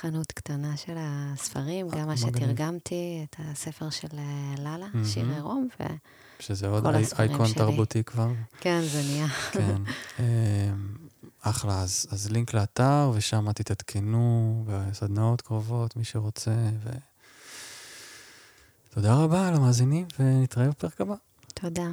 חנות 0.00 0.32
קטנה 0.32 0.76
של 0.76 0.94
הספרים, 0.98 1.88
גם 1.88 2.06
מה 2.06 2.16
שתרגמתי, 2.16 3.26
את 3.30 3.36
הספר 3.38 3.90
של 3.90 4.08
לאלה, 4.58 4.86
mm-hmm. 4.86 5.08
שיר 5.08 5.26
עירום, 5.34 5.68
ו... 5.80 5.84
שזה 6.40 6.68
עוד 6.68 6.86
אייקון 7.18 7.52
תרבותי 7.52 8.04
כבר. 8.04 8.28
כן, 8.60 8.80
זה 8.82 9.02
נהיה. 9.02 9.28
כן. 9.28 9.82
אחלה, 11.42 11.82
אז, 11.82 12.06
אז 12.10 12.30
לינק 12.30 12.54
לאתר, 12.54 13.10
ושם 13.14 13.52
תתעדכנו 13.52 14.64
בסדנאות 14.66 15.40
קרובות, 15.40 15.96
מי 15.96 16.04
שרוצה. 16.04 16.54
ו... 16.84 16.90
תודה 18.90 19.14
רבה 19.14 19.50
למאזינים, 19.50 20.06
ונתראה 20.18 20.68
בפרק 20.68 21.00
הבא. 21.00 21.14
תודה. 21.54 21.88